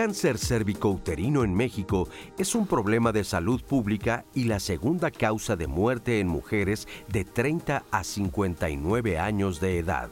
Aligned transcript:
Cáncer 0.00 0.38
cérvico-uterino 0.38 1.44
en 1.44 1.52
México 1.52 2.08
es 2.38 2.54
un 2.54 2.66
problema 2.66 3.12
de 3.12 3.22
salud 3.22 3.62
pública 3.62 4.24
y 4.32 4.44
la 4.44 4.58
segunda 4.58 5.10
causa 5.10 5.56
de 5.56 5.66
muerte 5.66 6.20
en 6.20 6.26
mujeres 6.26 6.88
de 7.08 7.26
30 7.26 7.84
a 7.90 8.02
59 8.02 9.18
años 9.18 9.60
de 9.60 9.78
edad, 9.78 10.08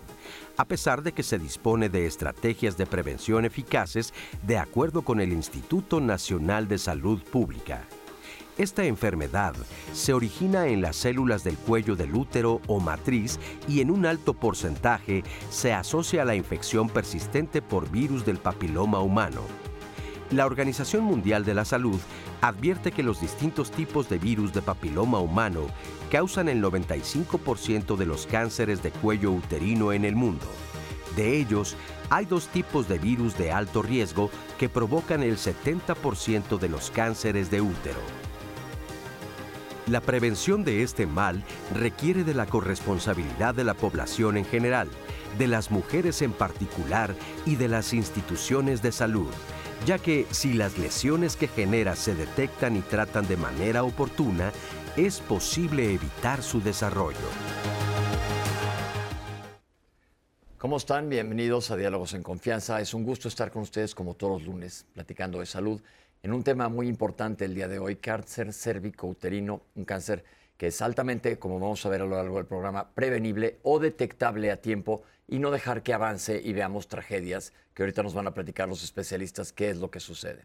a 0.59 0.67
pesar 0.67 1.03
de 1.03 1.13
que 1.13 1.23
se 1.23 1.39
dispone 1.39 1.89
de 1.89 2.05
estrategias 2.05 2.77
de 2.77 2.85
prevención 2.85 3.47
eficaces 3.47 4.13
de 4.47 4.59
acuerdo 4.59 5.01
con 5.01 5.23
el 5.23 5.33
Instituto 5.33 6.01
Nacional 6.01 6.69
de 6.69 6.77
Salud 6.77 7.23
Pública. 7.23 7.89
Esta 8.59 8.85
enfermedad 8.85 9.55
se 9.95 10.13
origina 10.13 10.67
en 10.67 10.83
las 10.83 10.97
células 10.97 11.45
del 11.45 11.57
cuello 11.57 11.97
del 11.97 12.15
útero 12.15 12.61
o 12.67 12.79
matriz 12.79 13.41
y 13.67 13.81
en 13.81 13.91
un 13.91 14.05
alto 14.05 14.35
porcentaje 14.35 15.25
se 15.49 15.73
asocia 15.73 16.21
a 16.21 16.25
la 16.27 16.35
infección 16.35 16.91
persistente 16.91 17.63
por 17.63 17.91
virus 17.91 18.27
del 18.27 18.37
papiloma 18.37 19.01
humano. 19.01 19.41
La 20.31 20.45
Organización 20.45 21.05
Mundial 21.05 21.47
de 21.47 21.55
la 21.55 21.65
Salud 21.65 21.99
advierte 22.43 22.93
que 22.93 23.03
los 23.03 23.23
distintos 23.23 23.71
tipos 23.71 24.11
de 24.11 24.19
virus 24.19 24.53
de 24.53 24.61
papiloma 24.61 25.21
humano 25.21 25.63
causan 26.11 26.51
el 26.51 26.63
95% 26.63 27.97
de 27.97 28.05
los 28.05 28.27
cánceres 28.27 28.83
de 28.83 28.91
cuello 28.91 29.33
uterino 29.33 29.91
en 29.91 30.05
el 30.05 30.17
mundo. 30.17 30.45
De 31.17 31.39
ellos, 31.39 31.77
hay 32.11 32.27
dos 32.27 32.49
tipos 32.49 32.89
de 32.89 32.99
virus 32.99 33.39
de 33.39 33.53
alto 33.53 33.81
riesgo 33.81 34.31
que 34.59 34.69
provocan 34.69 35.23
el 35.23 35.39
70% 35.39 36.59
de 36.59 36.69
los 36.69 36.91
cánceres 36.91 37.51
de 37.51 37.63
útero. 37.63 38.01
La 39.87 40.03
prevención 40.03 40.63
de 40.63 40.83
este 40.83 41.07
mal 41.07 41.43
requiere 41.75 42.23
de 42.23 42.35
la 42.35 42.45
corresponsabilidad 42.45 43.55
de 43.55 43.65
la 43.65 43.73
población 43.73 44.37
en 44.37 44.45
general, 44.45 44.89
de 45.39 45.47
las 45.47 45.71
mujeres 45.71 46.21
en 46.21 46.33
particular 46.33 47.15
y 47.47 47.57
de 47.57 47.69
las 47.69 47.95
instituciones 47.95 48.83
de 48.83 48.93
salud, 48.93 49.31
ya 49.87 49.99
que 49.99 50.27
si 50.31 50.55
las 50.55 50.79
lesiones 50.79 51.37
que 51.37 51.49
genera 51.49 51.97
se 51.97 52.15
detectan 52.15 52.77
y 52.77 52.81
tratan 52.81 53.27
de 53.27 53.37
manera 53.37 53.85
oportuna, 53.85 54.53
es 54.97 55.21
posible 55.21 55.95
evitar 55.95 56.43
su 56.43 56.61
desarrollo. 56.61 57.17
¿Cómo 60.59 60.77
están? 60.77 61.09
Bienvenidos 61.09 61.71
a 61.71 61.77
Diálogos 61.77 62.15
en 62.15 62.23
Confianza. 62.23 62.81
Es 62.81 62.93
un 62.93 63.05
gusto 63.05 63.29
estar 63.29 63.53
con 63.53 63.63
ustedes 63.63 63.95
como 63.95 64.15
todos 64.15 64.41
los 64.41 64.49
lunes, 64.49 64.87
platicando 64.93 65.39
de 65.39 65.47
salud 65.47 65.81
en 66.23 66.33
un 66.33 66.43
tema 66.43 66.69
muy 66.69 66.89
importante 66.89 67.45
el 67.45 67.55
día 67.55 67.69
de 67.69 67.79
hoy, 67.79 67.97
cáncer 67.97 68.53
cérvico-uterino, 68.53 69.63
un 69.77 69.85
cáncer 69.85 70.25
que 70.57 70.67
es 70.67 70.83
altamente, 70.83 71.39
como 71.39 71.61
vamos 71.61 71.87
a 71.87 71.89
ver 71.89 72.03
a 72.03 72.07
lo 72.07 72.17
largo 72.17 72.37
del 72.39 72.47
programa, 72.47 72.89
prevenible 72.93 73.59
o 73.63 73.79
detectable 73.79 74.51
a 74.51 74.61
tiempo 74.61 75.03
y 75.29 75.39
no 75.39 75.51
dejar 75.51 75.83
que 75.83 75.93
avance 75.93 76.41
y 76.43 76.53
veamos 76.53 76.89
tragedias 76.89 77.53
que 77.75 77.83
ahorita 77.83 78.03
nos 78.03 78.15
van 78.15 78.27
a 78.27 78.35
platicar 78.35 78.69
los 78.69 78.83
especialistas 78.83 79.53
qué 79.53 79.71
es 79.71 79.77
lo 79.77 79.91
que 79.91 80.01
sucede. 80.01 80.45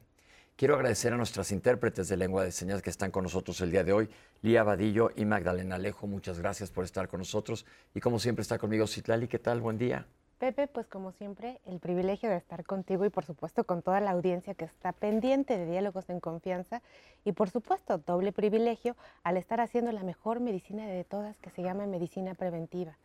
Quiero 0.55 0.75
agradecer 0.75 1.11
a 1.13 1.17
nuestras 1.17 1.51
intérpretes 1.51 2.09
de 2.09 2.17
lengua 2.17 2.43
de 2.43 2.51
señas 2.51 2.83
que 2.83 2.91
están 2.91 3.09
con 3.09 3.23
nosotros 3.23 3.59
el 3.61 3.71
día 3.71 3.83
de 3.83 3.93
hoy, 3.93 4.09
Lía 4.43 4.61
Vadillo 4.61 5.09
y 5.15 5.25
Magdalena 5.25 5.75
Alejo. 5.75 6.05
Muchas 6.05 6.37
gracias 6.37 6.69
por 6.69 6.83
estar 6.83 7.07
con 7.07 7.21
nosotros. 7.21 7.65
Y 7.95 8.01
como 8.01 8.19
siempre 8.19 8.43
está 8.43 8.59
conmigo 8.59 8.85
Citlali. 8.85 9.27
¿Qué 9.27 9.39
tal? 9.39 9.61
Buen 9.61 9.79
día. 9.79 10.05
Pepe, 10.37 10.67
pues 10.67 10.85
como 10.87 11.11
siempre, 11.13 11.59
el 11.65 11.79
privilegio 11.79 12.29
de 12.29 12.35
estar 12.35 12.65
contigo 12.65 13.05
y 13.05 13.09
por 13.09 13.25
supuesto 13.25 13.63
con 13.63 13.81
toda 13.81 14.01
la 14.01 14.11
audiencia 14.11 14.53
que 14.53 14.65
está 14.65 14.91
pendiente 14.91 15.57
de 15.57 15.65
diálogos 15.65 16.09
en 16.09 16.19
confianza 16.19 16.81
y 17.23 17.31
por 17.31 17.49
supuesto 17.49 17.97
doble 17.97 18.31
privilegio 18.31 18.95
al 19.23 19.37
estar 19.37 19.61
haciendo 19.61 19.91
la 19.91 20.03
mejor 20.03 20.39
medicina 20.41 20.85
de 20.85 21.03
todas 21.05 21.37
que 21.37 21.49
se 21.49 21.63
llama 21.63 21.87
medicina 21.87 22.35
preventiva. 22.35 22.97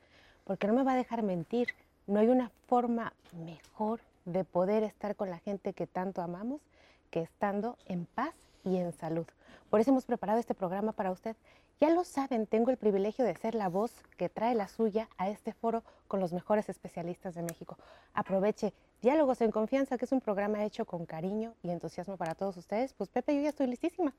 Porque 0.48 0.66
no 0.66 0.72
me 0.72 0.82
va 0.82 0.94
a 0.94 0.96
dejar 0.96 1.22
mentir, 1.22 1.68
no 2.06 2.18
hay 2.18 2.28
una 2.28 2.50
forma 2.68 3.12
mejor 3.44 4.00
de 4.24 4.44
poder 4.44 4.82
estar 4.82 5.14
con 5.14 5.28
la 5.28 5.38
gente 5.40 5.74
que 5.74 5.86
tanto 5.86 6.22
amamos 6.22 6.62
que 7.10 7.20
estando 7.20 7.76
en 7.84 8.06
paz 8.06 8.34
y 8.64 8.78
en 8.78 8.92
salud. 8.94 9.26
Por 9.68 9.80
eso 9.80 9.90
hemos 9.90 10.06
preparado 10.06 10.40
este 10.40 10.54
programa 10.54 10.92
para 10.92 11.10
usted 11.10 11.36
ya 11.80 11.90
lo 11.90 12.04
saben, 12.04 12.46
tengo 12.46 12.70
el 12.70 12.76
privilegio 12.76 13.24
de 13.24 13.36
ser 13.36 13.54
la 13.54 13.68
voz 13.68 13.92
que 14.16 14.28
trae 14.28 14.54
la 14.54 14.68
suya 14.68 15.08
a 15.16 15.28
este 15.28 15.52
foro 15.52 15.84
con 16.08 16.18
los 16.18 16.32
mejores 16.32 16.68
especialistas 16.68 17.34
de 17.34 17.42
México. 17.42 17.78
Aproveche 18.14 18.72
Diálogos 19.00 19.40
en 19.42 19.52
Confianza, 19.52 19.96
que 19.96 20.06
es 20.06 20.12
un 20.12 20.20
programa 20.20 20.64
hecho 20.64 20.84
con 20.84 21.06
cariño 21.06 21.54
y 21.62 21.70
entusiasmo 21.70 22.16
para 22.16 22.34
todos 22.34 22.56
ustedes. 22.56 22.94
Pues 22.94 23.08
Pepe, 23.10 23.36
yo 23.36 23.42
ya 23.42 23.50
estoy 23.50 23.68
listísima. 23.68 24.12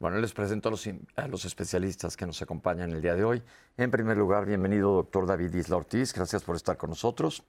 Bueno, 0.00 0.18
les 0.18 0.32
presento 0.32 0.68
a 0.68 1.28
los, 1.28 1.44
especialistas 1.44 2.16
que 2.16 2.26
nos 2.26 2.42
acompañan 2.42 2.90
el 2.90 3.00
día 3.00 3.14
de 3.14 3.22
hoy. 3.22 3.42
En 3.76 3.92
primer 3.92 4.16
lugar, 4.16 4.44
bienvenido, 4.44 4.92
doctor 4.92 5.26
David 5.26 5.54
Isla 5.54 5.76
Ortiz. 5.76 6.12
Gracias 6.12 6.42
por 6.42 6.56
estar 6.56 6.76
con 6.76 6.90
nosotros. 6.90 7.44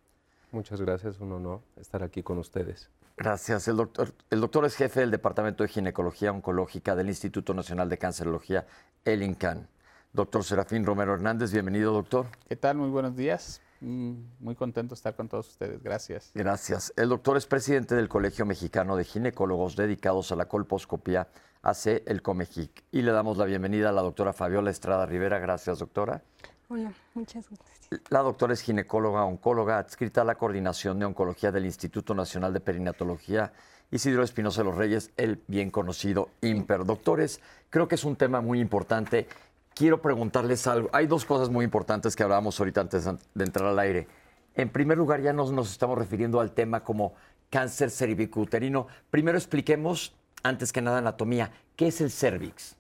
Muchas 0.56 0.80
gracias, 0.80 1.20
un 1.20 1.34
honor 1.34 1.60
estar 1.76 2.02
aquí 2.02 2.24
con 2.24 2.38
ustedes. 2.38 2.90
Gracias. 3.18 3.68
El 3.68 3.76
doctor, 3.76 4.14
el 4.30 4.40
doctor 4.40 4.64
es 4.64 4.78
jefe 4.78 5.02
del 5.02 5.12
Departamento 5.12 5.64
de 5.64 5.68
Ginecología 5.68 6.32
Oncológica 6.32 6.96
del 6.96 7.10
Instituto 7.10 7.54
Nacional 7.54 7.90
de 7.90 7.98
Cancerología, 7.98 8.66
el 9.04 9.22
INCAN. 9.22 9.68
Doctor 10.14 10.46
Serafín 10.46 10.86
Romero 10.86 11.14
Hernández, 11.14 11.52
bienvenido, 11.52 11.92
doctor. 11.92 12.28
¿Qué 12.48 12.56
tal? 12.56 12.78
Muy 12.78 12.90
buenos 12.90 13.18
días. 13.18 13.60
Mm, 13.82 14.14
muy 14.40 14.56
contento 14.56 14.96
de 14.96 15.00
estar 15.00 15.14
con 15.18 15.28
todos 15.28 15.50
ustedes. 15.50 15.84
Gracias. 15.84 16.32
Gracias. 16.34 16.94
El 16.96 17.10
doctor 17.10 17.36
es 17.36 17.48
presidente 17.48 17.94
del 17.94 18.08
Colegio 18.08 18.46
Mexicano 18.46 18.96
de 18.96 19.04
Ginecólogos 19.04 19.76
dedicados 19.76 20.32
a 20.32 20.38
la 20.38 20.48
colposcopía, 20.48 21.28
hace 21.64 22.02
el 22.08 22.22
COMEGIC. 22.22 22.86
Y 22.94 23.02
le 23.02 23.12
damos 23.12 23.36
la 23.38 23.44
bienvenida 23.44 23.90
a 23.90 23.92
la 23.92 24.02
doctora 24.02 24.32
Fabiola 24.32 24.72
Estrada 24.72 25.06
Rivera. 25.06 25.38
Gracias, 25.40 25.80
doctora. 25.80 26.24
Hola, 26.68 26.92
muchas 27.14 27.48
gracias. 27.48 28.02
La 28.10 28.20
doctora 28.22 28.54
es 28.54 28.62
ginecóloga, 28.62 29.24
oncóloga, 29.24 29.78
adscrita 29.78 30.22
a 30.22 30.24
la 30.24 30.36
Coordinación 30.36 30.98
de 30.98 31.06
Oncología 31.06 31.52
del 31.52 31.66
Instituto 31.66 32.16
Nacional 32.16 32.54
de 32.54 32.60
Perinatología. 32.60 33.54
Isidro 33.92 34.24
Espinosa 34.24 34.62
de 34.62 34.70
los 34.70 34.76
Reyes, 34.76 35.12
el 35.16 35.44
bien 35.48 35.70
conocido 35.70 36.30
IMPER. 36.42 36.86
Doctores, 36.86 37.40
creo 37.70 37.88
que 37.88 37.96
es 37.96 38.04
un 38.04 38.16
tema 38.16 38.42
muy 38.42 38.60
importante. 38.60 39.28
Quiero 39.76 40.02
preguntarles 40.02 40.66
algo. 40.66 40.90
Hay 40.92 41.06
dos 41.06 41.24
cosas 41.24 41.50
muy 41.50 41.64
importantes 41.64 42.16
que 42.16 42.24
hablábamos 42.24 42.60
ahorita 42.60 42.82
antes 42.82 43.06
de 43.06 43.44
entrar 43.44 43.70
al 43.70 43.78
aire. 43.78 44.08
En 44.56 44.70
primer 44.70 44.98
lugar, 44.98 45.22
ya 45.22 45.34
nos, 45.34 45.52
estamos 45.70 45.98
refiriendo 45.98 46.40
al 46.40 46.52
tema 46.52 46.84
como 46.84 47.14
cáncer 47.52 47.92
cervicuterino. 47.92 48.88
Primero 49.12 49.38
expliquemos, 49.38 50.16
antes 50.42 50.74
que 50.74 50.82
nada, 50.82 50.98
anatomía. 50.98 51.52
¿Qué 51.76 51.88
es 51.88 52.02
el 52.02 52.10
cervix? 52.10 52.76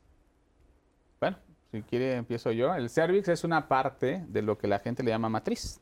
Si 1.75 1.81
quiere 1.84 2.16
empiezo 2.16 2.52
yo. 2.52 2.74
El 2.74 2.90
cervix 2.90 3.28
es 3.28 3.44
una 3.44 3.68
parte 3.68 4.24
de 4.28 4.41
lo 4.41 4.58
que 4.58 4.68
la 4.68 4.80
gente 4.80 5.03
le 5.03 5.12
llama 5.12 5.30
matriz. 5.30 5.80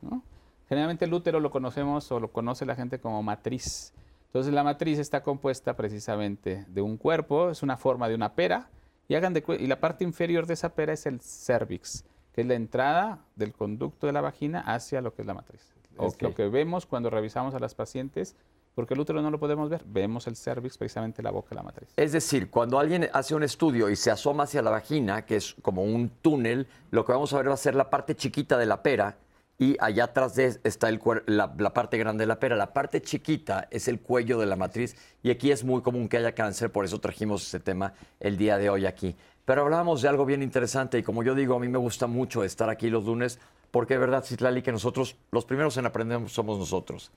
Generalmente 0.68 1.04
el 1.04 1.14
útero 1.14 1.40
lo 1.40 1.50
conocemos 1.50 2.10
o 2.10 2.20
lo 2.20 2.32
conoce 2.32 2.66
la 2.66 2.74
gente 2.74 2.98
como 2.98 3.22
matriz. 3.22 3.92
Entonces 4.26 4.52
la 4.52 4.64
matriz 4.64 4.98
está 4.98 5.22
compuesta 5.22 5.76
precisamente 5.76 6.64
de 6.68 6.82
un 6.82 6.96
cuerpo, 6.96 7.50
es 7.50 7.62
una 7.62 7.76
forma 7.76 8.08
de 8.08 8.16
una 8.16 8.34
pera, 8.34 8.68
y, 9.06 9.14
hagan 9.14 9.34
de, 9.34 9.44
y 9.60 9.66
la 9.66 9.78
parte 9.78 10.02
inferior 10.02 10.46
de 10.46 10.54
esa 10.54 10.74
pera 10.74 10.92
es 10.92 11.06
el 11.06 11.20
cervix, 11.20 12.04
que 12.32 12.40
es 12.40 12.46
la 12.46 12.54
entrada 12.54 13.20
del 13.36 13.52
conducto 13.52 14.08
de 14.08 14.12
la 14.12 14.20
vagina 14.20 14.60
hacia 14.60 15.00
lo 15.00 15.14
que 15.14 15.22
es 15.22 15.26
la 15.26 15.34
matriz. 15.34 15.72
Es 16.00 16.20
lo 16.20 16.34
que 16.34 16.48
vemos 16.48 16.86
cuando 16.86 17.10
revisamos 17.10 17.54
a 17.54 17.60
las 17.60 17.76
pacientes 17.76 18.34
porque 18.74 18.94
el 18.94 19.00
útero 19.00 19.22
no 19.22 19.30
lo 19.30 19.38
podemos 19.38 19.68
ver, 19.70 19.82
vemos 19.86 20.26
el 20.26 20.36
cervix, 20.36 20.76
precisamente 20.76 21.22
la 21.22 21.30
boca 21.30 21.50
de 21.50 21.56
la 21.56 21.62
matriz. 21.62 21.88
Es 21.96 22.12
decir, 22.12 22.50
cuando 22.50 22.78
alguien 22.78 23.08
hace 23.12 23.34
un 23.34 23.42
estudio 23.42 23.88
y 23.88 23.96
se 23.96 24.10
asoma 24.10 24.44
hacia 24.44 24.62
la 24.62 24.70
vagina, 24.70 25.24
que 25.24 25.36
es 25.36 25.54
como 25.62 25.84
un 25.84 26.08
túnel, 26.22 26.66
lo 26.90 27.04
que 27.04 27.12
vamos 27.12 27.32
a 27.32 27.36
ver 27.38 27.48
va 27.48 27.54
a 27.54 27.58
ser 27.58 27.74
la 27.74 27.90
parte 27.90 28.14
chiquita 28.14 28.58
de 28.58 28.66
la 28.66 28.82
pera 28.82 29.16
y 29.58 29.76
allá 29.78 30.04
atrás 30.04 30.34
de 30.34 30.58
está 30.64 30.90
la, 31.26 31.72
parte 31.72 31.96
grande 31.98 32.22
de 32.22 32.26
la 32.26 32.40
pera. 32.40 32.56
La 32.56 32.72
parte 32.72 33.00
chiquita 33.00 33.68
es 33.70 33.86
el 33.86 34.00
cuello 34.00 34.38
de 34.38 34.46
la 34.46 34.56
matriz 34.56 34.96
y 35.22 35.30
aquí 35.30 35.52
es 35.52 35.62
muy 35.62 35.80
común 35.80 36.08
que 36.08 36.16
haya 36.16 36.32
cáncer, 36.32 36.72
por 36.72 36.84
eso 36.84 36.98
trajimos 36.98 37.46
ese 37.46 37.60
tema 37.60 37.94
el 38.18 38.36
día 38.36 38.58
de 38.58 38.70
hoy 38.70 38.86
aquí. 38.86 39.14
Pero 39.44 39.62
hablábamos 39.62 40.02
de 40.02 40.08
algo 40.08 40.24
bien 40.24 40.42
interesante 40.42 40.98
y 40.98 41.02
como 41.02 41.22
yo 41.22 41.34
digo, 41.34 41.54
a 41.54 41.60
mí 41.60 41.68
me 41.68 41.78
gusta 41.78 42.06
mucho 42.06 42.42
estar 42.42 42.68
aquí 42.70 42.90
los 42.90 43.04
lunes 43.04 43.38
porque 43.70 43.94
es 43.94 44.00
verdad, 44.00 44.24
Citlali, 44.24 44.62
que 44.62 44.72
nosotros, 44.72 45.16
los 45.32 45.44
primeros 45.44 45.76
en 45.76 45.86
aprender 45.86 46.28
somos 46.28 46.58
nosotros. 46.58 47.10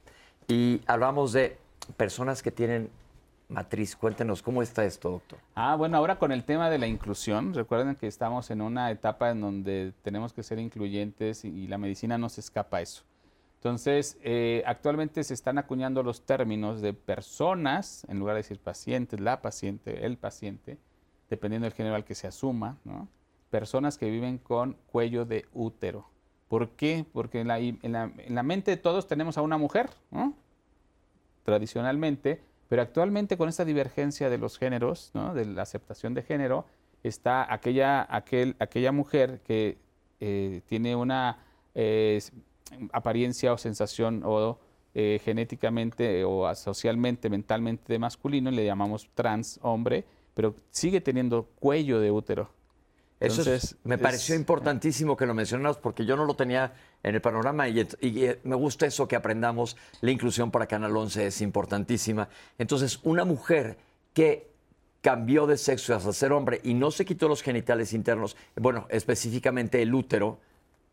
Y 0.47 0.81
hablamos 0.87 1.33
de 1.33 1.57
personas 1.97 2.41
que 2.41 2.51
tienen 2.51 2.89
matriz. 3.49 3.97
Cuéntenos, 3.97 4.41
¿cómo 4.41 4.61
está 4.61 4.85
esto, 4.85 5.11
doctor? 5.11 5.39
Ah, 5.55 5.75
bueno, 5.75 5.97
ahora 5.97 6.17
con 6.17 6.31
el 6.31 6.45
tema 6.45 6.69
de 6.69 6.77
la 6.77 6.87
inclusión, 6.87 7.53
recuerden 7.53 7.95
que 7.95 8.07
estamos 8.07 8.49
en 8.49 8.61
una 8.61 8.89
etapa 8.89 9.29
en 9.29 9.41
donde 9.41 9.93
tenemos 10.03 10.31
que 10.31 10.43
ser 10.43 10.59
incluyentes 10.59 11.43
y, 11.43 11.67
la 11.67 11.77
medicina 11.77 12.17
no 12.17 12.29
se 12.29 12.39
escapa 12.39 12.77
a 12.77 12.81
eso. 12.81 13.03
Entonces, 13.55 14.17
eh, 14.23 14.63
actualmente 14.65 15.21
se 15.25 15.33
están 15.33 15.57
acuñando 15.57 16.01
los 16.01 16.21
términos 16.25 16.79
de 16.79 16.93
personas, 16.93 18.05
en 18.07 18.19
lugar 18.19 18.35
de 18.35 18.43
decir 18.43 18.59
pacientes, 18.59 19.19
la 19.19 19.41
paciente, 19.41 20.05
el 20.05 20.17
paciente, 20.17 20.77
dependiendo 21.29 21.65
del 21.65 21.73
género 21.73 21.95
al 21.95 22.05
que 22.05 22.15
se 22.15 22.27
asuma, 22.27 22.77
¿no? 22.85 23.09
Personas 23.49 23.97
que 23.97 24.09
viven 24.09 24.37
con 24.37 24.77
cuello 24.91 25.25
de 25.25 25.45
útero. 25.53 26.07
¿Por 26.47 26.69
qué? 26.71 27.05
Porque 27.11 27.41
en 27.41 27.47
la, 27.47 28.43
mente 28.43 28.71
de 28.71 28.77
todos 28.77 29.07
tenemos 29.07 29.37
a 29.37 29.41
una 29.41 29.57
mujer, 29.57 29.89
tradicionalmente, 31.43 32.41
pero 32.69 32.81
actualmente 32.81 33.37
con 33.37 33.49
esta 33.49 33.65
divergencia 33.65 34.29
de 34.29 34.37
los 34.37 34.57
géneros, 34.57 35.11
de 35.33 35.45
la 35.45 35.61
aceptación 35.61 36.13
de 36.13 36.23
género, 36.23 36.65
está 37.03 37.51
aquella, 37.53 38.05
aquel, 38.09 38.55
aquella 38.59 38.91
mujer 38.91 39.41
que 39.45 39.77
eh, 40.19 40.61
tiene 40.65 40.95
una 40.95 41.39
eh, 41.75 42.19
apariencia 42.91 43.53
o 43.53 43.57
sensación 43.57 44.21
o 44.25 44.57
eh, 44.93 45.19
genéticamente 45.23 46.23
o 46.25 46.53
socialmente, 46.55 47.29
mentalmente 47.29 47.93
de 47.93 47.99
masculino, 47.99 48.49
le 48.51 48.65
llamamos 48.65 49.09
trans 49.13 49.59
hombre, 49.61 50.05
pero 50.33 50.55
sigue 50.71 51.01
teniendo 51.01 51.45
cuello 51.59 51.99
de 51.99 52.11
útero. 52.11 52.49
Eso 53.19 53.43
me 53.83 53.97
pareció 53.97 54.35
importantísimo 54.35 55.17
que 55.17 55.25
lo 55.25 55.33
mencionaras 55.33 55.77
porque 55.77 56.05
yo 56.05 56.15
no 56.15 56.25
lo 56.25 56.35
tenía 56.35 56.73
en 57.01 57.15
el 57.15 57.21
panorama 57.21 57.67
y, 57.67 57.79
y, 58.01 58.29
me 58.43 58.55
gusta 58.55 58.85
eso 58.85 59.07
que 59.07 59.15
aprendamos. 59.15 59.75
La 60.01 60.11
inclusión 60.11 60.51
para 60.51 60.67
Canal 60.67 60.95
11 60.95 61.27
es 61.27 61.41
importantísima. 61.41 62.29
Entonces, 62.59 62.99
una 63.03 63.25
mujer 63.25 63.77
que 64.13 64.51
cambió 65.01 65.47
de 65.47 65.57
sexo 65.57 65.95
hasta 65.95 66.13
ser 66.13 66.31
hombre 66.31 66.59
y 66.63 66.73
no 66.73 66.91
se 66.91 67.05
quitó 67.05 67.27
los 67.27 67.41
genitales 67.41 67.93
internos, 67.93 68.35
bueno, 68.55 68.87
específicamente 68.89 69.81
el 69.81 69.93
útero, 69.93 70.39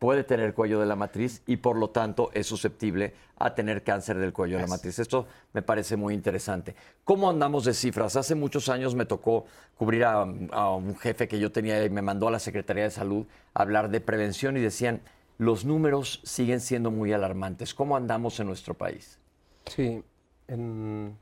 puede 0.05 0.23
tener 0.23 0.53
cuello 0.53 0.79
de 0.79 0.85
la 0.85 0.95
matriz 0.95 1.41
y 1.47 1.57
por 1.57 1.77
lo 1.77 1.89
tanto 1.89 2.29
es 2.31 2.45
susceptible 2.45 3.15
a 3.39 3.55
tener 3.55 3.83
cáncer 3.83 4.19
del 4.19 4.33
cuello 4.33 4.57
de 4.57 4.61
la 4.61 4.67
matriz. 4.67 4.99
Esto 4.99 5.25
me 5.51 5.63
parece 5.63 5.97
muy 5.97 6.13
interesante. 6.13 6.75
¿Cómo 7.03 7.27
andamos 7.27 7.65
de 7.65 7.73
cifras? 7.73 8.15
Hace 8.15 8.35
muchos 8.35 8.69
años 8.69 8.93
me 8.93 9.07
tocó 9.07 9.47
cubrir 9.75 10.03
a, 10.03 10.21
un 10.21 10.95
jefe 10.97 11.27
que 11.27 11.39
yo 11.39 11.51
tenía 11.51 11.83
y 11.83 11.89
me 11.89 12.03
mandó 12.03 12.27
a 12.27 12.31
la 12.31 12.37
Secretaría 12.37 12.83
de 12.83 12.91
Salud 12.91 13.25
a 13.55 13.63
hablar 13.63 13.89
de 13.89 13.99
prevención 13.99 14.55
y 14.57 14.59
decían, 14.59 15.01
los 15.39 15.65
números 15.65 16.21
siguen 16.23 16.61
siendo 16.61 16.91
muy 16.91 17.11
alarmantes. 17.11 17.73
¿Cómo 17.73 17.97
andamos 17.97 18.39
en 18.39 18.45
nuestro 18.45 18.75
país? 18.75 19.17
Sí, 19.65 20.03
en, 20.47 21.17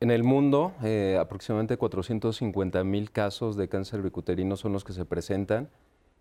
el 0.00 0.24
mundo 0.24 0.72
eh, 0.82 1.18
aproximadamente 1.20 1.76
450 1.76 2.82
mil 2.82 3.10
casos 3.10 3.56
de 3.56 3.68
cáncer 3.68 4.00
bicuterino 4.00 4.56
son 4.56 4.72
los 4.72 4.84
que 4.84 4.94
se 4.94 5.04
presentan 5.04 5.68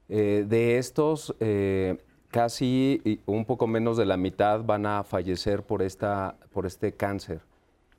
eh, 0.09 0.45
de 0.47 0.77
estos, 0.77 1.35
eh, 1.39 1.97
casi 2.29 3.21
un 3.25 3.45
poco 3.45 3.67
menos 3.67 3.97
de 3.97 4.05
la 4.05 4.17
mitad 4.17 4.63
van 4.63 4.85
a 4.85 5.03
fallecer 5.03 5.63
por, 5.63 5.81
esta, 5.81 6.35
por 6.51 6.65
este 6.65 6.93
cáncer. 6.93 7.41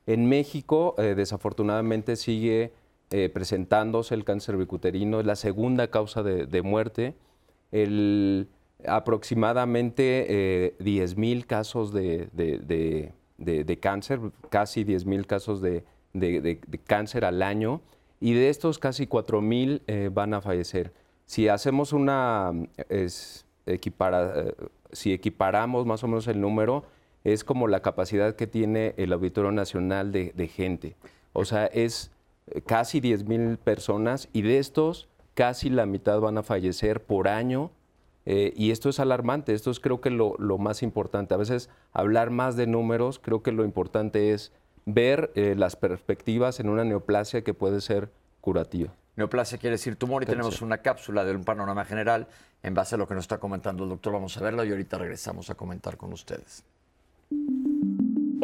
En 0.06 0.28
México, 0.28 0.94
eh, 0.98 1.14
desafortunadamente, 1.16 2.16
sigue 2.16 2.72
presentándose 3.32 4.12
el 4.16 4.24
cáncer 4.24 4.56
bicuterino, 4.56 5.20
es 5.20 5.26
la 5.26 5.36
segunda 5.36 5.86
causa 5.86 6.24
de, 6.24 6.62
muerte. 6.62 7.14
El, 7.70 8.48
aproximadamente 8.88 10.74
10.000 10.80 11.46
casos 11.46 11.92
de, 11.92 12.28
de, 12.32 13.78
cáncer, 13.80 14.18
casi 14.50 14.84
10.000 14.84 15.26
casos 15.26 15.60
de, 15.62 15.84
cáncer 16.88 17.24
al 17.24 17.40
año, 17.40 17.82
y 18.18 18.32
de 18.32 18.48
estos 18.48 18.80
casi 18.80 19.06
4.000 19.06 20.12
van 20.12 20.34
a 20.34 20.40
fallecer. 20.40 20.92
Si 21.26 21.48
hacemos 21.48 21.92
una, 21.92 22.52
eh, 22.88 23.08
si 24.92 25.12
equiparamos 25.12 25.86
más 25.86 26.04
o 26.04 26.08
menos 26.08 26.26
el 26.28 26.40
número, 26.40 26.84
es 27.24 27.44
como 27.44 27.68
la 27.68 27.80
capacidad 27.80 28.36
que 28.36 28.46
tiene 28.46 28.94
el 28.98 29.12
Auditorio 29.12 29.50
Nacional 29.50 30.12
de, 30.12 30.48
gente. 30.48 30.96
O 31.32 31.44
sea, 31.44 31.66
es 31.66 32.10
eh, 32.48 32.60
casi 32.60 33.00
10 33.00 33.24
mil 33.24 33.56
personas 33.56 34.28
y 34.32 34.42
de 34.42 34.58
estos 34.58 35.08
casi 35.32 35.70
la 35.70 35.86
mitad 35.86 36.20
van 36.20 36.38
a 36.38 36.42
fallecer 36.42 37.02
por 37.02 37.28
año. 37.28 37.70
Eh, 38.26 38.52
y 38.56 38.70
esto 38.70 38.88
es 38.88 39.00
alarmante, 39.00 39.52
esto 39.52 39.70
es 39.70 39.80
creo 39.80 40.00
que 40.00 40.10
lo, 40.10 40.36
más 40.58 40.82
importante. 40.82 41.34
A 41.34 41.38
veces 41.38 41.70
hablar 41.92 42.30
más 42.30 42.56
de 42.56 42.66
números, 42.66 43.18
creo 43.18 43.42
que 43.42 43.52
lo 43.52 43.64
importante 43.64 44.32
es 44.32 44.52
ver 44.86 45.32
las 45.34 45.76
perspectivas 45.76 46.60
en 46.60 46.68
una 46.68 46.84
neoplasia 46.84 47.42
que 47.42 47.54
puede 47.54 47.80
ser 47.80 48.10
curativa. 48.42 48.92
Neoplasia 49.16 49.58
quiere 49.58 49.74
decir 49.74 49.96
tumor 49.96 50.22
y 50.22 50.26
tenemos 50.26 50.60
una 50.60 50.78
cápsula 50.78 51.24
de 51.24 51.34
un 51.34 51.44
panorama 51.44 51.84
general 51.84 52.26
en 52.62 52.74
base 52.74 52.96
a 52.96 52.98
lo 52.98 53.06
que 53.06 53.14
nos 53.14 53.24
está 53.24 53.38
comentando 53.38 53.84
el 53.84 53.90
doctor. 53.90 54.12
Vamos 54.12 54.36
a 54.36 54.40
verlo 54.40 54.64
y 54.64 54.70
ahorita 54.70 54.98
regresamos 54.98 55.50
a 55.50 55.54
comentar 55.54 55.96
con 55.96 56.12
ustedes. 56.12 56.64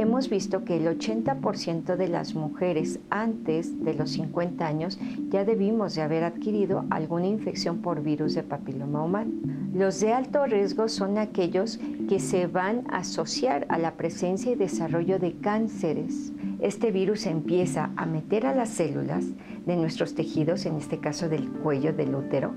Hemos 0.01 0.31
visto 0.31 0.65
que 0.65 0.79
el 0.79 0.87
80% 0.87 1.97
de 1.97 2.09
las 2.09 2.35
mujeres 2.35 3.01
antes 3.11 3.85
de 3.85 3.93
los 3.93 4.13
50 4.13 4.67
años 4.67 4.99
ya 5.29 5.45
debimos 5.45 5.95
de 5.95 6.01
haber 6.01 6.25
adquirido 6.25 6.87
alguna 6.89 7.27
infección 7.27 7.83
por 7.83 8.03
virus 8.03 8.33
de 8.33 8.43
papiloma 8.43 9.05
humano. 9.05 9.33
Los 9.75 10.01
de 10.01 10.15
alto 10.15 10.47
riesgo 10.47 10.89
son 10.89 11.19
aquellos 11.19 11.79
que 12.09 12.19
se 12.19 12.47
van 12.47 12.85
a 12.91 13.01
asociar 13.01 13.67
a 13.69 13.77
la 13.77 13.99
presencia 13.99 14.53
y 14.53 14.55
desarrollo 14.55 15.19
de 15.19 15.35
cánceres. 15.35 16.33
Este 16.61 16.93
virus 16.93 17.27
empieza 17.27 17.91
a 17.97 18.07
meter 18.07 18.47
a 18.47 18.55
las 18.55 18.71
células 18.71 19.27
de 19.67 19.77
nuestros 19.77 20.15
tejidos, 20.15 20.65
en 20.65 20.77
este 20.77 20.99
caso 20.99 21.29
del 21.29 21.51
cuello 21.51 21.93
del 21.93 22.15
útero, 22.15 22.55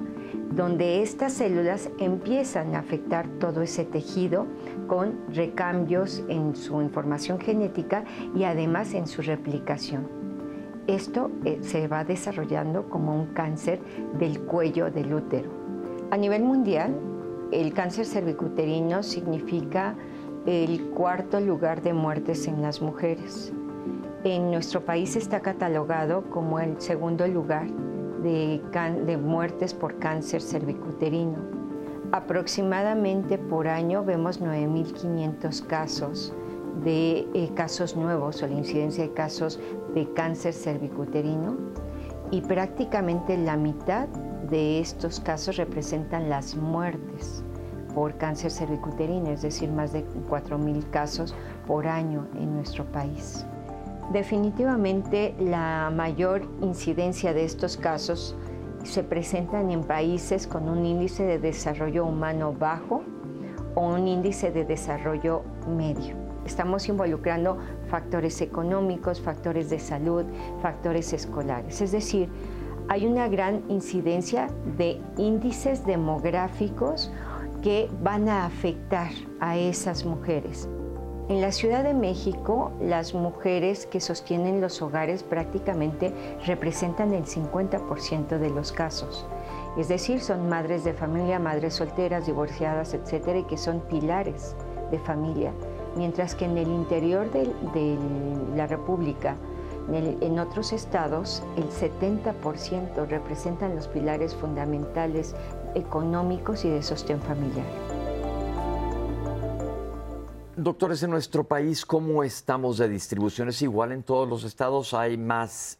donde 0.55 1.01
estas 1.01 1.33
células 1.33 1.89
empiezan 1.99 2.75
a 2.75 2.79
afectar 2.79 3.27
todo 3.39 3.61
ese 3.61 3.85
tejido 3.85 4.45
con 4.87 5.19
recambios 5.33 6.23
en 6.27 6.55
su 6.55 6.81
información 6.81 7.39
genética 7.39 8.03
y 8.35 8.43
además 8.43 8.93
en 8.93 9.07
su 9.07 9.21
replicación. 9.21 10.07
Esto 10.87 11.31
eh, 11.45 11.59
se 11.61 11.87
va 11.87 12.03
desarrollando 12.03 12.89
como 12.89 13.15
un 13.15 13.27
cáncer 13.27 13.79
del 14.19 14.41
cuello 14.41 14.91
del 14.91 15.13
útero. 15.13 15.49
A 16.11 16.17
nivel 16.17 16.43
mundial, 16.43 16.93
el 17.51 17.73
cáncer 17.73 18.05
cervicuterino 18.05 19.01
significa 19.01 19.95
el 20.45 20.89
cuarto 20.89 21.39
lugar 21.39 21.81
de 21.81 21.93
muertes 21.93 22.47
en 22.47 22.61
las 22.61 22.81
mujeres 22.81 23.53
en 24.23 24.51
nuestro 24.51 24.85
país 24.85 25.15
está 25.15 25.41
catalogado 25.41 26.23
como 26.29 26.59
el 26.59 26.79
segundo 26.79 27.27
lugar 27.27 27.67
de, 28.23 29.19
muertes 29.21 29.73
por 29.73 29.99
cáncer 29.99 30.41
cervicuterino. 30.41 31.37
Aproximadamente 32.11 33.37
por 33.37 33.67
año 33.67 34.03
vemos 34.03 34.41
9.500 34.41 35.67
casos 35.67 36.33
de 36.83 37.27
eh, 37.33 37.51
casos 37.53 37.95
nuevos 37.95 38.41
o 38.41 38.47
la 38.47 38.53
incidencia 38.53 39.03
de 39.03 39.13
casos 39.13 39.59
de 39.93 40.11
cáncer 40.13 40.53
cervicuterino 40.53 41.57
y 42.31 42.41
prácticamente 42.41 43.37
la 43.37 43.57
mitad 43.57 44.07
de 44.49 44.79
estos 44.79 45.19
casos 45.19 45.57
representan 45.57 46.29
las 46.29 46.55
muertes 46.55 47.43
por 47.93 48.17
cáncer 48.17 48.51
cervicuterino, 48.51 49.29
es 49.29 49.43
decir, 49.43 49.69
más 49.71 49.93
de 49.93 50.03
4.000 50.29 50.89
casos 50.89 51.35
por 51.67 51.87
año 51.87 52.27
en 52.35 52.55
nuestro 52.55 52.85
país. 52.85 53.45
Definitivamente 54.11 55.33
la 55.39 55.91
mayor 55.93 56.43
incidencia 56.61 57.33
de 57.33 57.45
estos 57.45 57.77
casos 57.77 58.35
se 58.83 59.03
presentan 59.03 59.71
en 59.71 59.83
países 59.83 60.45
con 60.45 60.67
un 60.67 60.85
índice 60.85 61.23
de 61.23 61.39
desarrollo 61.39 62.05
humano 62.05 62.53
bajo 62.53 63.01
o 63.75 63.87
un 63.87 64.07
índice 64.07 64.51
de 64.51 64.65
desarrollo 64.65 65.43
medio. 65.67 66.15
Estamos 66.45 66.89
involucrando 66.89 67.57
factores 67.87 68.41
económicos, 68.41 69.21
factores 69.21 69.69
de 69.69 69.79
salud, 69.79 70.25
factores 70.61 71.13
escolares. 71.13 71.81
Es 71.81 71.93
decir, 71.93 72.29
hay 72.89 73.05
una 73.05 73.29
gran 73.29 73.63
incidencia 73.69 74.47
de 74.77 75.01
índices 75.17 75.85
demográficos 75.85 77.11
que 77.61 77.89
van 78.01 78.27
a 78.27 78.45
afectar 78.45 79.11
a 79.39 79.57
esas 79.57 80.03
mujeres. 80.03 80.67
En 81.29 81.39
la 81.39 81.53
Ciudad 81.53 81.85
de 81.85 81.93
México, 81.93 82.73
las 82.81 83.13
mujeres 83.13 83.85
que 83.85 84.01
sostienen 84.01 84.59
los 84.59 84.81
hogares 84.81 85.23
prácticamente 85.23 86.13
representan 86.45 87.13
el 87.13 87.23
50% 87.23 88.39
de 88.39 88.49
los 88.49 88.73
casos. 88.73 89.25
Es 89.77 89.87
decir, 89.87 90.19
son 90.19 90.49
madres 90.49 90.83
de 90.83 90.93
familia, 90.93 91.39
madres 91.39 91.75
solteras, 91.75 92.25
divorciadas, 92.25 92.93
etcétera, 92.93 93.39
y 93.39 93.43
que 93.45 93.57
son 93.57 93.79
pilares 93.79 94.53
de 94.91 94.99
familia. 94.99 95.53
Mientras 95.95 96.35
que 96.35 96.43
en 96.43 96.57
el 96.57 96.67
interior 96.67 97.31
de, 97.31 97.97
la 98.53 98.67
República, 98.67 99.37
en, 99.93 100.17
en 100.21 100.39
otros 100.39 100.73
estados, 100.73 101.41
el 101.55 101.69
70% 101.69 103.07
representan 103.07 103.77
los 103.77 103.87
pilares 103.87 104.35
fundamentales 104.35 105.35
económicos 105.73 106.65
y 106.65 106.69
de 106.69 106.83
sostén 106.83 107.21
familiar. 107.21 108.02
Doctores, 110.55 111.01
en 111.01 111.09
nuestro 111.09 111.43
país, 111.45 111.85
¿cómo 111.85 112.23
estamos 112.23 112.77
de 112.77 112.87
distribución? 112.87 113.49
¿Es 113.49 113.61
igual 113.61 113.91
en 113.91 114.03
todos 114.03 114.29
los 114.29 114.43
estados? 114.43 114.93
¿Hay 114.93 115.17
más, 115.17 115.79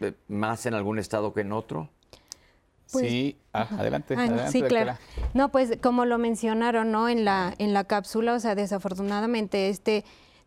eh, 0.00 0.12
más 0.28 0.66
en 0.66 0.74
algún 0.74 0.98
estado 0.98 1.32
que 1.32 1.40
en 1.40 1.52
otro? 1.52 1.88
Pues, 2.92 3.08
sí, 3.08 3.36
ah, 3.52 3.68
adelante, 3.78 4.14
adelante, 4.14 4.52
Sí, 4.52 4.62
claro. 4.62 4.96
No, 5.32 5.50
pues 5.50 5.78
como 5.82 6.04
lo 6.04 6.18
mencionaron, 6.18 6.92
¿no? 6.92 7.08
En 7.08 7.24
la, 7.24 7.54
en 7.58 7.72
la 7.72 7.84
cápsula, 7.84 8.34
o 8.34 8.40
sea, 8.40 8.54
desafortunadamente 8.54 9.68
este 9.68 10.04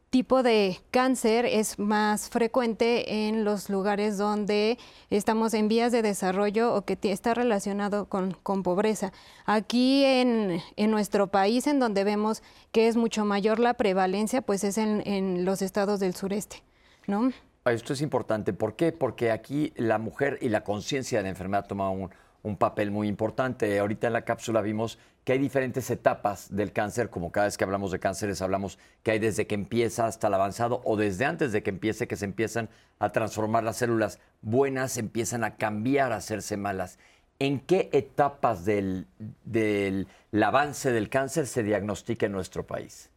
tipo 0.09 0.41
de 0.41 0.79
cáncer 0.91 1.45
es 1.45 1.79
más 1.79 2.29
frecuente 2.29 3.27
en 3.27 3.43
los 3.43 3.69
lugares 3.69 4.17
donde 4.17 4.77
estamos 5.09 5.53
en 5.53 5.67
vías 5.67 5.91
de 5.91 6.01
desarrollo 6.01 6.73
o 6.73 6.83
que 6.83 6.97
está 7.03 7.33
relacionado 7.33 8.05
con, 8.07 8.33
pobreza. 8.63 9.11
Aquí 9.45 10.03
en, 10.05 10.61
nuestro 10.89 11.27
país, 11.27 11.67
en 11.67 11.79
donde 11.79 12.03
vemos 12.03 12.41
que 12.71 12.87
es 12.87 12.95
mucho 12.95 13.25
mayor 13.25 13.59
la 13.59 13.73
prevalencia, 13.73 14.41
pues 14.41 14.63
es 14.63 14.77
en, 14.77 15.45
los 15.45 15.61
estados 15.61 15.99
del 15.99 16.15
sureste, 16.15 16.63
¿no? 17.05 17.31
Esto 17.65 17.93
es 17.93 18.01
importante. 18.01 18.53
¿Por 18.53 18.75
qué? 18.77 18.93
Porque 18.93 19.29
aquí 19.29 19.73
la 19.75 19.97
mujer 19.97 20.37
y 20.41 20.47
la 20.47 20.63
conciencia 20.63 21.19
de 21.19 21.23
la 21.23 21.29
enfermedad 21.29 21.67
toma 21.67 21.89
un, 21.89 22.09
un 22.43 22.57
papel 22.57 22.91
muy 22.91 23.07
importante. 23.07 23.79
Ahorita 23.79 24.07
en 24.07 24.13
la 24.13 24.23
cápsula 24.23 24.61
vimos 24.61 24.97
que 25.23 25.33
hay 25.33 25.39
diferentes 25.39 25.89
etapas 25.89 26.55
del 26.55 26.71
cáncer, 26.71 27.09
como 27.09 27.31
cada 27.31 27.47
vez 27.47 27.57
que 27.57 27.63
hablamos 27.63 27.91
de 27.91 27.99
cánceres 27.99 28.41
hablamos 28.41 28.79
que 29.03 29.11
hay 29.11 29.19
desde 29.19 29.45
que 29.45 29.55
empieza 29.55 30.05
hasta 30.05 30.27
el 30.27 30.33
avanzado 30.33 30.81
o 30.85 30.95
desde 30.95 31.25
antes 31.25 31.51
de 31.51 31.63
que 31.63 31.69
empiece 31.69 32.07
que 32.07 32.15
se 32.15 32.25
empiezan 32.25 32.69
a 32.99 33.09
transformar 33.09 33.63
las 33.63 33.77
células 33.77 34.19
buenas, 34.41 34.97
empiezan 34.97 35.43
a 35.43 35.57
cambiar, 35.57 36.13
a 36.13 36.17
hacerse 36.17 36.55
malas. 36.55 36.97
¿En 37.39 37.59
qué 37.59 37.89
etapas 37.91 38.65
del, 38.65 39.05
del 39.43 40.07
avance 40.41 40.91
del 40.91 41.09
cáncer 41.09 41.45
se 41.45 41.61
diagnostica 41.61 42.25
en 42.25 42.31
nuestro 42.31 42.65
país? 42.65 43.11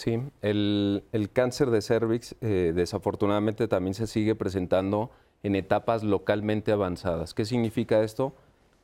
Sí, 0.00 0.18
el, 0.40 1.02
cáncer 1.34 1.68
de 1.68 1.82
cervix 1.82 2.34
eh, 2.40 2.72
desafortunadamente 2.74 3.68
también 3.68 3.92
se 3.92 4.06
sigue 4.06 4.34
presentando 4.34 5.10
en 5.42 5.54
etapas 5.54 6.02
localmente 6.02 6.72
avanzadas. 6.72 7.34
¿Qué 7.34 7.44
significa 7.44 8.02
esto? 8.02 8.34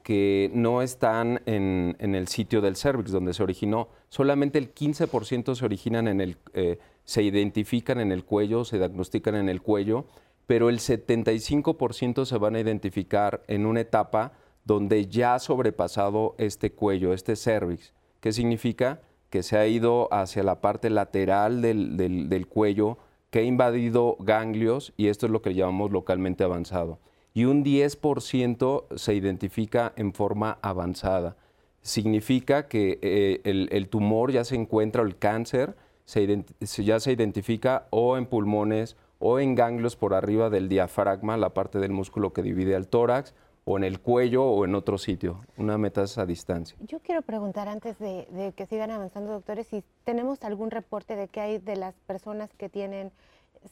Que 0.02 0.50
no 0.54 0.82
están 0.82 1.42
en, 1.46 1.96
el 1.98 2.28
sitio 2.28 2.60
del 2.60 2.76
cervix 2.76 3.10
donde 3.10 3.34
se 3.34 3.42
originó. 3.42 3.88
Solamente 4.08 4.58
el 4.58 4.74
15% 4.74 5.54
se 5.54 5.64
originan 5.64 6.08
en 6.08 6.20
el, 6.20 6.36
eh, 6.54 6.78
se 7.04 7.22
identifican 7.22 8.00
en 8.00 8.12
el 8.12 8.24
cuello, 8.24 8.64
se 8.64 8.78
diagnostican 8.78 9.34
en 9.34 9.48
el 9.48 9.62
cuello, 9.62 10.06
pero 10.46 10.68
el 10.68 10.78
75% 10.78 12.24
se 12.24 12.38
van 12.38 12.54
a 12.54 12.60
identificar 12.60 13.42
en 13.48 13.66
una 13.66 13.80
etapa 13.80 14.32
donde 14.64 15.06
ya 15.06 15.34
ha 15.34 15.38
sobrepasado 15.38 16.34
este 16.38 16.72
cuello, 16.72 17.12
este 17.12 17.36
cervix. 17.36 17.92
¿Qué 18.20 18.32
significa? 18.32 19.00
Que 19.30 19.42
se 19.42 19.58
ha 19.58 19.66
ido 19.66 20.12
hacia 20.12 20.42
la 20.42 20.60
parte 20.60 20.88
lateral 20.90 21.62
del, 21.62 21.96
del 21.96 22.46
cuello, 22.46 22.98
que 23.30 23.40
ha 23.40 23.42
invadido 23.42 24.16
ganglios 24.20 24.92
y 24.96 25.08
esto 25.08 25.26
es 25.26 25.32
lo 25.32 25.42
que 25.42 25.54
llamamos 25.54 25.90
localmente 25.90 26.44
avanzado. 26.44 26.98
Y 27.34 27.44
un 27.44 27.64
10% 27.64 28.96
se 28.96 29.14
identifica 29.14 29.92
en 29.96 30.12
forma 30.14 30.58
avanzada. 30.62 31.36
Significa 31.82 32.66
que 32.66 32.98
eh, 33.02 33.40
el, 33.44 33.88
tumor 33.88 34.32
ya 34.32 34.44
se 34.44 34.56
encuentra, 34.56 35.02
o 35.02 35.06
el 35.06 35.18
cáncer 35.18 35.76
ya 36.06 37.00
se 37.00 37.12
identifica 37.12 37.86
o 37.90 38.16
en 38.16 38.26
pulmones 38.26 38.96
o 39.18 39.38
en 39.38 39.54
ganglios 39.54 39.96
por 39.96 40.14
arriba 40.14 40.50
del 40.50 40.68
diafragma, 40.68 41.36
la 41.36 41.54
parte 41.54 41.78
del 41.78 41.92
músculo 41.92 42.32
que 42.32 42.42
divide 42.42 42.76
al 42.76 42.88
tórax, 42.88 43.34
o 43.68 43.76
en 43.76 43.84
el 43.84 44.00
cuello 44.00 44.44
o 44.44 44.64
en 44.64 44.76
otro 44.76 44.96
sitio, 44.96 45.40
una 45.58 45.76
metástasis 45.76 46.18
a 46.18 46.26
distancia. 46.26 46.76
Yo 46.80 47.00
quiero 47.00 47.22
preguntar 47.22 47.68
antes 47.68 47.98
de, 47.98 48.28
de, 48.30 48.52
que 48.52 48.64
sigan 48.64 48.92
avanzando, 48.92 49.32
doctores, 49.32 49.66
si 49.66 49.82
tenemos 50.04 50.44
algún 50.44 50.70
reporte 50.70 51.16
de 51.16 51.26
qué 51.26 51.40
hay 51.40 51.58
de 51.58 51.74
las 51.74 51.94
personas 52.06 52.54
que 52.54 52.68
tienen 52.68 53.10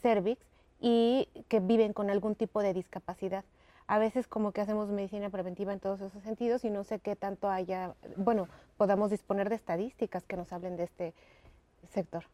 cervix 0.03 0.45
y 0.81 1.29
que 1.47 1.61
viven 1.61 1.93
con 1.93 2.11
algún 2.11 2.35
tipo 2.35 2.61
de 2.61 2.75
discapacidad. 2.75 3.45
A 3.87 4.01
veces 4.01 4.27
como 4.27 4.51
que 4.51 4.61
hacemos 4.61 4.89
medicina 4.89 5.31
preventiva 5.31 5.73
en 5.73 5.79
todos 5.79 6.01
esos 6.01 6.25
sentidos 6.25 6.65
y 6.65 6.71
no 6.71 6.83
sé 6.83 6.99
qué 6.99 7.15
tanto 7.15 7.49
haya, 7.49 7.95
bueno, 8.17 8.49
podamos 8.77 9.11
disponer 9.11 9.49
de 9.49 9.55
estadísticas 9.55 10.25
que 10.25 10.37
nos 10.37 10.53
hablen 10.53 10.77
de 10.77 10.85
este 10.85 11.15
sector. 11.93 12.25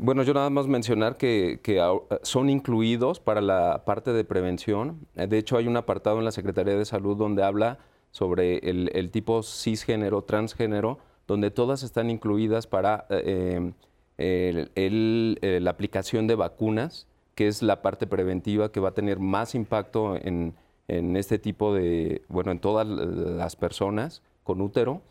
Bueno, 0.00 0.22
yo 0.22 0.32
nada 0.32 0.48
más 0.48 0.68
mencionar 0.68 1.16
que, 1.16 1.58
son 2.22 2.50
incluidos 2.50 3.18
para 3.18 3.40
la 3.40 3.84
parte 3.84 4.12
de 4.12 4.22
prevención. 4.22 5.08
De 5.16 5.38
hecho, 5.38 5.56
hay 5.56 5.66
un 5.66 5.76
apartado 5.76 6.20
en 6.20 6.24
la 6.24 6.30
Secretaría 6.30 6.76
de 6.76 6.84
Salud 6.84 7.16
donde 7.16 7.42
habla 7.42 7.80
sobre 8.12 8.58
el, 8.58 9.10
tipo 9.10 9.42
cisgénero, 9.42 10.22
transgénero, 10.22 10.98
donde 11.26 11.50
todas 11.50 11.82
están 11.82 12.10
incluidas 12.10 12.68
para 12.68 13.06
eh, 13.10 13.72
eh, 14.18 15.58
la 15.60 15.70
aplicación 15.70 16.28
de 16.28 16.36
vacunas, 16.36 17.08
que 17.34 17.48
es 17.48 17.60
la 17.60 17.82
parte 17.82 18.06
preventiva 18.06 18.70
que 18.70 18.78
va 18.78 18.90
a 18.90 18.94
tener 18.94 19.18
más 19.18 19.56
impacto 19.56 20.14
en, 20.14 20.54
este 20.86 21.40
tipo 21.40 21.74
de, 21.74 22.22
bueno, 22.28 22.52
en 22.52 22.60
todas 22.60 22.86
las 22.86 23.56
personas 23.56 24.22
con 24.44 24.60
útero, 24.60 25.02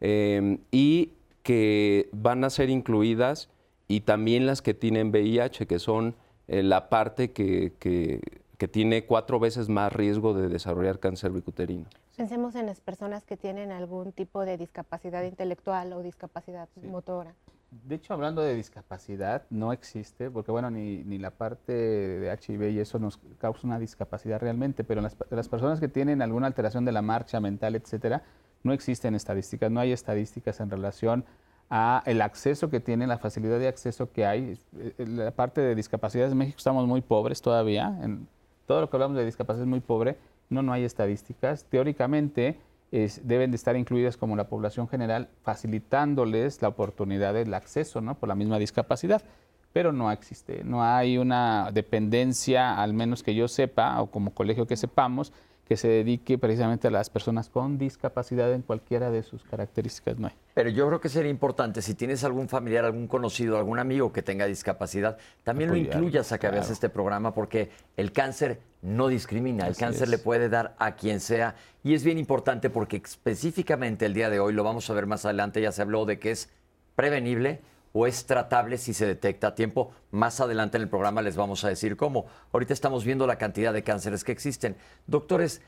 eh, 0.00 0.58
y 0.70 1.14
que 1.42 2.08
van 2.12 2.44
a 2.44 2.50
ser 2.50 2.70
incluidas 2.70 3.50
y 3.88 4.00
también 4.00 4.46
las 4.46 4.62
que 4.62 4.74
tienen 4.74 5.10
VIH, 5.10 5.66
que 5.66 5.78
son 5.78 6.16
eh, 6.48 6.62
la 6.62 6.88
parte 6.88 7.32
que, 7.32 7.72
que, 7.78 8.20
tiene 8.68 9.06
cuatro 9.06 9.38
veces 9.38 9.68
más 9.68 9.92
riesgo 9.92 10.34
de 10.34 10.48
desarrollar 10.48 10.98
cáncer 10.98 11.30
bicuterino. 11.30 11.84
Pensemos 12.16 12.56
en 12.56 12.66
las 12.66 12.80
personas 12.80 13.24
que 13.24 13.36
tienen 13.36 13.70
algún 13.70 14.12
tipo 14.12 14.44
de 14.44 14.56
discapacidad 14.56 15.22
intelectual 15.22 15.92
o 15.92 16.02
discapacidad 16.02 16.68
motora. 16.82 17.34
De 17.70 17.94
hecho, 17.94 18.14
hablando 18.14 18.42
de 18.42 18.54
discapacidad, 18.54 19.44
no 19.50 19.72
existe, 19.72 20.30
porque 20.30 20.50
bueno, 20.50 20.70
ni, 20.70 21.04
ni, 21.04 21.18
la 21.18 21.30
parte 21.30 21.72
de 21.72 22.32
HIV 22.32 22.70
y 22.70 22.80
eso 22.80 22.98
nos 22.98 23.18
causa 23.38 23.66
una 23.66 23.78
discapacidad 23.78 24.40
realmente, 24.40 24.82
pero 24.82 25.00
las, 25.00 25.16
las 25.30 25.48
personas 25.48 25.78
que 25.78 25.88
tienen 25.88 26.22
alguna 26.22 26.46
alteración 26.46 26.84
de 26.84 26.92
la 26.92 27.02
marcha 27.02 27.38
mental, 27.38 27.76
etcétera, 27.76 28.22
no 28.62 28.72
existen 28.72 29.14
estadísticas, 29.14 29.70
no 29.70 29.80
hay 29.80 29.92
estadísticas 29.92 30.58
en 30.60 30.70
relación 30.70 31.24
a 31.70 32.02
el 32.06 32.22
acceso 32.22 32.70
que 32.70 32.80
tienen, 32.80 33.08
la 33.08 33.18
facilidad 33.18 33.58
de 33.58 33.68
acceso 33.68 34.10
que 34.12 34.24
hay. 34.24 34.58
Eh, 34.78 35.06
la 35.06 35.30
parte 35.30 35.60
de 35.60 35.74
discapacidades 35.74 36.32
en 36.32 36.38
México 36.38 36.58
estamos 36.58 36.86
muy 36.86 37.00
pobres 37.00 37.42
todavía. 37.42 37.96
En 38.02 38.28
todo 38.66 38.80
lo 38.80 38.90
que 38.90 38.96
hablamos 38.96 39.16
de 39.16 39.24
discapacidad 39.24 39.64
es 39.64 39.68
muy 39.68 39.80
pobre. 39.80 40.16
No, 40.48 40.62
no 40.62 40.72
hay 40.72 40.84
estadísticas. 40.84 41.64
Teóricamente 41.64 42.58
deben 42.90 43.50
de 43.50 43.56
estar 43.56 43.76
incluidas 43.76 44.16
como 44.16 44.36
la 44.36 44.48
población 44.48 44.88
general, 44.88 45.28
facilitándoles 45.42 46.62
la 46.62 46.68
oportunidad 46.68 47.34
del 47.34 47.52
acceso, 47.52 48.00
¿no? 48.00 48.14
Por 48.14 48.28
la 48.28 48.34
misma 48.34 48.58
discapacidad. 48.58 49.22
Pero 49.72 49.92
no 49.92 50.10
existe. 50.10 50.62
No 50.64 50.82
hay 50.82 51.18
una 51.18 51.70
dependencia, 51.72 52.80
al 52.80 52.94
menos 52.94 53.22
que 53.22 53.34
yo 53.34 53.48
sepa, 53.48 54.00
o 54.00 54.10
como 54.10 54.32
colegio 54.32 54.66
que 54.66 54.76
sepamos, 54.76 55.32
que 55.66 55.76
se 55.76 55.88
dedique 55.88 56.38
precisamente 56.38 56.86
a 56.88 56.90
las 56.92 57.10
personas 57.10 57.48
con 57.48 57.76
discapacidad 57.76 58.52
en 58.52 58.62
cualquiera 58.62 59.10
de 59.10 59.24
sus 59.24 59.42
características. 59.42 60.16
No 60.16 60.28
hay. 60.28 60.34
Pero 60.54 60.70
yo 60.70 60.86
creo 60.86 61.00
que 61.00 61.08
sería 61.08 61.30
importante, 61.30 61.82
si 61.82 61.94
tienes 61.94 62.22
algún 62.22 62.48
familiar, 62.48 62.84
algún 62.84 63.08
conocido, 63.08 63.58
algún 63.58 63.80
amigo 63.80 64.12
que 64.12 64.22
tenga 64.22 64.46
discapacidad, 64.46 65.18
también 65.42 65.70
lo 65.70 65.76
incluyas 65.76 66.30
a 66.30 66.38
que 66.38 66.48
veas 66.48 66.70
este 66.70 66.88
programa, 66.88 67.34
porque 67.34 67.70
el 67.96 68.12
cáncer 68.12 68.60
no 68.80 69.08
discrimina, 69.08 69.66
el 69.66 69.76
cáncer 69.76 70.08
le 70.08 70.18
puede 70.18 70.48
dar 70.48 70.76
a 70.78 70.94
quien 70.94 71.18
sea. 71.18 71.56
Y 71.82 71.94
es 71.94 72.04
bien 72.04 72.18
importante 72.18 72.70
porque 72.70 73.02
específicamente 73.04 74.06
el 74.06 74.14
día 74.14 74.30
de 74.30 74.38
hoy, 74.38 74.52
lo 74.52 74.62
vamos 74.62 74.88
a 74.88 74.94
ver 74.94 75.06
más 75.06 75.24
adelante, 75.24 75.60
ya 75.60 75.72
se 75.72 75.82
habló 75.82 76.04
de 76.04 76.20
que 76.20 76.30
es 76.30 76.48
prevenible, 76.94 77.60
o 77.98 78.06
es 78.06 78.26
tratable 78.26 78.76
si 78.76 78.92
se 78.92 79.06
detecta 79.06 79.48
a 79.48 79.54
tiempo. 79.54 79.90
Más 80.10 80.42
adelante 80.42 80.76
en 80.76 80.82
el 80.82 80.88
programa 80.90 81.22
les 81.22 81.34
vamos 81.34 81.64
a 81.64 81.70
decir 81.70 81.96
cómo. 81.96 82.26
Ahorita 82.52 82.74
estamos 82.74 83.06
viendo 83.06 83.26
la 83.26 83.38
cantidad 83.38 83.72
de 83.72 83.82
cánceres 83.82 84.22
que 84.22 84.32
existen. 84.32 84.76
Doctores, 85.06 85.62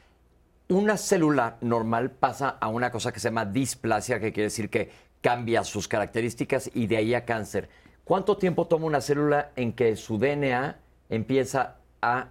una 0.68 0.99
célula 0.99 1.56
normal 1.62 2.11
pasa 2.11 2.50
a 2.61 2.68
una 2.68 2.90
cosa 2.90 3.12
que 3.12 3.20
se 3.20 3.28
llama 3.28 3.47
displasia, 3.47 4.20
que 4.20 4.35
quiere 4.35 4.49
decir 4.49 4.68
que 4.68 4.90
cambia 5.23 5.64
sus 5.64 5.88
características 5.88 6.70
y 6.75 6.87
de 6.87 6.99
ahí 6.99 7.14
a 7.14 7.25
cáncer. 7.25 7.70
¿Cuánto 8.04 8.37
tiempo 8.37 8.66
toma 8.66 8.85
una 8.85 9.00
célula 9.00 9.52
en 9.56 9.73
que 9.73 9.97
su 9.97 10.18
DNA 10.18 10.76
empieza 11.08 11.76
a 12.02 12.28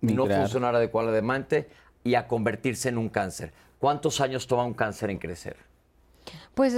no 0.00 0.26
funcionar 0.26 0.74
adecuadamente 0.74 1.68
y 2.02 2.16
a 2.16 2.26
convertirse 2.26 2.88
en 2.88 2.98
un 2.98 3.08
cáncer? 3.08 3.52
¿Cuántos 3.78 4.20
años 4.20 4.48
toma 4.48 4.64
un 4.64 4.74
cáncer 4.74 5.10
en 5.10 5.18
crecer? 5.18 5.68
Pues 6.54 6.74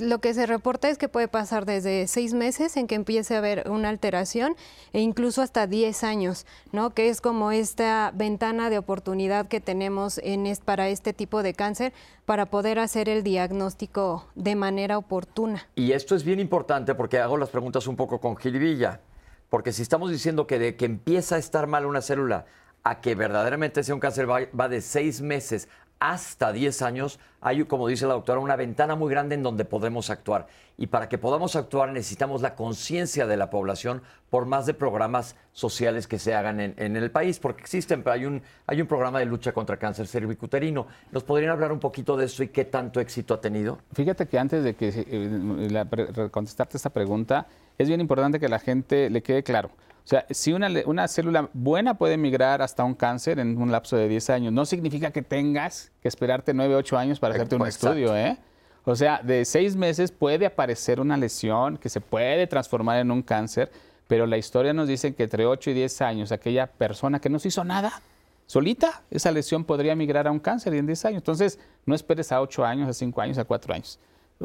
lo 0.00 0.18
que 0.20 0.34
se 0.34 0.44
reporta 0.46 0.90
es 0.90 0.98
que 0.98 1.08
puede 1.08 1.28
pasar 1.28 1.64
desde 1.64 2.06
seis 2.06 2.34
meses 2.34 2.76
en 2.76 2.86
que 2.86 2.94
empiece 2.94 3.34
a 3.34 3.38
haber 3.38 3.70
una 3.70 3.88
alteración 3.88 4.54
e 4.92 5.00
incluso 5.00 5.40
hasta 5.40 5.66
diez 5.66 6.04
años, 6.04 6.46
¿no? 6.70 6.90
Que 6.90 7.08
es 7.08 7.20
como 7.20 7.50
esta 7.50 8.12
ventana 8.14 8.68
de 8.68 8.78
oportunidad 8.78 9.48
que 9.48 9.60
tenemos 9.60 10.18
en 10.18 10.42
para 10.64 10.88
este 10.88 11.12
tipo 11.12 11.42
de 11.42 11.54
cáncer 11.54 11.92
para 12.26 12.46
poder 12.46 12.78
hacer 12.78 13.08
el 13.08 13.22
diagnóstico 13.22 14.26
de 14.34 14.54
manera 14.56 14.98
oportuna. 14.98 15.66
Y 15.76 15.92
esto 15.92 16.14
es 16.14 16.24
bien 16.24 16.40
importante 16.40 16.94
porque 16.94 17.18
hago 17.18 17.38
las 17.38 17.48
preguntas 17.48 17.86
un 17.86 17.96
poco 17.96 18.20
con 18.20 18.36
Gilvilla, 18.36 19.00
porque 19.48 19.72
si 19.72 19.82
estamos 19.82 20.10
diciendo 20.10 20.46
que 20.46 20.58
de 20.58 20.76
que 20.76 20.84
empieza 20.84 21.36
a 21.36 21.38
estar 21.38 21.66
mal 21.66 21.86
una 21.86 22.02
célula 22.02 22.46
a 22.82 23.00
que 23.00 23.14
verdaderamente 23.14 23.84
sea 23.84 23.94
un 23.94 24.00
cáncer 24.00 24.28
va 24.28 24.68
de 24.68 24.80
seis 24.80 25.20
meses 25.20 25.68
hasta 26.02 26.52
10 26.52 26.82
años, 26.82 27.20
hay, 27.40 27.62
como 27.64 27.86
dice 27.86 28.08
la 28.08 28.14
doctora, 28.14 28.40
una 28.40 28.56
ventana 28.56 28.96
muy 28.96 29.08
grande 29.08 29.36
en 29.36 29.44
donde 29.44 29.64
podemos 29.64 30.10
actuar. 30.10 30.48
Y 30.76 30.88
para 30.88 31.08
que 31.08 31.16
podamos 31.16 31.54
actuar 31.54 31.92
necesitamos 31.92 32.42
la 32.42 32.56
conciencia 32.56 33.24
de 33.28 33.36
la 33.36 33.50
población 33.50 34.02
por 34.28 34.44
más 34.44 34.66
de 34.66 34.74
programas 34.74 35.36
sociales 35.52 36.08
que 36.08 36.18
se 36.18 36.34
hagan 36.34 36.58
en, 36.58 36.96
el 36.96 37.12
país, 37.12 37.38
porque 37.38 37.60
existen, 37.60 38.02
pero 38.02 38.14
hay 38.14 38.24
un, 38.24 38.42
hay 38.66 38.80
un 38.80 38.88
programa 38.88 39.20
de 39.20 39.26
lucha 39.26 39.52
contra 39.52 39.76
cáncer 39.76 40.08
cervicuterino. 40.08 40.88
¿Nos 41.12 41.22
podrían 41.22 41.52
hablar 41.52 41.70
un 41.70 41.78
poquito 41.78 42.16
de 42.16 42.24
eso 42.24 42.42
y 42.42 42.48
qué 42.48 42.64
tanto 42.64 42.98
éxito 42.98 43.34
ha 43.34 43.40
tenido? 43.40 43.78
Fíjate 43.92 44.26
que 44.26 44.40
antes 44.40 44.64
de 44.64 44.74
que 44.74 44.90
eh, 45.06 46.28
contestarte 46.32 46.78
esta 46.78 46.90
pregunta, 46.90 47.46
es 47.78 47.86
bien 47.86 48.00
importante 48.00 48.40
que 48.40 48.48
la 48.48 48.58
gente 48.58 49.08
le 49.08 49.22
quede 49.22 49.44
claro. 49.44 49.70
O 50.04 50.08
sea, 50.08 50.26
si 50.30 50.52
una, 50.52 50.68
una, 50.86 51.06
célula 51.06 51.48
buena 51.52 51.94
puede 51.94 52.16
migrar 52.16 52.60
hasta 52.60 52.82
un 52.82 52.94
cáncer 52.94 53.38
en 53.38 53.56
un 53.56 53.70
lapso 53.70 53.96
de 53.96 54.08
10 54.08 54.30
años, 54.30 54.52
no 54.52 54.66
significa 54.66 55.12
que 55.12 55.22
tengas 55.22 55.92
que 56.00 56.08
esperarte 56.08 56.52
9, 56.52 56.74
8 56.74 56.98
años 56.98 57.20
para 57.20 57.34
hacerte 57.34 57.54
un 57.54 57.66
estudio, 57.66 58.16
¿eh? 58.16 58.36
O 58.84 58.96
sea, 58.96 59.20
de 59.22 59.44
6 59.44 59.76
meses 59.76 60.10
puede 60.10 60.44
aparecer 60.44 61.00
una 61.00 61.16
lesión 61.16 61.76
que 61.76 61.88
se 61.88 62.00
puede 62.00 62.48
transformar 62.48 62.98
en 62.98 63.12
un 63.12 63.22
cáncer, 63.22 63.70
pero 64.08 64.26
la 64.26 64.36
historia 64.36 64.72
nos 64.72 64.88
dice 64.88 65.14
que 65.14 65.22
entre 65.22 65.46
8 65.46 65.70
y 65.70 65.74
10 65.74 66.00
años 66.02 66.32
aquella 66.32 66.66
persona 66.66 67.20
que 67.20 67.28
no 67.28 67.38
se 67.38 67.48
hizo 67.48 67.62
nada 67.62 68.02
solita 68.46 69.02
esa 69.10 69.30
lesión 69.30 69.64
podría 69.64 69.94
migrar 69.94 70.26
a 70.26 70.30
un 70.30 70.40
cáncer 70.40 70.74
en 70.74 70.86
10 70.86 71.04
años. 71.06 71.18
Entonces, 71.18 71.58
no 71.86 71.94
esperes 71.94 72.32
a 72.32 72.40
8 72.40 72.64
años, 72.64 72.88
a 72.88 72.92
5 72.92 73.20
años, 73.20 73.38
a 73.38 73.44
4 73.44 73.74
años. 73.74 73.98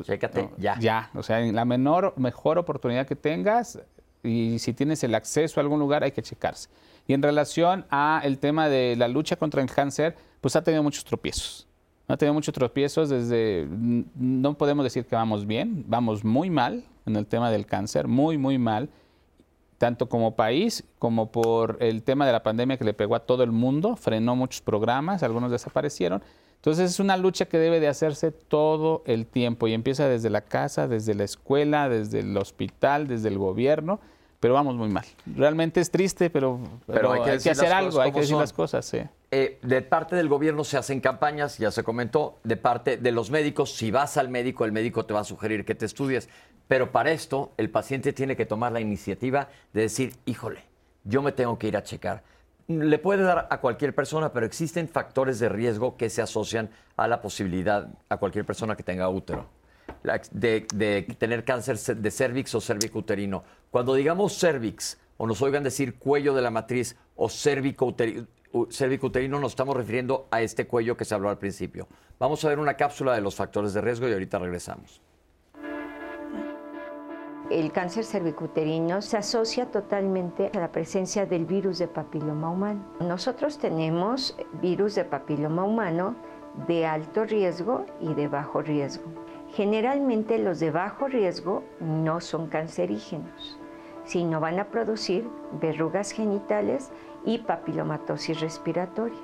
Chécate, 0.04 0.50
ya. 0.58 0.78
Ya, 0.80 1.10
o 1.16 1.24
sea, 1.24 1.40
la 1.40 1.66
menor, 1.66 2.14
mejor 2.18 2.58
oportunidad 2.58 3.08
que 3.08 3.16
tengas 3.16 3.80
y 4.28 4.60
si 4.60 4.74
tienes 4.74 5.04
el 5.04 5.16
acceso 5.16 5.60
a 5.60 5.64
algún 5.64 5.80
lugar 5.80 6.04
hay 6.04 6.12
que 6.12 6.22
checarse. 6.22 6.70
Y 7.08 7.14
en 7.14 7.22
relación 7.22 7.86
a 7.90 8.22
el 8.24 8.38
tema 8.38 8.68
de 8.68 8.96
la 8.98 9.08
lucha 9.08 9.38
contra 9.38 9.62
el 9.62 9.72
cáncer, 9.72 10.16
pues 10.42 10.56
ha 10.56 10.64
tenido 10.64 10.84
muchos 10.84 11.06
tropiezos. 11.06 11.68
Ha 12.08 12.18
tenido 12.18 12.34
muchos 12.34 12.54
tropiezos 12.54 13.10
desde, 13.10 13.68
no 13.70 14.58
podemos 14.58 14.84
decir 14.84 15.06
que 15.06 15.16
vamos 15.16 15.46
bien, 15.46 15.84
vamos 15.88 16.24
muy 16.24 16.50
mal 16.50 16.84
en 17.06 17.16
el 17.16 17.26
tema 17.26 17.52
del 17.52 17.66
cáncer, 17.66 18.08
muy, 18.08 18.38
muy 18.38 18.58
mal, 18.58 18.90
tanto 19.78 20.08
como 20.08 20.36
país 20.36 20.86
como 21.00 21.32
por 21.32 21.78
el 21.82 22.04
tema 22.04 22.26
de 22.26 22.32
la 22.32 22.44
pandemia 22.44 22.78
que 22.78 22.86
le 22.86 22.94
pegó 22.94 23.16
a 23.16 23.20
todo 23.20 23.44
el 23.44 23.52
mundo, 23.52 23.96
frenó 23.96 24.36
muchos 24.36 24.62
programas, 24.62 25.22
algunos 25.22 25.52
desaparecieron. 25.52 26.24
Entonces 26.56 26.92
es 26.92 27.00
una 27.00 27.18
lucha 27.18 27.46
que 27.46 27.58
debe 27.58 27.80
de 27.80 27.88
hacerse 27.88 28.32
todo 28.32 29.04
el 29.06 29.28
tiempo 29.28 29.68
y 29.68 29.74
empieza 29.74 30.08
desde 30.08 30.30
la 30.30 30.42
casa, 30.42 30.88
desde 30.88 31.14
la 31.14 31.24
escuela, 31.24 31.88
desde 31.88 32.22
el 32.22 32.36
hospital, 32.36 33.08
desde 33.08 33.28
el 33.28 33.38
gobierno 33.38 34.00
pero 34.40 34.54
vamos 34.54 34.76
muy 34.76 34.90
mal. 34.90 35.06
Realmente 35.26 35.82
es 35.82 35.90
triste, 35.90 36.30
pero, 36.30 36.60
pero, 36.86 37.12
hay 37.12 37.40
que, 37.40 37.50
hacer 37.50 37.74
algo, 37.74 38.00
hay 38.00 38.12
que 38.12 38.20
decir 38.20 38.38
las 38.38 38.54
cosas. 38.54 38.86
Sí. 38.86 39.00
Eh, 39.32 39.60
de 39.62 39.82
parte 39.82 40.16
del 40.16 40.30
gobierno 40.30 40.64
se 40.64 40.78
hacen 40.78 41.00
campañas, 41.02 41.58
ya 41.58 41.72
se 41.72 41.84
comentó, 41.84 42.38
de 42.44 42.56
parte 42.56 42.98
de 42.98 43.12
los 43.12 43.32
médicos, 43.32 43.74
si 43.76 43.90
vas 43.90 44.18
al 44.18 44.30
médico, 44.30 44.66
el 44.66 44.72
médico 44.72 45.06
te 45.06 45.14
va 45.14 45.22
a 45.22 45.24
sugerir 45.24 45.66
que 45.66 45.76
te 45.76 45.86
estudies, 45.86 46.30
pero 46.68 46.92
para 46.92 47.12
esto 47.12 47.52
el 47.58 47.70
paciente 47.70 48.14
tiene 48.14 48.36
que 48.36 48.46
tomar 48.46 48.72
la 48.72 48.80
iniciativa 48.80 49.50
de 49.74 49.82
decir, 49.82 50.14
híjole, 50.26 50.64
yo 51.04 51.22
me 51.22 51.32
tengo 51.32 51.58
que 51.58 51.68
ir 51.68 51.78
a 51.78 51.84
checar. 51.84 52.24
Le 52.68 53.00
puede 53.00 53.24
dar 53.24 53.48
a 53.50 53.60
cualquier 53.60 53.96
persona, 53.96 54.34
pero 54.34 54.46
existen 54.46 54.90
factores 54.90 55.40
de 55.40 55.50
riesgo 55.50 55.98
que 55.98 56.10
se 56.10 56.22
asocian 56.22 56.70
a 56.98 57.08
la 57.08 57.22
posibilidad 57.22 57.88
a 58.10 58.18
cualquier 58.18 58.46
persona 58.46 58.76
que 58.76 58.84
tenga 58.84 59.10
útero 59.10 59.57
de, 60.32 61.16
tener 61.18 61.44
cáncer 61.44 61.78
de 61.78 62.12
cervix 62.12 62.56
o 62.56 62.62
cervicuterino. 62.62 63.44
Cuando 63.72 63.94
digamos 63.94 64.38
cervix 64.38 64.98
o 65.18 65.28
nos 65.28 65.42
oigan 65.42 65.64
decir 65.64 65.96
cuello 65.96 66.34
de 66.34 66.42
la 66.42 66.52
matriz 66.52 66.96
o 67.16 67.30
cervicuterino, 67.30 69.40
nos 69.40 69.52
estamos 69.52 69.76
refiriendo 69.76 70.28
a 70.32 70.42
este 70.42 70.68
cuello 70.68 70.96
que 70.96 71.06
se 71.06 71.16
habló 71.16 71.30
al 71.30 71.38
principio. 71.38 71.88
Vamos 72.20 72.44
a 72.46 72.50
ver 72.50 72.60
una 72.60 72.76
cápsula 72.76 73.16
de 73.16 73.22
los 73.22 73.36
factores 73.36 73.74
de 73.74 73.82
riesgo 73.82 74.08
y 74.08 74.14
ahorita 74.14 74.40
regresamos. 74.40 75.02
El 77.50 77.72
cáncer 77.72 78.04
cervicuterino 78.04 79.02
se 79.02 79.16
asocia 79.16 79.72
totalmente 79.72 80.52
a 80.54 80.60
la 80.60 80.70
presencia 80.70 81.26
del 81.26 81.46
virus 81.46 81.80
de 81.80 81.88
papiloma 81.88 82.50
humano. 82.50 82.86
Nosotros 83.00 83.58
tenemos 83.58 84.38
virus 84.62 84.96
de 84.96 85.06
papiloma 85.06 85.64
humano 85.64 86.18
de 86.68 86.86
alto 86.86 87.24
riesgo 87.24 87.86
y 88.02 88.14
de 88.16 88.28
bajo 88.28 88.62
riesgo. 88.62 89.27
Generalmente 89.58 90.38
los 90.38 90.60
de 90.60 90.70
bajo 90.70 91.08
riesgo 91.08 91.64
no 91.80 92.22
son 92.22 92.46
cancerígenos, 92.46 93.58
sino 94.06 94.40
van 94.40 94.60
a 94.60 94.66
producir 94.66 95.28
verrugas 95.60 96.12
genitales 96.12 96.92
y 97.26 97.40
papilomatosis 97.40 98.40
respiratoria. 98.40 99.18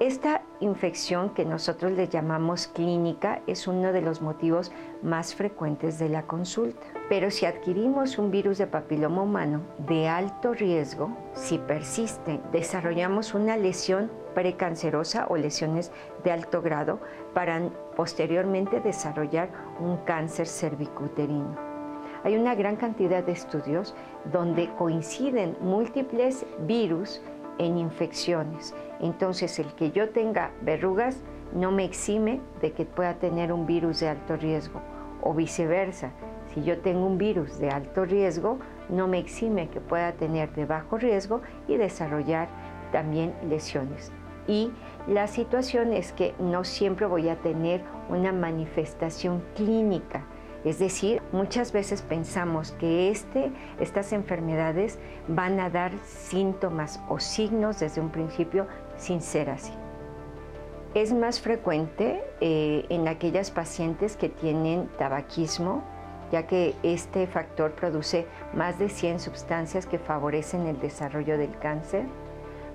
Esta 0.00 0.42
infección 0.58 1.30
que 1.34 1.44
nosotros 1.44 1.92
le 1.92 2.08
llamamos 2.08 2.66
clínica 2.66 3.40
es 3.46 3.68
uno 3.68 3.92
de 3.92 4.00
los 4.00 4.22
motivos 4.22 4.72
más 5.02 5.36
frecuentes 5.36 6.00
de 6.00 6.08
la 6.08 6.24
consulta. 6.24 6.86
Pero 7.08 7.30
si 7.30 7.46
adquirimos 7.46 8.18
un 8.18 8.32
virus 8.32 8.58
de 8.58 8.66
papiloma 8.66 9.22
humano 9.22 9.60
de 9.86 10.08
alto 10.08 10.52
riesgo, 10.52 11.16
si 11.34 11.58
persiste, 11.58 12.40
desarrollamos 12.50 13.34
una 13.34 13.56
lesión 13.56 14.10
precancerosa 14.34 15.26
o 15.28 15.36
lesiones 15.36 15.90
de 16.22 16.30
alto 16.32 16.62
grado 16.62 17.00
para 17.34 17.60
posteriormente 17.98 18.80
desarrollar 18.80 19.48
un 19.80 19.96
cáncer 19.96 20.46
cervicuterino. 20.46 21.56
Hay 22.22 22.36
una 22.36 22.54
gran 22.54 22.76
cantidad 22.76 23.24
de 23.24 23.32
estudios 23.32 23.92
donde 24.32 24.72
coinciden 24.76 25.56
múltiples 25.60 26.46
virus 26.60 27.20
en 27.58 27.76
infecciones. 27.76 28.72
Entonces, 29.00 29.58
el 29.58 29.74
que 29.74 29.90
yo 29.90 30.10
tenga 30.10 30.52
verrugas 30.62 31.24
no 31.52 31.72
me 31.72 31.84
exime 31.84 32.40
de 32.60 32.70
que 32.70 32.84
pueda 32.84 33.14
tener 33.14 33.52
un 33.52 33.66
virus 33.66 33.98
de 33.98 34.10
alto 34.10 34.36
riesgo 34.36 34.80
o 35.20 35.34
viceversa. 35.34 36.12
Si 36.54 36.62
yo 36.62 36.78
tengo 36.78 37.04
un 37.04 37.18
virus 37.18 37.58
de 37.58 37.70
alto 37.70 38.04
riesgo, 38.04 38.60
no 38.88 39.08
me 39.08 39.18
exime 39.18 39.70
que 39.70 39.80
pueda 39.80 40.12
tener 40.12 40.54
de 40.54 40.66
bajo 40.66 40.98
riesgo 40.98 41.40
y 41.66 41.76
desarrollar 41.76 42.46
también 42.92 43.34
lesiones. 43.48 44.12
Y 44.48 44.72
la 45.06 45.28
situación 45.28 45.92
es 45.92 46.12
que 46.12 46.34
no 46.40 46.64
siempre 46.64 47.06
voy 47.06 47.28
a 47.28 47.36
tener 47.36 47.82
una 48.08 48.32
manifestación 48.32 49.44
clínica 49.54 50.24
es 50.64 50.78
decir, 50.78 51.22
muchas 51.32 51.72
veces 51.72 52.02
pensamos 52.02 52.72
que 52.72 53.10
este, 53.10 53.52
estas 53.78 54.12
enfermedades 54.12 54.98
van 55.28 55.60
a 55.60 55.70
dar 55.70 55.92
síntomas 56.04 57.00
o 57.08 57.20
signos 57.20 57.78
desde 57.78 58.00
un 58.00 58.10
principio 58.10 58.66
sin 58.96 59.20
ser 59.22 59.50
así. 59.50 59.72
Es 60.94 61.12
más 61.12 61.40
frecuente 61.40 62.24
eh, 62.40 62.86
en 62.88 63.06
aquellas 63.06 63.50
pacientes 63.50 64.16
que 64.16 64.28
tienen 64.28 64.88
tabaquismo, 64.98 65.84
ya 66.32 66.46
que 66.46 66.74
este 66.82 67.26
factor 67.26 67.72
produce 67.72 68.26
más 68.52 68.78
de 68.78 68.88
100 68.88 69.20
sustancias 69.20 69.86
que 69.86 69.98
favorecen 69.98 70.66
el 70.66 70.80
desarrollo 70.80 71.38
del 71.38 71.56
cáncer. 71.58 72.04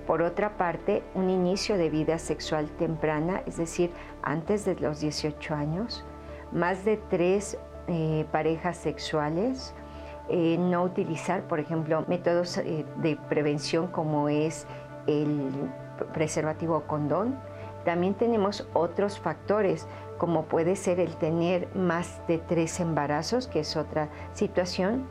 Por 0.06 0.20
otra 0.20 0.56
parte, 0.58 1.02
un 1.14 1.30
inicio 1.30 1.78
de 1.78 1.88
vida 1.88 2.18
sexual 2.18 2.68
temprana, 2.78 3.42
es 3.46 3.56
decir, 3.56 3.90
antes 4.22 4.64
de 4.64 4.74
los 4.76 5.00
18 5.00 5.54
años, 5.54 6.04
más 6.52 6.84
de 6.84 6.98
tres 7.08 7.58
eh, 7.88 8.26
parejas 8.30 8.76
sexuales, 8.76 9.74
eh, 10.28 10.56
no 10.58 10.82
utilizar, 10.82 11.42
por 11.48 11.58
ejemplo, 11.58 12.04
métodos 12.06 12.58
eh, 12.58 12.84
de 12.96 13.16
prevención 13.28 13.88
como 13.88 14.28
es 14.28 14.66
el 15.06 15.50
preservativo 16.12 16.76
o 16.76 16.86
condón. 16.86 17.38
También 17.84 18.14
tenemos 18.14 18.66
otros 18.72 19.18
factores 19.18 19.86
como 20.18 20.44
puede 20.44 20.76
ser 20.76 21.00
el 21.00 21.16
tener 21.16 21.68
más 21.74 22.26
de 22.26 22.38
tres 22.38 22.80
embarazos, 22.80 23.48
que 23.48 23.60
es 23.60 23.76
otra 23.76 24.08
situación. 24.32 25.06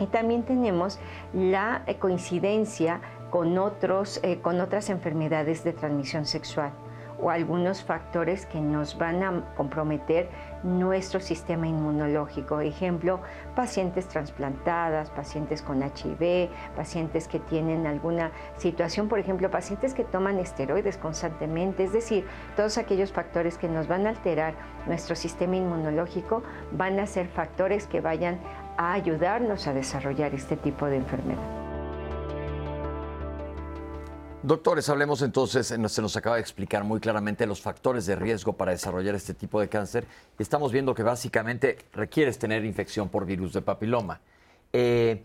Y 0.00 0.06
también 0.06 0.44
tenemos 0.44 0.98
la 1.32 1.82
coincidencia 1.98 3.00
con, 3.30 3.58
otros, 3.58 4.20
con 4.42 4.60
otras 4.60 4.90
enfermedades 4.90 5.64
de 5.64 5.72
transmisión 5.72 6.24
sexual 6.24 6.72
o 7.20 7.30
algunos 7.30 7.82
factores 7.82 8.46
que 8.46 8.60
nos 8.60 8.96
van 8.96 9.22
a 9.22 9.54
comprometer 9.56 10.28
nuestro 10.62 11.20
sistema 11.20 11.66
inmunológico. 11.66 12.60
Ejemplo, 12.60 13.20
pacientes 13.54 14.06
trasplantadas, 14.06 15.10
pacientes 15.10 15.62
con 15.62 15.82
HIV, 15.82 16.48
pacientes 16.76 17.28
que 17.28 17.40
tienen 17.40 17.86
alguna 17.86 18.30
situación, 18.56 19.08
por 19.08 19.18
ejemplo, 19.18 19.50
pacientes 19.50 19.94
que 19.94 20.04
toman 20.04 20.38
esteroides 20.38 20.96
constantemente, 20.96 21.84
es 21.84 21.92
decir, 21.92 22.24
todos 22.56 22.78
aquellos 22.78 23.12
factores 23.12 23.58
que 23.58 23.68
nos 23.68 23.88
van 23.88 24.06
a 24.06 24.10
alterar 24.10 24.54
nuestro 24.86 25.16
sistema 25.16 25.56
inmunológico 25.56 26.42
van 26.72 27.00
a 27.00 27.06
ser 27.06 27.28
factores 27.28 27.86
que 27.86 28.00
vayan 28.00 28.38
a 28.76 28.92
ayudarnos 28.92 29.66
a 29.66 29.74
desarrollar 29.74 30.34
este 30.34 30.56
tipo 30.56 30.86
de 30.86 30.96
enfermedad. 30.96 31.67
Doctores, 34.44 34.88
hablemos 34.88 35.22
entonces, 35.22 35.66
se 35.66 35.78
nos 35.78 36.16
acaba 36.16 36.36
de 36.36 36.40
explicar 36.40 36.84
muy 36.84 37.00
claramente 37.00 37.44
los 37.44 37.60
factores 37.60 38.06
de 38.06 38.14
riesgo 38.14 38.52
para 38.52 38.70
desarrollar 38.70 39.16
este 39.16 39.34
tipo 39.34 39.60
de 39.60 39.68
cáncer. 39.68 40.06
Estamos 40.38 40.70
viendo 40.70 40.94
que 40.94 41.02
básicamente 41.02 41.76
requieres 41.92 42.38
tener 42.38 42.64
infección 42.64 43.08
por 43.08 43.26
virus 43.26 43.52
de 43.52 43.62
papiloma. 43.62 44.20
Eh, 44.72 45.24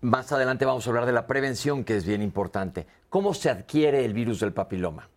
más 0.00 0.32
adelante 0.32 0.64
vamos 0.64 0.86
a 0.86 0.90
hablar 0.90 1.04
de 1.04 1.12
la 1.12 1.26
prevención, 1.26 1.84
que 1.84 1.94
es 1.94 2.06
bien 2.06 2.22
importante. 2.22 2.86
¿Cómo 3.10 3.34
se 3.34 3.50
adquiere 3.50 4.06
el 4.06 4.14
virus 4.14 4.40
del 4.40 4.54
papiloma? 4.54 5.10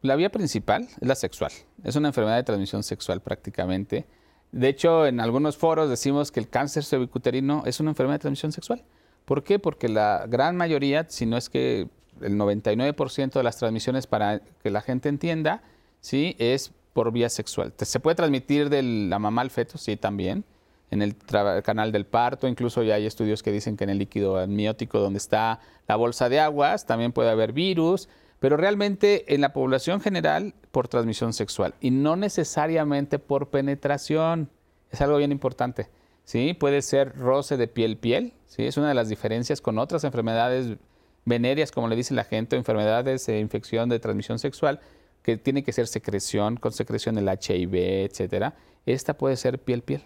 La 0.00 0.16
vía 0.16 0.32
principal 0.32 0.88
es 1.00 1.06
la 1.06 1.14
sexual. 1.14 1.52
Es 1.84 1.94
una 1.94 2.08
enfermedad 2.08 2.36
de 2.36 2.42
transmisión 2.42 2.82
sexual 2.82 3.20
prácticamente. 3.20 4.04
De 4.50 4.68
hecho, 4.68 5.06
en 5.06 5.20
algunos 5.20 5.56
foros 5.56 5.88
decimos 5.88 6.32
que 6.32 6.40
el 6.40 6.48
cáncer 6.48 6.82
cervicuterino 6.82 7.62
es 7.66 7.78
una 7.78 7.90
enfermedad 7.90 8.16
de 8.16 8.22
transmisión 8.22 8.50
sexual. 8.50 8.82
¿Por 9.26 9.44
qué? 9.44 9.60
Porque 9.60 9.88
la 9.88 10.26
gran 10.28 10.56
mayoría, 10.56 11.06
si 11.08 11.24
no 11.24 11.36
es 11.36 11.48
que 11.48 11.88
el 12.20 12.36
99% 12.36 13.32
de 13.32 13.42
las 13.42 13.56
transmisiones, 13.56 14.06
para 14.06 14.40
que 14.40 14.70
la 14.70 14.82
gente 14.82 15.08
entienda, 15.08 15.62
¿sí? 16.00 16.36
es 16.38 16.72
por 16.92 17.12
vía 17.12 17.28
sexual. 17.28 17.72
Se 17.78 18.00
puede 18.00 18.16
transmitir 18.16 18.68
de 18.68 18.82
la 18.82 19.18
mamá 19.18 19.42
al 19.42 19.50
feto, 19.50 19.78
sí, 19.78 19.96
también, 19.96 20.44
en 20.92 21.00
el 21.00 21.16
canal 21.64 21.90
del 21.90 22.04
parto, 22.04 22.46
incluso 22.46 22.82
ya 22.82 22.96
hay 22.96 23.06
estudios 23.06 23.42
que 23.42 23.50
dicen 23.50 23.78
que 23.78 23.84
en 23.84 23.90
el 23.90 23.98
líquido 23.98 24.38
amniótico 24.38 24.98
donde 24.98 25.16
está 25.16 25.58
la 25.88 25.96
bolsa 25.96 26.28
de 26.28 26.38
aguas 26.38 26.84
también 26.84 27.12
puede 27.12 27.30
haber 27.30 27.54
virus, 27.54 28.10
pero 28.40 28.58
realmente 28.58 29.34
en 29.34 29.40
la 29.40 29.54
población 29.54 30.02
general 30.02 30.54
por 30.70 30.88
transmisión 30.88 31.32
sexual 31.32 31.74
y 31.80 31.90
no 31.90 32.16
necesariamente 32.16 33.18
por 33.18 33.48
penetración. 33.48 34.50
Es 34.90 35.00
algo 35.00 35.16
bien 35.16 35.32
importante. 35.32 35.88
¿sí? 36.24 36.52
Puede 36.52 36.82
ser 36.82 37.16
roce 37.16 37.56
de 37.56 37.68
piel-piel, 37.68 38.34
¿sí? 38.46 38.66
es 38.66 38.76
una 38.76 38.88
de 38.88 38.94
las 38.94 39.08
diferencias 39.08 39.62
con 39.62 39.78
otras 39.78 40.04
enfermedades 40.04 40.76
venéreas, 41.24 41.70
como 41.70 41.88
le 41.88 41.96
dice 41.96 42.14
la 42.14 42.24
gente, 42.24 42.56
o 42.56 42.58
enfermedades 42.58 43.26
de 43.26 43.38
infección 43.38 43.88
de 43.88 43.98
transmisión 43.98 44.38
sexual, 44.38 44.80
que 45.22 45.36
tiene 45.36 45.62
que 45.62 45.72
ser 45.72 45.86
secreción, 45.86 46.56
con 46.56 46.72
secreción 46.72 47.14
del 47.14 47.28
HIV, 47.28 47.74
etcétera, 47.74 48.54
esta 48.86 49.14
puede 49.14 49.36
ser 49.36 49.58
piel-piel. 49.58 50.02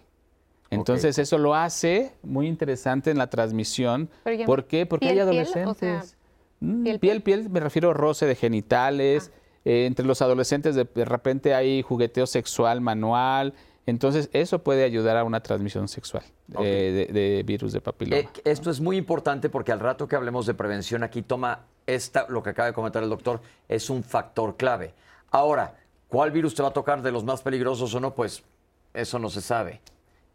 Entonces 0.71 1.19
eso 1.19 1.39
lo 1.39 1.55
hace 1.55 2.13
muy 2.23 2.49
interesante 2.49 3.11
en 3.11 3.19
la 3.19 3.29
transmisión. 3.29 4.11
¿Por 4.45 4.67
qué? 4.67 4.85
Porque 4.85 5.09
hay 5.09 5.19
adolescentes. 5.19 6.17
Mm, 6.61 6.97
piel, 6.99 7.23
piel, 7.23 7.51
me 7.51 7.61
refiero 7.61 7.91
a 7.91 7.95
roce 7.95 8.27
de 8.27 8.35
genitales. 8.35 9.31
Ah. 9.33 9.41
Eh, 9.65 9.87
entre 9.87 10.07
los 10.07 10.23
adolescentes 10.23 10.75
de, 10.77 11.05
repente 11.05 11.55
hay 11.55 11.83
jugueteo 11.83 12.27
sexual 12.27 12.81
manual. 12.81 13.55
Entonces 13.87 14.29
eso 14.33 14.63
puede 14.65 14.83
ayudar 14.83 15.17
a 15.17 15.23
una 15.23 15.41
transmisión 15.41 15.87
sexual 15.87 16.25
eh, 16.61 17.09
de, 17.11 17.43
virus 17.45 17.73
de 17.73 17.81
papiloma. 17.81 18.21
Eh, 18.21 18.29
esto 18.45 18.71
es 18.71 18.81
muy 18.81 18.97
importante 18.97 19.49
porque 19.49 19.71
al 19.71 19.79
rato 19.79 20.09
que 20.09 20.17
hablemos 20.17 20.45
de 20.45 20.55
prevención 20.55 21.05
aquí 21.05 21.23
toma 21.23 21.67
esta, 21.87 22.27
lo 22.29 22.43
que 22.43 22.51
acaba 22.51 22.67
de 22.67 22.73
comentar 22.75 23.05
el 23.05 23.09
doctor, 23.09 23.41
es 23.69 23.89
un 23.89 24.03
factor 24.03 24.57
clave. 24.57 24.93
Ahora, 25.31 25.77
¿cuál 26.09 26.33
virus 26.33 26.57
te 26.57 26.63
va 26.63 26.69
a 26.69 26.73
tocar 26.73 27.01
de 27.01 27.13
los 27.13 27.23
más 27.23 27.43
peligrosos 27.43 27.95
o 27.95 28.01
no? 28.01 28.13
Pues 28.13 28.43
eso 28.93 29.21
no 29.21 29.31
se 29.31 29.41
sabe. 29.41 29.81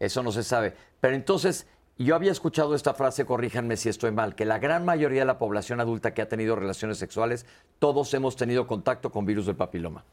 Eso 0.00 0.22
no 0.22 0.32
se 0.32 0.42
sabe. 0.42 0.74
Pero 1.00 1.14
entonces, 1.14 1.66
yo 1.98 2.14
había 2.14 2.32
escuchado 2.32 2.74
esta 2.74 2.94
frase, 2.94 3.26
corríjanme 3.26 3.76
si 3.76 3.90
estoy 3.90 4.12
mal, 4.12 4.34
que 4.34 4.46
la 4.46 4.58
gran 4.58 4.84
mayoría 4.84 5.20
de 5.20 5.26
la 5.26 5.38
población 5.38 5.78
adulta 5.78 6.14
que 6.14 6.22
ha 6.22 6.28
tenido 6.28 6.56
relaciones 6.56 6.96
sexuales, 6.96 7.44
todos 7.78 8.14
hemos 8.14 8.34
tenido 8.36 8.66
contacto 8.66 9.12
con 9.12 9.26
virus 9.26 9.44
del 9.44 9.56
papiloma. 9.56 10.04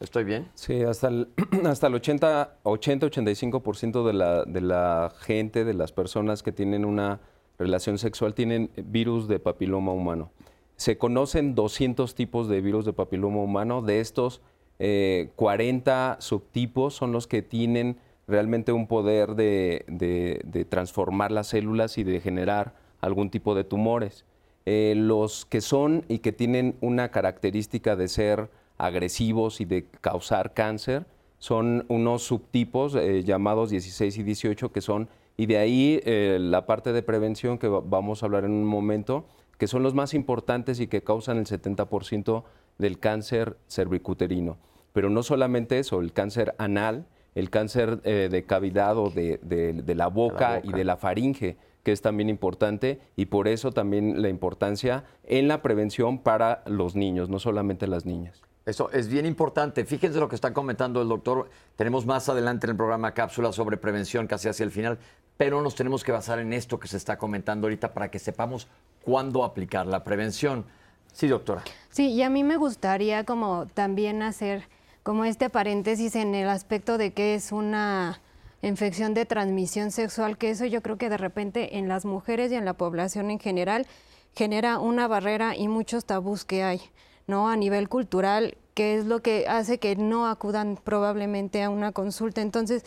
¿Estoy 0.00 0.24
bien? 0.24 0.48
Sí, 0.54 0.82
hasta 0.82 1.08
el, 1.08 1.28
hasta 1.66 1.86
el 1.86 1.94
80-85% 1.94 4.06
de 4.06 4.12
la, 4.12 4.44
de 4.44 4.60
la 4.60 5.12
gente, 5.20 5.64
de 5.64 5.74
las 5.74 5.92
personas 5.92 6.42
que 6.42 6.52
tienen 6.52 6.84
una 6.84 7.20
relación 7.58 7.98
sexual, 7.98 8.34
tienen 8.34 8.70
virus 8.76 9.28
de 9.28 9.38
papiloma 9.38 9.92
humano. 9.92 10.30
Se 10.76 10.98
conocen 10.98 11.54
200 11.54 12.14
tipos 12.14 12.48
de 12.48 12.60
virus 12.60 12.84
de 12.84 12.92
papiloma 12.92 13.40
humano. 13.40 13.80
De 13.80 14.00
estos, 14.00 14.42
40 14.78 14.78
eh, 14.78 16.16
subtipos 16.20 16.94
son 16.94 17.12
los 17.12 17.26
que 17.26 17.42
tienen 17.42 17.98
realmente 18.26 18.72
un 18.72 18.86
poder 18.86 19.34
de, 19.34 20.66
transformar 20.68 21.30
las 21.30 21.48
células 21.48 21.98
y 21.98 22.04
de 22.04 22.20
generar 22.20 22.74
algún 23.00 23.30
tipo 23.30 23.54
de 23.54 23.64
tumores. 23.64 24.24
Eh, 24.66 24.94
los 24.96 25.44
que 25.44 25.60
son 25.60 26.04
y 26.08 26.18
que 26.18 26.32
tienen 26.32 26.76
una 26.80 27.10
característica 27.10 27.96
de 27.96 28.08
ser 28.08 28.50
agresivos 28.78 29.60
y 29.60 29.64
de 29.64 29.86
causar 30.00 30.54
cáncer 30.54 31.06
son 31.38 31.84
unos 31.88 32.22
subtipos 32.22 32.94
eh, 32.94 33.22
llamados 33.22 33.70
16 33.70 34.18
y 34.18 34.22
18 34.22 34.72
que 34.72 34.80
son, 34.80 35.08
y 35.36 35.46
de 35.46 35.58
ahí 35.58 36.00
la 36.04 36.64
parte 36.64 36.92
de 36.92 37.02
prevención 37.02 37.58
que 37.58 37.66
vamos 37.66 38.22
a 38.22 38.26
hablar 38.26 38.44
en 38.44 38.52
un 38.52 38.64
momento, 38.64 39.26
que 39.58 39.66
son 39.66 39.82
los 39.82 39.92
más 39.92 40.14
importantes 40.14 40.78
y 40.78 40.86
que 40.86 41.02
causan 41.02 41.38
el 41.38 41.46
70% 41.46 42.44
del 42.78 42.98
cáncer 42.98 43.56
cervicuterino. 43.68 44.58
Pero 44.92 45.10
no 45.10 45.22
solamente 45.22 45.78
eso, 45.78 46.00
el 46.00 46.12
cáncer 46.12 46.54
anal, 46.58 47.06
el 47.34 47.50
cáncer 47.50 48.00
eh, 48.04 48.28
de 48.30 48.44
cavidad 48.44 48.96
o 48.96 49.10
de, 49.10 49.84
la, 49.94 50.06
boca 50.06 50.60
y 50.62 50.72
de 50.72 50.84
la 50.84 50.96
faringe, 50.96 51.56
que 51.82 51.92
es 51.92 52.00
también 52.00 52.28
importante, 52.28 53.00
y 53.16 53.26
por 53.26 53.48
eso 53.48 53.72
también 53.72 54.22
la 54.22 54.28
importancia 54.28 55.04
en 55.24 55.48
la 55.48 55.62
prevención 55.62 56.18
para 56.18 56.62
los 56.66 56.94
niños, 56.94 57.28
no 57.28 57.38
solamente 57.38 57.86
las 57.86 58.06
niñas. 58.06 58.42
Eso 58.66 58.90
es 58.92 59.08
bien 59.08 59.26
importante. 59.26 59.84
Fíjense 59.84 60.18
lo 60.18 60.28
que 60.28 60.34
está 60.34 60.54
comentando 60.54 61.02
el 61.02 61.08
doctor. 61.08 61.50
Tenemos 61.76 62.06
más 62.06 62.28
adelante 62.28 62.66
en 62.66 62.70
el 62.70 62.76
programa 62.76 63.12
cápsulas 63.12 63.54
sobre 63.54 63.76
prevención, 63.76 64.26
casi 64.26 64.48
hacia 64.48 64.64
el 64.64 64.70
final, 64.70 64.98
pero 65.36 65.60
nos 65.60 65.74
tenemos 65.74 66.02
que 66.02 66.12
basar 66.12 66.38
en 66.38 66.52
esto 66.52 66.78
que 66.78 66.88
se 66.88 66.96
está 66.96 67.18
comentando 67.18 67.66
ahorita 67.66 67.92
para 67.92 68.10
que 68.10 68.18
sepamos 68.18 68.68
cuándo 69.02 69.44
aplicar 69.44 69.86
la 69.86 70.02
prevención. 70.02 70.64
Sí, 71.12 71.28
doctora. 71.28 71.62
Sí, 71.90 72.08
y 72.08 72.22
a 72.22 72.30
mí 72.30 72.42
me 72.42 72.56
gustaría 72.56 73.24
como 73.24 73.66
también 73.66 74.22
hacer 74.22 74.68
como 75.02 75.26
este 75.26 75.50
paréntesis 75.50 76.16
en 76.16 76.34
el 76.34 76.48
aspecto 76.48 76.96
de 76.96 77.12
que 77.12 77.34
es 77.34 77.52
una 77.52 78.20
infección 78.62 79.12
de 79.12 79.26
transmisión 79.26 79.90
sexual, 79.90 80.38
que 80.38 80.50
eso 80.50 80.64
yo 80.64 80.82
creo 80.82 80.96
que 80.96 81.10
de 81.10 81.18
repente 81.18 81.76
en 81.76 81.88
las 81.88 82.06
mujeres 82.06 82.50
y 82.50 82.54
en 82.54 82.64
la 82.64 82.72
población 82.72 83.30
en 83.30 83.38
general 83.38 83.86
genera 84.34 84.78
una 84.78 85.06
barrera 85.06 85.54
y 85.54 85.68
muchos 85.68 86.06
tabús 86.06 86.46
que 86.46 86.62
hay, 86.64 86.80
¿no? 87.26 87.48
A 87.48 87.56
nivel 87.56 87.88
cultural, 87.88 88.56
que 88.74 88.96
es 88.96 89.06
lo 89.06 89.22
que 89.22 89.46
hace 89.48 89.78
que 89.78 89.96
no 89.96 90.26
acudan 90.26 90.78
probablemente 90.82 91.62
a 91.62 91.70
una 91.70 91.92
consulta. 91.92 92.42
Entonces, 92.42 92.84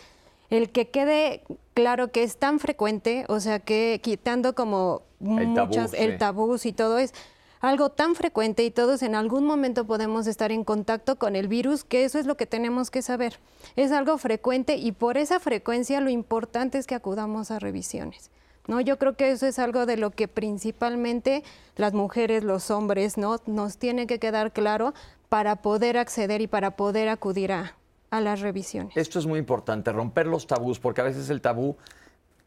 el 0.50 0.70
que 0.70 0.90
quede 0.90 1.44
claro 1.74 2.12
que 2.12 2.24
es 2.24 2.38
tan 2.38 2.60
frecuente, 2.60 3.26
o 3.28 3.40
sea, 3.40 3.60
que 3.60 4.00
quitando 4.02 4.56
como 4.56 5.02
muchas, 5.20 5.94
el 5.94 6.18
tabú 6.18 6.58
y 6.64 6.74
todo 6.74 6.98
es 6.98 7.14
algo 7.60 7.90
tan 7.90 8.16
frecuente 8.16 8.64
y 8.64 8.72
todos 8.72 9.02
en 9.02 9.16
algún 9.16 9.46
momento 9.46 9.86
podemos 9.86 10.28
estar 10.28 10.52
en 10.52 10.64
contacto 10.64 11.18
con 11.18 11.36
el 11.36 11.48
virus, 11.48 11.84
que 11.84 12.06
eso 12.06 12.20
es 12.20 12.26
lo 12.26 12.38
que 12.38 12.46
tenemos 12.46 12.92
que 12.92 13.02
saber. 13.02 13.40
Es 13.76 13.92
algo 13.92 14.18
frecuente 14.18 14.76
y 14.78 14.92
por 14.92 15.18
esa 15.18 15.40
frecuencia 15.40 16.00
lo 16.02 16.10
importante 16.10 16.78
es 16.78 16.88
que 16.88 16.96
acudamos 16.96 17.52
a 17.52 17.60
revisiones. 17.60 18.30
¿No? 18.68 18.82
Yo 18.82 18.98
creo 18.98 19.16
que 19.16 19.32
eso 19.32 19.48
es 19.48 19.60
algo 19.60 19.86
de 19.86 19.98
lo 19.98 20.12
que 20.12 20.28
principalmente 20.28 21.44
las 21.76 21.94
mujeres, 21.94 22.44
los 22.44 22.70
hombres, 22.72 23.18
¿no? 23.18 23.40
nos 23.46 23.78
tiene 23.78 24.08
que 24.08 24.20
quedar 24.20 24.52
claro 24.52 24.94
para 25.30 25.58
poder 25.58 25.98
acceder 25.98 26.42
y 26.42 26.48
para 26.48 26.72
poder 26.72 27.10
acudir 27.10 27.52
a, 27.52 27.76
a 28.12 28.22
las 28.22 28.42
revisiones. 28.42 28.96
Esto 28.96 29.20
es 29.20 29.26
muy 29.26 29.40
importante, 29.40 29.92
romper 29.92 30.28
los 30.28 30.48
tabús, 30.48 30.80
porque 30.80 31.02
a 31.02 31.06
veces 31.06 31.30
el 31.30 31.42
tabú 31.42 31.76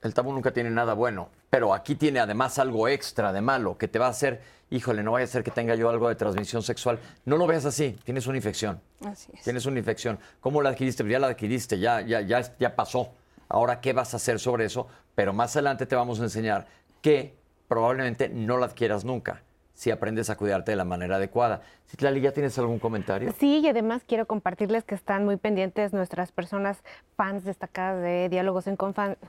el 0.03 0.15
tabú 0.15 0.33
nunca 0.33 0.51
tiene 0.51 0.71
nada 0.71 0.95
bueno, 0.95 1.29
pero 1.51 1.75
aquí 1.75 1.95
tiene 1.95 2.21
además 2.21 2.59
algo 2.59 2.89
extra 2.89 3.33
de 3.33 3.41
malo 3.43 3.77
que 3.77 3.87
te 3.87 3.99
va 3.99 4.07
a 4.07 4.11
hacer, 4.11 4.41
híjole, 4.71 5.03
no 5.03 5.13
vaya 5.13 5.25
a 5.25 5.29
ser 5.29 5.43
que 5.43 5.51
tenga 5.51 5.75
yo 5.75 5.91
algo 5.91 6.09
de 6.09 6.15
transmisión 6.15 6.63
sexual. 6.63 6.99
No 7.27 7.37
lo 7.37 7.47
veas 7.47 7.67
así, 7.67 7.99
tienes 8.05 8.27
una 8.27 8.39
infección. 8.39 8.81
Así 9.05 9.31
es. 9.35 9.43
Tienes 9.43 9.67
una 9.67 9.79
infección. 9.79 10.19
¿Cómo 10.41 10.63
la 10.63 10.71
adquiriste? 10.71 11.07
Ya 11.07 11.19
la 11.19 11.29
adquiriste, 11.29 11.79
ya, 11.79 12.01
ya, 12.01 12.23
ya, 12.23 12.41
ya 12.59 12.75
pasó. 12.75 13.11
Ahora, 13.49 13.81
¿qué 13.81 13.93
vas 13.93 14.15
a 14.15 14.17
hacer 14.17 14.39
sobre 14.39 14.65
eso? 14.65 14.87
Pero 15.21 15.35
más 15.35 15.55
adelante 15.55 15.85
te 15.85 15.95
vamos 15.95 16.19
a 16.21 16.23
enseñar 16.23 16.67
que 17.03 17.35
probablemente 17.69 18.31
no 18.31 18.57
la 18.57 18.65
adquieras 18.65 19.05
nunca 19.05 19.43
si 19.75 19.91
aprendes 19.91 20.31
a 20.31 20.37
cuidarte 20.39 20.73
de 20.73 20.77
la 20.77 20.87
manera 20.87 21.17
adecuada. 21.17 21.61
Citlali, 21.87 22.23
¿ya 22.23 22.33
tienes 22.33 22.59
algún 22.59 22.79
comentario? 22.79 23.31
Sí, 23.39 23.59
y 23.59 23.69
además 23.69 24.03
quiero 24.07 24.25
compartirles 24.25 24.83
que 24.85 24.95
están 24.95 25.27
muy 25.27 25.37
pendientes 25.37 25.93
nuestras 25.93 26.33
personas 26.33 26.83
fans 27.17 27.45
destacadas 27.45 28.03
de 28.03 28.31
Diálogos 28.31 28.67
en 28.67 28.77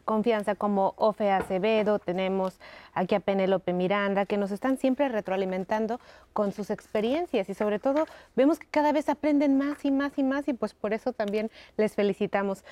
Confianza, 0.06 0.56
como 0.56 0.94
Ofe 0.96 1.30
Acevedo, 1.30 2.00
tenemos 2.00 2.62
aquí 2.94 3.16
a 3.16 3.20
Penélope 3.20 3.74
Miranda, 3.74 4.26
que 4.26 4.38
nos 4.38 4.52
están 4.52 4.78
siempre 4.78 5.10
retroalimentando 5.10 6.00
con 6.32 6.54
sus 6.54 6.70
experiencias 6.70 7.50
y 7.50 7.54
sobre 7.54 7.80
todo 7.80 8.06
vemos 8.38 8.60
que 8.60 8.68
cada 8.72 8.94
vez 8.94 9.10
aprenden 9.10 9.58
más 9.58 9.84
y 9.84 9.92
más 9.92 10.18
y 10.18 10.24
más 10.24 10.48
y 10.48 10.54
pues 10.54 10.74
por 10.74 10.94
eso 10.94 11.12
también 11.12 11.52
les 11.76 11.96
felicitamos. 11.96 12.64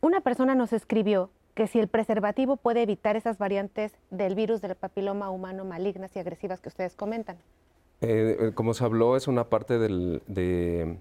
Una 0.00 0.20
persona 0.20 0.54
nos 0.54 0.72
escribió 0.72 1.30
que 1.54 1.66
si 1.66 1.78
el 1.78 1.88
preservativo 1.88 2.56
puede 2.56 2.82
evitar 2.82 3.16
esas 3.16 3.38
variantes 3.38 3.92
del 4.10 4.34
virus 4.34 4.60
del 4.60 4.74
papiloma 4.74 5.30
humano 5.30 5.64
malignas 5.64 6.14
y 6.16 6.18
agresivas 6.18 6.60
que 6.60 6.68
ustedes 6.68 6.94
comentan. 6.94 7.36
Eh, 8.00 8.52
como 8.54 8.74
se 8.74 8.84
habló, 8.84 9.16
es 9.16 9.28
una 9.28 9.48
parte 9.48 9.78
de, 9.78 10.96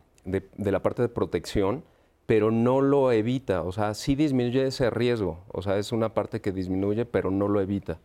la 0.58 0.84
parte 0.84 1.02
de 1.02 1.10
protección, 1.10 1.84
pero 2.26 2.52
no 2.52 2.82
lo 2.82 3.12
evita, 3.12 3.64
o 3.64 3.72
sea, 3.72 3.94
sí 3.94 4.16
disminuye 4.16 4.68
ese 4.68 4.90
riesgo, 4.90 5.40
o 5.48 5.62
sea, 5.62 5.78
es 5.78 5.92
una 5.92 6.14
parte 6.14 6.42
que 6.42 6.52
disminuye, 6.52 7.06
pero 7.06 7.32
no 7.32 7.48
lo 7.48 7.60
evita. 7.62 8.00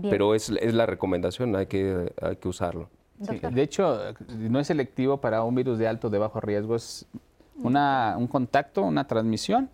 Pero 0.00 0.34
es, 0.34 0.50
la 0.50 0.84
recomendación, 0.84 1.56
hay 1.56 1.66
que, 1.66 2.12
hay 2.20 2.36
que 2.36 2.48
usarlo. 2.48 2.90
de 3.18 3.62
hecho, 3.62 3.98
no 4.28 4.60
es 4.60 4.66
selectivo 4.66 5.22
para 5.22 5.42
un 5.42 5.54
virus 5.54 5.78
de 5.78 5.88
alto 5.88 6.08
o 6.08 6.10
de 6.10 6.18
bajo 6.18 6.38
riesgo, 6.38 6.76
es 6.76 7.06
una, 7.56 8.14
un 8.18 8.26
contacto, 8.26 8.82
una 8.82 9.06
transmisión 9.06 9.70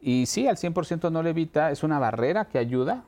y 0.00 0.26
sí, 0.26 0.46
al 0.46 0.56
100% 0.56 1.10
no 1.10 1.22
le 1.22 1.30
evita, 1.30 1.70
es 1.70 1.82
una 1.82 1.98
barrera 1.98 2.46
que 2.46 2.58
ayuda, 2.58 3.04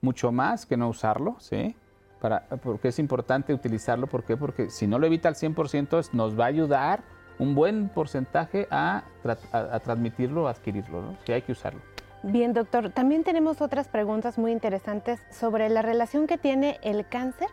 mucho 0.00 0.32
más 0.32 0.66
que 0.66 0.76
no 0.76 0.88
usarlo, 0.88 1.36
¿sí? 1.38 1.74
Para, 2.20 2.46
porque 2.62 2.88
es 2.88 2.98
importante 2.98 3.54
utilizarlo, 3.54 4.06
¿por 4.08 4.24
qué? 4.24 4.36
Porque 4.36 4.70
si 4.70 4.86
no 4.86 4.98
lo 4.98 5.06
evita 5.06 5.28
al 5.28 5.36
100% 5.36 6.10
nos 6.12 6.38
va 6.38 6.44
a 6.44 6.48
ayudar 6.48 7.02
un 7.38 7.54
buen 7.54 7.88
porcentaje 7.88 8.66
a, 8.70 9.04
a, 9.52 9.78
transmitirlo 9.80 10.44
o 10.44 10.48
adquirirlo, 10.48 11.02
¿no? 11.02 11.16
Sí, 11.24 11.32
hay 11.32 11.42
que 11.42 11.52
usarlo. 11.52 11.80
Bien, 12.24 12.52
doctor. 12.52 12.90
También 12.90 13.22
tenemos 13.22 13.60
otras 13.60 13.86
preguntas 13.86 14.38
muy 14.38 14.50
interesantes 14.50 15.20
sobre 15.30 15.68
la 15.68 15.82
relación 15.82 16.26
que 16.26 16.36
tiene 16.36 16.78
el 16.82 17.06
cáncer 17.06 17.48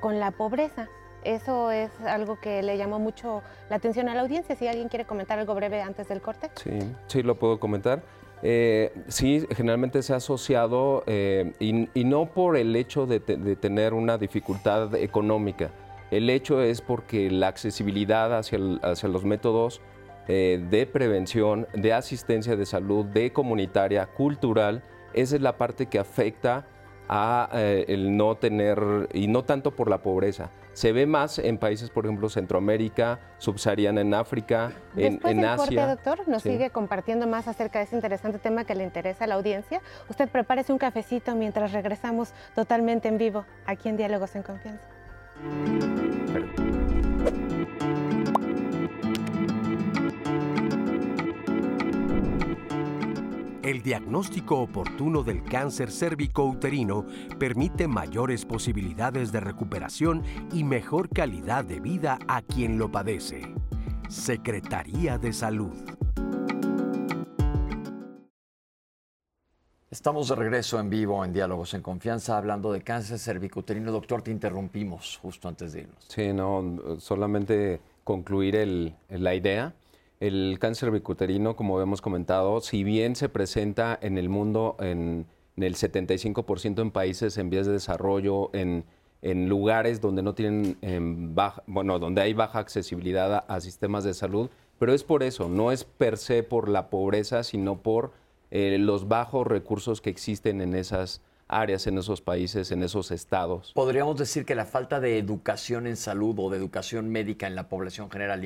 con 0.00 0.18
la 0.18 0.30
pobreza. 0.30 0.88
Eso 1.24 1.70
es 1.70 1.90
algo 2.04 2.38
que 2.40 2.62
le 2.62 2.76
llamó 2.76 2.98
mucho 2.98 3.42
la 3.68 3.76
atención 3.76 4.08
a 4.08 4.14
la 4.14 4.20
audiencia. 4.20 4.54
Si 4.54 4.66
alguien 4.66 4.88
quiere 4.88 5.04
comentar 5.04 5.38
algo 5.38 5.54
breve 5.54 5.82
antes 5.82 6.08
del 6.08 6.20
corte. 6.20 6.50
Sí, 6.54 6.78
sí, 7.08 7.22
lo 7.22 7.36
puedo 7.36 7.58
comentar. 7.58 8.02
Eh, 8.42 8.92
sí, 9.08 9.46
generalmente 9.56 10.02
se 10.02 10.12
ha 10.12 10.16
asociado, 10.16 11.02
eh, 11.06 11.52
y, 11.58 12.04
no 12.04 12.26
por 12.26 12.56
el 12.56 12.76
hecho 12.76 13.06
de, 13.06 13.20
tener 13.20 13.94
una 13.94 14.18
dificultad 14.18 14.94
económica, 14.94 15.70
el 16.10 16.30
hecho 16.30 16.60
es 16.60 16.80
porque 16.80 17.30
la 17.30 17.48
accesibilidad 17.48 18.36
hacia, 18.36 18.58
hacia 18.82 19.08
los 19.08 19.24
métodos 19.24 19.80
eh, 20.28 20.64
de 20.70 20.86
prevención, 20.86 21.66
de 21.72 21.92
asistencia 21.92 22.56
de 22.56 22.66
salud, 22.66 23.06
de 23.06 23.32
comunitaria, 23.32 24.06
cultural, 24.06 24.82
esa 25.14 25.36
es 25.36 25.42
la 25.42 25.56
parte 25.56 25.86
que 25.86 25.98
afecta 25.98 26.66
a 27.08 27.48
eh, 27.52 27.84
el 27.88 28.16
no 28.16 28.36
tener, 28.36 29.08
y 29.12 29.28
no 29.28 29.44
tanto 29.44 29.70
por 29.70 29.88
la 29.90 29.98
pobreza. 29.98 30.50
Se 30.72 30.92
ve 30.92 31.06
más 31.06 31.38
en 31.38 31.56
países, 31.56 31.88
por 31.88 32.04
ejemplo, 32.04 32.28
Centroamérica, 32.28 33.18
subsahariana 33.38 34.02
en 34.02 34.12
África, 34.12 34.72
en, 34.94 35.12
Después 35.14 35.32
en 35.32 35.40
del 35.40 35.48
Asia. 35.50 35.56
corte, 35.56 35.86
doctor, 36.10 36.28
nos 36.28 36.42
Sí. 36.42 36.50
sigue 36.50 36.68
compartiendo 36.70 37.26
más 37.26 37.48
acerca 37.48 37.78
de 37.78 37.86
ese 37.86 37.96
interesante 37.96 38.38
tema 38.38 38.64
que 38.64 38.74
le 38.74 38.84
interesa 38.84 39.24
a 39.24 39.26
la 39.26 39.36
audiencia. 39.36 39.80
Usted 40.10 40.28
prepárese 40.28 40.72
un 40.72 40.78
cafecito 40.78 41.34
mientras 41.34 41.72
regresamos 41.72 42.32
totalmente 42.54 43.08
en 43.08 43.16
vivo 43.16 43.46
aquí 43.66 43.88
en 43.88 43.96
Diálogos 43.96 44.36
en 44.36 44.42
Confianza. 44.42 44.86
El 53.66 53.82
diagnóstico 53.82 54.60
oportuno 54.60 55.24
del 55.24 55.42
cáncer 55.42 55.90
cérvico-uterino 55.90 57.04
permite 57.36 57.88
mayores 57.88 58.44
posibilidades 58.44 59.32
de 59.32 59.40
recuperación 59.40 60.22
y 60.52 60.62
mejor 60.62 61.08
calidad 61.08 61.64
de 61.64 61.80
vida 61.80 62.20
a 62.28 62.42
quien 62.42 62.78
lo 62.78 62.92
padece. 62.92 63.42
Secretaría 64.08 65.18
de 65.18 65.32
Salud. 65.32 65.74
Estamos 69.90 70.28
de 70.28 70.36
regreso 70.36 70.78
en 70.78 70.88
vivo 70.88 71.24
en 71.24 71.32
Diálogos 71.32 71.74
en 71.74 71.82
Confianza 71.82 72.38
hablando 72.38 72.72
de 72.72 72.82
cáncer 72.82 73.18
cervicuterino. 73.18 73.90
Doctor, 73.90 74.22
te 74.22 74.30
interrumpimos 74.30 75.18
justo 75.20 75.48
antes 75.48 75.72
de 75.72 75.80
irnos. 75.80 76.04
Sí, 76.06 76.32
no, 76.32 77.00
solamente 77.00 77.80
concluir 78.04 78.54
el- 78.54 78.94
la 79.08 79.34
idea. 79.34 79.74
El 80.20 80.58
cáncer 80.58 80.90
bicuterino, 80.90 81.56
como 81.56 81.80
hemos 81.80 82.00
comentado, 82.00 82.60
si 82.60 82.84
bien 82.84 83.16
se 83.16 83.28
presenta 83.28 83.98
en 84.00 84.16
el 84.16 84.28
mundo 84.30 84.76
en, 84.80 85.26
en 85.56 85.62
el 85.62 85.74
75% 85.74 86.80
en 86.80 86.90
países 86.90 87.36
en 87.36 87.50
vías 87.50 87.66
de 87.66 87.72
desarrollo, 87.72 88.48
en, 88.54 88.84
en 89.20 89.48
lugares 89.48 90.00
donde 90.00 90.22
no 90.22 90.34
tienen 90.34 90.78
em, 90.80 91.34
baja- 91.34 91.62
bueno, 91.66 91.98
donde 91.98 92.22
hay 92.22 92.32
baja 92.32 92.60
accesibilidad 92.60 93.44
a, 93.46 93.60
sistemas 93.60 94.04
de 94.04 94.14
salud, 94.14 94.48
pero 94.78 94.94
es 94.94 95.04
por 95.04 95.22
eso, 95.22 95.48
no 95.50 95.70
es 95.70 95.84
per 95.84 96.16
se 96.16 96.42
por 96.42 96.68
la 96.70 96.88
pobreza, 96.88 97.42
sino 97.42 97.76
por 97.82 98.12
eh, 98.50 98.78
los 98.78 99.08
bajos 99.08 99.46
recursos 99.46 100.00
que 100.00 100.08
existen 100.10 100.62
en 100.62 100.74
esas 100.74 101.20
áreas, 101.48 101.86
en 101.86 101.98
esos 101.98 102.22
países, 102.22 102.72
en 102.72 102.82
esos 102.82 103.10
estados. 103.10 103.72
¿Podríamos 103.74 104.16
decir 104.18 104.44
que 104.46 104.54
la 104.54 104.64
falta 104.64 104.98
de 104.98 105.18
educación 105.18 105.86
en 105.86 105.96
salud 105.96 106.34
o 106.38 106.50
de 106.50 106.56
educación 106.56 107.08
médica 107.10 107.46
en 107.46 107.54
la 107.54 107.68
población 107.68 108.10
general 108.10 108.44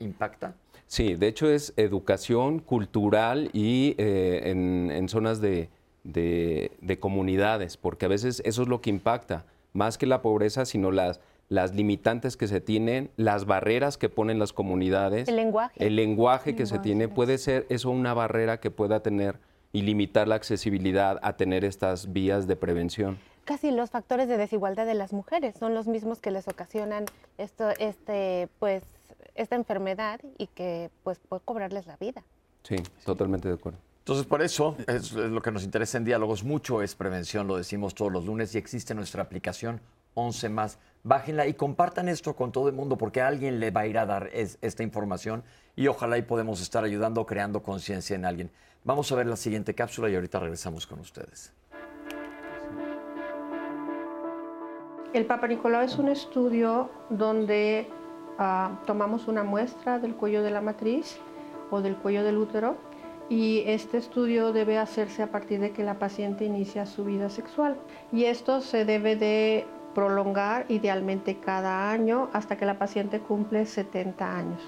impacta? 0.00 0.54
Sí, 0.90 1.14
de 1.14 1.28
hecho 1.28 1.48
es 1.48 1.72
educación 1.76 2.58
cultural 2.58 3.48
y 3.52 3.94
eh, 3.96 4.50
en, 4.50 4.90
en 4.90 5.08
zonas 5.08 5.40
de, 5.40 5.68
de- 6.02 6.72
de 6.80 6.98
comunidades, 6.98 7.76
porque 7.76 8.06
a 8.06 8.08
veces 8.08 8.42
eso 8.44 8.62
es 8.62 8.68
lo 8.68 8.80
que 8.80 8.90
impacta, 8.90 9.44
más 9.72 9.98
que 9.98 10.06
la 10.06 10.20
pobreza, 10.20 10.64
sino 10.64 10.90
las, 10.90 11.20
las 11.48 11.76
limitantes 11.76 12.36
que 12.36 12.48
se 12.48 12.60
tienen, 12.60 13.08
las 13.16 13.44
barreras 13.46 13.98
que 13.98 14.08
ponen 14.08 14.40
las 14.40 14.52
comunidades. 14.52 15.28
El 15.28 15.36
lenguaje. 15.36 15.86
El 15.86 15.94
lenguaje 15.94 16.56
que 16.56 16.66
se 16.66 16.74
Lenguaje, 16.74 16.82
tiene 16.88 17.06
puede 17.08 17.38
ser 17.38 17.66
eso 17.68 17.90
una 17.90 18.12
barrera 18.12 18.58
que 18.58 18.72
pueda 18.72 18.98
tener 19.00 19.36
y 19.72 19.82
limitar 19.82 20.26
la 20.26 20.34
accesibilidad 20.34 21.20
a 21.22 21.36
tener 21.36 21.64
estas 21.64 22.12
vías 22.12 22.48
de 22.48 22.56
prevención. 22.56 23.16
Casi 23.44 23.70
los 23.70 23.90
factores 23.90 24.26
de 24.28 24.36
desigualdad 24.38 24.86
de 24.86 24.94
las 24.94 25.12
mujeres 25.12 25.54
son 25.56 25.72
los 25.72 25.86
mismos 25.86 26.18
que 26.20 26.32
les 26.32 26.48
ocasionan 26.48 27.04
esto, 27.38 27.70
este, 27.78 28.48
pues, 28.58 28.82
esta 29.40 29.56
enfermedad 29.56 30.20
y 30.38 30.46
que 30.48 30.90
pues, 31.02 31.18
puede 31.28 31.42
cobrarles 31.44 31.86
la 31.86 31.96
vida. 31.96 32.22
Sí, 32.62 32.76
totalmente 33.04 33.48
de 33.48 33.54
acuerdo. 33.54 33.78
Entonces, 34.00 34.26
por 34.26 34.42
eso 34.42 34.76
es, 34.86 35.12
es 35.12 35.12
lo 35.12 35.40
que 35.42 35.50
nos 35.52 35.62
interesa 35.62 35.98
en 35.98 36.04
Diálogos 36.04 36.42
mucho, 36.44 36.82
es 36.82 36.94
prevención, 36.94 37.46
lo 37.46 37.56
decimos 37.56 37.94
todos 37.94 38.10
los 38.12 38.24
lunes 38.26 38.54
y 38.54 38.58
existe 38.58 38.94
nuestra 38.94 39.22
aplicación 39.22 39.80
11 40.14 40.48
más. 40.48 40.78
Bájenla 41.04 41.46
y 41.46 41.54
compartan 41.54 42.08
esto 42.08 42.34
con 42.34 42.50
todo 42.52 42.68
el 42.68 42.74
mundo 42.74 42.98
porque 42.98 43.20
a 43.20 43.28
alguien 43.28 43.60
le 43.60 43.70
va 43.70 43.82
a 43.82 43.86
ir 43.86 43.98
a 43.98 44.06
dar 44.06 44.28
es- 44.32 44.58
esta 44.60 44.82
información 44.82 45.42
y 45.76 45.86
ojalá 45.86 46.18
y 46.18 46.22
podemos 46.22 46.60
estar 46.60 46.82
ayudando, 46.84 47.24
creando 47.24 47.62
conciencia 47.62 48.16
en 48.16 48.24
alguien. 48.24 48.50
Vamos 48.84 49.10
a 49.12 49.14
ver 49.16 49.26
la 49.26 49.36
siguiente 49.36 49.74
cápsula 49.74 50.08
y 50.08 50.14
ahorita 50.14 50.40
regresamos 50.40 50.86
con 50.86 51.00
ustedes. 51.00 51.52
El 55.12 55.26
Papa 55.26 55.46
Nicolau 55.48 55.82
es 55.82 55.96
un 55.96 56.08
estudio 56.08 56.90
donde 57.10 57.88
ah, 58.40 58.80
tomamos 58.86 59.28
una 59.28 59.44
muestra 59.44 60.00
del 60.00 60.16
cuello 60.16 60.42
de 60.42 60.50
la 60.50 60.60
matriz 60.60 61.20
o 61.70 61.80
del 61.80 61.94
cuello 61.94 62.24
del 62.24 62.38
útero 62.38 62.76
y 63.28 63.62
este 63.66 63.96
estudio 63.96 64.52
debe 64.52 64.76
hacerse 64.76 65.22
a 65.22 65.30
partir 65.30 65.60
de 65.60 65.70
que 65.70 65.84
la 65.84 66.00
paciente 66.00 66.44
inicia 66.44 66.84
su 66.84 67.04
vida 67.04 67.30
sexual 67.30 67.76
y 68.10 68.24
esto 68.24 68.60
se 68.60 68.84
debe 68.84 69.14
de 69.14 69.66
prolongar 69.94 70.66
idealmente 70.68 71.38
cada 71.38 71.92
año 71.92 72.28
hasta 72.32 72.56
que 72.56 72.66
la 72.66 72.78
paciente 72.78 73.20
cumple 73.20 73.66
70 73.66 74.36
años. 74.36 74.60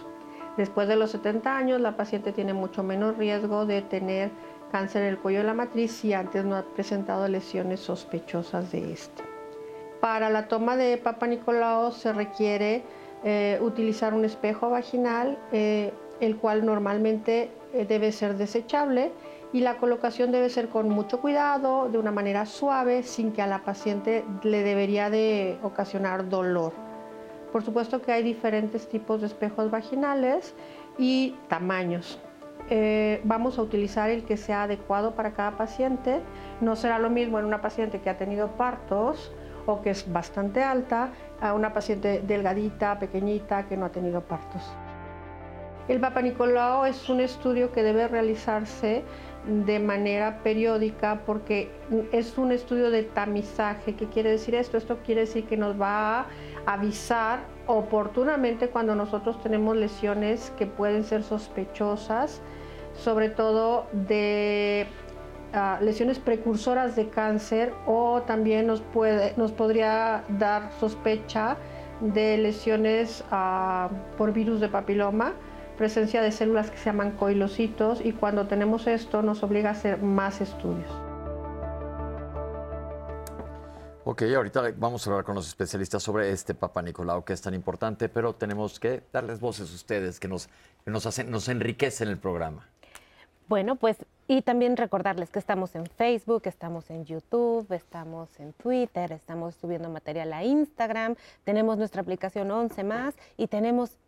Después 0.57 0.87
de 0.87 0.97
los 0.97 1.11
70 1.11 1.57
años 1.57 1.81
la 1.81 1.97
paciente 1.97 2.33
tiene 2.33 2.53
mucho 2.53 2.85
menos 2.85 3.17
riesgo 3.17 3.67
de 3.67 3.83
tener 3.83 4.31
cáncer 4.71 5.03
en 5.03 5.09
el 5.09 5.19
cuello 5.19 5.39
de 5.39 5.45
la 5.45 5.55
matriz 5.55 5.93
si 5.93 6.13
antes 6.13 6.45
no 6.45 6.57
ha 6.57 6.63
presentado 6.63 7.27
lesiones 7.27 7.81
sospechosas 7.81 8.71
de 8.71 8.93
este. 8.93 9.23
Para 10.01 10.31
la 10.31 10.49
toma 10.49 10.77
de 10.77 10.99
Papa 10.99 11.27
Nicolau 11.27 11.93
se 11.93 12.13
requiere 12.13 12.83
eh, 13.25 13.59
utilizar 13.61 14.15
un 14.15 14.25
espejo 14.25 14.71
vaginal, 14.71 15.39
eh, 15.53 15.93
el 16.19 16.37
cual 16.37 16.67
normalmente 16.67 17.51
eh, 17.73 17.87
debe 17.89 18.11
ser 18.11 18.37
desechable 18.37 19.13
y 19.53 19.61
la 19.61 19.77
colocación 19.77 20.33
debe 20.33 20.49
ser 20.49 20.69
con 20.69 20.89
mucho 20.89 21.21
cuidado, 21.21 21.89
de 21.89 21.99
una 21.99 22.11
manera 22.11 22.47
suave, 22.47 23.05
sin 23.05 23.31
que 23.33 23.41
a 23.41 23.47
la 23.47 23.63
paciente 23.63 24.25
le 24.43 24.65
debería 24.65 25.09
de 25.09 25.57
ocasionar 25.63 26.29
dolor. 26.29 26.73
Por 27.53 27.63
supuesto 27.63 28.03
que 28.03 28.11
hay 28.11 28.25
diferentes 28.25 28.89
tipos 28.89 29.21
de 29.21 29.29
espejos 29.29 29.71
vaginales 29.71 30.55
y 30.99 31.37
tamaños. 31.49 32.19
Vamos 33.25 33.59
a 33.59 33.63
utilizar 33.63 34.09
el 34.09 34.25
que 34.25 34.39
sea 34.39 34.63
adecuado 34.63 35.15
para 35.15 35.33
cada 35.33 35.59
paciente. 35.59 36.21
No 36.63 36.75
será 36.75 36.99
lo 36.99 37.11
mismo 37.11 37.39
en 37.39 37.45
una 37.45 37.61
paciente 37.61 38.01
que 38.01 38.09
ha 38.09 38.17
tenido 38.17 38.49
partos 38.57 39.31
o 39.66 39.83
que 39.83 39.90
es 39.90 40.11
bastante 40.12 40.62
alta 40.62 41.11
a 41.40 41.55
una 41.55 41.72
paciente 41.72 42.22
delgadita, 42.27 42.98
pequeñita, 42.98 43.66
que 43.66 43.77
no 43.77 43.87
ha 43.87 43.90
tenido 43.90 44.20
partos. 44.20 44.62
El 45.88 46.01
Papa 46.01 46.22
Nicolau 46.22 46.85
es 46.85 47.09
un 47.09 47.20
estudio 47.20 47.72
que 47.72 47.83
debe 47.83 48.07
realizarse 48.07 49.03
de 49.46 49.81
manera 49.81 50.38
periódica 50.44 51.22
porque 51.27 51.68
es 52.12 52.38
un 52.38 52.53
estudio 52.53 52.90
de 52.90 53.03
tamizaje. 53.03 53.96
¿Qué 53.96 54.07
quiere 54.07 54.31
decir 54.31 54.55
esto? 54.55 54.77
Esto 54.77 54.98
quiere 55.05 55.22
decir 55.22 55.44
que 55.46 55.57
nos 55.57 55.81
va 55.81 56.20
a 56.20 56.27
avisar 56.66 57.40
oportunamente 57.66 58.68
cuando 58.68 58.94
nosotros 58.94 59.42
tenemos 59.42 59.77
lesiones 59.77 60.53
que 60.57 60.66
pueden 60.66 61.03
ser 61.03 61.25
sospechosas, 61.25 62.40
sobre 62.94 63.29
todo 63.29 63.87
de 63.92 64.87
lesiones 65.81 66.19
precursoras 66.19 66.97
de 66.97 67.09
cáncer 67.09 67.75
o 67.87 68.23
también 68.23 68.67
nos, 68.67 68.81
puede, 68.81 69.35
nos 69.37 69.53
podría 69.53 70.25
dar 70.29 70.71
sospecha 70.81 71.57
de 72.01 72.38
lesiones 72.38 73.23
ah, 73.31 73.91
por 74.17 74.33
virus 74.33 74.61
de 74.61 74.69
papiloma, 74.69 75.35
presencia 75.77 76.23
de 76.23 76.33
células 76.33 76.71
que 76.71 76.79
se 76.79 76.87
llaman 76.87 77.12
coilocitos 77.12 78.01
y 78.05 78.12
cuando 78.12 78.47
tenemos 78.47 78.87
esto 78.87 79.23
nos 79.23 79.43
obliga 79.43 79.71
a 79.71 79.73
hacer 79.73 80.03
más 80.03 80.41
estudios. 80.41 80.91
Ok, 84.05 84.23
ahorita 84.35 84.73
vamos 84.77 85.07
a 85.07 85.11
hablar 85.11 85.25
con 85.25 85.37
los 85.37 85.47
especialistas 85.47 86.03
sobre 86.03 86.33
este 86.33 86.55
Papa 86.55 86.83
Nicolau 86.83 87.25
que 87.25 87.35
es 87.35 87.41
tan 87.41 87.55
importante, 87.55 88.09
pero 88.09 88.35
tenemos 88.35 88.81
que 88.81 89.05
darles 89.12 89.38
voces 89.38 89.71
a 89.71 89.75
ustedes 89.75 90.19
que 90.19 90.27
nos, 90.27 90.49
que 90.85 90.91
nos, 90.91 91.07
hacen, 91.07 91.31
nos 91.31 91.49
enriquecen 91.49 92.09
el 92.09 92.19
programa. 92.19 92.67
Bueno, 93.49 93.77
pues 93.77 93.99
y 94.33 94.40
también 94.40 94.79
recordarles 94.79 95.29
que 95.29 95.38
estamos 95.38 95.75
en 95.75 95.85
Facebook, 95.85 96.45
estamos 96.47 96.88
en 96.88 97.05
YouTube, 97.05 97.71
estamos 97.71 98.31
en 98.40 98.55
Twitter, 98.55 99.12
estamos 99.12 99.57
subiendo 99.57 99.90
material 99.90 100.33
a 100.33 100.42
Instagram, 100.42 101.16
tenemos 101.45 101.77
nuestra 101.77 102.01
aplicación 102.01 102.51
11 102.51 102.83
más 102.83 103.14
y 103.37 103.49
tenemos 103.49 103.99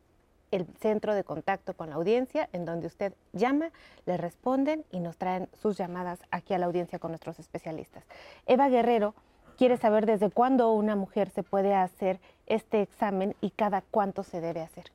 el 0.51 0.67
centro 0.81 1.15
de 1.15 1.25
contacto 1.25 1.75
con 1.75 1.91
la 1.91 1.97
audiencia 1.97 2.49
en 2.55 2.65
donde 2.65 2.87
usted 2.87 3.13
llama, 3.35 3.69
le 4.07 4.17
responden 4.17 4.87
y 4.91 5.01
nos 5.01 5.19
traen 5.19 5.51
sus 5.61 5.77
llamadas 5.77 6.21
aquí 6.31 6.55
a 6.55 6.59
la 6.59 6.65
audiencia 6.65 6.99
con 6.99 7.11
nuestros 7.11 7.39
especialistas. 7.39 8.03
Eva 8.47 8.71
Guerrero 8.71 9.15
quiere 9.59 9.77
saber 9.77 10.07
desde 10.07 10.31
cuándo 10.31 10.73
una 10.73 10.97
mujer 10.97 11.29
se 11.29 11.43
puede 11.43 11.75
hacer 11.75 12.19
este 12.47 12.81
examen 12.81 13.37
y 13.43 13.51
cada 13.51 13.83
cuánto 13.83 14.23
se 14.23 14.41
debe 14.41 14.63
hacer. 14.63 14.94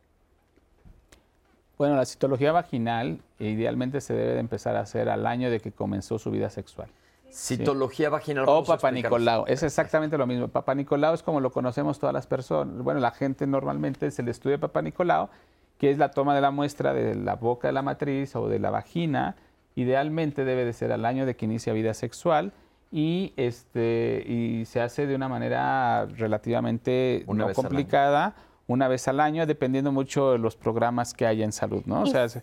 Bueno, 1.80 1.96
la 1.96 2.06
citología 2.06 2.52
vaginal 2.52 3.22
idealmente 3.40 4.02
se 4.02 4.14
debe 4.14 4.34
de 4.34 4.40
empezar 4.42 4.76
a 4.76 4.82
hacer 4.82 5.08
al 5.08 5.26
año 5.26 5.50
de 5.50 5.62
que 5.62 5.72
comenzó 5.72 6.20
su 6.20 6.30
vida 6.30 6.50
sexual. 6.50 6.90
Citología 7.32 8.10
vaginal. 8.10 8.44
O 8.50 8.66
Papa. 8.66 8.92
Nicolau, 8.92 9.46
es 9.48 9.64
exactamente 9.64 10.18
lo 10.18 10.28
mismo. 10.28 10.50
Papa 10.50 10.76
Nicolau 10.76 11.14
es 11.14 11.24
como 11.24 11.40
lo 11.40 11.54
conocemos 11.54 11.98
todas 11.98 12.14
las 12.14 12.28
personas. 12.28 12.84
Bueno, 12.84 13.00
la 13.00 13.12
gente 13.12 13.48
normalmente 13.48 14.08
es 14.08 14.20
el 14.20 14.28
estudio 14.28 14.58
de 14.58 14.60
Papa 14.60 14.82
Nicolau, 14.82 15.30
que 15.78 15.90
es 15.90 15.98
la 15.98 16.12
toma 16.12 16.36
de 16.36 16.42
la 16.42 16.52
muestra 16.52 16.94
de 16.94 17.16
la 17.16 17.36
boca 17.36 17.70
de 17.70 17.72
la 17.72 17.82
matriz 17.82 18.36
o 18.36 18.50
de 18.50 18.60
la 18.60 18.72
vagina. 18.72 19.38
Idealmente 19.76 20.44
debe 20.44 20.66
de 20.66 20.74
ser 20.74 20.92
al 20.92 21.06
año 21.06 21.26
de 21.26 21.38
que 21.38 21.46
inicia 21.46 21.72
vida 21.72 21.94
sexual 21.94 22.52
y 22.92 23.32
este 23.38 24.22
y 24.28 24.66
se 24.66 24.82
hace 24.82 25.08
de 25.08 25.16
una 25.16 25.30
manera 25.30 26.08
relativamente 26.08 27.24
Una 27.28 27.46
no 27.46 27.54
complicada 27.54 28.36
una 28.70 28.88
vez 28.88 29.08
al 29.10 29.20
año 29.20 29.46
dependiendo 29.46 29.92
mucho 29.92 30.32
de 30.32 30.38
los 30.38 30.56
programas 30.56 31.14
que 31.14 31.26
haya 31.28 31.44
en 31.44 31.52
salud 31.52 31.84
no 31.86 32.04
o 32.04 32.06
sea 32.06 32.30
se- 32.30 32.42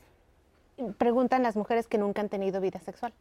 Preguntan 0.99 1.43
las 1.43 1.57
mujeres 1.57 1.87
que 1.87 1.97
nunca 1.97 2.21
han 2.21 2.29
tenido 2.29 2.61
vida 2.61 2.79
sexual. 2.81 3.15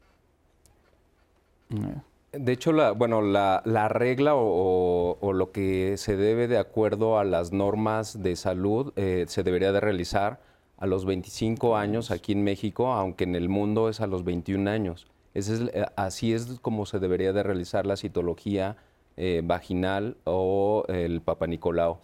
De 2.33 2.51
hecho, 2.51 2.73
la, 2.73 2.91
bueno, 2.91 3.21
la, 3.21 3.61
la 3.63 3.87
regla 3.87 4.35
o, 4.35 4.41
o- 4.43 5.17
o 5.21 5.31
lo 5.33 5.51
que 5.53 5.95
se 5.97 6.17
debe 6.17 6.49
de 6.49 6.57
acuerdo 6.57 7.17
a 7.17 7.23
las 7.23 7.53
normas 7.53 8.21
de 8.21 8.35
salud 8.35 8.91
eh, 8.97 9.23
se 9.29 9.43
debería 9.43 9.71
de 9.71 9.79
realizar 9.79 10.41
a 10.77 10.85
los 10.85 11.05
25 11.05 11.77
años 11.77 12.11
aquí 12.11 12.33
en 12.33 12.43
México, 12.43 12.91
aunque 12.91 13.23
en 13.23 13.35
el 13.35 13.47
mundo 13.47 13.87
es 13.87 14.01
a 14.01 14.07
los 14.07 14.25
21 14.25 14.67
años. 14.69 15.07
Ese 15.33 15.53
es, 15.53 15.61
eh, 15.73 15.85
así 15.95 16.33
es 16.33 16.59
como 16.61 16.85
se 16.85 16.99
debería 16.99 17.31
de 17.31 17.41
realizar 17.41 17.85
la 17.85 17.95
citología 17.95 18.75
eh, 19.15 19.41
vaginal 19.45 20.17
o 20.25 20.83
el 20.89 21.21
papanicolao. 21.21 21.99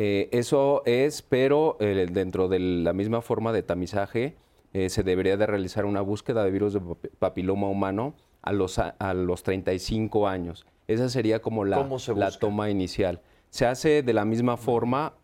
Eh, 0.00 0.28
eso 0.30 0.82
es, 0.86 1.22
pero 1.22 1.76
eh, 1.80 2.06
dentro 2.08 2.46
de 2.48 2.60
la 2.60 2.92
misma 2.92 3.20
forma 3.20 3.52
de 3.52 3.64
tamizaje, 3.64 4.36
eh, 4.72 4.90
se 4.90 5.02
debería 5.02 5.36
de 5.36 5.44
realizar 5.44 5.84
una 5.86 6.02
búsqueda 6.02 6.44
de 6.44 6.52
virus 6.52 6.72
de 6.74 6.80
pap- 6.80 7.10
papiloma 7.18 7.68
humano 7.68 8.14
a 8.42 8.52
los, 8.52 8.78
a, 8.78 8.90
a 9.00 9.12
los 9.12 9.42
35 9.42 10.28
años. 10.28 10.66
Esa 10.86 11.08
sería 11.08 11.42
como 11.42 11.64
la, 11.64 11.78
¿Cómo 11.78 11.98
se 11.98 12.14
la 12.14 12.30
toma 12.30 12.70
inicial. 12.70 13.20
Se 13.50 13.66
hace 13.66 14.02
de 14.04 14.12
la 14.12 14.24
misma 14.24 14.56
forma, 14.56 15.14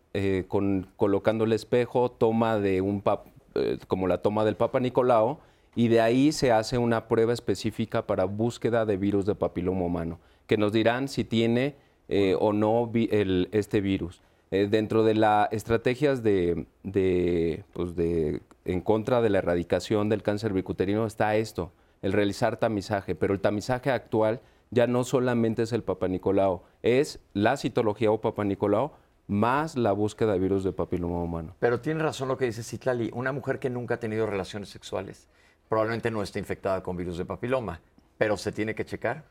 con, 0.49 0.87
colocando 0.97 1.45
el 1.45 1.53
espejo, 1.53 2.11
toma 2.11 2.59
de 2.59 2.81
un 2.81 3.01
pap- 3.01 3.31
como 3.87 4.07
la 4.07 4.17
toma 4.21 4.43
del 4.43 4.55
Papa 4.57 4.79
Nicolau, 4.81 5.37
y 5.75 5.87
de 5.87 6.01
ahí 6.01 6.31
se 6.33 6.51
hace 6.51 6.77
una 6.77 7.07
prueba 7.07 7.31
específica 7.33 8.05
para 8.07 8.25
búsqueda 8.25 8.85
de 8.85 8.97
virus 8.97 9.25
de 9.25 9.35
papiloma 9.35 9.85
humano, 9.85 10.19
que 10.47 10.57
nos 10.57 10.73
dirán 10.73 11.07
si 11.07 11.23
tiene 11.23 11.75
eh, 12.09 12.35
o 12.39 12.51
no 12.53 12.87
vi- 12.87 13.07
el- 13.11 13.47
este 13.53 13.79
virus. 13.81 14.21
Eh, 14.55 14.67
dentro 14.69 15.03
de 15.03 15.15
las 15.15 15.49
estrategias 15.51 16.23
de, 16.23 16.65
de, 16.83 17.65
pues, 17.73 17.93
de- 17.95 18.41
en 18.63 18.79
contra 18.79 19.21
de 19.21 19.29
la 19.29 19.39
erradicación 19.39 20.07
del 20.07 20.23
cáncer 20.23 20.53
bicuterino 20.53 21.05
está 21.05 21.35
esto, 21.35 21.73
el 22.01 22.13
realizar 22.13 22.55
tamizaje, 22.57 23.15
pero 23.15 23.33
el 23.33 23.41
tamizaje 23.41 23.91
actual 23.91 24.39
ya 24.71 24.87
no 24.87 25.03
solamente 25.03 25.63
es 25.63 25.73
el 25.73 25.83
Papa 25.83 26.07
Nicolau, 26.07 26.63
es 26.83 27.19
la 27.33 27.57
citología 27.57 28.11
o 28.11 28.21
Papa 28.21 28.45
Nicolau 28.45 28.93
más 29.27 29.75
la 29.75 29.91
búsqueda 29.91 30.31
de 30.33 30.39
virus 30.39 30.63
de 30.63 30.71
papiloma 30.71 31.21
humano. 31.21 31.55
Pero 31.59 31.81
tiene 31.81 32.01
razón 32.01 32.29
lo 32.29 32.37
que 32.37 32.45
dice 32.45 32.63
Citlali. 32.63 33.09
Una 33.13 33.31
mujer 33.33 33.59
que 33.59 33.69
nunca 33.69 33.95
ha 33.95 33.99
tenido 33.99 34.25
relaciones 34.25 34.69
sexuales 34.69 35.27
probablemente 35.67 36.11
no 36.11 36.21
esté 36.23 36.39
infectada 36.39 36.81
con 36.81 36.95
virus 36.95 37.17
de 37.17 37.25
papiloma, 37.25 37.81
pero 38.17 38.37
se 38.37 38.51
tiene 38.53 38.73
que 38.73 38.85
checar. 38.85 39.25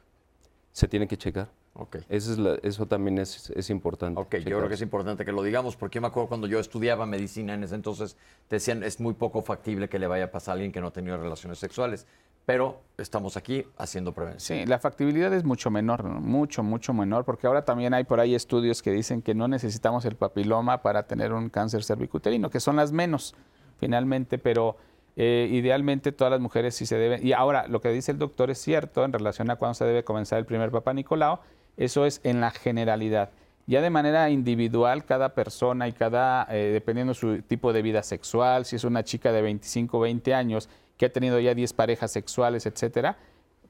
Se 0.72 0.86
tiene 0.88 1.06
que 1.08 1.16
checar. 1.16 1.48
Ok. 1.76 1.96
Esa 2.08 2.32
es 2.32 2.38
la- 2.38 2.56
eso 2.62 2.86
también 2.86 3.18
es, 3.18 3.50
es 3.50 3.68
importante. 3.68 4.20
Ok, 4.20 4.36
yo 4.36 4.58
creo 4.58 4.68
que 4.68 4.74
es 4.74 4.82
importante 4.82 5.24
que 5.24 5.32
lo 5.32 5.42
digamos, 5.42 5.76
porque 5.76 5.96
yo 5.96 6.02
me 6.02 6.06
acuerdo 6.06 6.28
cuando 6.28 6.46
yo 6.46 6.60
estudiaba 6.60 7.04
medicina 7.04 7.52
en 7.54 7.64
ese 7.64 7.74
entonces, 7.74 8.16
te 8.48 8.56
decían 8.56 8.84
es 8.84 9.00
muy 9.00 9.14
poco 9.14 9.42
factible 9.42 9.88
que 9.88 9.98
le 9.98 10.06
vaya 10.06 10.26
a 10.26 10.30
pasar 10.30 10.52
a 10.52 10.54
alguien 10.54 10.70
que 10.70 10.80
no 10.80 10.86
ha 10.88 10.92
tenido 10.92 11.16
relaciones 11.16 11.58
sexuales. 11.58 12.06
Pero 12.46 12.82
estamos 12.98 13.38
aquí 13.38 13.64
haciendo 13.78 14.12
prevención. 14.12 14.58
Sí, 14.58 14.66
la 14.66 14.78
factibilidad 14.78 15.32
es 15.32 15.44
mucho 15.44 15.70
menor, 15.70 16.04
¿no? 16.04 16.20
mucho, 16.20 16.62
mucho 16.62 16.92
menor, 16.92 17.24
porque 17.24 17.46
ahora 17.46 17.64
también 17.64 17.94
hay 17.94 18.04
por 18.04 18.20
ahí 18.20 18.34
estudios 18.34 18.82
que 18.82 18.90
dicen 18.92 19.22
que 19.22 19.34
no 19.34 19.48
necesitamos 19.48 20.04
el 20.04 20.14
papiloma 20.14 20.82
para 20.82 21.04
tener 21.06 21.32
un 21.32 21.48
cáncer 21.48 21.82
cervicuterino, 21.82 22.50
que 22.50 22.60
son 22.60 22.76
las 22.76 22.92
menos, 22.92 23.34
finalmente, 23.80 24.36
pero 24.38 24.76
eh, 25.16 25.48
idealmente 25.52 26.12
todas 26.12 26.30
las 26.32 26.40
mujeres 26.40 26.74
sí 26.74 26.84
se 26.84 26.96
deben. 26.98 27.26
Y 27.26 27.32
ahora, 27.32 27.66
lo 27.66 27.80
que 27.80 27.88
dice 27.88 28.12
el 28.12 28.18
doctor 28.18 28.50
es 28.50 28.58
cierto 28.58 29.04
en 29.06 29.12
relación 29.14 29.50
a 29.50 29.56
cuándo 29.56 29.74
se 29.74 29.86
debe 29.86 30.04
comenzar 30.04 30.38
el 30.38 30.44
primer 30.44 30.70
papá 30.70 30.92
Nicolau, 30.92 31.38
eso 31.76 32.06
es 32.06 32.20
en 32.24 32.40
la 32.40 32.50
generalidad. 32.50 33.30
Ya 33.66 33.80
de 33.80 33.90
manera 33.90 34.28
individual, 34.28 35.04
cada 35.04 35.34
persona 35.34 35.88
y 35.88 35.92
cada, 35.92 36.46
eh, 36.50 36.70
dependiendo 36.72 37.14
su 37.14 37.40
tipo 37.42 37.72
de 37.72 37.80
vida 37.80 38.02
sexual, 38.02 38.66
si 38.66 38.76
es 38.76 38.84
una 38.84 39.04
chica 39.04 39.32
de 39.32 39.40
25, 39.40 40.00
20 40.00 40.34
años 40.34 40.68
que 40.98 41.06
ha 41.06 41.12
tenido 41.12 41.40
ya 41.40 41.54
10 41.54 41.72
parejas 41.72 42.10
sexuales, 42.10 42.66
etcétera, 42.66 43.16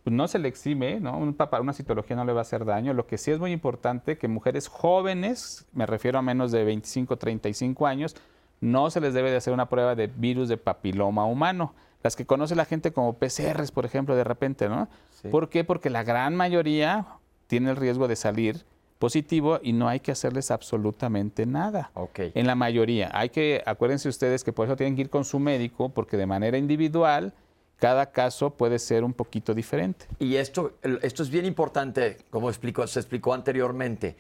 pues 0.03 0.15
no 0.15 0.29
se 0.29 0.39
le 0.39 0.49
exime, 0.49 1.01
¿no? 1.01 1.17
Un 1.17 1.33
papá, 1.33 1.61
una 1.61 1.73
citología 1.73 2.17
no 2.17 2.25
le 2.25 2.33
va 2.33 2.41
a 2.41 2.43
hacer 2.43 2.65
daño. 2.65 2.93
Lo 2.93 3.07
que 3.07 3.17
sí 3.17 3.31
es 3.31 3.39
muy 3.39 3.53
importante 3.53 4.19
que 4.19 4.29
mujeres 4.29 4.69
jóvenes, 4.69 5.65
me 5.73 5.87
refiero 5.87 6.19
a 6.19 6.23
menos 6.23 6.53
de 6.53 6.65
25, 6.65 7.17
35 7.17 7.87
años, 7.87 8.17
no 8.61 8.91
se 8.91 9.01
les 9.01 9.15
debe 9.15 9.31
de 9.31 9.37
hacer 9.37 9.55
una 9.55 9.69
prueba 9.69 9.95
de 9.95 10.09
virus 10.09 10.49
de 10.49 10.57
papiloma 10.57 11.25
humano. 11.25 11.73
Las 12.03 12.17
que 12.17 12.27
conoce 12.27 12.55
la 12.55 12.67
gente 12.67 12.93
como 12.93 13.15
PCRs, 13.15 13.71
por 13.71 13.87
ejemplo, 13.87 14.15
de 14.15 14.25
repente, 14.25 14.69
¿no? 14.69 14.89
Sí. 15.09 15.29
¿Por 15.29 15.49
qué? 15.49 15.65
Porque 15.65 15.89
la 15.89 16.03
gran 16.03 16.37
mayoría 16.37 17.07
tiene 17.47 17.71
el 17.71 17.77
riesgo 17.77 18.09
de 18.09 18.17
salir 18.17 18.65
positivo 18.99 19.59
y 19.63 19.73
no 19.73 19.89
hay 19.89 20.01
que 20.01 20.13
hacerles 20.13 20.51
absolutamente 20.51 21.47
nada. 21.47 21.91
Ok. 21.95 22.21
En 22.35 22.47
la 22.47 22.55
mayoría. 22.55 23.11
Hay 23.13 23.29
que, 23.29 23.63
acuérdense 23.67 24.09
ustedes 24.09 24.45
que 24.45 24.53
por 24.53 24.67
eso 24.67 24.77
tienen 24.77 24.97
que 24.97 25.03
ir 25.03 25.11
con 25.11 25.25
su 25.25 25.39
médico, 25.39 25.91
porque 25.91 26.17
de 26.17 26.27
manera 26.27 26.57
individual, 26.57 27.35
cada 27.77 28.13
caso 28.13 28.51
puede 28.51 28.79
ser 28.79 29.05
un 29.05 29.13
poquito 29.13 29.53
diferente. 29.53 30.07
Y 30.19 30.37
esto, 30.37 30.73
esto 31.03 31.23
es 31.23 31.31
bien 31.31 31.45
importante, 31.45 32.19
como 32.31 32.49
explicó, 32.49 32.87
se 32.87 33.01
explicó 33.01 33.35
anteriormente. 33.35 34.17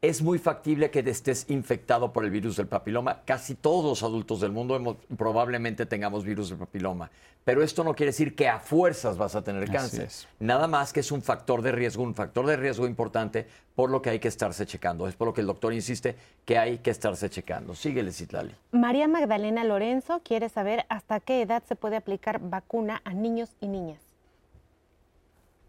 Es 0.00 0.22
muy 0.22 0.38
factible 0.38 0.90
que 0.92 1.00
estés 1.00 1.44
infectado 1.50 2.12
por 2.12 2.24
el 2.24 2.30
virus 2.30 2.56
del 2.56 2.68
papiloma. 2.68 3.22
Casi 3.24 3.56
todos 3.56 3.84
los 3.84 4.02
adultos 4.04 4.40
del 4.40 4.52
mundo 4.52 4.76
hemos- 4.76 4.96
probablemente 5.16 5.86
tengamos 5.86 6.24
virus 6.24 6.50
del 6.50 6.58
papiloma. 6.58 7.10
Pero 7.44 7.62
esto 7.64 7.82
no 7.82 7.94
quiere 7.94 8.10
decir 8.10 8.36
que 8.36 8.46
a 8.48 8.60
fuerzas 8.60 9.16
vas 9.16 9.34
a 9.34 9.42
tener 9.42 9.64
Así 9.64 9.72
cáncer. 9.72 10.02
es. 10.04 10.28
Nada 10.38 10.68
más 10.68 10.92
que 10.92 11.00
es 11.00 11.10
un 11.10 11.20
factor 11.22 11.62
de 11.62 11.72
riesgo, 11.72 12.04
un 12.04 12.14
factor 12.14 12.46
de 12.46 12.56
riesgo 12.56 12.86
importante 12.86 13.48
por 13.74 13.90
lo 13.90 14.00
que 14.00 14.10
hay 14.10 14.18
que 14.20 14.28
estarse 14.28 14.66
checando. 14.66 15.08
Es 15.08 15.16
por 15.16 15.26
lo 15.28 15.34
que 15.34 15.40
el 15.40 15.46
doctor 15.48 15.72
insiste 15.72 16.14
que 16.44 16.58
hay 16.58 16.78
que 16.78 16.90
estarse 16.90 17.28
checando. 17.28 17.74
Síguele, 17.74 18.12
Citlali. 18.12 18.54
María 18.70 19.08
Magdalena 19.08 19.64
Lorenzo 19.64 20.20
quiere 20.22 20.48
saber 20.48 20.84
hasta 20.90 21.18
qué 21.18 21.42
edad 21.42 21.62
se 21.66 21.74
puede 21.74 21.96
aplicar 21.96 22.38
vacuna 22.40 23.00
a 23.04 23.14
niños 23.14 23.56
y 23.60 23.66
niñas. 23.66 24.00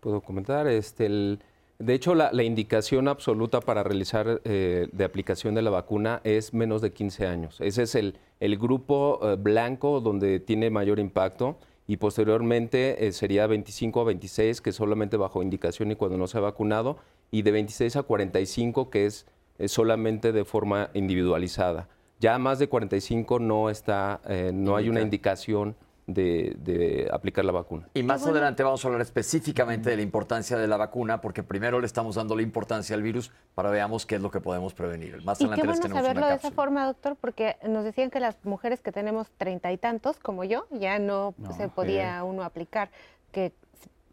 Puedo 0.01 0.21
comentar. 0.21 0.67
Este, 0.67 1.05
el- 1.07 1.39
de 1.79 1.93
hecho, 1.93 2.13
la, 2.13 2.31
la 2.33 2.43
indicación 2.43 3.07
absoluta 3.07 3.61
para 3.61 3.83
realizar 3.83 4.41
eh, 4.43 4.89
de 4.91 5.03
aplicación 5.05 5.55
de 5.55 5.61
la 5.61 5.69
vacuna 5.69 6.19
es 6.25 6.53
menos 6.53 6.81
de 6.81 6.91
15 6.91 7.25
años. 7.25 7.61
Ese 7.61 7.83
es 7.83 7.95
el, 7.95 8.17
el 8.41 8.57
grupo 8.57 9.19
eh, 9.23 9.37
blanco 9.39 10.01
donde 10.01 10.41
tiene 10.41 10.69
mayor 10.69 10.99
impacto 10.99 11.57
y 11.87 11.95
posteriormente 11.95 13.07
eh, 13.07 13.13
sería 13.13 13.47
25 13.47 14.01
a 14.01 14.03
26, 14.03 14.59
que 14.59 14.71
es 14.71 14.75
solamente 14.75 15.15
bajo 15.15 15.41
indicación 15.41 15.89
y 15.91 15.95
cuando 15.95 16.17
no 16.17 16.27
se 16.27 16.37
ha 16.37 16.41
vacunado, 16.41 16.97
y 17.31 17.43
de 17.43 17.51
26 17.51 17.95
a 17.95 18.03
45, 18.03 18.89
que 18.89 19.05
es 19.05 19.25
solamente 19.67 20.31
de 20.33 20.43
forma 20.45 20.89
individualizada. 20.93 21.87
Ya 22.19 22.37
más 22.37 22.59
de 22.59 22.67
45 22.67 23.39
no 23.39 23.69
está, 23.69 24.19
eh, 24.27 24.51
no 24.53 24.75
hay 24.75 24.89
una 24.89 24.99
Indica. 24.99 25.03
indicación 25.31 25.75
de, 26.13 26.55
de 26.59 27.09
aplicar 27.11 27.45
la 27.45 27.51
vacuna. 27.51 27.87
Y 27.93 28.03
más 28.03 28.21
bueno. 28.21 28.37
adelante 28.37 28.63
vamos 28.63 28.83
a 28.83 28.87
hablar 28.87 29.01
específicamente 29.01 29.89
de 29.89 29.95
la 29.95 30.01
importancia 30.01 30.57
de 30.57 30.67
la 30.67 30.77
vacuna, 30.77 31.21
porque 31.21 31.43
primero 31.43 31.79
le 31.79 31.85
estamos 31.85 32.15
dando 32.15 32.35
la 32.35 32.41
importancia 32.41 32.95
al 32.95 33.01
virus 33.01 33.31
para 33.55 33.69
veamos 33.69 34.05
qué 34.05 34.15
es 34.15 34.21
lo 34.21 34.31
que 34.31 34.41
podemos 34.41 34.73
prevenir. 34.73 35.23
Más 35.23 35.39
Y 35.39 35.45
adelante 35.45 35.61
qué 35.61 35.67
les 35.67 35.79
bueno 35.79 35.81
tenemos 35.81 36.03
saberlo 36.03 36.21
una 36.21 36.29
de 36.29 36.35
esa 36.35 36.51
forma, 36.51 36.85
doctor, 36.85 37.15
porque 37.19 37.57
nos 37.67 37.83
decían 37.83 38.09
que 38.09 38.19
las 38.19 38.43
mujeres 38.43 38.81
que 38.81 38.91
tenemos 38.91 39.29
treinta 39.37 39.71
y 39.71 39.77
tantos, 39.77 40.19
como 40.19 40.43
yo, 40.43 40.67
ya 40.71 40.99
no, 40.99 41.33
No, 41.37 41.53
se 41.53 41.67
podía 41.67 42.23
uno 42.23 42.43
aplicar, 42.43 42.89
que 43.31 43.53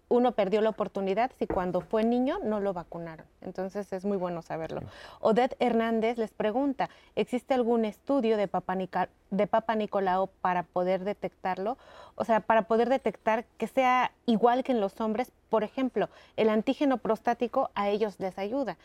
uno 0.09 0.32
perdió 0.32 0.61
la 0.61 0.70
oportunidad 0.70 1.32
si 1.36 1.46
cuando 1.46 1.80
fue 1.80 2.04
niño 2.04 2.38
no 2.44 2.61
lo 2.61 2.72
vacunaron. 2.72 3.26
Entonces 3.40 3.92
es 3.92 4.04
muy 4.04 4.16
bueno 4.16 4.40
saberlo. 4.42 4.82
Odette 5.20 5.57
Hernández 5.59 6.16
les 6.16 6.30
pregunta, 6.30 6.88
¿existe 7.16 7.54
algún 7.54 7.84
estudio 7.84 8.36
de 8.36 8.46
Papa, 8.46 8.74
Nica- 8.76 9.09
de 9.30 9.46
Papa 9.48 9.74
Nicolau 9.74 10.28
para 10.40 10.62
poder 10.62 11.02
detectarlo? 11.02 11.76
O 12.14 12.24
sea, 12.24 12.40
para 12.40 12.62
poder 12.62 12.88
detectar 12.88 13.44
que 13.59 13.66
sea 13.66 14.12
igual 14.26 14.62
que 14.62 14.72
en 14.72 14.80
los 14.80 15.00
hombres. 15.00 15.32
Por 15.50 15.64
ejemplo, 15.64 16.09
el 16.36 16.50
antígeno 16.50 16.98
prostático 16.98 17.70
a 17.74 17.88
ellos 17.88 18.20
les 18.20 18.38
ayuda. 18.38 18.76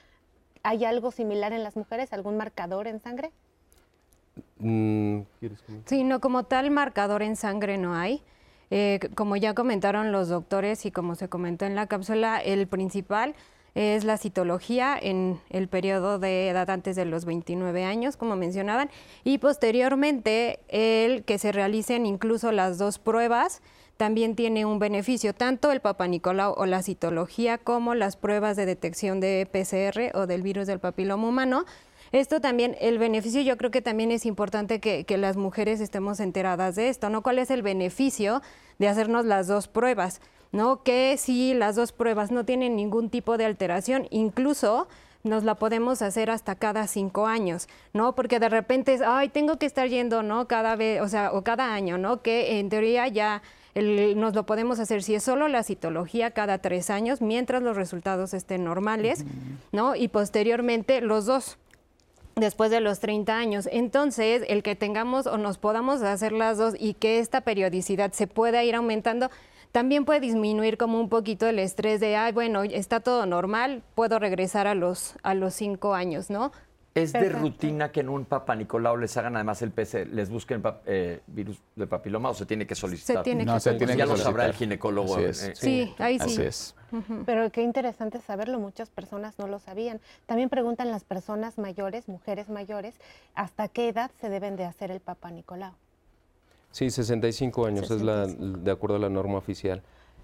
¿Hay 0.64 0.86
algo 0.86 1.12
similar 1.12 1.54
en 1.54 1.64
las 1.64 1.76
mujeres? 1.76 2.14
¿Algún 2.14 2.38
marcador 2.38 2.88
en 2.88 3.00
sangre? 3.00 3.32
Mm. 4.60 5.22
Sí, 5.86 6.04
no, 6.04 6.20
como 6.20 6.44
tal 6.44 6.72
marcador 6.72 7.22
en 7.22 7.36
sangre 7.36 7.78
no 7.78 7.96
hay. 7.96 8.24
Eh, 8.72 9.00
como 9.16 9.36
ya 9.36 9.54
comentaron 9.54 10.12
los 10.12 10.30
doctores 10.30 10.86
y 10.86 10.92
como 10.92 11.16
se 11.16 11.28
comentó 11.28 11.66
en 11.66 11.76
la 11.76 11.88
cápsula, 11.88 12.40
el 12.40 12.68
principal 12.68 13.36
es 13.76 14.04
la 14.04 14.18
citología 14.18 14.98
en 15.00 15.40
el 15.50 15.68
periodo 15.68 16.20
de 16.20 16.50
edad 16.50 16.70
antes 16.70 16.96
de 16.96 17.06
los 17.06 17.26
29 17.26 17.86
años, 17.86 18.18
como 18.18 18.36
mencionaban, 18.36 18.90
y 19.24 19.38
posteriormente 19.38 20.60
el 20.68 21.24
que 21.24 21.38
se 21.38 21.52
realicen 21.52 22.06
incluso 22.06 22.52
las 22.52 22.78
dos 22.78 23.00
pruebas 23.00 23.62
también 23.98 24.36
tiene 24.36 24.66
un 24.66 24.80
beneficio, 24.80 25.36
tanto 25.36 25.72
el 25.72 25.80
Papa 25.80 26.08
Nicolau 26.08 26.56
o 26.58 26.66
la 26.66 26.82
citología 26.82 27.60
como 27.60 27.94
las 27.94 28.16
pruebas 28.16 28.58
de 28.58 28.66
detección 28.66 29.20
de 29.20 29.48
PCR 29.52 30.18
o 30.18 30.26
del 30.26 30.42
virus 30.42 30.66
del 30.66 30.80
papiloma 30.80 31.28
humano. 31.28 31.66
Esto 32.12 32.42
también, 32.42 32.76
el 32.82 32.98
beneficio, 32.98 33.42
yo 33.42 33.58
creo 33.58 33.72
que 33.72 33.82
también 33.82 34.12
es 34.12 34.26
importante 34.26 34.80
que, 34.80 35.06
que 35.06 35.18
las 35.18 35.38
mujeres 35.38 35.80
estemos 35.80 36.20
enteradas 36.20 36.76
de 36.76 36.90
esto, 36.90 37.10
¿no? 37.10 37.24
¿Cuál 37.24 37.40
es 37.40 37.52
el 37.52 37.62
beneficio 37.62 38.42
de 38.80 38.88
hacernos 38.88 39.26
las 39.26 39.48
dos 39.48 39.68
pruebas? 39.68 40.22
¿no? 40.52 40.84
Que 40.84 41.18
si 41.18 41.54
las 41.54 41.76
dos 41.76 41.92
pruebas 41.92 42.32
no 42.32 42.46
tienen 42.46 42.76
ningún 42.76 43.10
tipo 43.10 43.38
de 43.38 43.46
alteración, 43.46 44.08
incluso 44.10 44.88
nos 45.24 45.44
la 45.44 45.56
podemos 45.56 46.02
hacer 46.02 46.30
hasta 46.32 46.56
cada 46.56 46.88
cinco 46.88 47.28
años, 47.28 47.68
¿no? 47.94 48.16
Porque 48.16 48.40
de 48.40 48.50
repente 48.50 48.94
es, 48.94 49.02
ay, 49.02 49.30
tengo 49.30 49.58
que 49.58 49.68
estar 49.68 49.88
yendo, 49.88 50.24
¿no? 50.24 50.48
Cada 50.48 50.76
vez, 50.76 51.00
o 51.02 51.08
sea, 51.08 51.32
o 51.32 51.44
cada 51.44 51.74
año, 51.74 51.98
¿no? 51.98 52.22
Que 52.22 52.60
en 52.60 52.70
teoría 52.70 53.08
ya 53.08 53.42
nos 53.76 54.36
lo 54.36 54.46
podemos 54.46 54.80
hacer 54.80 55.02
si 55.02 55.16
es 55.16 55.24
solo 55.24 55.48
la 55.48 55.64
citología 55.64 56.32
cada 56.32 56.58
tres 56.58 56.90
años, 56.90 57.22
mientras 57.22 57.62
los 57.62 57.78
resultados 57.78 58.34
estén 58.34 58.66
normales, 58.66 59.24
¿no? 59.72 59.96
Y 59.96 60.08
posteriormente 60.10 61.00
los 61.00 61.26
dos 61.26 61.58
después 62.42 62.70
de 62.70 62.82
los 62.82 63.00
30 63.00 63.38
años. 63.38 63.70
Entonces, 63.72 64.44
el 64.50 64.64
que 64.64 64.76
tengamos 64.76 65.28
o 65.28 65.38
nos 65.38 65.58
podamos 65.58 66.02
hacer 66.02 66.34
las 66.34 66.58
dos 66.58 66.76
y 66.78 66.96
que 66.96 67.20
esta 67.20 67.42
periodicidad 67.42 68.12
se 68.12 68.28
pueda 68.28 68.64
ir 68.66 68.76
aumentando, 68.76 69.30
también 69.72 70.04
puede 70.04 70.20
disminuir 70.20 70.78
como 70.78 71.00
un 71.00 71.08
poquito 71.08 71.48
el 71.48 71.58
estrés 71.58 72.02
de, 72.02 72.18
ay, 72.18 72.34
bueno, 72.34 72.64
está 72.64 73.00
todo 73.00 73.26
normal, 73.26 73.84
puedo 73.96 74.20
regresar 74.20 74.68
a 74.68 74.76
los, 74.76 75.16
a 75.24 75.34
los 75.34 75.54
cinco 75.54 75.94
años, 75.94 76.30
¿no? 76.30 76.52
¿Es 76.94 77.14
de 77.14 77.30
rutina 77.30 77.92
que 77.92 78.02
en 78.02 78.10
un 78.10 78.26
Papa 78.26 78.54
Nicolau 78.54 78.98
les 78.98 79.16
hagan 79.16 79.36
además 79.36 79.62
el 79.62 79.72
PC, 79.72 80.08
les 80.08 80.30
busquen 80.30 80.62
eh, 80.86 81.22
virus 81.28 81.62
de 81.78 81.88
papiloma 81.88 82.30
o 82.30 82.34
se 82.34 82.46
tiene 82.46 82.68
que 82.68 82.76
solicitar? 82.76 83.18
Se 83.18 83.24
tiene 83.24 83.46
no, 83.46 83.54
que 83.54 83.60
se 83.62 83.74
tiene 83.76 83.96
ya 83.96 84.06
lo 84.06 84.18
sabrá 84.18 84.46
el 84.46 84.54
ginecólogo. 84.54 85.18
Eh, 85.20 85.34
sí, 85.34 85.94
ahí 86.00 86.20
sí. 86.20 86.26
Así 86.26 86.42
es. 86.42 86.76
Pero 87.26 87.50
qué 87.52 87.62
interesante 87.62 88.20
saberlo, 88.20 88.60
muchas 88.60 88.90
personas 88.90 89.40
no 89.40 89.48
lo 89.48 89.60
sabían. 89.60 90.02
También 90.26 90.50
preguntan 90.50 90.92
las 90.92 91.06
personas 91.06 91.58
mayores, 91.58 92.10
mujeres 92.10 92.50
mayores, 92.50 92.96
¿hasta 93.36 93.70
qué 93.70 93.88
edad 93.88 94.12
se 94.20 94.30
deben 94.30 94.58
de 94.58 94.66
hacer 94.66 94.92
el 94.92 95.00
Papa 95.00 95.32
Nicolau? 95.32 95.74
Sí, 96.72 96.90
65 96.90 97.66
años 97.66 97.90
es 97.90 98.02
la, 98.02 98.28
de 98.28 98.72
acuerdo 98.72 98.98
a 98.98 99.00
la 99.00 99.10
norma 99.10 99.38
oficial. 99.38 99.82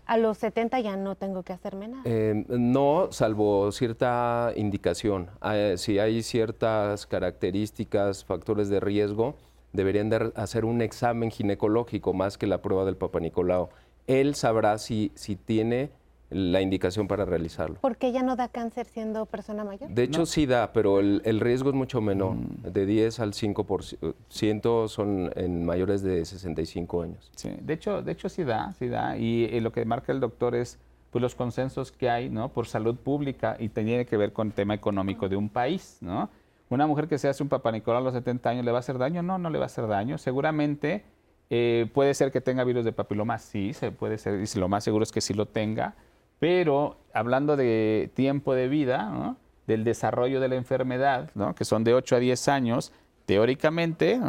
A 0.08 0.18
los 0.18 0.38
70 0.38 0.80
ya 0.80 0.96
no 0.96 1.16
tengo 1.16 1.44
que 1.44 1.54
hacerme 1.54 1.90
nada. 1.90 2.04
Eh, 2.06 2.46
no, 2.48 3.10
salvo 3.12 3.72
cierta 3.74 4.54
indicación. 4.56 5.30
Si 5.76 6.00
hay 6.00 6.24
ciertas 6.24 7.06
características, 7.06 8.24
factores 8.24 8.70
de 8.70 8.80
riesgo, 8.80 9.36
deberían 9.74 10.10
de 10.10 10.32
hacer 10.36 10.64
un 10.64 10.82
examen 10.82 11.30
ginecológico 11.30 12.14
más 12.14 12.38
que 12.38 12.48
la 12.48 12.62
prueba 12.62 12.86
del 12.86 12.96
Papa 12.96 13.20
Nicolau. 13.20 13.70
Él 14.08 14.36
sabrá 14.36 14.78
si, 14.78 15.12
si 15.16 15.36
tiene 15.36 15.92
la 16.30 16.62
indicación 16.62 17.08
para 17.08 17.26
realizarlo. 17.26 17.76
¿Por 17.80 17.98
qué 17.98 18.12
ya 18.12 18.22
no 18.22 18.36
da 18.36 18.50
cáncer 18.50 18.86
siendo 18.88 19.26
persona 19.26 19.64
mayor? 19.64 19.90
De 19.90 20.04
hecho 20.04 20.26
sí 20.26 20.46
da, 20.46 20.74
pero 20.74 21.00
el, 21.00 21.40
riesgo 21.40 21.70
es 21.70 21.76
mucho 21.76 22.02
menor. 22.02 22.36
Mm. 22.36 22.72
De 22.74 22.86
10 22.86 23.20
al 23.22 23.34
5% 23.34 24.88
son 24.90 25.32
en 25.36 25.66
mayores 25.66 26.02
de 26.02 26.26
65 26.26 27.02
años. 27.02 27.32
Sí, 27.36 27.52
de 27.62 27.74
hecho, 27.74 28.02
de 28.02 28.12
hecho 28.12 28.28
sí 28.28 28.44
da, 28.44 28.74
sí 28.74 28.88
da. 28.88 29.18
Y, 29.18 29.58
lo 29.62 29.72
que 29.72 29.86
marca 29.86 30.12
el 30.12 30.20
doctor 30.20 30.56
es 30.56 30.80
pues, 31.12 31.22
los 31.22 31.34
consensos 31.34 31.92
que 31.92 32.10
hay 32.10 32.30
¿no? 32.30 32.50
por 32.50 32.68
salud 32.68 32.96
pública 32.96 33.56
y 33.60 33.70
tiene 33.70 34.06
que 34.06 34.18
ver 34.18 34.34
con 34.34 34.48
el 34.48 34.54
tema 34.54 34.74
económico 34.74 35.30
de 35.30 35.38
un 35.38 35.50
país. 35.50 35.98
¿no? 36.02 36.30
Una 36.70 36.86
mujer 36.88 37.08
que 37.08 37.18
se 37.18 37.30
hace 37.30 37.42
un 37.42 37.50
papanicolau 37.50 38.02
a 38.02 38.04
los 38.04 38.14
70 38.14 38.50
años, 38.50 38.66
¿le 38.66 38.72
va 38.72 38.78
a 38.78 38.82
hacer 38.82 38.98
daño? 38.98 39.24
No, 39.24 39.38
no 39.38 39.50
le 39.50 39.58
va 39.58 39.66
a 39.66 39.68
hacer 39.68 39.88
daño. 39.88 40.18
Seguramente 40.18 41.06
eh, 41.50 41.90
puede 41.94 42.14
ser 42.14 42.32
que 42.32 42.42
tenga 42.42 42.66
virus 42.66 42.84
de 42.84 42.92
papiloma, 42.92 43.38
sí, 43.40 43.74
se 43.74 43.92
puede 43.92 44.18
ser, 44.18 44.42
y 44.42 44.60
lo 44.60 44.68
más 44.68 44.84
seguro 44.84 45.04
es 45.04 45.12
que 45.14 45.22
sí 45.22 45.34
lo 45.34 45.46
tenga 45.46 45.96
pero 46.40 46.98
hablando 47.14 47.56
de 47.56 48.12
tiempo 48.14 48.54
de 48.54 48.68
vida, 48.68 49.36
del 49.66 49.84
desarrollo 49.84 50.40
de 50.40 50.48
la 50.48 50.56
enfermedad, 50.56 51.30
que 51.56 51.66
son 51.66 51.84
de 51.84 51.94
8 51.94 52.16
a 52.16 52.20
10 52.20 52.48
años, 52.48 52.94
teóricamente 53.26 54.20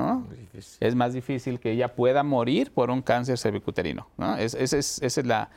es 0.80 0.94
más 0.94 1.12
difícil 1.12 1.60
que 1.60 1.70
ella 1.70 1.94
pueda 1.94 2.22
morir 2.24 2.72
por 2.72 2.90
un 2.90 3.02
cáncer 3.02 3.38
cervicuterino. 3.38 4.08
Es, 4.38 4.54
esa 4.54 4.78
es, 4.78 5.24
la, 5.24 5.50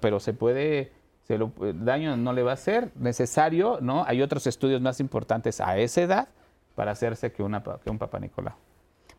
pero 0.00 0.20
se 0.20 0.34
puede, 0.34 0.92
se 1.22 1.38
lo, 1.38 1.52
daño 1.74 2.16
no 2.16 2.32
le 2.32 2.42
va 2.42 2.52
a 2.52 2.56
ser 2.56 2.92
necesario, 2.96 3.78
¿no? 3.80 4.04
hay 4.06 4.20
otros 4.20 4.46
estudios 4.46 4.80
más 4.82 5.00
importantes 5.00 5.60
a 5.60 5.78
esa 5.78 6.02
edad 6.02 6.28
para 6.74 6.92
hacerse 6.92 7.32
que, 7.32 7.42
una, 7.42 7.62
que 7.62 7.90
un 7.90 7.98
papá 7.98 8.18
Nicolau. 8.18 8.54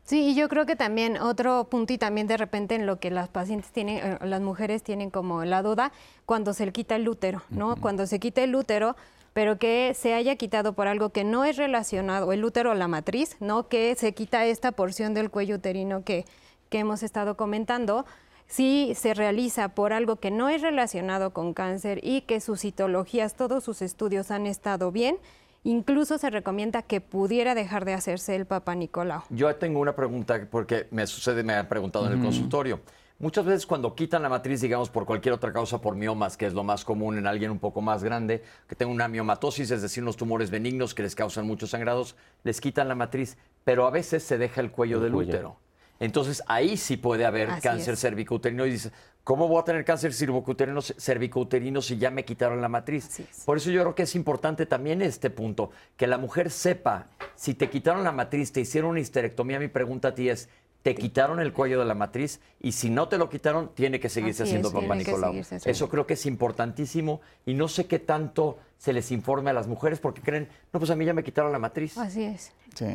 Sí, 0.05 0.31
y 0.31 0.35
yo 0.35 0.49
creo 0.49 0.65
que 0.65 0.75
también 0.75 1.17
otro 1.17 1.63
punto 1.69 1.93
y 1.93 1.97
también 1.97 2.27
de 2.27 2.35
repente 2.35 2.75
en 2.75 2.85
lo 2.85 2.99
que 2.99 3.09
las 3.09 3.29
pacientes 3.29 3.71
tienen, 3.71 3.97
eh, 3.97 4.17
las 4.21 4.41
mujeres 4.41 4.83
tienen 4.83 5.09
como 5.09 5.45
la 5.45 5.61
duda, 5.61 5.93
cuando 6.25 6.53
se 6.53 6.65
le 6.65 6.73
quita 6.73 6.97
el 6.97 7.07
útero, 7.07 7.41
¿no? 7.49 7.77
Cuando 7.77 8.05
se 8.05 8.19
quita 8.19 8.43
el 8.43 8.53
útero, 8.53 8.97
pero 9.31 9.57
que 9.57 9.93
se 9.95 10.13
haya 10.13 10.35
quitado 10.35 10.73
por 10.73 10.87
algo 10.87 11.11
que 11.11 11.23
no 11.23 11.45
es 11.45 11.55
relacionado, 11.55 12.33
el 12.33 12.43
útero 12.43 12.71
o 12.71 12.73
la 12.73 12.89
matriz, 12.89 13.37
¿no? 13.39 13.69
Que 13.69 13.95
se 13.95 14.13
quita 14.13 14.45
esta 14.45 14.73
porción 14.73 15.13
del 15.13 15.29
cuello 15.31 15.55
uterino 15.55 16.03
que, 16.03 16.25
que 16.69 16.79
hemos 16.79 17.01
estado 17.01 17.37
comentando, 17.37 18.05
si 18.45 18.93
se 18.95 19.13
realiza 19.13 19.69
por 19.69 19.93
algo 19.93 20.17
que 20.17 20.31
no 20.31 20.49
es 20.49 20.61
relacionado 20.61 21.31
con 21.31 21.53
cáncer 21.53 22.01
y 22.03 22.21
que 22.21 22.41
sus 22.41 22.59
citologías, 22.59 23.35
todos 23.35 23.63
sus 23.63 23.81
estudios 23.81 24.31
han 24.31 24.47
estado 24.47 24.91
bien, 24.91 25.17
Incluso 25.65 26.17
se 26.17 26.29
recomienda 26.29 26.81
que 26.81 26.99
pudiera 26.99 27.55
dejar 27.55 27.85
de 27.85 27.93
hacerse 27.93 28.35
el 28.35 28.45
Papa 28.45 28.75
Nicolau. 28.75 29.23
Yo 29.29 29.55
tengo 29.55 29.79
una 29.79 29.95
pregunta 29.95 30.45
porque 30.51 30.87
me 30.91 31.07
sucede, 31.07 31.41
me 31.41 31.53
han 31.53 31.69
preguntado 31.69 32.07
en 32.07 32.13
el 32.13 32.21
consultorio. 32.21 32.81
Muchas 33.19 33.45
veces 33.45 33.65
cuando 33.65 33.95
quitan 33.95 34.21
la 34.21 34.27
matriz, 34.27 34.59
digamos, 34.59 34.89
por 34.89 35.05
cualquier 35.05 35.33
otra 35.33 35.53
causa, 35.53 35.79
por 35.79 35.95
miomas, 35.95 36.35
que 36.35 36.45
es 36.45 36.53
lo 36.53 36.63
más 36.63 36.83
común 36.83 37.17
en 37.17 37.27
alguien 37.27 37.51
un 37.51 37.59
poco 37.59 37.79
más 37.79 38.03
grande, 38.03 38.43
que 38.67 38.75
tenga 38.75 38.91
una 38.91 39.07
miomatosis, 39.07 39.71
es 39.71 39.81
decir, 39.81 40.03
unos 40.03 40.17
tumores 40.17 40.49
benignos 40.49 40.93
que 40.93 41.03
les 41.03 41.15
causan 41.15 41.47
muchos 41.47 41.69
sangrados, 41.69 42.17
les 42.43 42.59
quitan 42.59 42.89
la 42.89 42.95
matriz, 42.95 43.37
pero 43.63 43.87
a 43.87 43.91
veces 43.91 44.23
se 44.23 44.37
deja 44.37 44.59
el 44.59 44.71
cuello 44.71 44.99
del 44.99 45.15
útero. 45.15 45.62
Entonces 45.99 46.43
ahí 46.47 46.77
sí 46.77 46.97
puede 46.97 47.25
haber 47.25 47.49
cáncer 47.61 47.97
cervicouterino 47.97 48.65
y 48.65 48.71
dice, 48.71 48.91
¿cómo 49.23 49.47
voy 49.47 49.61
a 49.61 49.63
tener 49.63 49.85
cáncer 49.85 50.13
cervicouterino, 50.13 51.81
si 51.81 51.97
ya 51.97 52.11
me 52.11 52.25
quitaron 52.25 52.61
la 52.61 52.67
matriz? 52.67 53.21
Por 53.45 53.57
eso 53.57 53.71
yo 53.71 53.81
creo 53.81 53.95
que 53.95 54.03
es 54.03 54.15
importante 54.15 54.65
también 54.65 55.01
este 55.01 55.29
punto, 55.29 55.71
que 55.95 56.07
la 56.07 56.17
mujer 56.17 56.51
sepa, 56.51 57.07
si 57.35 57.53
te 57.53 57.69
quitaron 57.69 58.03
la 58.03 58.11
matriz, 58.11 58.51
te 58.51 58.61
hicieron 58.61 58.91
una 58.91 58.99
histerectomía, 58.99 59.59
mi 59.59 59.69
pregunta 59.69 60.09
a 60.09 60.15
ti 60.15 60.29
es, 60.29 60.49
te 60.83 60.95
quitaron 60.95 61.39
el 61.39 61.53
cuello 61.53 61.79
de 61.79 61.85
la 61.85 61.95
matriz 61.95 62.41
y 62.59 62.73
si 62.73 62.89
no 62.89 63.07
te 63.07 63.17
lo 63.17 63.29
quitaron, 63.29 63.71
tiene 63.73 64.01
que 64.01 64.09
seguirse 64.09 64.43
haciendo 64.43 64.71
papá 64.71 64.95
Nicolau. 64.95 65.33
Eso 65.33 65.89
creo 65.89 66.05
que 66.05 66.13
es 66.13 66.25
importantísimo 66.25 67.21
y 67.45 67.53
no 67.53 67.69
sé 67.69 67.85
qué 67.87 67.99
tanto 67.99 68.59
se 68.77 68.91
les 68.91 69.13
informe 69.13 69.49
a 69.49 69.53
las 69.53 69.65
mujeres 69.65 70.01
porque 70.01 70.21
creen, 70.21 70.49
no, 70.73 70.79
pues 70.79 70.91
a 70.91 70.95
mí 70.97 71.05
ya 71.05 71.13
me 71.13 71.23
quitaron 71.23 71.53
la 71.53 71.59
matriz. 71.59 71.97
Así 71.97 72.23
es. 72.23 72.51
Sí. 72.75 72.85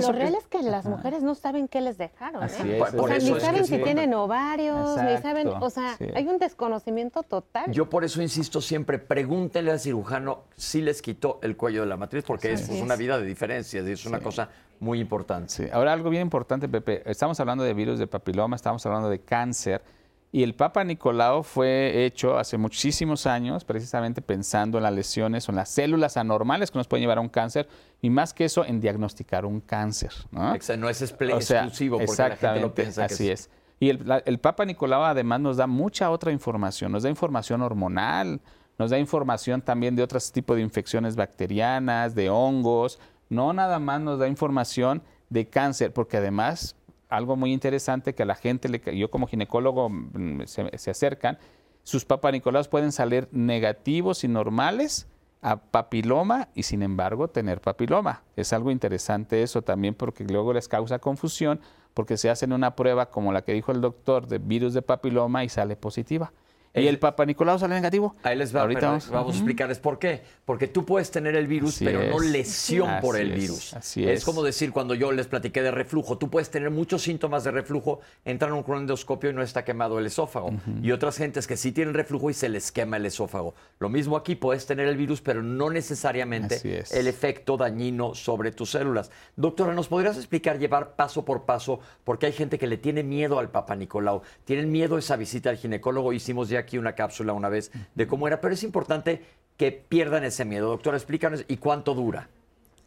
lo, 0.00 0.12
real 0.12 0.34
es 0.34 0.46
que 0.46 0.62
las 0.62 0.86
mujeres 0.86 1.22
no 1.22 1.36
saben 1.36 1.68
qué 1.68 1.80
les 1.80 1.96
dejaron. 1.96 2.42
¿eh? 2.42 2.80
o 2.80 3.06
sea, 3.06 3.18
ni 3.18 3.40
saben 3.40 3.64
si 3.66 3.78
tienen 3.78 4.14
ovarios, 4.14 5.00
ni 5.00 5.16
saben, 5.18 5.46
o 5.46 5.70
sea, 5.70 5.96
hay 6.16 6.26
un 6.26 6.38
desconocimiento 6.38 7.22
total. 7.22 7.70
Yo 7.70 7.88
por 7.88 8.02
eso 8.02 8.20
insisto 8.20 8.60
siempre, 8.60 8.98
pregúntenle 8.98 9.70
al 9.70 9.78
cirujano 9.78 10.42
si 10.56 10.80
les 10.80 11.02
quitó 11.02 11.38
el 11.42 11.56
cuello 11.56 11.82
de 11.82 11.86
la 11.86 11.96
matriz, 11.96 12.24
porque 12.24 12.52
es, 12.52 12.68
una 12.68 12.96
vida 12.96 13.16
de 13.16 13.26
diferencias 13.26 13.86
y 13.86 13.92
es 13.92 14.06
una 14.06 14.18
cosa 14.18 14.48
muy 14.80 15.00
importante. 15.00 15.52
Sí. 15.52 15.64
Ahora 15.72 15.92
algo 15.92 16.10
bien 16.10 16.22
importante, 16.22 16.68
Pepe, 16.68 17.02
estamos 17.10 17.38
hablando 17.40 17.64
de 17.64 17.74
virus 17.74 17.98
de 17.98 18.06
papiloma, 18.06 18.56
estamos 18.56 18.84
hablando 18.86 19.08
de 19.10 19.20
cáncer. 19.20 19.82
Y 20.30 20.42
el 20.42 20.54
Papa 20.54 20.84
Nicolau 20.84 21.42
fue 21.42 22.04
hecho 22.04 22.38
hace 22.38 22.58
muchísimos 22.58 23.26
años, 23.26 23.64
precisamente 23.64 24.20
pensando 24.20 24.76
en 24.76 24.84
las 24.84 24.92
lesiones 24.92 25.48
o 25.48 25.52
en 25.52 25.56
las 25.56 25.70
células 25.70 26.18
anormales 26.18 26.70
que 26.70 26.78
nos 26.78 26.86
pueden 26.86 27.02
llevar 27.02 27.16
a 27.16 27.22
un 27.22 27.30
cáncer, 27.30 27.66
y 28.02 28.10
más 28.10 28.34
que 28.34 28.44
eso, 28.44 28.64
en 28.64 28.78
diagnosticar 28.78 29.46
un 29.46 29.60
cáncer. 29.60 30.12
No, 30.30 30.52
no 30.78 30.88
es 30.90 31.02
exclusivo, 31.02 31.98
porque 31.98 32.22
la 32.22 32.36
gente 32.36 32.60
lo 32.60 32.74
piensa. 32.74 33.06
Así 33.06 33.30
es. 33.30 33.48
Y 33.80 33.88
el, 33.88 34.22
el, 34.26 34.38
Papa 34.38 34.64
Nicolau 34.64 35.04
además 35.04 35.40
nos 35.40 35.56
da 35.56 35.66
mucha 35.66 36.10
otra 36.10 36.32
información, 36.32 36.92
nos 36.92 37.04
da 37.04 37.08
información 37.08 37.62
hormonal, 37.62 38.40
nos 38.76 38.90
da 38.90 38.98
información 38.98 39.62
también 39.62 39.96
de 39.96 40.02
otros 40.02 40.30
tipos 40.30 40.56
de 40.56 40.62
infecciones 40.62 41.16
bacterianas, 41.16 42.14
de 42.14 42.28
hongos, 42.28 42.98
no 43.28 43.52
nada 43.52 43.78
más 43.78 44.00
nos 44.00 44.18
da 44.18 44.28
información 44.28 45.02
de 45.30 45.48
cáncer, 45.48 45.92
porque 45.92 46.16
además 46.16 46.76
algo 47.08 47.36
muy 47.36 47.52
interesante 47.52 48.14
que 48.14 48.22
a 48.22 48.26
la 48.26 48.34
gente, 48.34 48.68
le, 48.68 48.80
yo 48.96 49.10
como 49.10 49.26
ginecólogo 49.26 49.88
mm, 49.90 50.42
se, 50.46 50.90
acercan, 50.90 51.38
sus 51.82 52.04
papanicolaos 52.04 52.68
pueden 52.68 52.92
salir 52.92 53.28
negativos 53.32 54.24
y 54.24 54.28
normales 54.28 55.08
a 55.40 55.56
papiloma 55.56 56.48
y 56.54 56.64
sin 56.64 56.82
embargo 56.82 57.28
tener 57.28 57.60
papiloma. 57.60 58.22
Es 58.36 58.52
algo 58.52 58.70
interesante 58.70 59.42
eso 59.42 59.62
también 59.62 59.94
porque 59.94 60.24
luego 60.24 60.52
les 60.52 60.68
causa 60.68 60.98
confusión 60.98 61.60
porque 61.94 62.16
se 62.16 62.28
hacen 62.28 62.52
una 62.52 62.76
prueba 62.76 63.06
como 63.06 63.32
la 63.32 63.42
que 63.42 63.52
dijo 63.52 63.72
el 63.72 63.80
doctor 63.80 64.26
de 64.26 64.38
virus 64.38 64.74
de 64.74 64.82
papiloma 64.82 65.44
y 65.44 65.48
sale 65.48 65.76
positiva. 65.76 66.32
¿Y 66.74 66.86
el 66.86 66.98
Papa 66.98 67.24
Nicolau 67.24 67.58
sale 67.58 67.74
negativo? 67.74 68.14
Ahí 68.22 68.36
les 68.36 68.54
va, 68.54 68.62
Ahorita 68.62 68.98
vamos, 69.10 69.34
a 69.34 69.38
explicarles 69.38 69.78
por 69.78 69.98
qué. 69.98 70.22
Porque 70.44 70.68
tú 70.68 70.84
puedes 70.84 71.10
tener 71.10 71.34
el 71.36 71.46
virus, 71.46 71.78
pero 71.78 72.02
no 72.02 72.20
lesión 72.20 73.00
por 73.00 73.16
el 73.16 73.32
virus. 73.32 73.74
Así 73.74 74.04
es. 74.04 74.18
Es 74.18 74.24
como 74.24 74.42
decir, 74.42 74.72
cuando 74.72 74.94
yo 74.94 75.12
les 75.12 75.26
platiqué 75.26 75.62
de 75.62 75.70
reflujo, 75.70 76.18
tú 76.18 76.30
puedes 76.30 76.50
tener 76.50 76.70
muchos 76.70 77.02
síntomas 77.02 77.44
de 77.44 77.50
reflujo, 77.50 78.00
entran 78.24 78.52
a 78.52 78.54
un 78.54 78.62
cronendoscopio 78.62 79.30
y 79.30 79.34
no 79.34 79.42
está 79.42 79.64
quemado 79.64 79.98
el 79.98 80.06
esófago. 80.06 80.52
Y 80.82 80.92
otras 80.92 81.16
gentes 81.16 81.46
que 81.46 81.56
sí 81.56 81.72
tienen 81.72 81.94
reflujo 81.94 82.30
y 82.30 82.34
se 82.34 82.48
les 82.48 82.72
quema 82.72 82.96
el 82.96 83.06
esófago. 83.06 83.54
Lo 83.78 83.88
mismo 83.88 84.16
aquí, 84.16 84.34
puedes 84.34 84.66
tener 84.66 84.88
el 84.88 84.96
virus, 84.96 85.20
pero 85.20 85.42
no 85.42 85.70
necesariamente 85.70 86.84
el 86.90 87.06
efecto 87.06 87.56
dañino 87.56 88.14
sobre 88.14 88.52
tus 88.52 88.70
células. 88.70 89.10
Doctora, 89.36 89.74
¿nos 89.74 89.88
podrías 89.88 90.16
explicar, 90.16 90.58
llevar 90.58 90.96
paso 90.96 91.24
por 91.24 91.44
paso, 91.44 91.80
porque 92.04 92.26
hay 92.26 92.32
gente 92.32 92.58
que 92.58 92.66
le 92.66 92.76
tiene 92.76 93.02
miedo 93.02 93.38
al 93.38 93.50
Papa 93.50 93.74
Nicolau, 93.74 94.22
tienen 94.44 94.70
miedo 94.70 94.96
a 94.96 94.98
esa 94.98 95.16
visita 95.16 95.50
al 95.50 95.56
ginecólogo, 95.56 96.12
hicimos 96.12 96.48
ya 96.48 96.57
aquí 96.58 96.78
una 96.78 96.94
cápsula 96.94 97.32
una 97.32 97.48
vez 97.48 97.70
de 97.94 98.06
cómo 98.06 98.26
era, 98.26 98.40
pero 98.40 98.54
es 98.54 98.62
importante 98.62 99.22
que 99.56 99.72
pierdan 99.72 100.24
ese 100.24 100.44
miedo. 100.44 100.68
Doctora, 100.68 100.96
explícanos, 100.96 101.44
¿y 101.48 101.56
cuánto 101.56 101.94
dura? 101.94 102.28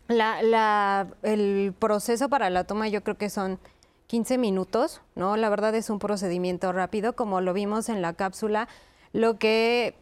La, 0.07 1.07
el 1.23 1.73
proceso 1.77 2.27
para 2.29 2.49
la 2.49 2.65
toma 2.65 2.87
yo 2.87 3.03
creo 3.03 3.17
que 3.17 3.29
son 3.29 3.59
15 4.07 4.37
minutos, 4.37 5.01
¿no? 5.15 5.37
La 5.37 5.49
verdad 5.49 5.73
es 5.75 5.89
un 5.89 5.99
procedimiento 5.99 6.71
rápido, 6.73 7.13
como 7.13 7.39
lo 7.39 7.53
vimos 7.53 7.87
en 7.87 8.01
la 8.01 8.13
cápsula, 8.13 8.67
lo 9.13 9.37
que 9.37 9.95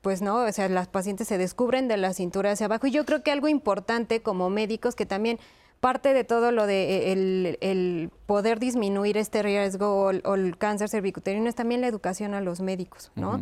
pues 0.00 0.20
no, 0.20 0.44
o 0.44 0.52
sea, 0.52 0.68
las 0.68 0.86
pacientes 0.86 1.26
se 1.28 1.38
descubren 1.38 1.88
de 1.88 1.96
la 1.96 2.12
cintura 2.12 2.50
hacia 2.50 2.66
abajo 2.66 2.86
y 2.86 2.90
yo 2.90 3.06
creo 3.06 3.22
que 3.22 3.32
algo 3.32 3.48
importante 3.48 4.20
como 4.20 4.50
médicos 4.50 4.94
que 4.94 5.06
también 5.06 5.38
parte 5.84 6.14
de 6.14 6.24
todo 6.24 6.50
lo 6.50 6.66
de 6.66 7.12
eh, 7.12 7.58
el, 7.60 8.10
poder 8.24 8.58
disminuir 8.58 9.18
este 9.18 9.42
riesgo 9.42 10.06
o, 10.24 10.34
el 10.34 10.56
cáncer 10.56 10.88
cervicuterino 10.88 11.46
es 11.46 11.54
también 11.54 11.82
la 11.82 11.88
educación 11.88 12.32
a 12.32 12.40
los 12.40 12.62
médicos, 12.62 13.12
¿no? 13.16 13.38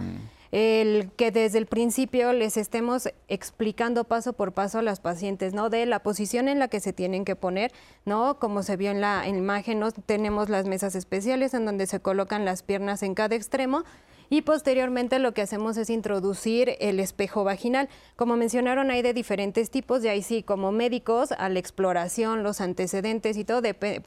El 0.50 1.12
que 1.16 1.30
desde 1.30 1.58
el 1.58 1.66
principio 1.66 2.32
les 2.32 2.56
estemos 2.56 3.08
explicando 3.28 4.02
paso 4.02 4.32
por 4.32 4.50
paso 4.50 4.80
a 4.80 4.82
las 4.82 4.98
pacientes, 4.98 5.54
¿no? 5.54 5.70
De 5.70 5.86
la 5.86 6.00
posición 6.00 6.48
en 6.48 6.58
la 6.58 6.66
que 6.66 6.80
se 6.80 6.92
tienen 6.92 7.24
que 7.24 7.36
poner, 7.36 7.70
¿no? 8.06 8.40
Como 8.40 8.64
se 8.64 8.76
vio 8.76 8.90
en 8.90 9.00
la 9.00 9.28
imagen, 9.28 9.78
¿no? 9.78 9.92
tenemos 9.92 10.48
las 10.48 10.66
mesas 10.66 10.96
especiales 10.96 11.54
en 11.54 11.64
donde 11.64 11.86
se 11.86 12.00
colocan 12.00 12.44
las 12.44 12.64
piernas 12.64 13.04
en 13.04 13.14
cada 13.14 13.36
extremo 13.36 13.84
y 14.32 14.40
posteriormente 14.40 15.18
lo 15.18 15.34
que 15.34 15.42
hacemos 15.42 15.76
es 15.76 15.90
introducir 15.90 16.76
el 16.80 17.00
espejo 17.00 17.44
vaginal. 17.44 17.90
Como 18.16 18.34
mencionaron, 18.36 18.90
hay 18.90 19.02
de 19.02 19.12
diferentes 19.12 19.70
tipos 19.70 20.02
y 20.02 20.08
ahí 20.08 20.22
sí, 20.22 20.42
como 20.42 20.72
médicos, 20.72 21.32
a 21.32 21.50
la 21.50 21.58
exploración, 21.58 22.42
los 22.42 22.62
antecedentes 22.62 23.36
y 23.36 23.44
todo, 23.44 23.60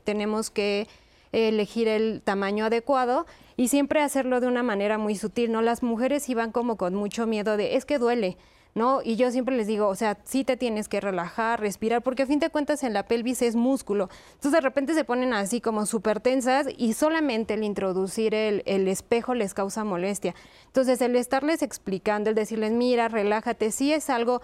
tenemos 0.04 0.50
que 0.50 0.88
elegir 1.32 1.88
el 1.88 2.24
tamaño 2.24 2.66
adecuado 2.66 3.28
y 3.56 3.68
siempre 3.68 4.02
hacerlo 4.02 4.40
de 4.40 4.48
una 4.48 4.64
manera 4.64 4.98
muy 4.98 5.16
sutil, 5.16 5.52
¿no? 5.52 5.62
Las 5.62 5.84
mujeres 5.84 6.28
iban 6.28 6.52
como 6.52 6.76
con 6.76 6.96
mucho 6.96 7.28
miedo 7.28 7.56
de, 7.56 7.76
es 7.76 7.86
que 7.86 8.00
duele. 8.00 8.36
¿No? 8.76 9.00
Y 9.02 9.16
yo 9.16 9.32
siempre 9.32 9.56
les 9.56 9.68
digo, 9.68 9.88
o 9.88 9.96
sea, 9.96 10.18
sí 10.26 10.44
te 10.44 10.58
tienes 10.58 10.90
que 10.90 11.00
relajar, 11.00 11.62
respirar, 11.62 12.04
porque 12.04 12.24
a 12.24 12.26
fin 12.28 12.40
de 12.40 12.50
cuentas 12.50 12.84
en 12.84 12.94
la 12.94 13.08
pelvis 13.08 13.42
es 13.42 13.56
músculo. 13.56 14.10
Entonces 14.34 14.52
de 14.52 14.62
repente 14.62 14.94
se 14.94 15.06
ponen 15.06 15.34
así 15.34 15.62
como 15.62 15.86
súper 15.86 16.20
tensas 16.20 16.68
y 16.78 16.92
solamente 16.94 17.54
el 17.54 17.64
introducir 17.64 18.36
el, 18.36 18.88
espejo 18.90 19.34
les 19.34 19.54
causa 19.54 19.86
molestia. 19.86 20.36
Entonces 20.68 21.00
el 21.02 21.16
estarles 21.16 21.62
explicando, 21.62 22.30
el 22.30 22.36
decirles, 22.36 22.74
mira, 22.74 23.08
relájate, 23.08 23.72
sí 23.72 23.94
es 23.94 24.10
algo... 24.10 24.42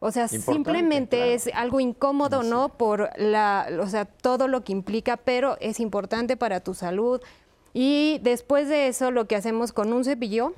O 0.00 0.10
sea, 0.10 0.28
simplemente 0.28 1.32
es 1.32 1.48
algo 1.54 1.80
incómodo, 1.80 2.42
¿no? 2.42 2.76
Por 2.76 3.08
la, 3.16 3.66
o 3.80 3.86
sea, 3.86 4.04
todo 4.04 4.48
lo 4.48 4.62
que 4.62 4.72
implica, 4.72 5.16
pero 5.16 5.56
es 5.60 5.80
importante 5.80 6.36
para 6.36 6.60
tu 6.60 6.74
salud. 6.74 7.22
Y 7.72 8.18
después 8.22 8.68
de 8.68 8.88
eso, 8.88 9.10
lo 9.10 9.26
que 9.26 9.36
hacemos 9.36 9.72
con 9.72 9.94
un 9.94 10.04
cepillo, 10.04 10.52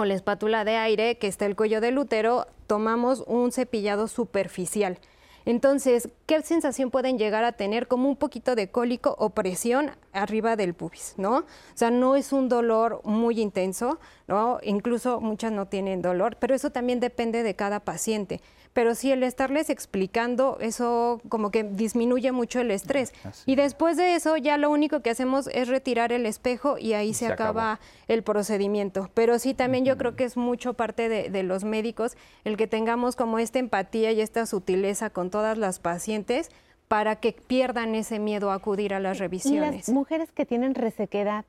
o 0.00 0.04
la 0.04 0.14
espátula 0.14 0.64
de 0.64 0.76
aire 0.76 1.18
que 1.18 1.26
está 1.26 1.46
el 1.46 1.56
cuello 1.56 1.80
del 1.80 1.98
útero, 1.98 2.46
tomamos 2.66 3.22
un 3.26 3.52
cepillado 3.52 4.08
superficial. 4.08 4.98
Entonces, 5.46 6.08
¿qué 6.26 6.42
sensación 6.42 6.90
pueden 6.90 7.18
llegar 7.18 7.44
a 7.44 7.52
tener? 7.52 7.88
Como 7.88 8.08
un 8.08 8.16
poquito 8.16 8.54
de 8.54 8.70
cólico 8.70 9.16
o 9.18 9.30
presión 9.30 9.90
arriba 10.12 10.56
del 10.56 10.74
pubis, 10.74 11.14
¿no? 11.16 11.38
O 11.38 11.44
sea, 11.74 11.90
no 11.90 12.14
es 12.16 12.32
un 12.32 12.48
dolor 12.48 13.00
muy 13.04 13.40
intenso, 13.40 13.98
¿no? 14.28 14.58
Incluso 14.62 15.20
muchas 15.20 15.52
no 15.52 15.66
tienen 15.66 16.02
dolor, 16.02 16.36
pero 16.38 16.54
eso 16.54 16.70
también 16.70 17.00
depende 17.00 17.42
de 17.42 17.56
cada 17.56 17.80
paciente 17.80 18.40
pero 18.72 18.94
sí 18.94 19.10
el 19.10 19.22
estarles 19.22 19.68
explicando, 19.68 20.58
eso 20.60 21.20
como 21.28 21.50
que 21.50 21.64
disminuye 21.64 22.32
mucho 22.32 22.60
el 22.60 22.70
estrés. 22.70 23.12
Y 23.46 23.56
después 23.56 23.96
de 23.96 24.14
eso 24.14 24.36
ya 24.36 24.56
lo 24.58 24.70
único 24.70 25.00
que 25.00 25.10
hacemos 25.10 25.48
es 25.48 25.68
retirar 25.68 26.12
el 26.12 26.24
espejo 26.26 26.78
y 26.78 26.92
ahí 26.92 27.12
se, 27.14 27.26
acaba 27.26 27.80
el 28.06 28.22
procedimiento. 28.22 29.10
Pero 29.14 29.38
sí 29.38 29.54
también 29.54 29.84
yo 29.84 29.96
creo 29.98 30.14
que 30.14 30.24
es 30.24 30.36
mucho 30.36 30.74
parte 30.74 31.08
de, 31.08 31.42
los 31.42 31.64
médicos 31.64 32.16
el 32.44 32.56
que 32.56 32.66
tengamos 32.66 33.16
como 33.16 33.38
esta 33.38 33.58
empatía 33.58 34.12
y 34.12 34.20
esta 34.20 34.46
sutileza 34.46 35.10
con 35.10 35.30
todas 35.30 35.58
las 35.58 35.80
pacientes 35.80 36.50
para 36.86 37.16
que 37.16 37.32
pierdan 37.32 37.94
ese 37.94 38.18
miedo 38.18 38.50
a 38.50 38.54
acudir 38.54 38.94
a 38.94 39.00
las 39.00 39.18
revisiones. 39.18 39.88
las 39.88 39.94
mujeres 39.94 40.32
que 40.32 40.44
tienen 40.44 40.74
resequedad, 40.74 41.44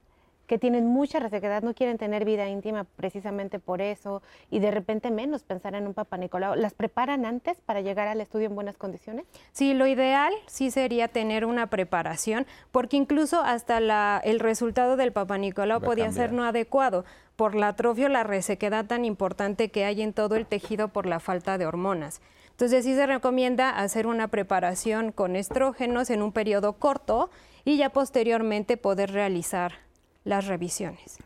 que 0.51 0.59
tienen 0.59 0.85
mucha 0.85 1.17
resequedad, 1.19 1.63
no 1.63 1.73
quieren 1.73 1.97
tener 1.97 2.25
vida 2.25 2.49
íntima 2.49 2.83
precisamente 2.83 3.57
por 3.57 3.81
eso 3.81 4.21
y 4.49 4.59
de 4.59 4.69
repente 4.69 5.09
menos 5.09 5.43
pensar 5.43 5.75
en 5.75 5.87
un 5.87 5.93
papá 5.93 6.17
Nicolau. 6.17 6.55
¿Las 6.55 6.73
preparan 6.73 7.25
antes 7.25 7.61
para 7.61 7.79
llegar 7.79 8.09
al 8.09 8.19
estudio 8.19 8.47
en 8.47 8.55
buenas 8.55 8.75
condiciones? 8.75 9.25
Sí, 9.53 9.73
lo 9.73 9.87
ideal 9.87 10.33
sí 10.47 10.69
sería 10.69 11.07
tener 11.07 11.45
una 11.45 11.67
preparación 11.67 12.45
porque 12.73 12.97
incluso 12.97 13.39
hasta 13.39 13.79
la, 13.79 14.19
el 14.25 14.41
resultado 14.41 14.97
del 14.97 15.13
papá 15.13 15.37
Nicolau 15.37 15.79
podía 15.79 16.11
ser 16.11 16.33
no 16.33 16.43
adecuado 16.43 17.05
por 17.37 17.55
la 17.55 17.69
atrofia 17.69 18.07
o 18.07 18.09
la 18.09 18.23
resequedad 18.23 18.87
tan 18.87 19.05
importante 19.05 19.71
que 19.71 19.85
hay 19.85 20.01
en 20.01 20.11
todo 20.11 20.35
el 20.35 20.45
tejido 20.45 20.89
por 20.89 21.05
la 21.05 21.21
falta 21.21 21.57
de 21.57 21.65
hormonas. 21.65 22.19
Entonces 22.49 22.83
sí 22.83 22.93
se 22.93 23.07
recomienda 23.07 23.69
hacer 23.69 24.05
una 24.05 24.27
preparación 24.27 25.13
con 25.13 25.37
estrógenos 25.37 26.09
en 26.09 26.21
un 26.21 26.33
periodo 26.33 26.73
corto 26.73 27.29
y 27.63 27.77
ya 27.77 27.91
posteriormente 27.91 28.75
poder 28.75 29.13
realizar 29.13 29.89
las 30.23 30.47
revisiones. 30.47 31.17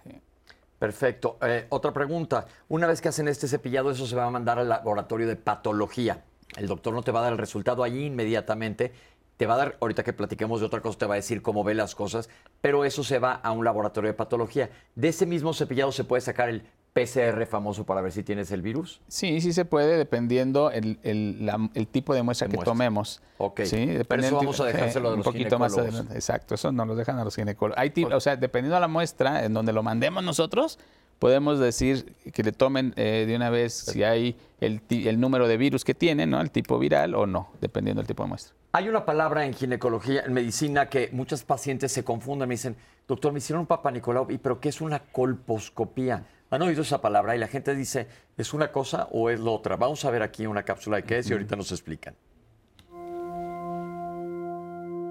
Perfecto. 0.79 1.37
Eh, 1.41 1.67
otra 1.69 1.93
pregunta. 1.93 2.45
Una 2.67 2.87
vez 2.87 3.01
que 3.01 3.09
hacen 3.09 3.27
este 3.27 3.47
cepillado, 3.47 3.91
eso 3.91 4.05
se 4.05 4.15
va 4.15 4.25
a 4.25 4.29
mandar 4.29 4.59
al 4.59 4.69
laboratorio 4.69 5.27
de 5.27 5.35
patología. 5.35 6.23
El 6.57 6.67
doctor 6.67 6.93
no 6.93 7.01
te 7.01 7.11
va 7.11 7.19
a 7.19 7.23
dar 7.23 7.31
el 7.31 7.37
resultado 7.37 7.83
allí 7.83 8.05
inmediatamente. 8.05 8.91
Te 9.37 9.45
va 9.45 9.55
a 9.55 9.57
dar, 9.57 9.77
ahorita 9.81 10.03
que 10.03 10.13
platiquemos 10.13 10.59
de 10.59 10.65
otra 10.65 10.81
cosa, 10.81 10.99
te 10.99 11.05
va 11.05 11.15
a 11.15 11.17
decir 11.17 11.41
cómo 11.41 11.63
ve 11.63 11.73
las 11.73 11.95
cosas, 11.95 12.29
pero 12.61 12.85
eso 12.85 13.03
se 13.03 13.19
va 13.19 13.33
a 13.33 13.51
un 13.51 13.65
laboratorio 13.65 14.09
de 14.09 14.13
patología. 14.13 14.69
De 14.95 15.09
ese 15.09 15.25
mismo 15.25 15.53
cepillado 15.53 15.91
se 15.91 16.05
puede 16.05 16.21
sacar 16.21 16.49
el 16.49 16.63
PCR 16.95 17.45
famoso 17.45 17.85
para 17.85 17.99
ver 17.99 18.13
si 18.13 18.23
tienes 18.23 18.51
el 18.51 18.61
virus? 18.61 19.01
Sí, 19.09 19.41
sí 19.41 19.51
se 19.51 19.65
puede, 19.65 19.97
dependiendo 19.97 20.71
el, 20.71 20.97
el, 21.03 21.87
tipo 21.87 22.13
de 22.15 22.23
muestra 22.23 22.47
que 22.47 22.57
tomemos. 22.57 23.21
Ok. 23.37 23.63
Sí, 23.65 23.97
Pero 24.07 24.23
eso 24.23 24.37
vamos 24.37 24.61
a 24.61 24.65
dejárselo 24.65 25.11
de 25.11 25.17
los 25.17 25.27
Un 25.27 25.33
poquito 25.33 25.59
más 25.59 25.77
adelante. 25.77 26.13
Exacto, 26.13 26.55
eso 26.55 26.71
nos 26.71 26.87
lo 26.87 26.95
dejan 26.95 27.19
a 27.19 27.25
los 27.25 27.35
ginecólogos. 27.35 27.77
Hay 27.77 27.91
o 28.01 28.19
sea, 28.21 28.37
dependiendo 28.37 28.75
de 28.75 28.79
la 28.79 28.87
muestra, 28.87 29.43
en 29.43 29.53
donde 29.53 29.73
lo 29.73 29.83
mandemos 29.83 30.23
nosotros, 30.23 30.79
podemos 31.19 31.59
decir 31.59 32.15
que 32.33 32.43
le 32.43 32.53
tomen 32.53 32.93
eh, 32.95 33.25
de 33.27 33.35
una 33.35 33.49
vez 33.49 33.73
si 33.73 34.03
hay 34.03 34.37
el, 34.61 34.81
el, 34.89 35.19
número 35.19 35.49
de 35.49 35.57
virus 35.57 35.83
que 35.83 35.95
tiene, 35.95 36.25
¿no? 36.25 36.39
El 36.39 36.49
tipo 36.49 36.79
viral 36.79 37.13
o 37.13 37.27
no, 37.27 37.49
dependiendo 37.59 37.99
del 37.99 38.07
tipo 38.07 38.23
de 38.23 38.29
muestra. 38.29 38.55
Hay 38.71 38.87
una 38.87 39.03
palabra 39.03 39.45
en 39.45 39.53
ginecología, 39.53 40.23
en 40.25 40.31
medicina, 40.31 40.87
que 40.87 41.09
muchos 41.11 41.43
pacientes 41.43 41.91
se 41.91 42.05
confunden. 42.05 42.47
Me 42.47 42.55
dicen, 42.55 42.77
doctor, 43.05 43.33
me 43.33 43.39
hicieron 43.39 43.61
un 43.61 43.67
papá 43.67 43.91
Nicolau, 43.91 44.27
¿pero 44.41 44.61
qué 44.61 44.69
es 44.69 44.79
una 44.79 44.99
colposcopía? 44.99 46.23
Han 46.56 46.62
oído 46.62 46.82
esa 46.82 47.01
palabra 47.01 47.36
y 47.36 47.39
la 47.39 47.47
gente 47.47 47.76
dice, 47.76 48.08
¿es 48.38 48.53
una 48.53 48.72
cosa 48.72 49.08
o 49.12 49.30
es 49.30 49.39
la 49.39 49.51
otra? 49.51 49.76
Vamos 49.76 50.03
a 50.06 50.12
ver 50.12 50.22
aquí 50.22 50.47
una 50.47 50.64
cápsula 50.64 50.97
de 50.97 51.03
qué 51.03 51.20
es 51.20 51.30
y 51.30 51.34
ahorita 51.34 51.56
nos 51.56 51.72
explican. 51.72 52.16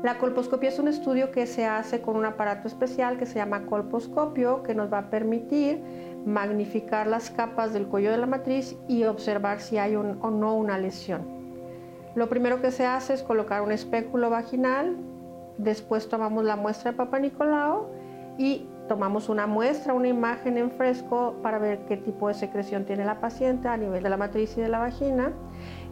La 0.02 0.18
colposcopia 0.18 0.68
es 0.68 0.78
un 0.78 0.88
estudio 0.88 1.30
que 1.30 1.46
se 1.46 1.64
hace 1.64 2.02
con 2.02 2.16
un 2.16 2.26
aparato 2.26 2.68
especial 2.68 3.18
que 3.18 3.24
se 3.24 3.36
llama 3.36 3.64
colposcopio, 3.64 4.62
que 4.62 4.74
nos 4.74 4.92
va 4.92 4.98
a 4.98 5.10
permitir 5.10 5.80
magnificar 6.26 7.06
las 7.06 7.30
capas 7.30 7.72
del 7.72 7.86
cuello 7.86 8.10
de 8.10 8.18
la 8.18 8.26
matriz 8.26 8.76
y 8.86 9.04
observar 9.04 9.60
si 9.60 9.78
hay 9.78 9.96
o 9.96 10.02
no 10.02 10.56
una 10.56 10.76
lesión. 10.76 11.22
Lo 12.14 12.28
primero 12.28 12.60
que 12.60 12.70
se 12.70 12.84
hace 12.84 13.14
es 13.14 13.22
colocar 13.22 13.62
un 13.62 13.72
espéculo 13.72 14.28
vaginal, 14.28 14.94
después 15.56 16.08
tomamos 16.08 16.44
la 16.44 16.56
muestra 16.56 16.90
de 16.90 16.96
Papa 16.98 17.18
Nicolau 17.18 17.88
y 18.36 18.66
tomamos 18.88 19.28
una 19.28 19.46
muestra, 19.46 19.94
una 19.94 20.08
imagen 20.08 20.58
en 20.58 20.70
fresco 20.70 21.36
para 21.42 21.58
ver 21.58 21.86
qué 21.86 21.96
tipo 21.96 22.28
de 22.28 22.34
secreción 22.34 22.84
tiene 22.84 23.04
la 23.04 23.20
paciente 23.20 23.68
a 23.68 23.76
nivel 23.76 24.02
de 24.02 24.10
la 24.10 24.16
matriz 24.16 24.56
y 24.56 24.60
de 24.60 24.68
la 24.68 24.78
vagina 24.78 25.32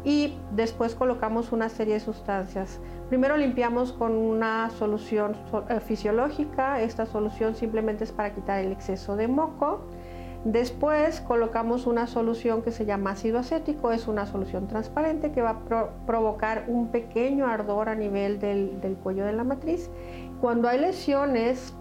y 0.05 0.35
después 0.53 0.95
colocamos 0.95 1.53
una 1.53 1.69
serie 1.69 1.95
de 1.95 2.01
sustancias. 2.01 2.81
Primero 3.09 3.37
limpiamos 3.37 3.93
con 3.93 4.13
una 4.13 4.71
solución 4.71 5.37
eh, 5.69 5.81
fisiológica, 5.81 6.81
esta 6.81 7.07
solución 7.07 7.55
simplemente 7.55 8.05
es 8.05 8.13
para 8.13 8.35
quitar 8.35 8.59
el 8.59 8.73
exceso 8.73 9.17
de 9.17 9.29
moco. 9.29 9.81
Después 10.45 11.21
colocamos 11.21 11.87
una 11.87 12.09
solución 12.09 12.63
que 12.63 12.73
se 12.73 12.85
llama 12.85 13.13
ácido 13.13 13.39
acético, 13.39 13.93
es 13.93 14.09
una 14.09 14.27
solución 14.27 14.67
transparente 14.67 15.31
que 15.31 15.41
va 15.41 15.51
a 15.51 15.89
provocar 16.05 16.65
un 16.67 16.89
pequeño 16.89 17.47
ardor 17.47 17.89
a 17.89 17.95
nivel 17.95 18.41
del, 18.41 18.81
del 18.81 18.97
cuello 18.97 19.25
de 19.25 19.35
la 19.35 19.45
matriz. 19.45 19.89
Cuando 20.41 20.69
hay 20.69 20.81
lesiones 20.81 21.75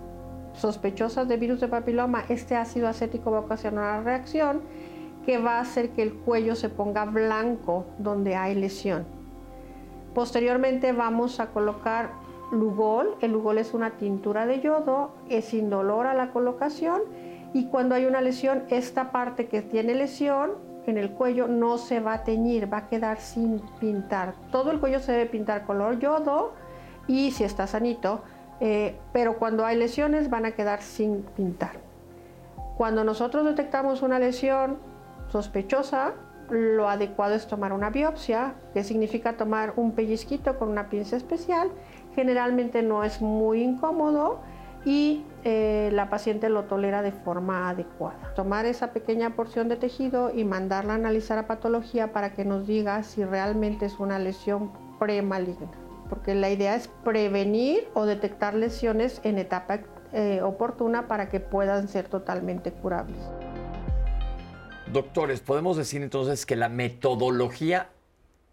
sospechosas 0.61 1.27
de 1.27 1.37
virus 1.37 1.59
de 1.59 1.67
papiloma, 1.67 2.23
este 2.29 2.55
ácido 2.55 2.87
acético 2.87 3.31
va 3.31 3.39
a 3.39 3.41
ocasionar 3.41 3.99
una 3.99 4.03
reacción 4.03 4.61
que 5.25 5.37
va 5.37 5.57
a 5.57 5.61
hacer 5.61 5.89
que 5.89 6.03
el 6.03 6.13
cuello 6.13 6.55
se 6.55 6.69
ponga 6.69 7.05
blanco 7.05 7.85
donde 7.97 8.35
hay 8.35 8.55
lesión. 8.55 9.05
Posteriormente 10.13 10.91
vamos 10.93 11.39
a 11.39 11.47
colocar 11.47 12.11
Lugol. 12.51 13.15
El 13.21 13.31
Lugol 13.31 13.57
es 13.57 13.73
una 13.73 13.91
tintura 13.91 14.45
de 14.45 14.59
yodo, 14.59 15.11
es 15.29 15.53
indolor 15.53 16.05
a 16.05 16.13
la 16.13 16.31
colocación 16.31 17.01
y 17.53 17.65
cuando 17.65 17.95
hay 17.95 18.05
una 18.05 18.21
lesión, 18.21 18.63
esta 18.69 19.11
parte 19.11 19.47
que 19.47 19.61
tiene 19.61 19.95
lesión 19.95 20.51
en 20.85 20.97
el 20.97 21.11
cuello 21.11 21.47
no 21.47 21.77
se 21.77 21.99
va 21.99 22.13
a 22.13 22.23
teñir, 22.23 22.71
va 22.71 22.77
a 22.77 22.87
quedar 22.87 23.19
sin 23.19 23.59
pintar. 23.79 24.33
Todo 24.51 24.71
el 24.71 24.79
cuello 24.79 24.99
se 24.99 25.11
debe 25.11 25.25
pintar 25.27 25.65
color 25.65 25.99
yodo 25.99 26.53
y 27.07 27.31
si 27.31 27.43
está 27.43 27.67
sanito, 27.67 28.21
eh, 28.61 28.95
pero 29.11 29.37
cuando 29.37 29.65
hay 29.65 29.75
lesiones 29.77 30.29
van 30.29 30.45
a 30.45 30.51
quedar 30.51 30.81
sin 30.81 31.23
pintar. 31.35 31.79
Cuando 32.77 33.03
nosotros 33.03 33.43
detectamos 33.43 34.01
una 34.01 34.19
lesión 34.19 34.77
sospechosa, 35.27 36.13
lo 36.49 36.89
adecuado 36.89 37.35
es 37.35 37.47
tomar 37.47 37.73
una 37.73 37.89
biopsia, 37.89 38.55
que 38.73 38.83
significa 38.83 39.33
tomar 39.33 39.73
un 39.77 39.93
pellizquito 39.93 40.57
con 40.57 40.69
una 40.69 40.89
pinza 40.89 41.15
especial. 41.15 41.69
Generalmente 42.15 42.83
no 42.83 43.03
es 43.03 43.21
muy 43.21 43.63
incómodo 43.63 44.41
y 44.83 45.23
eh, 45.43 45.89
la 45.93 46.09
paciente 46.09 46.49
lo 46.49 46.65
tolera 46.65 47.01
de 47.01 47.11
forma 47.11 47.69
adecuada. 47.69 48.33
Tomar 48.35 48.65
esa 48.65 48.91
pequeña 48.91 49.31
porción 49.35 49.69
de 49.69 49.77
tejido 49.77 50.31
y 50.33 50.43
mandarla 50.43 50.93
a 50.93 50.95
analizar 50.97 51.37
a 51.37 51.47
patología 51.47 52.11
para 52.13 52.33
que 52.33 52.45
nos 52.45 52.67
diga 52.67 53.01
si 53.03 53.23
realmente 53.23 53.85
es 53.85 53.99
una 53.99 54.19
lesión 54.19 54.71
premaligna, 54.99 55.71
porque 56.11 56.35
la 56.35 56.49
idea 56.49 56.75
es 56.75 56.89
prevenir 57.05 57.87
o 57.93 58.05
detectar 58.05 58.53
lesiones 58.53 59.21
en 59.23 59.37
etapa 59.37 59.79
eh, 60.11 60.41
oportuna 60.43 61.07
para 61.07 61.29
que 61.29 61.39
puedan 61.39 61.87
ser 61.87 62.09
totalmente 62.09 62.73
curables. 62.73 63.17
Doctores, 64.91 65.39
podemos 65.39 65.77
decir 65.77 66.01
entonces 66.01 66.45
que 66.45 66.57
la 66.57 66.67
metodología 66.67 67.91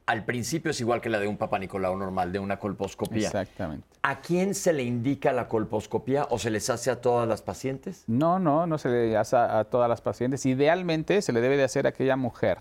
al 0.07 0.25
principio 0.25 0.71
es 0.71 0.81
igual 0.81 1.01
que 1.01 1.11
la 1.11 1.19
de 1.19 1.27
un 1.27 1.37
papá 1.37 1.59
Nicolau 1.59 1.97
normal, 1.97 2.31
de 2.33 2.39
una 2.39 2.61
colposcopía. 2.61 3.27
Exactamente. 3.27 3.85
¿A 4.03 4.21
quién 4.21 4.55
se 4.55 4.73
le 4.73 4.85
indica 4.85 5.33
la 5.33 5.49
colposcopía 5.49 6.29
o 6.31 6.39
se 6.39 6.51
les 6.51 6.71
hace 6.71 6.93
a 6.93 7.01
todas 7.01 7.27
las 7.27 7.43
pacientes? 7.43 8.05
No, 8.07 8.39
no, 8.39 8.69
no 8.69 8.79
se 8.79 8.89
le 8.89 9.17
hace 9.17 9.37
a 9.37 9.65
todas 9.65 9.89
las 9.89 10.01
pacientes. 10.01 10.47
Idealmente 10.47 11.23
se 11.23 11.33
le 11.33 11.41
debe 11.41 11.57
de 11.57 11.65
hacer 11.65 11.87
a 11.87 11.89
aquella 11.89 12.17
mujer 12.17 12.59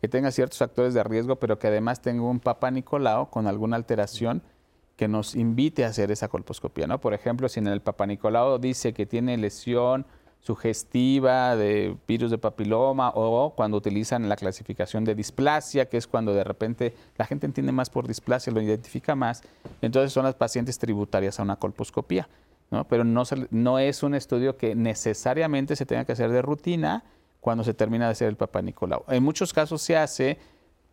que 0.00 0.08
tenga 0.08 0.30
ciertos 0.30 0.58
factores 0.58 0.94
de 0.94 1.04
riesgo, 1.04 1.36
pero 1.36 1.58
que 1.58 1.66
además 1.66 2.00
tenga 2.00 2.22
un 2.22 2.40
papá 2.40 2.70
Nicolau 2.70 3.30
con 3.30 3.46
alguna 3.46 3.76
alteración 3.76 4.42
que 4.96 5.08
nos 5.08 5.34
invite 5.34 5.84
a 5.84 5.88
hacer 5.88 6.10
esa 6.10 6.28
colposcopía, 6.28 6.86
¿no? 6.86 7.00
Por 7.00 7.14
ejemplo, 7.14 7.48
si 7.48 7.60
en 7.60 7.68
el 7.68 7.80
papá 7.80 8.06
Nicolau 8.06 8.58
dice 8.58 8.92
que 8.92 9.06
tiene 9.06 9.36
lesión 9.36 10.06
sugestiva 10.40 11.54
de 11.54 11.96
virus 12.08 12.30
de 12.30 12.38
papiloma 12.38 13.12
o 13.14 13.54
cuando 13.54 13.76
utilizan 13.76 14.28
la 14.28 14.36
clasificación 14.36 15.04
de 15.04 15.14
displasia, 15.14 15.88
que 15.88 15.96
es 15.96 16.06
cuando 16.06 16.32
de 16.32 16.44
repente 16.44 16.94
la 17.16 17.26
gente 17.26 17.46
entiende 17.46 17.72
más 17.72 17.90
por 17.90 18.08
displasia, 18.08 18.52
lo 18.52 18.60
identifica 18.60 19.14
más, 19.14 19.42
entonces 19.82 20.12
son 20.12 20.24
las 20.24 20.34
pacientes 20.34 20.78
tributarias 20.78 21.38
a 21.38 21.42
una 21.42 21.56
colposcopía. 21.56 22.28
¿no? 22.70 22.86
Pero 22.86 23.04
no, 23.04 23.24
no 23.50 23.78
es 23.78 24.02
un 24.02 24.14
estudio 24.14 24.56
que 24.56 24.74
necesariamente 24.74 25.76
se 25.76 25.86
tenga 25.86 26.04
que 26.04 26.12
hacer 26.12 26.30
de 26.30 26.40
rutina 26.40 27.04
cuando 27.40 27.64
se 27.64 27.74
termina 27.74 28.06
de 28.06 28.12
hacer 28.12 28.28
el 28.28 28.36
Papa 28.36 28.62
Nicolau. 28.62 29.04
En 29.08 29.22
muchos 29.22 29.52
casos 29.52 29.82
se 29.82 29.96
hace 29.96 30.38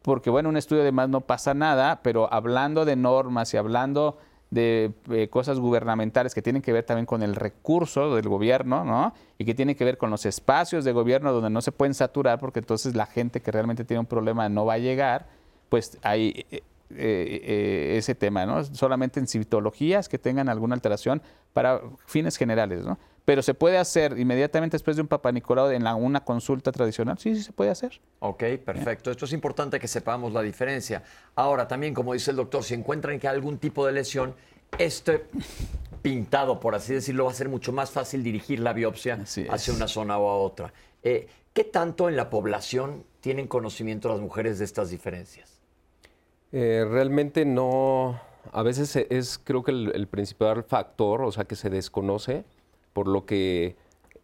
porque, 0.01 0.29
bueno, 0.29 0.49
un 0.49 0.57
estudio 0.57 0.81
además 0.83 1.09
no 1.09 1.21
pasa 1.21 1.53
nada, 1.53 2.01
pero 2.01 2.31
hablando 2.31 2.85
de 2.85 2.95
normas 2.95 3.53
y 3.53 3.57
hablando 3.57 4.17
de 4.49 4.93
eh, 5.11 5.27
cosas 5.27 5.59
gubernamentales 5.59 6.33
que 6.33 6.41
tienen 6.41 6.61
que 6.61 6.71
ver 6.71 6.85
también 6.85 7.05
con 7.05 7.21
el 7.21 7.35
recurso 7.35 8.15
del 8.15 8.29
gobierno, 8.29 8.85
¿no? 8.85 9.13
Y 9.37 9.43
que 9.43 9.53
tienen 9.53 9.75
que 9.75 9.83
ver 9.83 9.97
con 9.97 10.09
los 10.09 10.25
espacios 10.25 10.85
de 10.85 10.93
gobierno 10.93 11.33
donde 11.33 11.49
no 11.49 11.61
se 11.61 11.73
pueden 11.73 11.93
saturar 11.93 12.39
porque 12.39 12.59
entonces 12.59 12.95
la 12.95 13.05
gente 13.05 13.41
que 13.41 13.51
realmente 13.51 13.83
tiene 13.83 13.99
un 13.99 14.05
problema 14.05 14.47
no 14.47 14.65
va 14.65 14.73
a 14.73 14.77
llegar, 14.77 15.27
pues 15.67 15.97
hay 16.01 16.45
eh, 16.49 16.61
eh, 16.91 17.95
ese 17.97 18.15
tema, 18.15 18.45
¿no? 18.45 18.63
Solamente 18.63 19.19
en 19.19 19.27
citologías 19.27 20.07
que 20.07 20.17
tengan 20.17 20.47
alguna 20.47 20.75
alteración 20.75 21.21
para 21.51 21.81
fines 22.05 22.37
generales, 22.37 22.85
¿no? 22.85 22.97
Pero 23.27 23.41
se 23.41 23.53
puede 23.53 23.77
hacer 23.77 24.17
inmediatamente 24.17 24.75
después 24.75 24.95
de 24.95 25.01
un 25.01 25.09
Papa 25.09 25.33
Nicolau 25.33 25.69
en 25.71 25.85
una 25.85 26.23
consulta 26.23 26.71
tradicional. 26.71 27.17
Sí, 27.17 27.35
sí 27.35 27.43
se 27.43 27.51
puede 27.51 27.69
hacer. 27.69 27.99
Ok, 28.19 28.41
perfecto. 28.63 29.11
Esto 29.11 29.25
es 29.25 29.33
importante 29.33 29.81
que 29.81 29.89
sepamos 29.89 30.31
la 30.31 30.41
diferencia. 30.41 31.03
Ahora, 31.35 31.67
también, 31.67 31.93
como 31.93 32.13
dice 32.13 32.31
el 32.31 32.37
doctor, 32.37 32.63
si 32.63 32.73
encuentran 32.73 33.19
que 33.19 33.27
hay 33.27 33.35
algún 33.35 33.57
tipo 33.57 33.85
de 33.85 33.91
lesión, 33.91 34.33
este 34.77 35.25
pintado, 36.01 36.61
por 36.61 36.73
así 36.73 36.93
decirlo, 36.93 37.25
va 37.25 37.31
a 37.31 37.33
ser 37.33 37.49
mucho 37.49 37.73
más 37.73 37.91
fácil 37.91 38.23
dirigir 38.23 38.61
la 38.61 38.71
biopsia 38.71 39.19
hacia 39.49 39.73
una 39.73 39.89
zona 39.89 40.17
o 40.17 40.29
a 40.29 40.37
otra. 40.37 40.71
Eh, 41.03 41.27
¿Qué 41.51 41.65
tanto 41.65 42.07
en 42.07 42.15
la 42.15 42.29
población 42.29 43.03
tienen 43.19 43.47
conocimiento 43.47 44.07
las 44.07 44.21
mujeres 44.21 44.57
de 44.57 44.63
estas 44.63 44.89
diferencias? 44.89 45.59
Eh, 46.53 46.85
realmente 46.89 47.43
no. 47.43 48.21
A 48.53 48.63
veces 48.63 48.95
es, 48.95 49.37
creo 49.37 49.65
que 49.65 49.71
el 49.71 50.07
principal 50.07 50.63
factor, 50.63 51.23
o 51.23 51.31
sea, 51.33 51.43
que 51.43 51.57
se 51.57 51.69
desconoce 51.69 52.45
por 52.97 53.07
lo 53.07 53.27
que 53.27 53.75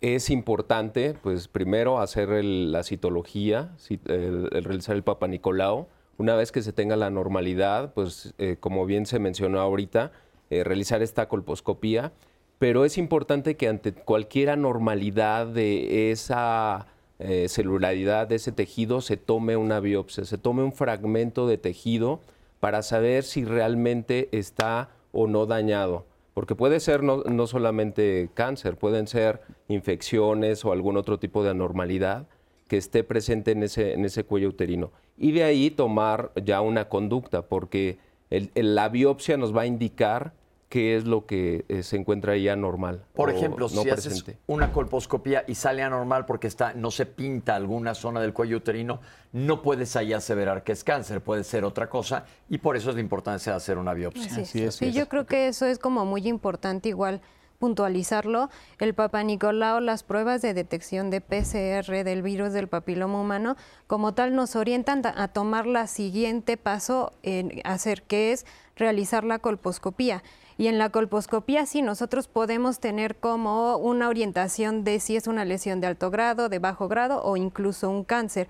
es 0.02 0.32
importante, 0.32 1.14
pues 1.22 1.48
primero 1.48 2.00
hacer 2.00 2.44
la 2.44 2.82
citología, 2.82 3.70
el, 4.06 4.50
realizar 4.50 4.96
el 4.96 5.04
Papa 5.04 5.28
Nicolau. 5.28 5.86
Una 6.18 6.36
vez 6.36 6.52
que 6.52 6.64
se 6.64 6.74
tenga 6.74 6.96
la 6.96 7.12
normalidad, 7.12 7.94
pues 7.94 8.34
eh, 8.40 8.58
como 8.60 8.88
bien 8.88 9.06
se 9.06 9.20
mencionó 9.20 9.60
ahorita, 9.60 10.12
eh, 10.50 10.64
realizar 10.64 11.04
esta 11.04 11.28
colposcopía. 11.28 12.14
Pero 12.58 12.84
es 12.84 12.98
importante 12.98 13.58
que 13.58 13.68
ante 13.68 13.94
cualquier 13.94 14.50
anormalidad 14.50 15.46
de 15.46 16.10
esa 16.10 16.88
eh, 17.20 17.46
celularidad 17.50 18.26
de 18.26 18.38
ese 18.38 18.52
tejido 18.52 19.02
se 19.02 19.18
tome 19.18 19.56
una 19.56 19.80
biopsia, 19.82 20.26
se 20.26 20.40
tome 20.40 20.64
un 20.64 20.74
fragmento 20.74 21.46
de 21.46 21.60
tejido 21.60 22.22
para 22.60 22.82
saber 22.82 23.24
si 23.24 23.46
realmente 23.46 24.30
está 24.32 24.90
o 25.12 25.28
no 25.28 25.46
dañado. 25.46 26.08
Porque 26.34 26.56
puede 26.56 26.80
ser 26.80 27.04
no, 27.04 27.48
solamente 27.48 28.30
cáncer, 28.34 28.78
pueden 28.78 29.08
ser 29.08 29.42
infecciones 29.68 30.66
o 30.66 30.72
algún 30.72 30.98
otro 30.98 31.20
tipo 31.20 31.44
de 31.44 31.52
anormalidad 31.52 32.28
que 32.68 32.78
esté 32.78 33.04
presente 33.04 33.52
en 33.52 33.64
ese, 33.64 33.94
en 33.94 34.04
ese 34.06 34.24
cuello 34.24 34.50
uterino. 34.50 34.92
Y 35.18 35.32
de 35.32 35.44
ahí 35.44 35.70
tomar 35.70 36.32
ya 36.44 36.62
una 36.62 36.90
conducta, 36.90 37.44
porque 37.44 38.00
la 38.30 38.90
biopsia 38.90 39.38
nos 39.38 39.56
va 39.56 39.62
a 39.62 39.66
indicar 39.68 40.34
qué 40.74 40.98
es 40.98 41.06
lo 41.06 41.28
que 41.28 41.66
eh, 41.70 41.84
se 41.84 41.98
encuentra 41.98 42.34
ahí 42.34 42.50
anormal. 42.50 43.06
Por 43.14 43.30
ejemplo, 43.30 43.70
si 43.70 43.88
haces 43.88 44.26
una 44.48 44.72
colposcopía 44.72 45.44
y 45.48 45.54
sale 45.54 45.84
anormal 45.84 46.26
porque 46.26 46.48
está, 46.48 46.74
no 46.74 46.90
se 46.90 47.06
pinta 47.06 47.56
alguna 47.56 47.94
zona 47.94 48.20
del 48.22 48.34
cuello 48.34 48.58
uterino, 48.58 49.00
no 49.34 49.62
puedes 49.62 49.96
ahí 49.96 50.14
aseverar 50.14 50.64
que 50.64 50.72
es 50.72 50.84
cáncer, 50.84 51.22
puede 51.22 51.44
ser 51.44 51.64
otra 51.64 51.92
cosa 51.92 52.26
y 52.50 52.58
por 52.58 52.76
eso 52.76 52.90
es 52.90 52.96
la 52.96 53.02
importancia 53.02 53.52
de 53.52 53.58
hacer 53.58 53.78
una 53.78 53.94
biopsia. 53.94 54.46
Sí, 54.46 54.92
yo 54.92 55.08
creo 55.08 55.28
que 55.28 55.48
eso 55.48 55.68
es 55.68 55.78
como 55.78 56.06
muy 56.06 56.28
importante 56.28 56.90
igual 56.90 57.22
puntualizarlo, 57.60 58.50
el 58.80 58.96
Papa 58.96 59.22
Nicolau, 59.22 59.80
las 59.80 60.02
pruebas 60.02 60.42
de 60.42 60.56
detección 60.56 61.12
de 61.12 61.22
PCR 61.22 62.04
del 62.04 62.24
virus 62.24 62.52
del 62.52 62.68
papiloma 62.68 63.22
humano, 63.22 63.58
como 63.86 64.16
tal 64.16 64.36
nos 64.36 64.56
orientan 64.56 65.04
a 65.06 65.28
tomar 65.28 65.68
la 65.68 65.86
siguiente 65.86 66.58
paso 66.58 67.14
en 67.22 67.62
hacer, 67.64 68.02
que 68.02 68.32
es 68.32 68.48
realizar 68.76 69.24
la 69.24 69.38
colposcopía. 69.38 70.24
Y 70.58 70.68
en 70.68 70.78
la 70.78 70.90
colposcopía 70.90 71.66
sí 71.66 71.82
nosotros 71.82 72.28
podemos 72.28 72.80
tener 72.80 73.16
como 73.16 73.78
una 73.78 74.10
orientación 74.10 74.84
de 74.84 75.00
si 75.00 75.16
es 75.16 75.28
una 75.28 75.46
lesión 75.46 75.82
de 75.82 75.88
alto 75.88 76.12
grado, 76.12 76.50
de 76.50 76.60
bajo 76.60 76.88
grado 76.88 77.24
o 77.24 77.38
incluso 77.38 77.90
un 77.90 78.04
cáncer. 78.04 78.48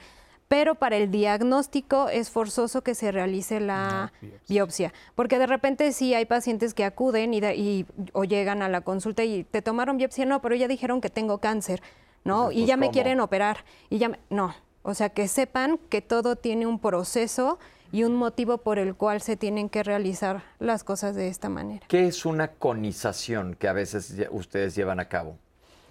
Pero 0.48 0.76
para 0.76 0.98
el 0.98 1.10
diagnóstico 1.10 2.10
es 2.10 2.30
forzoso 2.30 2.84
que 2.84 2.96
se 2.96 3.12
realice 3.12 3.60
la 3.60 4.12
biopsia. 4.48 4.94
porque 5.16 5.40
de 5.40 5.48
repente 5.48 5.92
sí 5.94 6.14
hay 6.14 6.26
pacientes 6.26 6.74
que 6.74 6.84
acuden 6.84 7.34
y, 7.34 7.86
o 8.12 8.24
llegan 8.24 8.62
a 8.62 8.70
la 8.70 8.82
consulta 8.82 9.24
y 9.24 9.46
te 9.46 9.62
tomaron 9.62 9.98
biopsia, 9.98 10.26
no, 10.26 10.42
pero 10.42 10.56
ya 10.56 10.68
dijeron 10.68 11.02
que 11.02 11.10
tengo 11.10 11.40
cáncer, 11.40 11.82
¿no? 12.24 12.52
y 12.52 12.66
ya 12.66 12.78
me 12.78 12.92
quieren 12.92 13.20
operar 13.20 13.66
y 13.90 13.98
ya 13.98 14.20
no, 14.30 14.54
o 14.84 14.94
sea 14.94 15.10
que 15.10 15.28
sepan 15.28 15.80
que 15.90 16.02
todo 16.02 16.36
tiene 16.36 16.68
un 16.68 16.78
proceso 16.78 17.58
y 17.94 18.04
un 18.04 18.16
motivo 18.16 18.58
por 18.58 18.80
el 18.80 18.96
cual 18.96 19.22
se 19.22 19.38
tienen 19.38 19.70
que 19.70 19.84
realizar 19.84 20.44
las 20.58 20.84
cosas 20.84 21.16
de 21.16 21.28
esta 21.28 21.48
manera. 21.48 21.86
¿Qué 21.88 22.08
es 22.08 22.26
una 22.26 22.48
conización 22.48 23.54
que 23.54 23.68
a 23.68 23.74
veces 23.74 24.16
ustedes 24.32 24.74
llevan 24.74 25.00
a 25.00 25.08
cabo? 25.08 25.38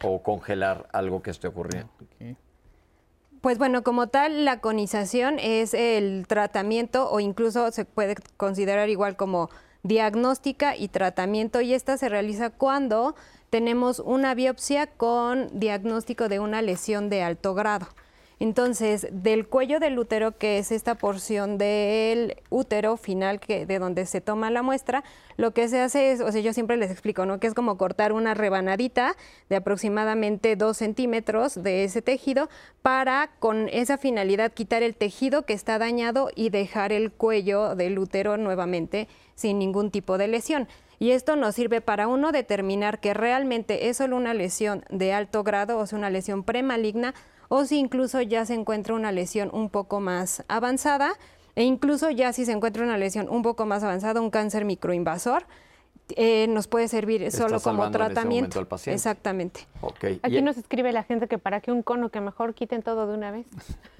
O 0.03 0.21
congelar 0.21 0.89
algo 0.93 1.23
que 1.23 1.31
esté 1.31 1.47
ocurriendo. 1.47 1.89
Pues 3.41 3.57
bueno, 3.57 3.85
como 3.85 4.09
tal, 4.09 4.45
la 4.45 4.61
conización 4.61 5.39
es 5.39 5.75
el 5.75 6.27
tratamiento 6.27 7.09
o 7.09 7.21
incluso 7.21 7.71
se 7.71 7.85
puede 7.85 8.17
considerar 8.37 8.89
igual 8.89 9.15
como 9.15 9.49
diagnóstica 9.85 10.77
y 10.77 10.89
tratamiento 10.89 11.61
y 11.61 11.73
esta 11.73 11.97
se 11.99 12.09
realiza 12.09 12.51
cuando 12.51 13.15
tenemos 13.49 14.01
una 14.01 14.35
biopsia 14.35 14.89
con 14.89 15.49
diagnóstico 15.57 16.29
de 16.29 16.41
una 16.41 16.63
lesión 16.63 17.11
de 17.11 17.23
alto 17.23 17.55
grado. 17.55 17.87
Entonces, 18.43 19.07
del 19.12 19.47
cuello 19.47 19.78
del 19.78 19.97
útero, 19.97 20.36
que 20.36 20.59
es 20.59 20.72
esta 20.72 20.97
porción 20.97 21.59
del 21.59 22.38
útero 22.51 22.97
final 22.97 23.38
que, 23.38 23.66
de 23.66 23.78
donde 23.78 24.05
se 24.05 24.20
toma 24.20 24.51
la 24.51 24.62
muestra, 24.64 25.05
lo 25.36 25.53
que 25.53 25.68
se 25.68 25.78
hace 25.78 26.11
es, 26.11 26.20
o 26.20 26.32
sea, 26.32 26.40
yo 26.40 26.53
siempre 26.53 26.76
les 26.76 26.90
explico, 26.90 27.24
¿no? 27.24 27.38
Que 27.38 27.47
es 27.47 27.55
como 27.55 27.78
cortar 27.78 28.12
una 28.12 28.34
rebanadita 28.34 29.14
de 29.49 29.55
aproximadamente 29.55 30.57
dos 30.57 30.78
centímetros 30.78 31.62
de 31.62 31.84
ese 31.84 32.03
tejido 32.03 32.49
para, 32.82 33.30
con 33.38 33.68
esa 33.68 33.97
finalidad, 33.97 34.51
quitar 34.51 34.82
el 34.82 34.97
tejido 34.97 35.43
que 35.43 35.53
está 35.53 35.78
dañado 35.78 36.28
y 36.34 36.51
dejar 36.51 36.90
el 36.90 37.12
cuello 37.12 37.76
del 37.76 37.97
útero 37.97 38.38
nuevamente 38.38 39.07
sin 39.36 39.61
ningún 39.61 39.93
tipo 39.93 40.18
de 40.18 40.26
lesión. 40.26 40.66
Y 40.99 41.12
esto 41.12 41.36
nos 41.36 41.55
sirve 41.55 41.80
para 41.80 42.09
uno 42.09 42.32
determinar 42.32 42.99
que 42.99 43.14
realmente 43.14 43.88
es 43.88 43.99
solo 43.99 44.16
una 44.16 44.34
lesión 44.34 44.84
de 44.90 45.12
alto 45.12 45.45
grado, 45.45 45.78
o 45.78 45.86
sea, 45.86 45.99
una 45.99 46.11
lesión 46.11 46.43
premaligna, 46.43 47.14
o 47.55 47.67
si 47.67 47.77
incluso 47.79 48.23
ya 48.23 48.47
se 48.47 48.55
encuentra 48.55 48.95
una 48.95 49.13
lesión 49.13 49.51
un 49.53 49.69
poco 49.69 50.01
más 50.01 50.43
avanzada 50.49 51.13
e 51.55 51.65
incluso 51.65 52.09
ya 52.09 52.33
si 52.33 52.47
se 52.47 52.53
encuentra 52.53 52.83
una 52.83 52.97
lesión 52.97 53.29
un 53.29 53.43
poco 53.43 53.67
más 53.67 53.83
avanzada, 53.83 54.23
un 54.23 54.31
cáncer 54.31 54.65
microinvasor, 54.65 55.45
eh, 56.17 56.47
nos 56.49 56.67
puede 56.67 56.89
servir 56.89 57.23
Está 57.23 57.39
solo 57.43 57.61
como 57.61 57.83
salvando 57.83 57.99
en 57.99 58.05
ese 58.05 58.13
tratamiento. 58.15 58.41
momento 58.47 58.59
al 58.61 58.67
paciente. 58.69 58.95
Exactamente. 58.97 59.67
Aquí 60.23 60.39
Y- 60.39 60.43
nos 60.43 60.57
escribe 60.57 60.93
la 60.93 61.03
gente 61.05 61.29
que 61.29 61.37
para 61.37 61.61
que 61.61 61.71
un 61.71 61.83
cono 61.83 62.09
que 62.09 62.23
mejor 62.23 62.55
quiten 62.55 62.83
todo 62.83 63.07
de 63.07 63.15
una 63.19 63.31
vez. 63.31 63.47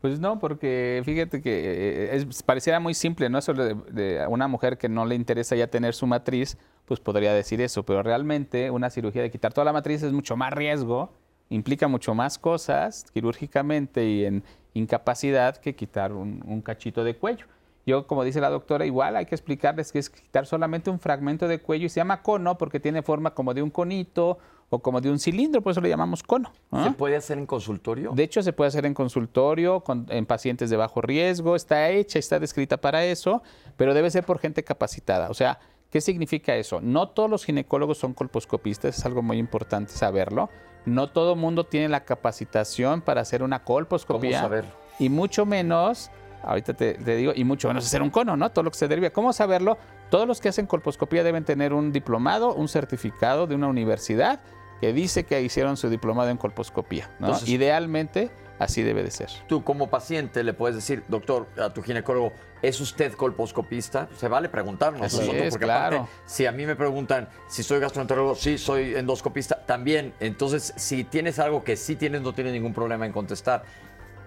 Pues 0.00 0.18
no, 0.18 0.40
porque 0.40 1.00
fíjate 1.04 1.40
que 1.40 2.10
eh, 2.10 2.16
es- 2.16 2.42
pareciera 2.42 2.80
muy 2.80 2.92
simple, 2.92 3.28
¿no? 3.30 3.38
Eso 3.38 3.54
de, 3.54 3.74
de 3.92 4.26
una 4.28 4.48
mujer 4.48 4.76
que 4.76 4.88
no 4.88 5.04
le 5.06 5.14
interesa 5.14 5.54
ya 5.54 5.68
tener 5.68 5.94
su 5.94 6.08
matriz, 6.08 6.56
pues 6.86 6.98
podría 6.98 7.32
decir 7.32 7.60
eso, 7.60 7.84
pero 7.84 8.02
realmente 8.02 8.72
una 8.72 8.90
cirugía 8.90 9.22
de 9.22 9.30
quitar 9.30 9.52
toda 9.52 9.64
la 9.64 9.72
matriz 9.72 10.02
es 10.02 10.10
mucho 10.12 10.36
más 10.36 10.52
riesgo, 10.52 11.12
implica 11.54 11.88
mucho 11.88 12.14
más 12.14 12.38
cosas 12.38 13.04
quirúrgicamente 13.12 14.04
y 14.04 14.24
en 14.24 14.42
incapacidad 14.74 15.56
que 15.56 15.74
quitar 15.74 16.12
un, 16.12 16.42
un 16.46 16.60
cachito 16.62 17.04
de 17.04 17.16
cuello. 17.16 17.46
Yo, 17.84 18.06
como 18.06 18.22
dice 18.22 18.40
la 18.40 18.48
doctora, 18.48 18.86
igual 18.86 19.16
hay 19.16 19.26
que 19.26 19.34
explicarles 19.34 19.90
que 19.90 19.98
es 19.98 20.08
quitar 20.08 20.46
solamente 20.46 20.88
un 20.88 21.00
fragmento 21.00 21.48
de 21.48 21.58
cuello 21.60 21.86
y 21.86 21.88
se 21.88 21.96
llama 21.96 22.22
cono 22.22 22.56
porque 22.56 22.78
tiene 22.78 23.02
forma 23.02 23.34
como 23.34 23.54
de 23.54 23.62
un 23.62 23.70
conito 23.70 24.38
o 24.70 24.78
como 24.78 25.00
de 25.00 25.10
un 25.10 25.18
cilindro, 25.18 25.60
por 25.62 25.72
eso 25.72 25.80
le 25.80 25.88
llamamos 25.88 26.22
cono. 26.22 26.52
¿no? 26.70 26.84
¿Se 26.84 26.90
puede 26.92 27.16
hacer 27.16 27.38
en 27.38 27.44
consultorio? 27.46 28.12
De 28.14 28.22
hecho, 28.22 28.40
se 28.42 28.52
puede 28.52 28.68
hacer 28.68 28.86
en 28.86 28.94
consultorio, 28.94 29.80
con- 29.80 30.06
en 30.10 30.24
pacientes 30.26 30.70
de 30.70 30.76
bajo 30.76 31.00
riesgo, 31.02 31.56
está 31.56 31.90
hecha, 31.90 32.18
está 32.20 32.38
descrita 32.38 32.76
para 32.76 33.04
eso, 33.04 33.42
pero 33.76 33.92
debe 33.94 34.10
ser 34.10 34.24
por 34.24 34.38
gente 34.38 34.62
capacitada. 34.62 35.28
O 35.28 35.34
sea, 35.34 35.58
¿qué 35.90 36.00
significa 36.00 36.54
eso? 36.54 36.80
No 36.80 37.08
todos 37.08 37.28
los 37.28 37.44
ginecólogos 37.44 37.98
son 37.98 38.14
colposcopistas, 38.14 38.96
es 38.96 39.04
algo 39.04 39.22
muy 39.22 39.38
importante 39.38 39.92
saberlo. 39.92 40.48
No 40.84 41.08
todo 41.10 41.36
mundo 41.36 41.64
tiene 41.64 41.88
la 41.88 42.04
capacitación 42.04 43.00
para 43.02 43.20
hacer 43.20 43.42
una 43.42 43.62
colposcopía. 43.64 44.38
¿Cómo 44.38 44.42
saberlo? 44.48 44.70
Y 44.98 45.08
mucho 45.08 45.46
menos, 45.46 46.10
ahorita 46.42 46.74
te, 46.74 46.94
te 46.94 47.16
digo, 47.16 47.32
y 47.34 47.44
mucho 47.44 47.68
menos 47.68 47.86
hacer 47.86 48.02
un 48.02 48.10
cono, 48.10 48.36
¿no? 48.36 48.50
Todo 48.50 48.64
lo 48.64 48.70
que 48.70 48.78
se 48.78 48.88
deriva. 48.88 49.10
¿Cómo 49.10 49.32
saberlo? 49.32 49.78
Todos 50.10 50.26
los 50.26 50.40
que 50.40 50.48
hacen 50.48 50.66
colposcopía 50.66 51.22
deben 51.24 51.44
tener 51.44 51.72
un 51.72 51.92
diplomado, 51.92 52.54
un 52.54 52.68
certificado 52.68 53.46
de 53.46 53.54
una 53.54 53.68
universidad 53.68 54.40
que 54.80 54.92
dice 54.92 55.24
que 55.24 55.40
hicieron 55.40 55.76
su 55.76 55.88
diplomado 55.88 56.28
en 56.30 56.36
colposcopía. 56.36 57.08
¿no? 57.20 57.28
Entonces- 57.28 57.48
Idealmente, 57.48 58.30
así 58.64 58.82
debe 58.82 59.02
de 59.02 59.10
ser. 59.10 59.28
Tú 59.46 59.64
como 59.64 59.88
paciente 59.88 60.42
le 60.44 60.52
puedes 60.54 60.76
decir, 60.76 61.02
doctor, 61.08 61.46
a 61.58 61.70
tu 61.70 61.82
ginecólogo, 61.82 62.32
¿es 62.62 62.80
usted 62.80 63.12
colposcopista? 63.12 64.08
Se 64.16 64.28
vale 64.28 64.48
preguntarnos 64.48 65.02
Así 65.02 65.18
nosotros, 65.18 65.42
es, 65.42 65.50
porque 65.50 65.64
claro. 65.66 65.96
aparte, 65.96 66.12
si 66.26 66.46
a 66.46 66.52
mí 66.52 66.66
me 66.66 66.76
preguntan 66.76 67.28
si 67.48 67.62
soy 67.62 67.80
gastroenterólogo, 67.80 68.34
sí, 68.34 68.58
soy 68.58 68.94
endoscopista, 68.94 69.64
también. 69.66 70.14
Entonces, 70.20 70.72
si 70.76 71.04
tienes 71.04 71.38
algo 71.38 71.64
que 71.64 71.76
sí 71.76 71.96
tienes, 71.96 72.22
no 72.22 72.32
tienes 72.32 72.52
ningún 72.52 72.72
problema 72.72 73.06
en 73.06 73.12
contestar. 73.12 73.64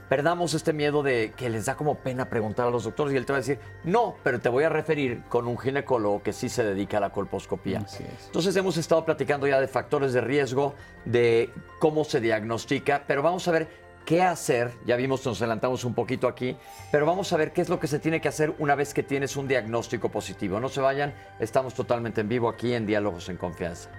Perdamos 0.10 0.54
este 0.54 0.72
miedo 0.72 1.02
de 1.02 1.34
que 1.36 1.50
les 1.50 1.66
da 1.66 1.76
como 1.76 1.96
pena 1.96 2.30
preguntar 2.30 2.68
a 2.68 2.70
los 2.70 2.84
doctores 2.84 3.12
y 3.12 3.18
él 3.18 3.26
te 3.26 3.34
va 3.34 3.38
a 3.38 3.42
decir, 3.42 3.58
no, 3.84 4.16
pero 4.24 4.40
te 4.40 4.50
voy 4.50 4.64
a 4.64 4.70
referir 4.70 5.24
con 5.30 5.48
un 5.48 5.58
ginecólogo 5.58 6.22
que 6.22 6.32
sí 6.32 6.48
se 6.48 6.64
dedica 6.64 6.98
a 6.98 7.00
la 7.00 7.10
colposcopía. 7.10 7.80
Así 7.80 8.04
es. 8.04 8.28
Entonces 8.28 8.56
hemos 8.56 8.78
estado 8.78 9.04
platicando 9.04 9.48
ya 9.48 9.60
de 9.60 9.68
factores 9.68 10.14
de 10.14 10.22
riesgo, 10.22 10.76
de 11.06 11.50
cómo 11.80 12.04
se 12.04 12.22
diagnostica, 12.22 13.04
pero 13.08 13.24
vamos 13.24 13.48
a 13.48 13.52
ver 13.52 13.85
qué 14.06 14.22
hacer. 14.22 14.72
Ya 14.86 14.96
vimos, 14.96 15.26
nos 15.26 15.42
adelantamos 15.42 15.84
un 15.84 15.94
poquito 15.94 16.28
aquí, 16.28 16.56
pero 16.92 17.06
vamos 17.06 17.34
a 17.34 17.38
ver 17.38 17.52
qué 17.52 17.62
es 17.62 17.70
lo 17.70 17.80
que 17.80 17.88
se 17.88 18.00
tiene 18.00 18.22
que 18.22 18.28
hacer 18.28 18.56
una 18.60 18.76
vez 18.76 18.94
que 18.94 19.04
tienes 19.04 19.36
un 19.36 19.48
diagnóstico 19.48 20.10
positivo. 20.10 20.60
No 20.60 20.70
se 20.70 20.82
vayan, 20.82 21.14
estamos 21.40 21.74
totalmente 21.74 22.22
en 22.22 22.30
vivo 22.30 22.48
aquí 22.48 22.74
en 22.74 22.86
Diálogos 22.86 23.28
en 23.30 23.38
Confianza. 23.38 23.90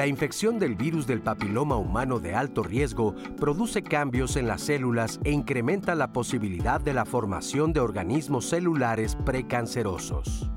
La 0.00 0.06
infección 0.06 0.58
del 0.58 0.76
virus 0.76 1.06
del 1.06 1.20
papiloma 1.20 1.76
humano 1.76 2.20
de 2.20 2.34
alto 2.34 2.62
riesgo 2.62 3.14
produce 3.36 3.82
cambios 3.82 4.36
en 4.36 4.46
las 4.46 4.62
células 4.62 5.20
e 5.24 5.30
incrementa 5.30 5.94
la 5.94 6.10
posibilidad 6.10 6.80
de 6.80 6.94
la 6.94 7.04
formación 7.04 7.74
de 7.74 7.80
organismos 7.80 8.48
celulares 8.48 9.14
precancerosos. 9.26 10.50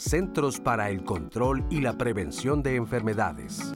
Centros 0.00 0.60
para 0.60 0.88
el 0.88 1.04
Control 1.04 1.64
y 1.68 1.82
la 1.82 1.98
Prevención 1.98 2.62
de 2.62 2.76
Enfermedades. 2.76 3.74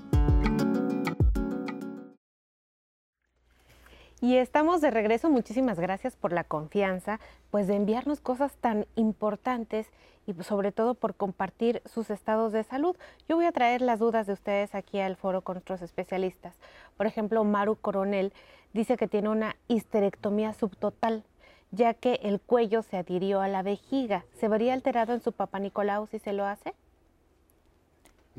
Y 4.22 4.36
estamos 4.36 4.80
de 4.80 4.90
regreso. 4.90 5.28
Muchísimas 5.28 5.78
gracias 5.78 6.16
por 6.16 6.32
la 6.32 6.44
confianza, 6.44 7.20
pues 7.50 7.66
de 7.66 7.76
enviarnos 7.76 8.20
cosas 8.20 8.56
tan 8.56 8.86
importantes 8.96 9.86
y 10.26 10.32
sobre 10.42 10.72
todo 10.72 10.94
por 10.94 11.14
compartir 11.14 11.82
sus 11.84 12.08
estados 12.08 12.52
de 12.52 12.64
salud. 12.64 12.96
Yo 13.28 13.36
voy 13.36 13.44
a 13.44 13.52
traer 13.52 13.82
las 13.82 13.98
dudas 13.98 14.26
de 14.26 14.32
ustedes 14.32 14.74
aquí 14.74 14.98
al 14.98 15.16
foro 15.16 15.42
con 15.42 15.56
nuestros 15.56 15.82
especialistas. 15.82 16.54
Por 16.96 17.06
ejemplo, 17.06 17.44
Maru 17.44 17.76
Coronel 17.76 18.32
dice 18.72 18.96
que 18.96 19.08
tiene 19.08 19.28
una 19.28 19.56
histerectomía 19.68 20.54
subtotal, 20.54 21.22
ya 21.74 21.94
que 21.94 22.20
el 22.22 22.40
cuello 22.40 22.82
se 22.82 22.96
adhirió 22.96 23.40
a 23.40 23.48
la 23.48 23.62
vejiga. 23.62 24.24
¿Se 24.32 24.48
vería 24.48 24.74
alterado 24.74 25.12
en 25.12 25.20
su 25.20 25.32
papá 25.32 25.58
Nicolau 25.58 26.06
si 26.06 26.18
se 26.18 26.32
lo 26.32 26.44
hace? 26.44 26.74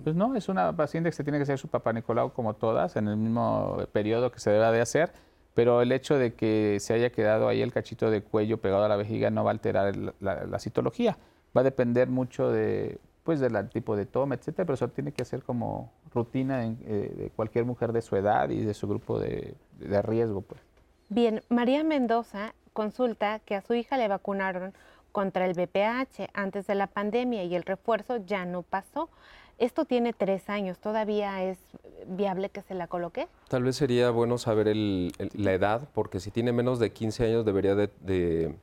Pues 0.03 0.15
no, 0.15 0.35
es 0.35 0.49
una 0.49 0.75
paciente 0.75 1.09
que 1.09 1.15
se 1.15 1.23
tiene 1.23 1.39
que 1.39 1.43
hacer 1.43 1.57
su 1.57 1.67
papá 1.67 1.93
Nicolau 1.93 2.33
como 2.33 2.53
todas, 2.53 2.95
en 2.95 3.07
el 3.07 3.17
mismo 3.17 3.77
periodo 3.93 4.31
que 4.31 4.39
se 4.39 4.49
debe 4.51 4.65
de 4.71 4.81
hacer, 4.81 5.13
pero 5.53 5.81
el 5.81 5.91
hecho 5.91 6.17
de 6.17 6.33
que 6.33 6.77
se 6.81 6.93
haya 6.93 7.11
quedado 7.11 7.47
ahí 7.47 7.61
el 7.61 7.71
cachito 7.71 8.09
de 8.11 8.21
cuello 8.21 8.57
pegado 8.57 8.83
a 8.83 8.89
la 8.89 8.97
vejiga 8.97 9.29
no 9.29 9.43
va 9.43 9.51
a 9.51 9.53
alterar 9.53 9.95
la 10.19 10.59
citología. 10.59 11.17
Va 11.55 11.61
a 11.61 11.63
depender 11.63 12.09
mucho 12.09 12.51
de, 12.51 12.97
pues, 13.23 13.39
del 13.39 13.69
tipo 13.69 13.95
de 13.95 14.05
toma, 14.05 14.35
etcétera, 14.35 14.65
pero 14.65 14.73
eso 14.73 14.89
tiene 14.89 15.13
que 15.13 15.21
hacer 15.21 15.43
como 15.43 15.93
rutina 16.13 16.65
en- 16.65 16.77
eh, 16.85 17.13
de 17.17 17.29
cualquier 17.29 17.63
mujer 17.63 17.93
de 17.93 18.01
su 18.01 18.17
edad 18.17 18.49
y 18.49 18.59
de 18.65 18.73
su 18.73 18.89
grupo 18.89 19.17
de, 19.17 19.55
de 19.79 20.01
riesgo. 20.01 20.41
Pues. 20.41 20.59
Bien, 21.07 21.41
María 21.47 21.85
Mendoza 21.85 22.53
consulta 22.75 23.39
que 23.39 23.55
a 23.55 23.61
su 23.61 23.73
hija 23.73 23.97
le 23.97 24.07
vacunaron 24.07 24.73
contra 25.11 25.45
el 25.47 25.53
BPH 25.53 26.29
antes 26.33 26.67
de 26.67 26.75
la 26.75 26.87
pandemia 26.87 27.43
y 27.45 27.55
el 27.55 27.63
refuerzo 27.63 28.17
ya 28.17 28.45
no 28.45 28.61
pasó. 28.61 29.09
Esto 29.57 29.85
tiene 29.85 30.11
tres 30.11 30.49
años, 30.49 30.77
¿todavía 30.79 31.41
es 31.41 31.57
viable 32.05 32.49
que 32.49 32.61
se 32.61 32.75
la 32.75 32.87
coloque? 32.87 33.29
Tal 33.47 33.63
vez 33.63 33.77
sería 33.77 34.09
bueno 34.11 34.37
saber 34.37 34.67
la 34.75 35.53
edad, 35.53 35.87
porque 35.93 36.19
si 36.19 36.29
tiene 36.29 36.51
menos 36.51 36.77
de 36.77 36.91
15 36.91 37.25
años 37.27 37.45
debería 37.45 37.73
de, 37.75 38.53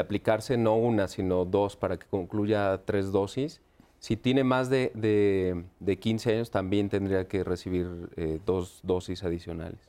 aplicarse 0.00 0.56
no 0.56 0.76
una, 0.76 1.08
sino 1.08 1.44
dos 1.44 1.74
para 1.76 1.98
que 1.98 2.06
concluya 2.06 2.80
tres 2.84 3.10
dosis. 3.10 3.60
Si 3.98 4.16
tiene 4.16 4.44
más 4.44 4.70
de, 4.70 4.92
de- 4.94 5.64
de 5.80 5.98
15 5.98 6.34
años 6.34 6.50
también 6.52 6.88
tendría 6.88 7.26
que 7.26 7.42
recibir 7.42 8.10
eh, 8.16 8.38
dos 8.46 8.78
dosis 8.84 9.24
adicionales. 9.24 9.80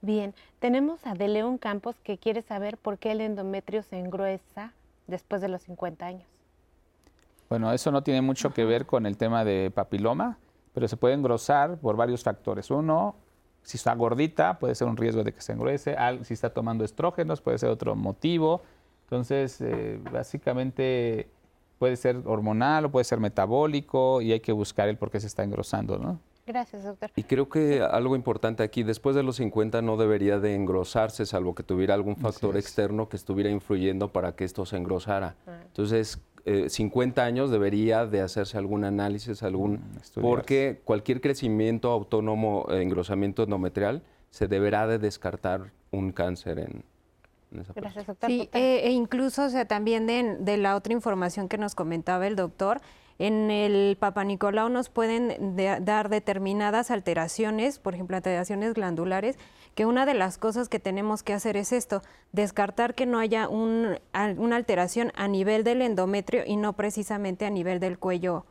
Bien, 0.00 0.34
tenemos 0.58 1.06
a 1.06 1.14
De 1.14 1.28
León 1.28 1.58
Campos 1.58 1.96
que 2.02 2.18
quiere 2.18 2.42
saber 2.42 2.76
por 2.76 2.98
qué 2.98 3.12
el 3.12 3.20
endometrio 3.20 3.82
se 3.82 3.98
engruesa 3.98 4.72
después 5.06 5.40
de 5.40 5.48
los 5.48 5.62
50 5.62 6.06
años. 6.06 6.28
Bueno, 7.48 7.72
eso 7.72 7.90
no 7.90 8.02
tiene 8.02 8.22
mucho 8.22 8.52
que 8.52 8.64
ver 8.64 8.86
con 8.86 9.06
el 9.06 9.16
tema 9.16 9.44
de 9.44 9.70
papiloma, 9.72 10.38
pero 10.74 10.88
se 10.88 10.96
puede 10.96 11.14
engrosar 11.14 11.78
por 11.78 11.96
varios 11.96 12.22
factores. 12.22 12.70
Uno, 12.70 13.16
si 13.62 13.76
está 13.76 13.94
gordita, 13.94 14.58
puede 14.58 14.74
ser 14.74 14.88
un 14.88 14.96
riesgo 14.96 15.22
de 15.24 15.32
que 15.32 15.40
se 15.40 15.52
engruese. 15.52 15.96
Si 16.22 16.34
está 16.34 16.50
tomando 16.50 16.84
estrógenos, 16.84 17.40
puede 17.40 17.58
ser 17.58 17.70
otro 17.70 17.94
motivo. 17.94 18.62
Entonces, 19.04 19.60
eh, 19.60 20.00
básicamente 20.12 21.28
puede 21.78 21.96
ser 21.96 22.22
hormonal 22.24 22.86
o 22.86 22.90
puede 22.90 23.04
ser 23.04 23.20
metabólico 23.20 24.20
y 24.20 24.32
hay 24.32 24.40
que 24.40 24.52
buscar 24.52 24.88
el 24.88 24.96
por 24.96 25.10
qué 25.10 25.20
se 25.20 25.28
está 25.28 25.44
engrosando, 25.44 25.98
¿no? 25.98 26.18
Gracias, 26.46 26.84
doctor. 26.84 27.10
Y 27.16 27.24
creo 27.24 27.48
que 27.48 27.82
algo 27.82 28.14
importante 28.14 28.62
aquí, 28.62 28.82
después 28.84 29.16
de 29.16 29.22
los 29.22 29.36
50 29.36 29.82
no 29.82 29.96
debería 29.96 30.38
de 30.38 30.54
engrosarse, 30.54 31.26
salvo 31.26 31.54
que 31.54 31.62
tuviera 31.64 31.94
algún 31.94 32.16
factor 32.16 32.56
es. 32.56 32.64
externo 32.64 33.08
que 33.08 33.16
estuviera 33.16 33.50
influyendo 33.50 34.12
para 34.12 34.36
que 34.36 34.44
esto 34.44 34.64
se 34.64 34.76
engrosara. 34.76 35.34
Entonces, 35.66 36.20
eh, 36.44 36.68
50 36.68 37.24
años 37.24 37.50
debería 37.50 38.06
de 38.06 38.20
hacerse 38.20 38.56
algún 38.56 38.84
análisis, 38.84 39.42
algún... 39.42 39.76
estudiarse. 40.00 40.20
porque 40.20 40.80
cualquier 40.84 41.20
crecimiento 41.20 41.90
autónomo, 41.90 42.66
eh, 42.70 42.82
engrosamiento 42.82 43.42
endometrial, 43.42 44.02
se 44.30 44.46
deberá 44.46 44.86
de 44.86 44.98
descartar 44.98 45.72
un 45.90 46.12
cáncer 46.12 46.60
en. 46.60 46.84
Gracias, 47.74 48.06
doctor. 48.06 48.28
Sí, 48.30 48.38
Doctor. 48.38 48.60
eh, 48.60 48.80
e 48.84 48.90
incluso, 48.90 49.44
o 49.44 49.48
sea, 49.48 49.66
también 49.66 50.06
de, 50.06 50.36
de 50.38 50.56
la 50.58 50.76
otra 50.76 50.92
información 50.92 51.48
que 51.48 51.58
nos 51.58 51.74
comentaba 51.74 52.26
el 52.26 52.36
doctor, 52.36 52.80
en 53.18 53.50
el 53.50 53.96
Papa 53.98 54.24
Nicolau 54.24 54.68
nos 54.68 54.88
pueden 54.88 55.56
de- 55.56 55.78
dar 55.80 56.08
determinadas 56.08 56.90
alteraciones, 56.90 57.78
por 57.78 57.94
ejemplo, 57.94 58.16
alteraciones 58.16 58.74
glandulares, 58.74 59.38
que 59.74 59.86
una 59.86 60.06
de 60.06 60.14
las 60.14 60.38
cosas 60.38 60.68
que 60.68 60.78
tenemos 60.78 61.22
que 61.22 61.32
hacer 61.34 61.56
es 61.56 61.72
esto, 61.72 62.02
descartar 62.32 62.94
que 62.94 63.06
no 63.06 63.18
haya 63.18 63.48
un, 63.48 63.98
una 64.38 64.56
alteración 64.56 65.12
a 65.16 65.28
nivel 65.28 65.64
del 65.64 65.82
endometrio 65.82 66.42
y 66.46 66.56
no 66.56 66.72
precisamente 66.74 67.44
a 67.46 67.50
nivel 67.50 67.78
del 67.80 67.98
cuello, 67.98 68.46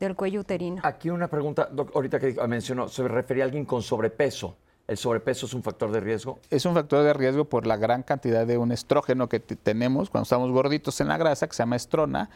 del 0.00 0.14
cuello 0.14 0.40
uterino. 0.40 0.80
Aquí 0.84 1.10
una 1.10 1.28
pregunta, 1.28 1.68
doc, 1.70 1.90
ahorita 1.94 2.20
que 2.20 2.34
mencionó, 2.46 2.88
se 2.88 3.06
refería 3.08 3.44
a 3.44 3.46
alguien 3.46 3.64
con 3.64 3.82
sobrepeso. 3.82 4.56
¿El 4.86 4.96
sobrepeso 4.96 5.44
es 5.46 5.52
un 5.52 5.62
factor 5.62 5.90
de 5.92 6.00
riesgo? 6.00 6.38
Es 6.48 6.64
un 6.64 6.72
factor 6.74 7.04
de 7.04 7.12
riesgo 7.12 7.44
por 7.44 7.66
la 7.66 7.76
gran 7.76 8.02
cantidad 8.02 8.46
de 8.46 8.56
un 8.56 8.72
estrógeno 8.72 9.28
que 9.28 9.38
tenemos 9.40 10.08
cuando 10.08 10.22
estamos 10.22 10.50
gorditos 10.50 11.00
en 11.02 11.08
la 11.08 11.18
grasa, 11.18 11.46
que 11.46 11.52
se 11.54 11.62
llama 11.62 11.76
estrona, 11.76 12.30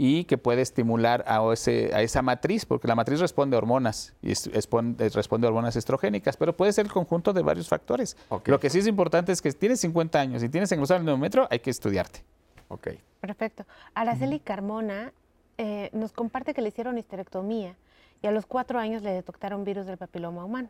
y 0.00 0.24
que 0.24 0.38
puede 0.38 0.62
estimular 0.62 1.24
a, 1.26 1.42
ese, 1.52 1.90
a 1.92 2.02
esa 2.02 2.22
matriz, 2.22 2.64
porque 2.64 2.86
la 2.86 2.94
matriz 2.94 3.18
responde 3.18 3.56
a 3.56 3.58
hormonas 3.58 4.14
y 4.22 4.32
responde 4.32 5.46
a 5.46 5.48
hormonas 5.48 5.74
estrogénicas, 5.74 6.36
pero 6.36 6.56
puede 6.56 6.72
ser 6.72 6.86
el 6.86 6.92
conjunto 6.92 7.32
de 7.32 7.42
varios 7.42 7.68
factores. 7.68 8.16
Lo 8.44 8.60
que 8.60 8.70
sí 8.70 8.78
es 8.78 8.86
importante 8.86 9.32
es 9.32 9.42
que 9.42 9.50
si 9.50 9.58
tienes 9.58 9.80
50 9.80 10.20
años 10.20 10.44
y 10.44 10.48
tienes 10.48 10.70
engrosado 10.70 11.00
el 11.00 11.04
neumómetro, 11.04 11.48
hay 11.50 11.58
que 11.58 11.70
estudiarte. 11.70 12.22
Ok. 12.68 12.90
Perfecto. 13.18 13.66
Araceli 13.92 14.38
Carmona 14.38 15.12
eh, 15.58 15.90
nos 15.92 16.12
comparte 16.12 16.54
que 16.54 16.62
le 16.62 16.68
hicieron 16.68 16.96
histerectomía 16.96 17.74
y 18.22 18.28
a 18.28 18.30
los 18.30 18.46
cuatro 18.46 18.78
años 18.78 19.02
le 19.02 19.10
detectaron 19.10 19.64
virus 19.64 19.86
del 19.86 19.98
papiloma 19.98 20.44
humano. 20.44 20.68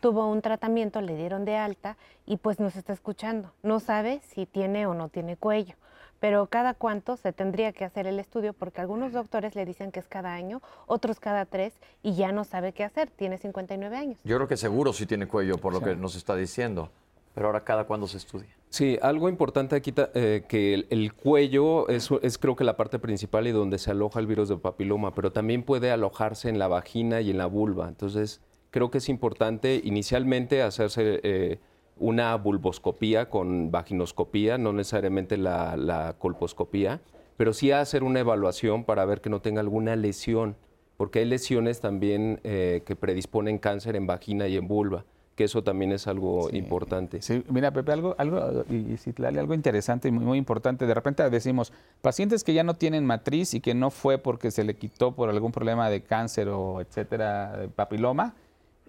Tuvo 0.00 0.26
un 0.26 0.40
tratamiento, 0.40 1.02
le 1.02 1.16
dieron 1.16 1.44
de 1.44 1.58
alta 1.58 1.98
y 2.24 2.38
pues 2.38 2.60
nos 2.60 2.76
está 2.76 2.94
escuchando. 2.94 3.52
No 3.62 3.78
sabe 3.78 4.22
si 4.22 4.46
tiene 4.46 4.86
o 4.86 4.94
no 4.94 5.10
tiene 5.10 5.36
cuello 5.36 5.76
pero 6.24 6.46
cada 6.46 6.72
cuánto 6.72 7.18
se 7.18 7.34
tendría 7.34 7.72
que 7.72 7.84
hacer 7.84 8.06
el 8.06 8.18
estudio 8.18 8.54
porque 8.54 8.80
algunos 8.80 9.12
doctores 9.12 9.54
le 9.54 9.66
dicen 9.66 9.92
que 9.92 10.00
es 10.00 10.08
cada 10.08 10.32
año, 10.32 10.62
otros 10.86 11.20
cada 11.20 11.44
tres 11.44 11.74
y 12.02 12.14
ya 12.14 12.32
no 12.32 12.44
sabe 12.44 12.72
qué 12.72 12.82
hacer, 12.82 13.10
tiene 13.10 13.36
59 13.36 13.94
años. 13.94 14.18
Yo 14.24 14.36
creo 14.36 14.48
que 14.48 14.56
seguro 14.56 14.94
sí 14.94 15.04
tiene 15.04 15.28
cuello 15.28 15.58
por 15.58 15.74
lo 15.74 15.82
que 15.82 15.94
nos 15.94 16.16
está 16.16 16.34
diciendo, 16.34 16.90
pero 17.34 17.48
ahora 17.48 17.62
cada 17.62 17.84
cuándo 17.84 18.06
se 18.06 18.16
estudia. 18.16 18.48
Sí, 18.70 18.98
algo 19.02 19.28
importante 19.28 19.76
aquí 19.76 19.92
eh, 20.14 20.46
que 20.48 20.86
el, 20.88 21.12
cuello 21.12 21.90
es, 21.90 22.08
es, 22.22 22.38
creo 22.38 22.56
que 22.56 22.64
la 22.64 22.78
parte 22.78 22.98
principal 22.98 23.46
y 23.46 23.50
donde 23.52 23.76
se 23.76 23.90
aloja 23.90 24.18
el 24.18 24.26
virus 24.26 24.48
de 24.48 24.56
papiloma, 24.56 25.14
pero 25.14 25.30
también 25.30 25.62
puede 25.62 25.90
alojarse 25.90 26.48
en 26.48 26.58
la 26.58 26.68
vagina 26.68 27.20
y 27.20 27.32
en 27.32 27.36
la 27.36 27.44
vulva. 27.44 27.86
Entonces, 27.86 28.40
creo 28.70 28.90
que 28.90 28.96
es 28.96 29.10
importante 29.10 29.78
inicialmente 29.84 30.62
hacerse... 30.62 31.20
Eh, 31.22 31.58
una 31.96 32.34
bulboscopía 32.36 33.28
con 33.28 33.70
vaginoscopía, 33.70 34.58
no 34.58 34.72
necesariamente 34.72 35.36
la, 35.36 36.14
colposcopía, 36.18 37.00
pero 37.36 37.52
sí 37.52 37.70
hacer 37.72 38.02
una 38.02 38.20
evaluación 38.20 38.84
para 38.84 39.04
ver 39.04 39.20
que 39.20 39.30
no 39.30 39.40
tenga 39.40 39.60
alguna 39.60 39.96
lesión, 39.96 40.56
porque 40.96 41.20
hay 41.20 41.24
lesiones 41.24 41.80
también 41.80 42.40
eh, 42.44 42.82
que 42.86 42.96
predisponen 42.96 43.58
cáncer 43.58 43.96
en 43.96 44.06
vagina 44.06 44.48
y 44.48 44.56
en 44.56 44.68
vulva 44.68 45.04
que 45.34 45.44
eso 45.44 45.62
también 45.62 45.92
es 45.92 46.06
algo 46.06 46.48
importante. 46.52 47.20
Sí, 47.20 47.44
mira, 47.48 47.72
Pepe, 47.72 47.92
algo, 47.92 48.14
algo, 48.18 48.64
y, 48.70 48.96
algo 49.24 49.54
interesante 49.54 50.08
y 50.08 50.12
muy, 50.12 50.24
muy, 50.24 50.38
importante. 50.38 50.86
De 50.86 50.94
repente 50.94 51.28
decimos, 51.28 51.72
pacientes 52.02 52.44
que 52.44 52.54
ya 52.54 52.62
no 52.62 52.74
tienen 52.74 53.04
matriz 53.04 53.54
y 53.54 53.60
que 53.60 53.74
no 53.74 53.90
fue 53.90 54.18
porque 54.18 54.50
se 54.50 54.64
le 54.64 54.76
quitó 54.76 55.12
por 55.12 55.28
algún 55.28 55.52
problema 55.52 55.90
de 55.90 56.02
cáncer 56.02 56.48
o 56.48 56.80
etcétera, 56.80 57.56
de 57.56 57.68
papiloma, 57.68 58.34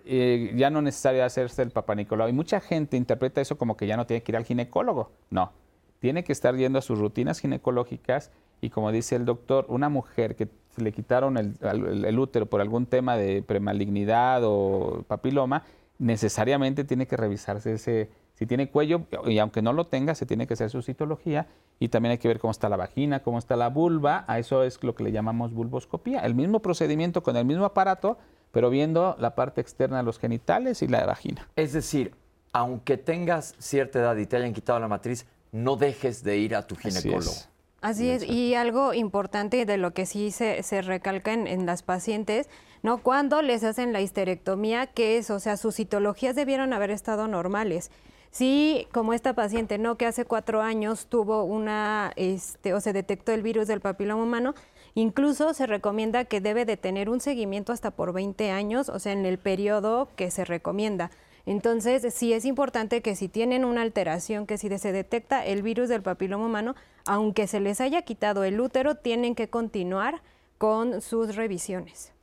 eh, 0.05 0.53
ya 0.55 0.69
no 0.69 0.79
es 0.79 0.85
necesario 0.85 1.25
hacerse 1.25 1.61
el 1.61 1.71
Papa 1.71 1.95
Y 1.99 2.33
mucha 2.33 2.59
gente 2.59 2.97
interpreta 2.97 3.41
eso 3.41 3.57
como 3.57 3.75
que 3.75 3.87
ya 3.87 3.97
no 3.97 4.05
tiene 4.05 4.23
que 4.23 4.31
ir 4.31 4.37
al 4.37 4.45
ginecólogo. 4.45 5.11
No, 5.29 5.51
tiene 5.99 6.23
que 6.23 6.31
estar 6.31 6.55
yendo 6.55 6.79
a 6.79 6.81
sus 6.81 6.99
rutinas 6.99 7.39
ginecológicas 7.39 8.31
y 8.61 8.69
como 8.69 8.91
dice 8.91 9.15
el 9.15 9.25
doctor, 9.25 9.65
una 9.69 9.89
mujer 9.89 10.35
que 10.35 10.47
le 10.77 10.91
quitaron 10.91 11.37
el, 11.37 12.19
útero 12.19 12.45
por 12.47 12.61
algún 12.61 12.85
tema 12.85 13.17
de 13.17 13.41
premalignidad 13.41 14.41
o 14.43 15.03
papiloma, 15.07 15.63
necesariamente 15.99 16.83
tiene 16.83 17.07
que 17.07 17.15
revisarse 17.15 17.73
ese, 17.73 18.09
si 18.33 18.45
tiene 18.45 18.69
cuello, 18.69 19.01
y 19.25 19.37
aunque 19.39 19.61
no 19.61 19.71
lo 19.73 19.87
tenga, 19.87 20.15
se 20.15 20.25
tiene 20.25 20.47
que 20.47 20.55
hacer 20.55 20.69
su 20.69 20.81
citología 20.81 21.47
y 21.79 21.89
también 21.89 22.11
hay 22.11 22.17
que 22.17 22.27
ver 22.27 22.39
cómo 22.39 22.51
está 22.51 22.69
la 22.69 22.77
vagina, 22.77 23.21
cómo 23.21 23.37
está 23.37 23.55
la 23.55 23.69
vulva, 23.69 24.25
a 24.27 24.39
eso 24.39 24.63
es 24.63 24.83
lo 24.83 24.95
que 24.95 25.03
le 25.03 25.11
llamamos 25.11 25.53
vulvoscopía. 25.53 26.21
El 26.21 26.35
mismo 26.35 26.61
procedimiento 26.61 27.23
con 27.23 27.37
el 27.37 27.45
mismo 27.45 27.65
aparato, 27.65 28.17
pero 28.55 28.69
viendo 28.69 29.17
la 29.19 29.35
parte 29.35 29.59
externa 29.59 29.97
de 29.97 30.03
los 30.03 30.17
genitales 30.17 30.81
y 30.81 30.87
la 30.87 31.05
vagina. 31.05 31.45
Es 31.57 31.73
decir, 31.73 32.15
aunque 32.53 32.95
tengas 32.95 33.53
cierta 33.59 33.99
edad 33.99 34.15
y 34.15 34.25
te 34.27 34.37
hayan 34.37 34.53
quitado 34.53 34.79
la 34.79 34.87
matriz, 34.87 35.25
no 35.51 35.75
dejes 35.75 36.23
de 36.23 36.37
ir 36.37 36.55
a 36.55 36.65
tu 36.65 36.77
ginecólogo. 36.77 37.33
Así 37.81 38.09
es, 38.09 38.23
y 38.23 38.55
algo 38.55 38.93
importante 38.93 39.65
de 39.65 39.75
lo 39.75 39.93
que 39.93 40.05
sí 40.05 40.31
se, 40.31 40.63
se 40.63 40.81
recalca 40.81 41.33
en, 41.33 41.65
las 41.65 41.83
pacientes, 41.83 42.47
¿no? 42.81 42.99
Cuando 42.99 43.41
les 43.41 43.65
hacen 43.65 43.91
la 43.91 43.99
histerectomía, 43.99 44.87
que 44.87 45.17
es, 45.17 45.31
o 45.31 45.41
sea, 45.41 45.57
sus 45.57 45.75
citologías 45.75 46.33
debieron 46.33 46.71
haber 46.71 46.91
estado 46.91 47.27
normales. 47.27 47.91
Sí, 48.31 48.87
como 48.93 49.13
esta 49.13 49.33
paciente, 49.33 49.77
¿no? 49.79 49.97
Que 49.97 50.05
hace 50.05 50.23
cuatro 50.23 50.61
años 50.61 51.07
tuvo 51.07 51.43
una, 51.43 52.13
este, 52.15 52.73
o 52.73 52.79
se 52.79 52.93
detectó 52.93 53.33
el 53.33 53.41
virus 53.41 53.67
del 53.67 53.81
papiloma 53.81 54.23
humano, 54.23 54.55
Incluso 54.97 55.53
se 55.53 55.67
recomienda 55.67 56.23
que 56.23 56.39
debe 56.39 56.63
de 56.63 56.77
tener 56.77 57.09
un 57.09 57.19
seguimiento 57.19 57.73
hasta 57.73 57.91
por 57.91 58.13
20 58.13 58.49
años, 58.51 58.87
o 58.87 58.97
sea, 58.97 59.11
en 59.11 59.25
el 59.25 59.37
periodo 59.37 60.07
que 60.15 60.31
se 60.31 60.45
recomienda. 60.45 61.11
Entonces, 61.45 62.13
sí 62.13 62.31
es 62.31 62.45
importante 62.45 63.01
que 63.01 63.17
si 63.17 63.27
tienen 63.27 63.65
una 63.65 63.81
alteración, 63.81 64.47
que 64.47 64.57
si 64.57 64.69
se 64.77 64.93
detecta 64.93 65.45
el 65.45 65.63
virus 65.63 65.89
del 65.89 66.01
papiloma 66.01 66.45
humano, 66.45 66.75
aunque 67.05 67.45
se 67.45 67.59
les 67.59 67.81
haya 67.81 68.03
quitado 68.03 68.45
el 68.45 68.59
útero, 68.61 68.95
tienen 68.95 69.35
que 69.35 69.49
continuar 69.49 70.21
con 70.57 71.01
sus 71.01 71.35
revisiones. 71.35 72.13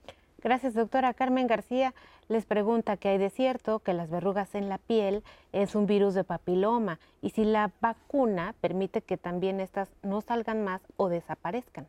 Gracias, 0.43 0.73
doctora. 0.73 1.13
Carmen 1.13 1.47
García 1.47 1.93
les 2.29 2.47
pregunta 2.47 2.97
que 2.97 3.11
hay 3.11 3.19
de 3.19 3.29
cierto 3.29 3.81
que 3.81 3.93
las 3.93 4.09
verrugas 4.09 4.55
en 4.55 4.71
la 4.71 4.79
piel 4.79 5.23
es 5.53 5.75
un 5.75 5.87
virus 5.87 6.15
de 6.15 6.25
papiloma 6.25 6.99
y 7.21 7.31
si 7.31 7.45
la 7.45 7.71
vacuna 7.83 8.55
permite 8.63 9.03
que 9.03 9.19
también 9.19 9.61
estas 9.61 9.91
no 10.03 10.23
salgan 10.23 10.65
más 10.65 10.81
o 10.97 11.11
desaparezcan. 11.11 11.87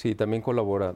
Sí, 0.00 0.14
también 0.14 0.40
colabora. 0.40 0.94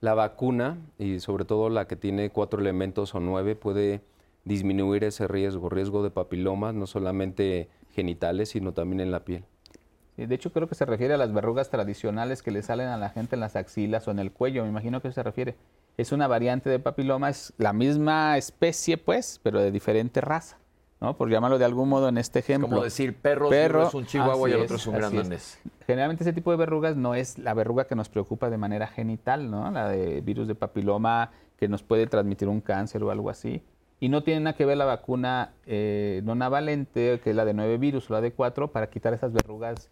la 0.00 0.14
vacuna, 0.14 0.76
y 0.98 1.18
sobre 1.20 1.46
todo 1.46 1.70
la 1.70 1.86
que 1.86 1.96
tiene 1.96 2.28
cuatro 2.28 2.60
elementos 2.60 3.14
o 3.14 3.20
nueve, 3.20 3.56
puede 3.56 4.02
disminuir 4.44 5.02
ese 5.02 5.26
riesgo, 5.26 5.70
riesgo 5.70 6.02
de 6.02 6.10
papilomas, 6.10 6.74
no 6.74 6.86
solamente 6.86 7.70
genitales, 7.94 8.50
sino 8.50 8.72
también 8.74 9.00
en 9.00 9.12
la 9.12 9.24
piel. 9.24 9.44
De 10.18 10.34
hecho, 10.34 10.52
creo 10.52 10.68
que 10.68 10.74
se 10.74 10.84
refiere 10.84 11.14
a 11.14 11.16
las 11.16 11.32
verrugas 11.32 11.70
tradicionales 11.70 12.42
que 12.42 12.50
le 12.50 12.60
salen 12.60 12.88
a 12.88 12.98
la 12.98 13.08
gente 13.08 13.34
en 13.36 13.40
las 13.40 13.56
axilas 13.56 14.06
o 14.08 14.10
en 14.10 14.18
el 14.18 14.30
cuello. 14.30 14.64
Me 14.64 14.68
imagino 14.68 15.00
que 15.00 15.10
se 15.10 15.22
refiere. 15.22 15.56
Es 15.96 16.12
una 16.12 16.28
variante 16.28 16.68
de 16.68 16.80
papiloma, 16.80 17.30
es 17.30 17.54
la 17.56 17.72
misma 17.72 18.36
especie, 18.36 18.98
pues, 18.98 19.40
pero 19.42 19.58
de 19.58 19.70
diferente 19.70 20.20
raza. 20.20 20.58
¿No? 21.00 21.16
Por 21.16 21.30
llamarlo 21.30 21.58
de 21.58 21.64
algún 21.64 21.88
modo 21.88 22.08
en 22.08 22.18
este 22.18 22.38
ejemplo. 22.38 22.68
como 22.68 22.82
decir 22.82 23.14
perros, 23.16 23.50
perro 23.50 23.88
es 23.88 23.94
un 23.94 24.06
chihuahua 24.06 24.48
y 24.48 24.52
el 24.52 24.60
otro 24.62 24.76
es 24.76 24.86
un 24.86 24.94
gran 24.94 25.12
Generalmente 25.86 26.24
ese 26.24 26.32
tipo 26.32 26.50
de 26.50 26.56
verrugas 26.56 26.96
no 26.96 27.14
es 27.14 27.38
la 27.38 27.54
verruga 27.54 27.86
que 27.86 27.94
nos 27.94 28.08
preocupa 28.08 28.50
de 28.50 28.58
manera 28.58 28.86
genital, 28.86 29.50
¿no? 29.50 29.70
La 29.70 29.88
de 29.88 30.20
virus 30.20 30.48
de 30.48 30.54
papiloma 30.54 31.30
que 31.58 31.68
nos 31.68 31.82
puede 31.82 32.06
transmitir 32.06 32.48
un 32.48 32.60
cáncer 32.60 33.02
o 33.02 33.10
algo 33.10 33.30
así. 33.30 33.62
Y 33.98 34.08
no 34.08 34.22
tiene 34.22 34.40
nada 34.40 34.56
que 34.56 34.66
ver 34.66 34.76
la 34.76 34.84
vacuna 34.84 35.52
eh, 35.64 36.20
no 36.24 36.34
navalente, 36.34 37.20
que 37.22 37.30
es 37.30 37.36
la 37.36 37.44
de 37.44 37.54
nueve 37.54 37.78
virus 37.78 38.10
o 38.10 38.14
la 38.14 38.20
de 38.20 38.32
cuatro, 38.32 38.72
para 38.72 38.88
quitar 38.90 39.14
esas 39.14 39.32
verrugas. 39.32 39.88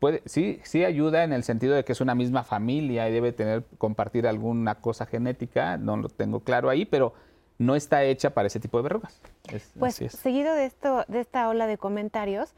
Puede, 0.00 0.22
sí, 0.26 0.60
sí 0.64 0.84
ayuda 0.84 1.22
en 1.24 1.32
el 1.32 1.44
sentido 1.44 1.74
de 1.74 1.84
que 1.84 1.92
es 1.92 2.00
una 2.00 2.14
misma 2.14 2.42
familia 2.42 3.08
y 3.08 3.12
debe 3.12 3.32
tener, 3.32 3.64
compartir 3.78 4.26
alguna 4.26 4.74
cosa 4.76 5.06
genética, 5.06 5.78
no 5.78 5.96
lo 5.96 6.08
tengo 6.08 6.40
claro 6.40 6.68
ahí, 6.68 6.84
pero 6.84 7.14
no 7.62 7.76
está 7.76 8.04
hecha 8.04 8.30
para 8.30 8.46
ese 8.48 8.60
tipo 8.60 8.78
de 8.78 8.82
verrugas. 8.82 9.20
pues 9.78 9.94
seguido 9.94 10.54
de, 10.54 10.66
esto, 10.66 11.04
de 11.08 11.20
esta 11.20 11.48
ola 11.48 11.66
de 11.66 11.78
comentarios, 11.78 12.54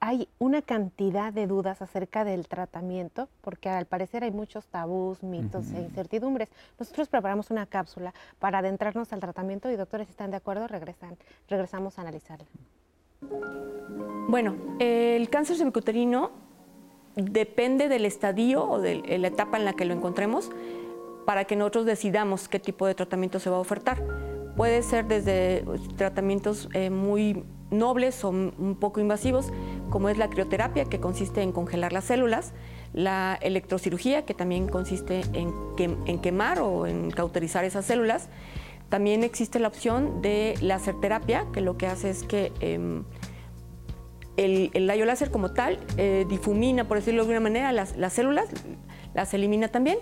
hay 0.00 0.28
una 0.38 0.62
cantidad 0.62 1.30
de 1.30 1.46
dudas 1.46 1.82
acerca 1.82 2.24
del 2.24 2.48
tratamiento, 2.48 3.28
porque 3.42 3.68
al 3.68 3.84
parecer 3.84 4.24
hay 4.24 4.30
muchos 4.30 4.66
tabús, 4.66 5.22
mitos 5.22 5.70
e 5.72 5.80
incertidumbres. 5.82 6.48
Nosotros 6.78 7.08
preparamos 7.08 7.50
una 7.50 7.66
cápsula 7.66 8.14
para 8.38 8.58
adentrarnos 8.58 9.12
al 9.12 9.20
tratamiento 9.20 9.70
y 9.70 9.76
doctores, 9.76 10.06
si 10.06 10.12
están 10.12 10.30
de 10.30 10.38
acuerdo, 10.38 10.66
regresan, 10.66 11.16
regresamos 11.48 11.98
a 11.98 12.02
analizarla. 12.02 12.46
Bueno, 14.28 14.56
el 14.78 15.28
cáncer 15.28 15.56
cervicuterino 15.56 16.30
depende 17.16 17.88
del 17.88 18.06
estadio 18.06 18.64
o 18.64 18.80
de 18.80 19.18
la 19.18 19.28
etapa 19.28 19.58
en 19.58 19.66
la 19.66 19.74
que 19.74 19.84
lo 19.84 19.92
encontremos 19.92 20.50
para 21.24 21.44
que 21.44 21.56
nosotros 21.56 21.86
decidamos 21.86 22.48
qué 22.48 22.58
tipo 22.58 22.86
de 22.86 22.94
tratamiento 22.94 23.38
se 23.38 23.50
va 23.50 23.56
a 23.56 23.60
ofertar. 23.60 24.02
Puede 24.56 24.82
ser 24.82 25.06
desde 25.06 25.62
pues, 25.64 25.80
tratamientos 25.96 26.68
eh, 26.74 26.90
muy 26.90 27.44
nobles 27.70 28.24
o 28.24 28.30
un 28.30 28.76
poco 28.78 29.00
invasivos, 29.00 29.52
como 29.90 30.08
es 30.08 30.18
la 30.18 30.28
crioterapia, 30.28 30.84
que 30.84 31.00
consiste 31.00 31.42
en 31.42 31.52
congelar 31.52 31.92
las 31.92 32.04
células, 32.04 32.52
la 32.92 33.38
electrocirugía, 33.40 34.24
que 34.24 34.34
también 34.34 34.68
consiste 34.68 35.22
en, 35.32 36.20
quemar 36.20 36.60
o 36.60 36.86
en 36.86 37.10
cauterizar 37.10 37.64
esas 37.64 37.84
células. 37.84 38.28
También 38.88 39.22
existe 39.22 39.60
la 39.60 39.68
opción 39.68 40.20
de 40.20 40.56
láser 40.60 40.96
terapia, 41.00 41.46
que 41.52 41.60
lo 41.60 41.76
que 41.76 41.86
hace 41.86 42.10
es 42.10 42.24
que 42.24 42.52
em, 42.58 43.04
el, 44.36 44.70
el 44.74 44.88
rayo 44.88 45.04
láser 45.04 45.30
como 45.30 45.52
tal 45.52 45.78
eh, 45.96 46.26
difumina, 46.28 46.88
por 46.88 46.96
decirlo 46.96 47.24
de 47.24 47.32
alguna 47.32 47.40
manera, 47.40 47.72
las 47.72 48.12
células, 48.12 48.48
las 49.14 49.32
elimina 49.34 49.68
también 49.68 49.98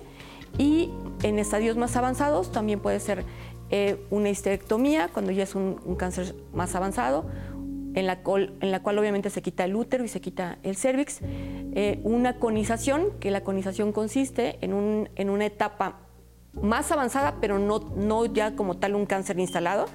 y 0.59 0.90
en 1.22 1.38
estadios 1.38 1.76
más 1.76 1.96
avanzados 1.96 2.52
también 2.52 2.80
puede 2.80 3.00
ser 3.00 3.24
eh, 3.70 4.04
una 4.11 4.28
histerectomía, 4.28 5.09
cuando 5.09 5.30
ya 5.30 5.44
es 5.44 5.54
un, 5.54 5.76
cáncer 5.96 6.34
más 6.52 6.74
avanzado, 6.74 7.26
en 7.94 8.06
la, 8.06 8.20
en 8.61 8.70
la, 8.70 8.82
cual, 8.82 8.98
obviamente 8.98 9.30
se 9.30 9.42
quita 9.42 9.64
el 9.64 9.74
útero 9.74 10.04
y 10.04 10.09
se 10.09 10.20
quita 10.20 10.59
el 10.62 10.76
cervix. 10.76 11.20
Eh, 11.22 12.00
una 12.04 12.36
conización, 12.36 13.12
que 13.20 13.30
la 13.30 13.42
conización 13.42 13.92
consiste 13.92 14.59
en, 14.61 14.72
un, 14.72 15.09
en, 15.16 15.30
una 15.30 15.46
etapa 15.46 16.00
más 16.61 16.90
avanzada, 16.92 17.36
pero 17.40 17.59
no, 17.59 17.80
no 17.96 18.26
ya 18.26 18.54
como 18.56 18.76
tal 18.76 18.94
un 18.94 19.06
cáncer 19.06 19.38
instalado, 19.38 19.86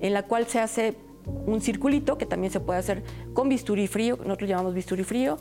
en 0.00 0.12
la 0.12 0.24
cual 0.24 0.46
se 0.46 0.60
hace 0.60 0.96
un 1.46 1.60
circulito 1.60 2.18
que 2.18 2.26
también 2.26 2.52
se 2.52 2.60
puede 2.60 2.78
hacer 2.78 3.02
con 3.34 3.48
bisturí 3.48 3.86
frío, 3.86 4.16
nosotros 4.24 4.48
llamamos 4.48 4.74
bisturí 4.74 5.04
frío, 5.04 5.38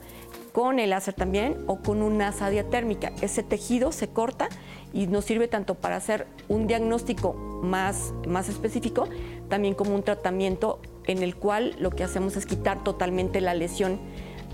con 0.56 0.80
el 0.80 0.92
láser 0.92 1.14
también 1.14 1.66
o 1.68 1.82
con 1.82 2.02
una 2.02 2.32
sadia 2.32 2.70
térmica. 2.70 3.12
Ese 3.22 3.44
tejido 3.44 3.92
se 3.92 4.08
corta 4.08 4.48
y 4.94 5.06
nos 5.06 5.26
sirve 5.26 5.50
tanto 5.50 5.76
para 5.76 5.98
hacer 5.98 6.28
un 6.48 6.66
diagnóstico 6.66 7.34
más, 7.34 8.14
más 8.26 8.48
específico, 8.48 9.10
también 9.50 9.74
como 9.74 9.94
un 9.94 10.02
tratamiento 10.02 10.80
en 11.08 11.24
el 11.24 11.36
cual 11.36 11.76
lo 11.78 11.90
que 11.90 12.06
hacemos 12.06 12.38
es 12.38 12.46
quitar 12.46 12.86
totalmente 12.86 13.42
la 13.42 13.54
lesión 13.54 14.00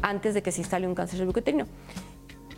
antes 0.01 0.33
de 0.33 0.41
que 0.41 0.51
se 0.51 0.61
instale 0.61 0.87
un 0.87 0.95
cáncer 0.95 1.19
cervicuterino. 1.19 1.67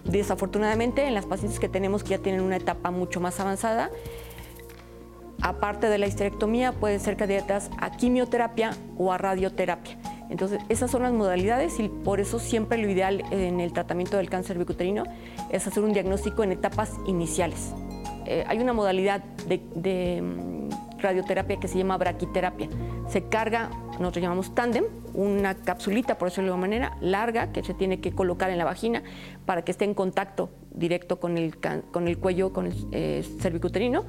Desafortunadamente, 0.05 1.05
en 1.05 1.13
las 1.13 1.25
pacientes 1.25 1.59
que 1.59 1.67
tenemos 1.67 2.01
que 2.01 2.11
ya 2.11 2.19
tienen 2.19 2.39
una 2.39 2.55
etapa 2.55 2.91
mucho 2.91 3.19
más 3.19 3.41
avanzada, 3.41 3.91
aparte 5.41 5.89
de 5.89 5.97
la 5.97 6.07
histerectomía, 6.07 6.71
pueden 6.71 7.01
ser 7.01 7.17
candidatas 7.17 7.71
a 7.77 7.91
quimioterapia 7.91 8.71
o 8.97 9.11
a 9.11 9.17
radioterapia. 9.17 9.99
Entonces, 10.33 10.61
esas 10.67 10.89
son 10.89 11.03
las 11.03 11.13
modalidades 11.13 11.79
y 11.79 11.89
por 11.89 12.19
eso 12.19 12.39
siempre 12.39 12.79
lo 12.79 12.89
ideal 12.89 13.23
en 13.29 13.59
el 13.59 13.71
tratamiento 13.71 14.17
del 14.17 14.31
cáncer 14.31 14.55
cervicuterino 14.55 15.03
es 15.51 15.67
hacer 15.67 15.83
un 15.83 15.93
diagnóstico 15.93 16.43
en 16.43 16.51
etapas 16.51 16.93
iniciales. 17.05 17.71
Eh, 18.25 18.43
hay 18.47 18.57
una 18.57 18.73
modalidad 18.73 19.23
de, 19.45 20.21
mm, 20.23 20.97
radioterapia 20.97 21.59
que 21.59 21.67
se 21.67 21.77
llama 21.77 21.99
braquiterapia. 21.99 22.67
Se 23.09 23.25
carga, 23.25 23.69
nosotros 23.99 24.23
llamamos 24.23 24.55
tándem, 24.55 24.85
una 25.13 25.53
capsulita, 25.53 26.17
por 26.17 26.29
eso 26.29 26.41
de 26.41 26.47
alguna 26.47 26.61
manera, 26.61 26.97
larga, 26.99 27.51
que 27.51 27.61
se 27.61 27.75
tiene 27.75 28.01
que 28.01 28.13
colocar 28.13 28.49
en 28.49 28.57
la 28.57 28.65
vagina 28.65 29.03
para 29.45 29.63
que 29.63 29.71
esté 29.71 29.85
en 29.85 29.93
contacto 29.93 30.49
directo 30.71 31.19
con 31.19 31.37
el, 31.37 31.57
con 31.91 32.07
el 32.07 32.17
cuello, 32.17 32.53
con 32.53 32.65
el 32.65 32.73
eh, 32.91 33.23
cervicuterino 33.39 34.03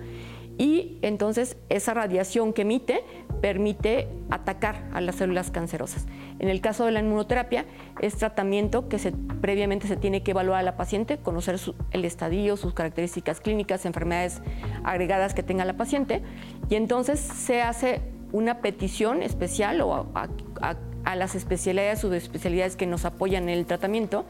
y 0.57 0.99
entonces 1.03 1.57
esa 1.69 1.95
radiación 1.95 2.53
que 2.53 2.63
emite 2.63 3.03
permite 3.41 4.09
atacar 4.31 4.89
a 4.93 5.01
las 5.01 5.17
células 5.17 5.51
cancerosas. 5.51 6.07
En 6.39 6.49
el 6.49 6.61
caso 6.61 6.87
de 6.87 6.93
la 6.93 7.01
inmunoterapia 7.01 7.67
es 8.01 8.17
tratamiento 8.17 8.89
que 8.89 8.99
previamente 9.41 9.87
se 9.89 9.97
tiene 9.97 10.23
que 10.23 10.31
evaluar 10.31 10.61
a 10.61 10.63
la 10.63 10.77
paciente, 10.77 11.19
conocer 11.19 11.59
el 11.91 12.05
estadio, 12.05 12.57
sus 12.57 12.73
características 12.75 13.41
clínicas, 13.41 13.85
enfermedades 13.85 14.41
agregadas 14.85 15.35
que 15.35 15.43
tenga 15.43 15.65
la 15.65 15.77
paciente 15.77 16.23
y 16.71 16.77
entonces 16.77 17.21
se 17.21 17.63
hace 17.63 18.01
una 18.33 18.59
petición 18.61 19.23
especial 19.23 19.81
o 19.81 20.09
a, 20.15 21.15
las 21.15 21.35
especialidades 21.35 22.03
o 22.05 22.13
especialidades 22.15 22.77
que 22.77 22.87
nos 22.87 23.05
apoyan 23.05 23.45
en 23.45 23.59
el 23.59 23.67
tratamiento, 23.67 24.25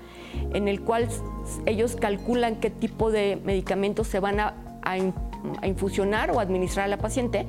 en 0.53 0.67
el 0.67 0.81
cual 0.81 1.09
ellos 1.67 1.97
calculan 1.97 2.57
qué 2.57 2.69
tipo 2.69 3.13
de 3.13 3.41
medicamentos 3.45 4.09
se 4.09 4.19
van 4.19 4.41
a, 4.41 4.55
a 4.83 4.99
a 5.61 5.67
infusionar 5.67 6.31
o 6.31 6.41
administrar 6.41 6.87
a 6.87 6.89
la 6.89 6.99
paciente 6.99 7.47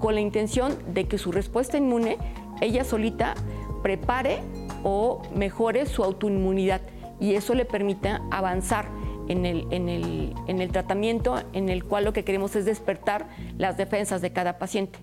con 0.00 0.14
la 0.14 0.20
intención 0.20 0.76
de 0.92 1.06
que 1.06 1.18
su 1.18 1.32
respuesta 1.32 1.78
inmune, 1.78 2.18
ella 2.60 2.84
solita, 2.84 3.34
prepare 3.82 4.40
o 4.82 5.22
mejore 5.34 5.86
su 5.86 6.04
autoinmunidad 6.04 6.80
y 7.20 7.34
eso 7.34 7.54
le 7.54 7.64
permita 7.64 8.22
avanzar 8.30 8.88
en 9.28 9.46
el, 9.46 9.66
en, 9.70 9.88
el, 9.88 10.34
en 10.46 10.60
el 10.60 10.70
tratamiento 10.72 11.42
en 11.52 11.68
el 11.68 11.84
cual 11.84 12.04
lo 12.04 12.12
que 12.12 12.24
queremos 12.24 12.56
es 12.56 12.64
despertar 12.64 13.28
las 13.56 13.76
defensas 13.76 14.20
de 14.20 14.32
cada 14.32 14.58
paciente. 14.58 14.98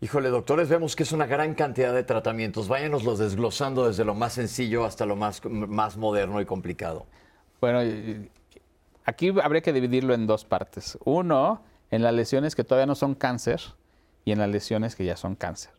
Híjole, 0.00 0.28
doctores, 0.28 0.68
vemos 0.68 0.96
que 0.96 1.02
es 1.02 1.12
una 1.12 1.26
gran 1.26 1.54
cantidad 1.54 1.94
de 1.94 2.02
tratamientos. 2.02 2.68
Váyanos 2.68 3.18
desglosando 3.18 3.86
desde 3.86 4.04
lo 4.04 4.14
más 4.14 4.34
sencillo 4.34 4.84
hasta 4.84 5.06
lo 5.06 5.16
más, 5.16 5.42
más 5.44 5.96
moderno 5.96 6.40
y 6.40 6.44
complicado. 6.44 7.06
Bueno, 7.60 7.80
Aquí 9.04 9.32
habría 9.42 9.60
que 9.60 9.72
dividirlo 9.72 10.14
en 10.14 10.26
dos 10.26 10.44
partes. 10.44 10.98
Uno, 11.04 11.62
en 11.90 12.02
las 12.02 12.14
lesiones 12.14 12.54
que 12.54 12.64
todavía 12.64 12.86
no 12.86 12.94
son 12.94 13.14
cáncer 13.14 13.60
y 14.24 14.32
en 14.32 14.38
las 14.38 14.48
lesiones 14.48 14.96
que 14.96 15.04
ya 15.04 15.16
son 15.16 15.34
cáncer. 15.36 15.72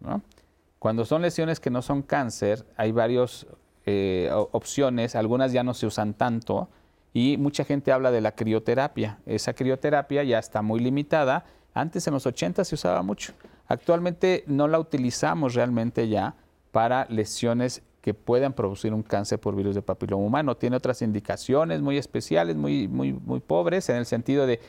Cuando 0.80 1.05
son 1.05 1.21
lesiones 1.21 1.59
que 1.59 1.69
no 1.69 1.82
son 1.82 2.03
cáncer, 2.03 2.65
hay 2.78 2.91
varias 2.91 3.47
eh, 3.86 4.30
opciones, 4.51 5.15
algunas 5.15 5.51
ya 5.51 5.63
no 5.63 5.73
se 5.73 5.88
usan 5.88 6.13
tanto 6.13 6.69
y 7.13 7.38
mucha 7.38 7.63
gente 7.63 7.91
habla 7.91 8.11
de 8.11 8.21
la 8.21 8.34
crioterapia. 8.34 9.19
Esa 9.26 9.53
crioterapia 9.53 10.23
ya 10.23 10.38
está 10.38 10.61
muy 10.61 10.80
limitada. 10.80 11.45
Antes 11.73 12.05
en 12.07 12.13
los 12.13 12.26
80 12.26 12.63
se 12.63 12.76
usaba 12.76 13.01
mucho. 13.01 13.34
Actualmente 13.67 14.43
no 14.47 14.67
la 14.67 14.80
utilizamos 14.80 15.55
realmente 15.55 16.07
ya 16.07 16.36
para 16.71 17.05
lesiones 17.09 17.82
que 18.06 18.14
puedan 18.14 18.53
producir 18.53 18.93
un 18.93 19.01
cáncer 19.01 19.39
por 19.39 19.56
virus 19.56 19.74
de 19.74 19.82
papiloma 19.82 20.24
humano. 20.24 20.56
Tiene 20.56 20.76
otras 20.76 21.01
indicaciones 21.01 21.82
muy 21.82 21.97
especiales, 21.97 22.56
muy, 22.56 22.88
muy, 22.88 23.14
muy 23.14 23.39
pobres, 23.39 23.89
en 23.89 23.95
el 23.95 24.06
sentido 24.06 24.45
de 24.45 24.60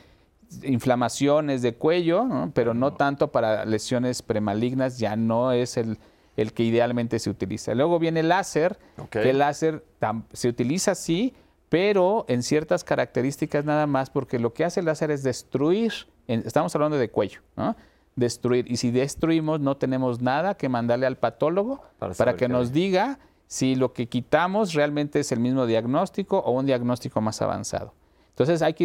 inflamaciones 0.63 1.61
de 1.61 1.75
cuello, 1.75 2.25
pero 2.55 2.73
no 2.73 2.93
tanto 2.93 3.31
para 3.31 3.63
lesiones 3.65 4.23
premalignas, 4.23 4.97
ya 4.97 5.15
no 5.15 5.51
es 5.51 5.77
el, 5.77 5.99
el 6.35 6.51
que 6.51 6.63
idealmente 6.63 7.19
se 7.19 7.29
utiliza. 7.29 7.75
Luego 7.75 7.99
viene 7.99 8.21
el 8.21 8.29
láser, 8.29 8.79
que 9.11 9.29
el 9.29 9.37
láser 9.37 9.85
se 10.33 10.49
utiliza 10.49 10.95
sí, 10.95 11.35
pero 11.69 12.25
en 12.27 12.41
ciertas 12.41 12.83
características 12.83 13.65
nada 13.65 13.85
más, 13.85 14.09
porque 14.09 14.39
lo 14.39 14.51
que 14.51 14.65
hace 14.65 14.79
el 14.79 14.87
láser 14.87 15.11
es 15.11 15.21
destruir, 15.21 15.93
estamos 16.25 16.73
hablando 16.73 16.97
de 16.97 17.11
cuello, 17.11 17.41
¿no? 17.55 17.75
Destruir. 18.17 18.69
Y 18.69 18.75
si 18.75 18.91
destruimos, 18.91 19.61
no 19.61 19.77
tenemos 19.77 20.21
nada 20.21 20.55
que 20.55 20.67
mandarle 20.67 21.05
al 21.05 21.15
patólogo 21.15 21.81
para, 22.17 22.35
que 22.35 22.49
nos 22.49 22.73
diga 22.73 23.19
si 23.45 23.75
lo 23.75 23.93
que 23.93 24.07
quitamos 24.07 24.73
realmente 24.73 25.21
es 25.21 25.31
el 25.31 25.39
mismo 25.39 25.65
diagnóstico 25.65 26.39
o 26.39 26.51
un 26.51 26.65
diagnóstico 26.65 27.21
más 27.21 27.41
avanzado. 27.41 27.93
Entonces 28.29 28.61
hay 28.61 28.73
que 28.73 28.83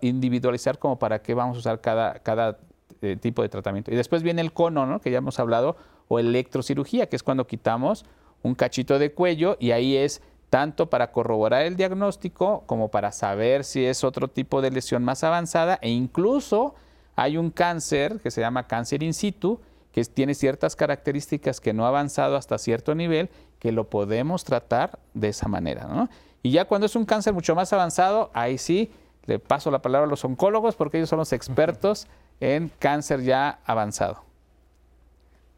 individualizar 0.00 0.78
como 0.78 0.98
para 0.98 1.20
qué 1.20 1.34
vamos 1.34 1.56
a 1.56 1.60
usar 1.60 1.80
cada, 1.80 2.14
cada 2.20 2.58
eh, 3.02 3.16
tipo 3.16 3.42
de 3.42 3.48
tratamiento. 3.48 3.92
Y 3.92 3.96
después 3.96 4.22
viene 4.22 4.40
el 4.40 4.52
cono, 4.52 4.86
¿no? 4.86 5.00
que 5.00 5.10
ya 5.10 5.18
hemos 5.18 5.38
hablado, 5.38 5.76
o 6.08 6.18
electrocirugía, 6.18 7.08
que 7.08 7.16
es 7.16 7.22
cuando 7.22 7.46
quitamos 7.46 8.04
un 8.42 8.54
cachito 8.54 8.98
de 8.98 9.12
cuello 9.12 9.56
y 9.60 9.72
ahí 9.72 9.96
es 9.96 10.22
tanto 10.48 10.90
para 10.90 11.12
corroborar 11.12 11.62
el 11.62 11.76
diagnóstico 11.76 12.64
como 12.66 12.90
para 12.90 13.12
saber 13.12 13.64
si 13.64 13.84
es 13.84 14.02
otro 14.02 14.28
tipo 14.28 14.62
de 14.62 14.70
lesión 14.70 15.04
más 15.04 15.22
avanzada 15.22 15.78
e 15.82 15.90
incluso 15.90 16.74
hay 17.20 17.36
un 17.36 17.50
cáncer 17.50 18.18
que 18.20 18.30
se 18.30 18.40
llama 18.40 18.66
cáncer 18.66 19.02
in 19.02 19.12
situ, 19.12 19.60
que 19.92 20.02
tiene 20.06 20.32
ciertas 20.32 20.74
características 20.74 21.60
que 21.60 21.74
no 21.74 21.84
ha 21.84 21.88
avanzado 21.88 22.34
hasta 22.34 22.56
cierto 22.56 22.94
nivel, 22.94 23.28
que 23.58 23.72
lo 23.72 23.90
podemos 23.90 24.42
tratar 24.42 24.98
de 25.12 25.28
esa 25.28 25.46
manera. 25.46 26.08
Y 26.42 26.50
ya 26.50 26.64
cuando 26.64 26.86
es 26.86 26.96
un 26.96 27.04
cáncer 27.04 27.34
mucho 27.34 27.54
más 27.54 27.74
avanzado, 27.74 28.30
ahí 28.32 28.56
sí 28.56 28.90
le 29.26 29.38
paso 29.38 29.70
la 29.70 29.82
palabra 29.82 30.06
a 30.06 30.08
los 30.08 30.24
oncólogos 30.24 30.76
porque 30.76 30.96
ellos 30.96 31.10
son 31.10 31.18
los 31.18 31.34
expertos 31.34 32.06
en 32.40 32.72
cáncer 32.78 33.20
ya 33.22 33.60
avanzado. 33.66 34.22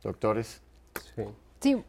Doctores. 0.03 0.63
Sí. 1.15 1.23
sí. 1.61 1.85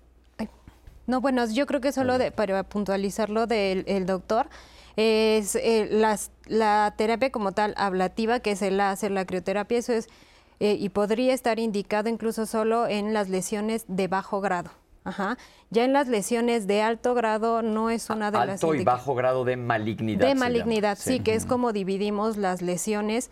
No, 1.08 1.20
bueno, 1.20 1.48
yo 1.48 1.66
creo 1.66 1.82
que 1.82 1.92
solo 1.92 2.20
para 2.36 2.62
puntualizarlo 2.62 3.48
del 3.48 4.06
doctor, 4.06 4.50
es 4.96 5.56
eh, 5.56 5.90
la 6.48 6.94
terapia 6.96 7.32
como 7.32 7.52
tal 7.52 7.74
ablativa, 7.78 8.40
que 8.40 8.52
es 8.52 8.62
el 8.62 8.78
láser, 8.78 9.12
la 9.12 9.26
crioterapia, 9.26 9.78
eso 9.78 9.94
es, 9.94 10.08
eh, 10.60 10.78
y 10.80 10.90
podría 10.90 11.34
estar 11.34 11.60
indicado 11.60 12.10
incluso 12.10 12.46
solo 12.46 12.88
en 12.88 13.14
las 13.14 13.30
lesiones 13.30 13.86
de 13.88 14.08
bajo 14.08 14.42
grado. 14.42 14.72
Ajá. 15.04 15.38
Ya 15.70 15.84
en 15.84 15.92
las 15.92 16.08
lesiones 16.08 16.68
de 16.68 16.82
alto 16.82 17.14
grado 17.14 17.62
no 17.62 17.90
es 17.90 18.10
una 18.10 18.32
de 18.32 18.38
las... 18.38 18.64
Alto 18.64 18.74
y 18.74 18.84
bajo 18.86 19.16
grado 19.16 19.44
de 19.44 19.58
malignidad. 19.58 20.26
De 20.26 20.36
malignidad, 20.36 20.98
sí, 20.98 21.20
que 21.20 21.36
es 21.36 21.46
como 21.46 21.74
dividimos 21.74 22.38
las 22.38 22.62
lesiones 22.62 23.30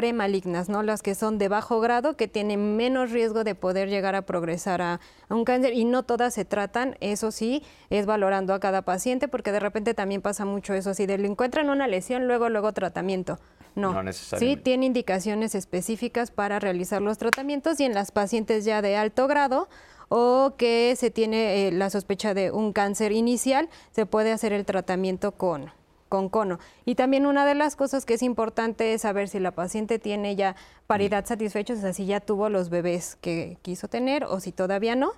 premalignas, 0.00 0.70
¿no? 0.70 0.82
Las 0.82 1.02
que 1.02 1.14
son 1.14 1.36
de 1.36 1.48
bajo 1.48 1.78
grado, 1.78 2.16
que 2.16 2.26
tienen 2.26 2.74
menos 2.78 3.10
riesgo 3.10 3.44
de 3.44 3.54
poder 3.54 3.90
llegar 3.90 4.14
a 4.14 4.22
progresar 4.22 4.80
a, 4.80 4.98
un 5.28 5.44
cáncer 5.44 5.74
y 5.74 5.84
no 5.84 6.04
todas 6.04 6.32
se 6.32 6.46
tratan, 6.46 6.96
eso 7.00 7.30
sí, 7.30 7.62
es 7.90 8.06
valorando 8.06 8.54
a 8.54 8.60
cada 8.60 8.80
paciente, 8.80 9.28
porque 9.28 9.52
de 9.52 9.60
repente 9.60 9.92
también 9.92 10.22
pasa 10.22 10.46
mucho 10.46 10.72
eso, 10.72 10.94
si 10.94 11.06
le 11.06 11.26
encuentran 11.26 11.68
una 11.68 11.86
lesión, 11.86 12.26
luego, 12.26 12.48
luego 12.48 12.72
tratamiento. 12.72 13.38
No, 13.74 13.94
sí, 14.12 14.56
tiene 14.56 14.86
indicaciones 14.86 15.54
específicas 15.54 16.30
para 16.30 16.58
realizar 16.58 17.02
los 17.02 17.18
tratamientos 17.18 17.78
y 17.78 17.84
en 17.84 17.92
las 17.92 18.10
pacientes 18.10 18.64
ya 18.64 18.80
de 18.80 18.96
alto 18.96 19.28
grado 19.28 19.68
o 20.08 20.54
que 20.56 20.94
se 20.96 21.10
tiene 21.10 21.68
eh, 21.68 21.72
la 21.72 21.90
sospecha 21.90 22.32
de 22.32 22.50
un 22.50 22.72
cáncer 22.72 23.12
inicial, 23.12 23.68
se 23.90 24.06
puede 24.06 24.32
hacer 24.32 24.54
el 24.54 24.64
tratamiento 24.64 25.32
con 25.32 25.70
con 26.10 26.28
cono. 26.28 26.58
Y 26.84 26.96
también 26.96 27.24
una 27.24 27.46
de 27.46 27.54
las 27.54 27.76
cosas 27.76 28.04
que 28.04 28.14
es 28.14 28.22
importante 28.22 28.92
es 28.92 29.02
saber 29.02 29.28
si 29.28 29.38
la 29.38 29.52
paciente 29.52 29.98
tiene 29.98 30.36
ya 30.36 30.56
paridad 30.86 31.24
satisfecha, 31.24 31.72
o 31.72 31.76
sea, 31.76 31.94
si 31.94 32.04
ya 32.04 32.20
tuvo 32.20 32.50
los 32.50 32.68
bebés 32.68 33.16
que 33.22 33.56
quiso 33.62 33.88
tener 33.88 34.24
o 34.24 34.40
si 34.40 34.52
todavía 34.52 34.96
no, 34.96 35.12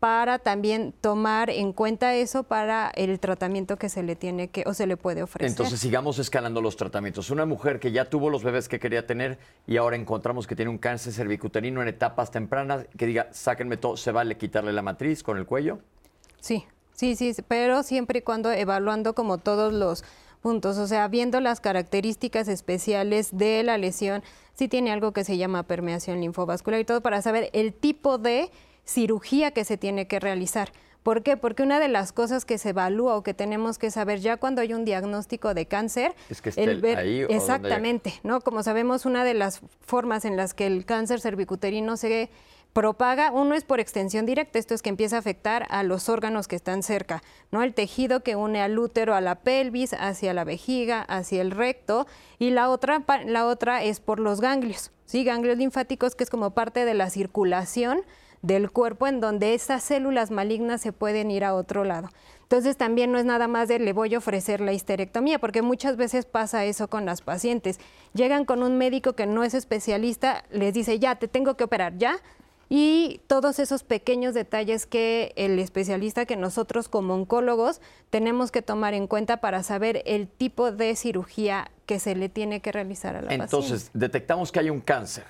para 0.00 0.38
también 0.38 0.94
tomar 1.00 1.50
en 1.50 1.72
cuenta 1.72 2.14
eso 2.14 2.44
para 2.44 2.88
el 2.94 3.18
tratamiento 3.18 3.76
que 3.76 3.88
se 3.88 4.02
le 4.02 4.16
tiene 4.16 4.48
que 4.48 4.64
o 4.66 4.72
se 4.72 4.86
le 4.86 4.96
puede 4.96 5.22
ofrecer. 5.22 5.50
Entonces 5.50 5.80
sigamos 5.80 6.18
escalando 6.18 6.60
los 6.60 6.76
tratamientos. 6.76 7.30
Una 7.30 7.44
mujer 7.44 7.78
que 7.80 7.92
ya 7.92 8.04
tuvo 8.06 8.30
los 8.30 8.42
bebés 8.42 8.68
que 8.68 8.78
quería 8.78 9.06
tener 9.06 9.38
y 9.66 9.76
ahora 9.76 9.96
encontramos 9.96 10.46
que 10.46 10.56
tiene 10.56 10.70
un 10.70 10.78
cáncer 10.78 11.12
cervicuterino 11.12 11.82
en 11.82 11.88
etapas 11.88 12.30
tempranas, 12.30 12.86
que 12.96 13.06
diga, 13.06 13.28
sáquenme 13.32 13.76
todo, 13.76 13.96
¿se 13.96 14.12
vale 14.12 14.36
quitarle 14.38 14.72
la 14.72 14.82
matriz 14.82 15.22
con 15.22 15.36
el 15.36 15.46
cuello? 15.46 15.80
Sí, 16.40 16.64
sí, 16.92 17.16
sí, 17.16 17.34
pero 17.46 17.82
siempre 17.82 18.20
y 18.20 18.22
cuando 18.22 18.52
evaluando 18.52 19.14
como 19.14 19.38
todos 19.38 19.72
los 19.72 20.04
puntos, 20.38 20.78
o 20.78 20.86
sea, 20.86 21.08
viendo 21.08 21.40
las 21.40 21.60
características 21.60 22.48
especiales 22.48 23.36
de 23.36 23.62
la 23.62 23.78
lesión, 23.78 24.22
si 24.54 24.68
tiene 24.68 24.90
algo 24.90 25.12
que 25.12 25.24
se 25.24 25.36
llama 25.36 25.64
permeación 25.64 26.20
linfovascular 26.20 26.80
y 26.80 26.84
todo 26.84 27.00
para 27.00 27.22
saber 27.22 27.50
el 27.52 27.72
tipo 27.72 28.18
de 28.18 28.50
cirugía 28.84 29.50
que 29.50 29.64
se 29.64 29.76
tiene 29.76 30.06
que 30.06 30.20
realizar, 30.20 30.72
¿Por 31.02 31.22
qué? 31.22 31.38
Porque 31.38 31.62
una 31.62 31.80
de 31.80 31.88
las 31.88 32.12
cosas 32.12 32.44
que 32.44 32.58
se 32.58 32.70
evalúa 32.70 33.16
o 33.16 33.22
que 33.22 33.32
tenemos 33.32 33.78
que 33.78 33.90
saber 33.90 34.20
ya 34.20 34.36
cuando 34.36 34.60
hay 34.60 34.74
un 34.74 34.84
diagnóstico 34.84 35.54
de 35.54 35.64
cáncer, 35.64 36.14
es 36.28 36.42
que 36.42 36.52
el 36.56 36.82
ver, 36.82 36.98
ahí 36.98 37.24
exactamente, 37.30 38.20
¿no? 38.24 38.42
Como 38.42 38.62
sabemos, 38.62 39.06
una 39.06 39.24
de 39.24 39.32
las 39.32 39.62
formas 39.80 40.26
en 40.26 40.36
las 40.36 40.52
que 40.52 40.66
el 40.66 40.84
cáncer 40.84 41.20
cervicuterino 41.20 41.96
se 41.96 42.28
propaga, 42.78 43.32
uno 43.32 43.56
es 43.56 43.64
por 43.64 43.80
extensión 43.80 44.24
directa, 44.24 44.56
esto 44.56 44.72
es 44.72 44.82
que 44.82 44.88
empieza 44.88 45.16
a 45.16 45.18
afectar 45.18 45.66
a 45.68 45.82
los 45.82 46.08
órganos 46.08 46.46
que 46.46 46.54
están 46.54 46.84
cerca, 46.84 47.24
¿no? 47.50 47.64
El 47.64 47.74
tejido 47.74 48.22
que 48.22 48.36
une 48.36 48.62
al 48.62 48.78
útero 48.78 49.16
a 49.16 49.20
la 49.20 49.40
pelvis, 49.40 49.94
hacia 49.94 50.32
la 50.32 50.44
vejiga, 50.44 51.02
hacia 51.02 51.42
el 51.42 51.50
recto, 51.50 52.06
y 52.38 52.50
la 52.50 52.70
otra, 52.70 53.02
la 53.26 53.46
otra 53.46 53.82
es 53.82 53.98
por 53.98 54.20
los 54.20 54.40
ganglios, 54.40 54.92
¿sí? 55.06 55.24
Ganglios 55.24 55.58
linfáticos, 55.58 56.14
que 56.14 56.22
es 56.22 56.30
como 56.30 56.52
parte 56.52 56.84
de 56.84 56.94
la 56.94 57.10
circulación 57.10 58.02
del 58.42 58.70
cuerpo 58.70 59.08
en 59.08 59.20
donde 59.20 59.54
esas 59.54 59.82
células 59.82 60.30
malignas 60.30 60.80
se 60.80 60.92
pueden 60.92 61.32
ir 61.32 61.42
a 61.42 61.54
otro 61.54 61.82
lado. 61.82 62.10
Entonces 62.42 62.76
también 62.76 63.10
no 63.10 63.18
es 63.18 63.24
nada 63.24 63.48
más 63.48 63.66
de 63.66 63.80
le 63.80 63.92
voy 63.92 64.14
a 64.14 64.18
ofrecer 64.18 64.60
la 64.60 64.72
histerectomía, 64.72 65.40
porque 65.40 65.62
muchas 65.62 65.96
veces 65.96 66.26
pasa 66.26 66.64
eso 66.64 66.88
con 66.88 67.04
las 67.04 67.22
pacientes. 67.22 67.80
Llegan 68.14 68.44
con 68.44 68.62
un 68.62 68.78
médico 68.78 69.14
que 69.14 69.26
no 69.26 69.42
es 69.42 69.54
especialista, 69.54 70.44
les 70.50 70.72
dice, 70.72 71.00
ya, 71.00 71.16
te 71.16 71.26
tengo 71.26 71.56
que 71.56 71.64
operar, 71.64 71.98
ya. 71.98 72.18
Y 72.68 73.20
todos 73.26 73.58
esos 73.58 73.82
pequeños 73.82 74.34
detalles 74.34 74.86
que 74.86 75.32
el 75.36 75.58
especialista, 75.58 76.26
que 76.26 76.36
nosotros 76.36 76.88
como 76.88 77.14
oncólogos 77.14 77.80
tenemos 78.10 78.50
que 78.50 78.60
tomar 78.60 78.94
en 78.94 79.06
cuenta 79.06 79.38
para 79.38 79.62
saber 79.62 80.02
el 80.04 80.28
tipo 80.28 80.70
de 80.70 80.94
cirugía 80.94 81.70
que 81.86 81.98
se 81.98 82.14
le 82.14 82.28
tiene 82.28 82.60
que 82.60 82.72
realizar 82.72 83.16
a 83.16 83.22
la 83.22 83.28
paciente. 83.28 83.44
Entonces, 83.44 83.90
detectamos 83.94 84.52
que 84.52 84.60
hay 84.60 84.70
un 84.70 84.80
cáncer 84.80 85.24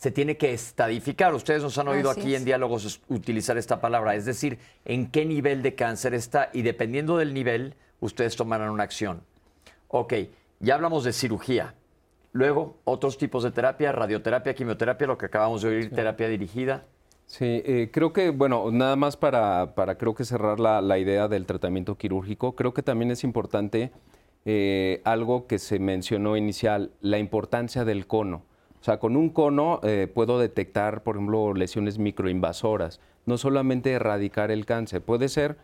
se 0.00 0.10
tiene 0.10 0.38
que 0.38 0.54
estadificar. 0.54 1.34
Ustedes 1.34 1.62
nos 1.62 1.76
han 1.76 1.86
oído 1.88 2.08
aquí 2.08 2.34
en 2.34 2.42
diálogos 2.42 3.02
utilizar 3.08 3.58
esta 3.58 3.82
palabra, 3.82 4.14
es 4.14 4.24
decir, 4.24 4.58
en 4.86 5.10
qué 5.10 5.26
nivel 5.26 5.60
de 5.60 5.74
cáncer 5.74 6.14
está 6.14 6.48
y 6.54 6.62
dependiendo 6.62 7.18
del 7.18 7.34
nivel, 7.34 7.74
ustedes 8.00 8.34
tomarán 8.34 8.70
una 8.70 8.82
acción. 8.82 9.22
Ok, 9.88 10.14
ya 10.58 10.76
hablamos 10.76 11.04
de 11.04 11.12
cirugía. 11.12 11.74
Luego, 12.32 12.76
otros 12.84 13.18
tipos 13.18 13.42
de 13.42 13.50
terapia, 13.50 13.92
radioterapia, 13.92 14.54
quimioterapia, 14.54 15.06
lo 15.06 15.18
que 15.18 15.26
acabamos 15.26 15.62
de 15.62 15.68
oír, 15.68 15.90
terapia 15.90 16.28
dirigida. 16.28 16.84
Sí, 17.26 17.62
eh, 17.64 17.90
creo 17.92 18.12
que, 18.12 18.30
bueno, 18.30 18.70
nada 18.72 18.96
más 18.96 19.16
para, 19.16 19.74
para 19.74 19.96
creo 19.96 20.14
que 20.14 20.24
cerrar 20.24 20.58
la, 20.58 20.98
idea 20.98 21.28
del 21.28 21.46
tratamiento 21.46 21.96
quirúrgico, 21.96 22.56
creo 22.56 22.74
que 22.74 22.82
también 22.82 23.10
es 23.12 23.22
importante 23.22 23.92
eh, 24.44 25.00
algo 25.04 25.46
que 25.46 25.58
se 25.58 25.78
mencionó 25.78 26.36
inicial, 26.36 26.90
la 27.00 27.18
importancia 27.18 27.84
del 27.84 28.06
cono. 28.06 28.42
O 28.80 28.84
sea, 28.84 28.98
con 28.98 29.16
un 29.16 29.30
cono 29.30 29.80
eh, 29.82 30.10
puedo 30.12 30.38
detectar, 30.38 31.02
por 31.02 31.16
ejemplo, 31.16 31.54
lesiones 31.54 31.98
microinvasoras, 31.98 33.00
no 33.26 33.38
solamente 33.38 33.92
erradicar 33.92 34.50
el 34.50 34.66
cáncer, 34.66 35.02
puede 35.02 35.28
ser 35.28 35.56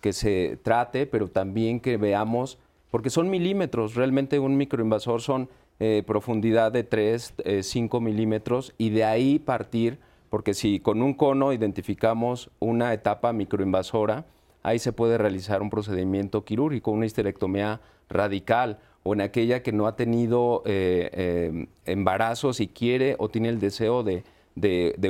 que 0.00 0.12
se 0.12 0.58
trate, 0.62 1.06
pero 1.06 1.28
también 1.28 1.80
que 1.80 1.96
veamos, 1.96 2.58
porque 2.90 3.10
son 3.10 3.30
milímetros, 3.30 3.94
realmente 3.94 4.38
un 4.38 4.56
microinvasor 4.56 5.22
son 5.22 5.48
eh, 5.80 6.02
profundidad 6.06 6.72
de 6.72 6.84
3, 6.84 7.34
5 7.62 7.96
eh, 7.96 8.00
milímetros 8.00 8.74
y 8.78 8.90
de 8.90 9.04
ahí 9.04 9.38
partir, 9.38 9.98
porque 10.28 10.54
si 10.54 10.78
con 10.78 11.02
un 11.02 11.14
cono 11.14 11.52
identificamos 11.52 12.50
una 12.60 12.92
etapa 12.92 13.32
microinvasora, 13.32 14.26
ahí 14.62 14.78
se 14.78 14.92
puede 14.92 15.18
realizar 15.18 15.62
un 15.62 15.70
procedimiento 15.70 16.44
quirúrgico, 16.44 16.90
una 16.90 17.06
histerectomía 17.06 17.80
radical 18.08 18.78
o 19.02 19.14
en 19.14 19.22
aquella 19.22 19.62
que 19.62 19.72
no 19.72 19.86
ha 19.86 19.96
tenido 19.96 20.62
eh, 20.66 21.10
eh, 21.12 21.66
embarazos 21.86 22.60
y 22.60 22.68
quiere 22.68 23.16
o 23.18 23.28
tiene 23.28 23.48
el 23.48 23.58
deseo 23.58 24.02
de, 24.02 24.22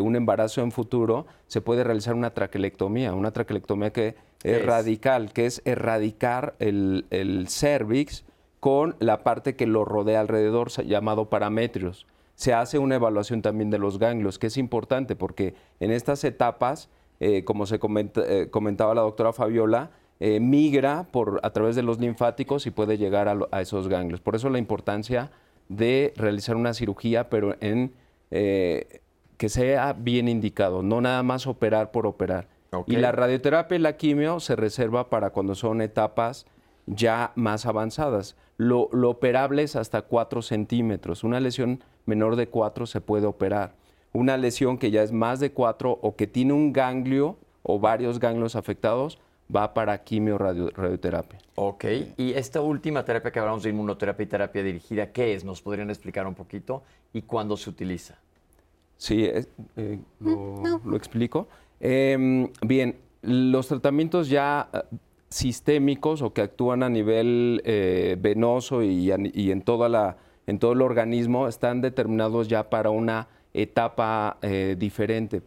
un 0.01 0.17
embarazo 0.17 0.63
en 0.63 0.71
futuro, 0.71 1.27
se 1.49 1.61
puede 1.61 1.83
realizar 1.83 2.15
una 2.15 2.31
traquelectomía, 2.31 3.15
una 3.15 3.33
traquelectomía 3.33 3.93
que 3.93 4.15
es, 4.45 4.65
radical, 4.65 5.33
que 5.33 5.47
es 5.47 5.61
erradicar 5.65 6.55
el, 6.61 7.07
el 7.11 7.49
cervix 7.49 8.25
con 8.61 8.95
la 9.01 9.25
parte 9.25 9.57
que 9.57 9.67
lo 9.67 9.85
rodea 9.85 10.21
alrededor, 10.21 10.71
llamado 10.85 11.31
parametrios. 11.31 12.07
Se 12.35 12.55
hace 12.55 12.79
una 12.79 12.95
evaluación 12.95 13.43
también 13.43 13.71
de 13.71 13.79
los 13.79 13.99
ganglios, 13.99 14.39
que 14.39 14.47
es 14.47 14.57
importante 14.57 15.17
porque 15.17 15.55
en 15.81 15.91
estas 15.91 16.25
etapas, 16.25 16.89
eh, 17.19 17.45
como 17.45 17.67
se 17.67 17.79
comentaba 17.79 18.95
la 18.95 19.03
doctora 19.03 19.33
Fabiola, 19.33 19.91
eh, 20.21 20.39
migra 20.39 21.07
por, 21.11 21.41
a 21.43 21.51
través 21.51 21.77
de 21.77 21.83
los 21.83 21.99
linfáticos 21.99 22.67
y 22.67 22.71
puede 22.71 22.99
llegar 22.99 23.29
a, 23.51 23.61
esos 23.63 23.89
ganglios. 23.89 24.21
Por 24.21 24.37
eso 24.37 24.51
la 24.51 24.59
importancia 24.59 25.31
de 25.71 26.13
realizar 26.17 26.57
una 26.57 26.75
cirugía, 26.75 27.31
pero 27.31 27.57
en 27.61 27.95
eh, 28.31 29.01
que 29.39 29.49
sea 29.49 29.95
bien 29.95 30.29
indicado, 30.29 30.83
no 30.83 31.01
nada 31.01 31.23
más 31.23 31.47
operar 31.47 31.91
por 31.91 32.07
operar. 32.07 32.49
Y 32.87 32.97
la 32.97 33.11
radioterapia 33.13 33.77
y 33.77 33.81
la 33.81 33.97
quimio 33.97 34.39
se 34.39 34.55
reserva 34.55 35.09
para 35.09 35.31
cuando 35.31 35.55
son 35.55 35.81
etapas 35.81 36.47
ya 36.91 37.33
más 37.35 37.67
avanzadas. 37.67 38.37
Lo, 38.57 38.89
lo, 38.93 39.11
operable 39.11 39.63
es 39.63 39.77
hasta 39.77 40.03
4 40.03 40.43
centímetros. 40.43 41.25
Una 41.25 41.41
lesión 41.41 41.83
menor 42.07 42.37
de 42.37 42.49
4 42.49 42.87
se 42.87 43.01
puede 43.01 43.27
operar. 43.27 43.75
Una 44.13 44.37
lesión 44.37 44.77
que 44.77 44.91
ya 44.91 45.03
es 45.03 45.13
más 45.13 45.41
de 45.41 45.53
4 45.53 45.99
o 46.03 46.17
que 46.17 46.27
tiene 46.27 46.53
un 46.53 46.73
ganglio 46.73 47.37
o 47.63 47.79
varios 47.79 48.19
ganglios 48.19 48.57
afectados, 48.57 49.19
va 49.55 49.75
para 49.75 50.03
quimio 50.03 50.39
radioterapia. 50.39 51.39
Ok, 51.57 51.85
y 52.17 52.33
esta 52.33 52.61
última 52.61 53.05
terapia 53.05 53.31
que 53.31 53.39
hablamos 53.39 53.63
de 53.63 53.71
inmunoterapia 53.71 54.25
y 54.25 54.27
terapia 54.27 54.63
dirigida, 54.63 55.13
¿qué 55.13 55.35
es? 55.35 55.45
¿Nos 55.45 55.61
podrían 55.61 55.91
explicar 55.91 56.27
un 56.27 56.35
poquito? 56.35 56.83
¿Y 57.13 57.23
cuándo 57.23 57.57
se 57.57 57.71
utiliza? 57.71 58.19
Sí, 58.97 59.25
eh, 59.25 59.99
lo, 60.21 60.97
explico. 60.97 61.49
Em, 61.81 62.49
bien, 62.63 62.97
los 63.23 63.69
tratamientos 63.69 64.29
ya 64.29 64.69
eh, 64.73 64.79
sistémicos 65.31 66.23
o 66.23 66.33
que 66.33 66.43
actúan 66.43 66.83
a 66.83 66.89
nivel 66.89 67.63
eh, 67.65 68.17
venoso 68.21 68.83
y, 68.83 69.11
en, 69.11 69.63
toda 69.63 69.89
la, 69.89 70.17
en 70.47 70.59
todo 70.59 70.73
el 70.73 70.83
organismo 70.83 71.49
están 71.49 71.81
determinados 71.81 72.49
ya 72.49 72.69
para 72.69 72.91
una 72.91 73.29
etapa 73.53 74.39
diferente. 74.77 75.43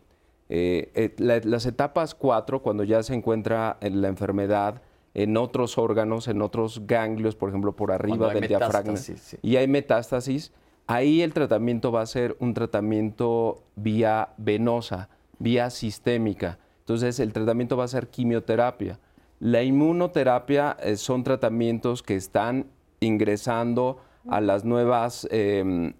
Eh, 0.56 0.92
eh, 1.18 1.42
las 1.44 1.66
etapas 1.66 2.14
4, 2.14 2.62
cuando 2.62 2.84
ya 2.84 3.02
se 3.02 3.16
encuentra 3.16 3.78
la 3.82 4.08
enfermedad 4.08 4.84
en 5.16 5.36
otros 5.38 5.80
órganos, 5.80 6.28
en 6.28 6.44
otros 6.44 6.86
ganglios, 6.86 7.36
por 7.36 7.50
ejemplo, 7.50 7.76
por 7.76 7.92
arriba 7.92 8.34
del 8.34 8.48
diafragma, 8.48 8.94
y 9.42 9.56
hay 9.56 9.68
metástasis, 9.68 10.52
ahí 10.86 11.22
el 11.22 11.34
tratamiento 11.34 11.92
va 11.92 12.02
a 12.02 12.06
ser 12.06 12.36
un 12.40 12.54
tratamiento 12.54 13.64
vía 13.76 14.30
venosa, 14.38 15.10
vía 15.39 15.70
sistémica. 15.70 16.60
Entonces, 16.80 17.20
el 17.20 17.34
tratamiento 17.34 17.76
va 17.76 17.86
a 17.86 17.88
ser 17.88 18.10
quimioterapia. 18.10 19.00
La 19.43 19.61
inmunoterapia 19.61 20.78
eh, 20.79 20.95
son 20.95 21.25
tratamientos 21.25 22.01
que 22.01 22.15
están 22.15 22.67
ingresando 23.01 23.97
a 24.29 24.39
las 24.39 24.63
nuevas 24.63 25.28
em, 25.32 25.91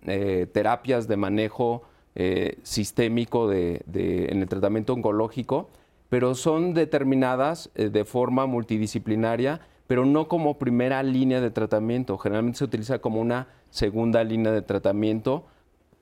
terapias 0.54 1.10
de 1.10 1.18
manejo 1.18 1.82
eh, 2.16 2.60
sistémico 2.64 3.50
de, 3.50 3.84
en 4.30 4.42
el 4.42 4.48
tratamiento 4.48 4.94
oncológico, 4.94 5.68
pero 6.08 6.36
son 6.36 6.74
determinadas 6.74 7.70
eh, 7.76 7.90
de 7.90 8.06
forma 8.06 8.46
multidisciplinaria, 8.46 9.60
pero 9.88 10.06
no 10.06 10.30
como 10.30 10.58
primera 10.58 11.04
línea 11.04 11.42
de 11.42 11.52
tratamiento. 11.52 12.18
Generalmente 12.18 12.60
se 12.60 12.64
utiliza 12.64 13.00
como 13.00 13.20
una 13.20 13.50
segunda 13.70 14.24
línea 14.24 14.54
de 14.54 14.62
tratamiento 14.62 15.44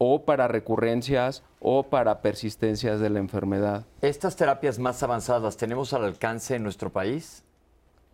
o 0.03 0.25
para 0.25 0.47
recurrencias 0.47 1.43
o 1.59 1.83
para 1.83 2.23
persistencias 2.23 2.99
de 2.99 3.11
la 3.11 3.19
enfermedad. 3.19 3.85
¿Estas 4.01 4.35
terapias 4.35 4.79
más 4.79 5.03
avanzadas 5.03 5.57
tenemos 5.57 5.93
al 5.93 6.05
alcance 6.05 6.55
en 6.55 6.63
nuestro 6.63 6.89
país? 6.91 7.43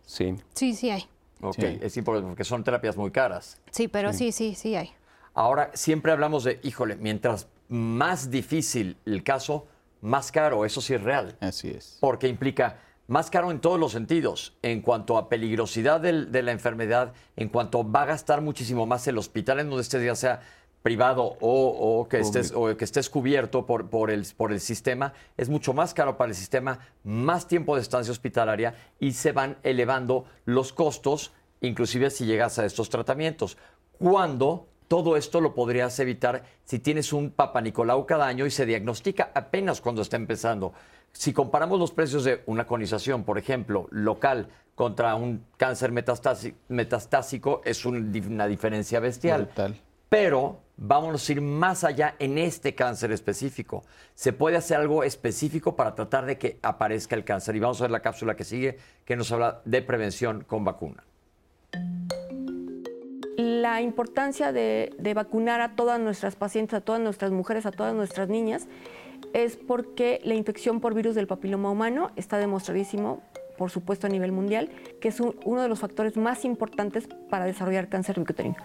Sí. 0.04 0.36
Sí, 0.52 0.74
sí 0.74 0.90
hay. 0.90 1.08
Ok, 1.40 1.60
es 1.60 1.96
importante 1.96 2.28
porque 2.28 2.44
son 2.44 2.62
terapias 2.62 2.94
muy 2.98 3.10
caras. 3.10 3.58
Sí, 3.70 3.88
pero 3.88 4.12
sí, 4.12 4.32
sí, 4.32 4.54
sí 4.54 4.76
hay. 4.76 4.90
Ahora, 5.32 5.70
siempre 5.72 6.12
hablamos 6.12 6.44
de, 6.44 6.60
híjole, 6.62 6.96
mientras 6.96 7.48
más 7.68 8.30
difícil 8.30 8.98
el 9.06 9.22
caso, 9.24 9.66
más 10.02 10.30
caro. 10.30 10.66
Eso 10.66 10.82
sí 10.82 10.92
es 10.92 11.02
real. 11.02 11.38
Así 11.40 11.70
es. 11.70 11.96
Porque 12.02 12.28
implica 12.28 12.80
más 13.06 13.30
caro 13.30 13.50
en 13.50 13.60
todos 13.60 13.80
los 13.80 13.92
sentidos, 13.92 14.58
en 14.60 14.82
cuanto 14.82 15.16
a 15.16 15.30
peligrosidad 15.30 16.02
de 16.02 16.42
la 16.42 16.52
enfermedad, 16.52 17.14
en 17.36 17.48
cuanto 17.48 17.90
va 17.90 18.02
a 18.02 18.06
gastar 18.06 18.42
muchísimo 18.42 18.84
más 18.84 19.08
el 19.08 19.16
hospital 19.16 19.60
en 19.60 19.70
donde 19.70 19.80
estés, 19.80 20.04
ya 20.04 20.14
sea 20.14 20.42
privado 20.82 21.36
o, 21.40 22.06
que, 22.08 22.20
estés, 22.20 22.52
o 22.54 22.76
que 22.76 22.84
estés 22.84 23.10
cubierto 23.10 23.66
por, 23.66 23.90
por, 23.90 24.10
el, 24.10 24.26
por 24.36 24.52
el 24.52 24.60
sistema, 24.60 25.12
es 25.36 25.48
mucho 25.48 25.74
más 25.74 25.92
caro 25.92 26.16
para 26.16 26.30
el 26.30 26.36
sistema, 26.36 26.78
más 27.04 27.46
tiempo 27.46 27.74
de 27.76 27.82
estancia 27.82 28.12
hospitalaria 28.12 28.74
y 28.98 29.12
se 29.12 29.32
van 29.32 29.58
elevando 29.62 30.24
los 30.44 30.72
costos, 30.72 31.32
inclusive 31.60 32.10
si 32.10 32.26
llegas 32.26 32.58
a 32.58 32.64
estos 32.64 32.88
tratamientos. 32.88 33.58
Cuando 33.98 34.68
todo 34.88 35.16
esto 35.16 35.40
lo 35.40 35.54
podrías 35.54 35.98
evitar 36.00 36.44
si 36.64 36.78
tienes 36.78 37.12
un 37.12 37.30
Papa 37.30 37.60
Nicolau 37.60 38.06
cada 38.06 38.26
año 38.26 38.46
y 38.46 38.50
se 38.50 38.64
diagnostica 38.64 39.30
apenas 39.34 39.80
cuando 39.80 40.02
está 40.02 40.16
empezando. 40.16 40.72
Si 41.12 41.32
comparamos 41.32 41.78
los 41.78 41.92
precios 41.92 42.24
de 42.24 42.42
una 42.46 42.66
conización, 42.66 43.24
por 43.24 43.38
ejemplo, 43.38 43.86
local 43.90 44.48
contra 44.74 45.14
un 45.14 45.44
cáncer 45.56 45.92
metastásico, 45.92 47.62
es 47.64 47.84
una 47.84 48.46
diferencia 48.46 49.00
bestial. 49.00 49.50
Pero 50.08 50.60
vámonos 50.78 51.28
a 51.28 51.32
ir 51.32 51.40
más 51.40 51.84
allá 51.84 52.14
en 52.18 52.38
este 52.38 52.74
cáncer 52.74 53.12
específico. 53.12 53.84
Se 54.14 54.32
puede 54.32 54.56
hacer 54.56 54.78
algo 54.78 55.04
específico 55.04 55.76
para 55.76 55.94
tratar 55.94 56.24
de 56.24 56.38
que 56.38 56.58
aparezca 56.62 57.16
el 57.16 57.24
cáncer. 57.24 57.56
Y 57.56 57.60
vamos 57.60 57.80
a 57.80 57.84
ver 57.84 57.90
la 57.90 58.00
cápsula 58.00 58.36
que 58.36 58.44
sigue, 58.44 58.78
que 59.04 59.16
nos 59.16 59.30
habla 59.32 59.60
de 59.64 59.82
prevención 59.82 60.44
con 60.44 60.64
vacuna. 60.64 61.04
La 63.36 63.82
importancia 63.82 64.52
de, 64.52 64.94
vacunar 65.14 65.60
a 65.60 65.74
todas 65.74 66.00
nuestras 66.00 66.36
pacientes, 66.36 66.74
a 66.74 66.80
todas 66.80 67.00
nuestras 67.00 67.30
mujeres, 67.32 67.66
a 67.66 67.70
todas 67.72 67.94
nuestras 67.94 68.28
niñas, 68.28 68.68
es 69.34 69.56
porque 69.56 70.20
la 70.24 70.34
infección 70.34 70.80
por 70.80 70.94
virus 70.94 71.14
del 71.14 71.26
papiloma 71.26 71.70
humano 71.70 72.10
está 72.16 72.38
demostradísimo, 72.38 73.22
por 73.56 73.70
supuesto 73.70 74.06
a 74.06 74.10
nivel 74.10 74.32
mundial, 74.32 74.70
que 75.00 75.08
es 75.08 75.18
un- 75.20 75.36
uno 75.44 75.60
de 75.62 75.68
los 75.68 75.80
factores 75.80 76.16
más 76.16 76.44
importantes 76.44 77.08
para 77.28 77.44
desarrollar 77.44 77.88
cáncer 77.88 78.14
cervicuterino. 78.14 78.56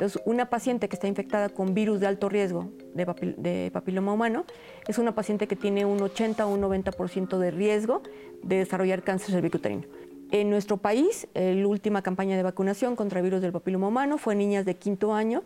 Entonces, 0.00 0.22
una 0.24 0.48
paciente 0.48 0.88
que 0.88 0.96
está 0.96 1.08
infectada 1.08 1.50
con 1.50 1.74
virus 1.74 2.00
de 2.00 2.06
alto 2.06 2.30
riesgo 2.30 2.70
de, 2.94 3.06
papil- 3.06 3.36
de 3.36 3.70
papiloma 3.70 4.14
humano 4.14 4.46
es 4.88 4.96
una 4.96 5.14
paciente 5.14 5.46
que 5.46 5.56
tiene 5.56 5.84
un 5.84 6.00
80 6.00 6.46
o 6.46 6.54
un 6.54 6.62
90% 6.62 7.36
de 7.36 7.50
riesgo 7.50 8.00
de 8.42 8.56
desarrollar 8.56 9.02
cáncer 9.02 9.32
cervicuterino. 9.32 9.82
En 10.30 10.48
nuestro 10.48 10.78
país, 10.78 11.28
eh, 11.34 11.54
la 11.54 11.66
última 11.68 12.00
campaña 12.00 12.34
de 12.38 12.42
vacunación 12.42 12.96
contra 12.96 13.20
virus 13.20 13.42
del 13.42 13.52
papiloma 13.52 13.88
humano 13.88 14.16
fue 14.16 14.32
en 14.32 14.38
niñas 14.38 14.64
de 14.64 14.74
quinto 14.76 15.12
año, 15.12 15.42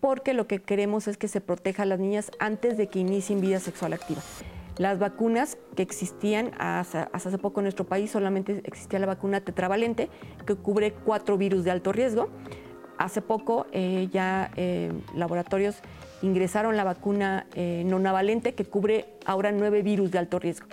porque 0.00 0.32
lo 0.32 0.46
que 0.46 0.62
queremos 0.62 1.06
es 1.06 1.18
que 1.18 1.28
se 1.28 1.42
proteja 1.42 1.82
a 1.82 1.86
las 1.86 2.00
niñas 2.00 2.30
antes 2.38 2.78
de 2.78 2.86
que 2.86 2.98
inicien 3.00 3.42
vida 3.42 3.60
sexual 3.60 3.92
activa. 3.92 4.22
Las 4.78 4.98
vacunas 4.98 5.58
que 5.76 5.82
existían 5.82 6.52
hasta, 6.58 7.10
hasta 7.12 7.28
hace 7.28 7.36
poco 7.36 7.60
en 7.60 7.64
nuestro 7.64 7.84
país 7.84 8.10
solamente 8.10 8.62
existía 8.64 8.98
la 9.00 9.06
vacuna 9.06 9.42
tetravalente 9.42 10.08
que 10.46 10.54
cubre 10.54 10.94
cuatro 10.94 11.36
virus 11.36 11.64
de 11.64 11.72
alto 11.72 11.92
riesgo. 11.92 12.30
Hace 13.02 13.20
poco 13.20 13.66
eh, 13.72 14.08
ya 14.12 14.52
eh, 14.54 14.92
laboratorios 15.16 15.74
ingresaron 16.22 16.76
la 16.76 16.84
vacuna 16.84 17.46
eh, 17.56 17.82
nonavalente 17.84 18.54
que 18.54 18.64
cubre 18.64 19.06
ahora 19.24 19.50
nueve 19.50 19.82
virus 19.82 20.12
de 20.12 20.18
alto 20.18 20.38
riesgo. 20.38 20.68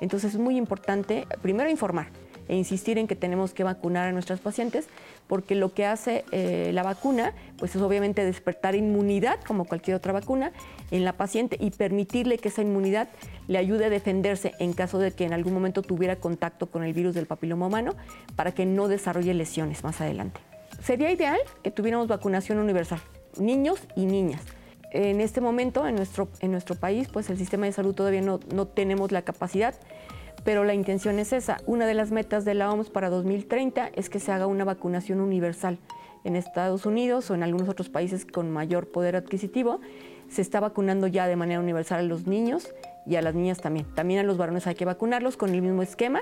Entonces 0.00 0.32
es 0.32 0.40
muy 0.40 0.56
importante 0.56 1.26
primero 1.42 1.68
informar 1.68 2.06
e 2.48 2.56
insistir 2.56 2.96
en 2.96 3.06
que 3.06 3.16
tenemos 3.16 3.52
que 3.52 3.64
vacunar 3.64 4.08
a 4.08 4.12
nuestras 4.12 4.40
pacientes 4.40 4.88
porque 5.26 5.54
lo 5.54 5.74
que 5.74 5.84
hace 5.84 6.24
la 6.72 6.82
vacuna 6.82 7.32
pues 7.58 7.76
es 7.76 7.82
obviamente 7.82 8.24
despertar 8.24 8.74
inmunidad 8.74 9.40
como 9.46 9.66
cualquier 9.66 9.96
otra 9.96 10.12
vacuna 10.12 10.52
en 10.90 11.04
la 11.04 11.14
paciente 11.14 11.56
y 11.60 11.70
permitirle 11.70 12.38
que 12.38 12.48
esa 12.48 12.62
inmunidad 12.62 13.08
le 13.46 13.58
ayude 13.58 13.86
a 13.86 13.90
defenderse 13.90 14.52
en 14.58 14.72
caso 14.72 14.98
de 14.98 15.12
que 15.12 15.24
en 15.24 15.32
algún 15.32 15.52
momento 15.52 15.82
tuviera 15.82 16.16
contacto 16.16 16.66
con 16.66 16.82
el 16.82 16.94
virus 16.94 17.14
del 17.14 17.26
papiloma 17.26 17.66
humano 17.66 17.94
para 18.36 18.52
que 18.52 18.64
no 18.66 18.88
desarrolle 18.88 19.32
lesiones 19.32 19.84
más 19.84 20.00
adelante. 20.02 20.40
Sería 20.84 21.10
ideal 21.10 21.38
que 21.62 21.70
tuviéramos 21.70 22.08
vacunación 22.08 22.58
universal, 22.58 23.00
niños 23.38 23.80
y 23.96 24.04
niñas. 24.04 24.42
En 24.90 25.22
este 25.22 25.40
momento, 25.40 25.88
en 25.88 25.96
nuestro, 25.96 26.28
en 26.40 26.52
nuestro 26.52 26.74
país, 26.74 27.08
pues 27.10 27.30
el 27.30 27.38
sistema 27.38 27.64
de 27.64 27.72
salud 27.72 27.94
todavía 27.94 28.20
no, 28.20 28.38
no 28.52 28.66
tenemos 28.66 29.10
la 29.10 29.22
capacidad, 29.22 29.74
pero 30.44 30.62
la 30.62 30.74
intención 30.74 31.18
es 31.18 31.32
esa. 31.32 31.56
Una 31.64 31.86
de 31.86 31.94
las 31.94 32.10
metas 32.10 32.44
de 32.44 32.52
la 32.52 32.70
OMS 32.70 32.90
para 32.90 33.08
2030 33.08 33.92
es 33.94 34.10
que 34.10 34.20
se 34.20 34.30
haga 34.30 34.46
una 34.46 34.66
vacunación 34.66 35.20
universal. 35.20 35.78
En 36.22 36.36
Estados 36.36 36.84
Unidos 36.84 37.30
o 37.30 37.34
en 37.34 37.42
algunos 37.42 37.70
otros 37.70 37.88
países 37.88 38.26
con 38.26 38.50
mayor 38.50 38.88
poder 38.88 39.16
adquisitivo, 39.16 39.80
se 40.28 40.42
está 40.42 40.60
vacunando 40.60 41.06
ya 41.06 41.26
de 41.26 41.36
manera 41.36 41.60
universal 41.60 42.00
a 42.00 42.02
los 42.02 42.26
niños 42.26 42.74
y 43.06 43.16
a 43.16 43.22
las 43.22 43.34
niñas 43.34 43.58
también. 43.58 43.86
También 43.94 44.20
a 44.20 44.22
los 44.22 44.36
varones 44.36 44.66
hay 44.66 44.74
que 44.74 44.84
vacunarlos 44.84 45.38
con 45.38 45.54
el 45.54 45.62
mismo 45.62 45.82
esquema, 45.82 46.20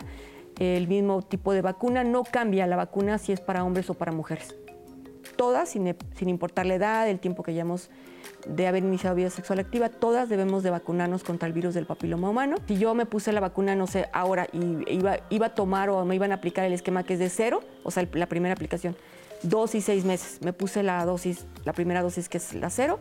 el 0.58 0.88
mismo 0.88 1.22
tipo 1.22 1.52
de 1.52 1.62
vacuna. 1.62 2.04
No 2.04 2.24
cambia 2.24 2.66
la 2.66 2.76
vacuna 2.76 3.18
si 3.18 3.32
es 3.32 3.40
para 3.40 3.64
hombres 3.64 3.90
o 3.90 3.94
para 3.94 4.12
mujeres. 4.12 4.54
Todas, 5.36 5.70
sin, 5.70 5.96
sin 6.14 6.28
importar 6.28 6.66
la 6.66 6.74
edad, 6.74 7.08
el 7.08 7.18
tiempo 7.18 7.42
que 7.42 7.52
hayamos 7.52 7.90
de 8.46 8.66
haber 8.66 8.82
iniciado 8.82 9.14
vida 9.14 9.30
sexual 9.30 9.60
activa, 9.60 9.88
todas 9.88 10.28
debemos 10.28 10.62
de 10.62 10.70
vacunarnos 10.70 11.22
contra 11.22 11.46
el 11.46 11.52
virus 11.52 11.74
del 11.74 11.86
papiloma 11.86 12.30
humano. 12.30 12.56
Si 12.66 12.76
yo 12.76 12.94
me 12.94 13.06
puse 13.06 13.32
la 13.32 13.40
vacuna, 13.40 13.76
no 13.76 13.86
sé, 13.86 14.08
ahora 14.12 14.48
y 14.52 14.78
iba, 14.92 15.18
iba 15.30 15.46
a 15.46 15.54
tomar 15.54 15.90
o 15.90 16.04
me 16.04 16.14
iban 16.14 16.32
a 16.32 16.36
aplicar 16.36 16.64
el 16.64 16.72
esquema 16.72 17.04
que 17.04 17.14
es 17.14 17.18
de 17.18 17.28
cero, 17.28 17.60
o 17.84 17.90
sea, 17.90 18.06
la 18.12 18.26
primera 18.26 18.54
aplicación, 18.54 18.96
dos 19.42 19.74
y 19.74 19.80
seis 19.80 20.04
meses. 20.04 20.40
Me 20.42 20.52
puse 20.52 20.82
la 20.82 21.04
dosis, 21.04 21.46
la 21.64 21.72
primera 21.72 22.02
dosis 22.02 22.28
que 22.28 22.38
es 22.38 22.54
la 22.54 22.70
cero, 22.70 22.98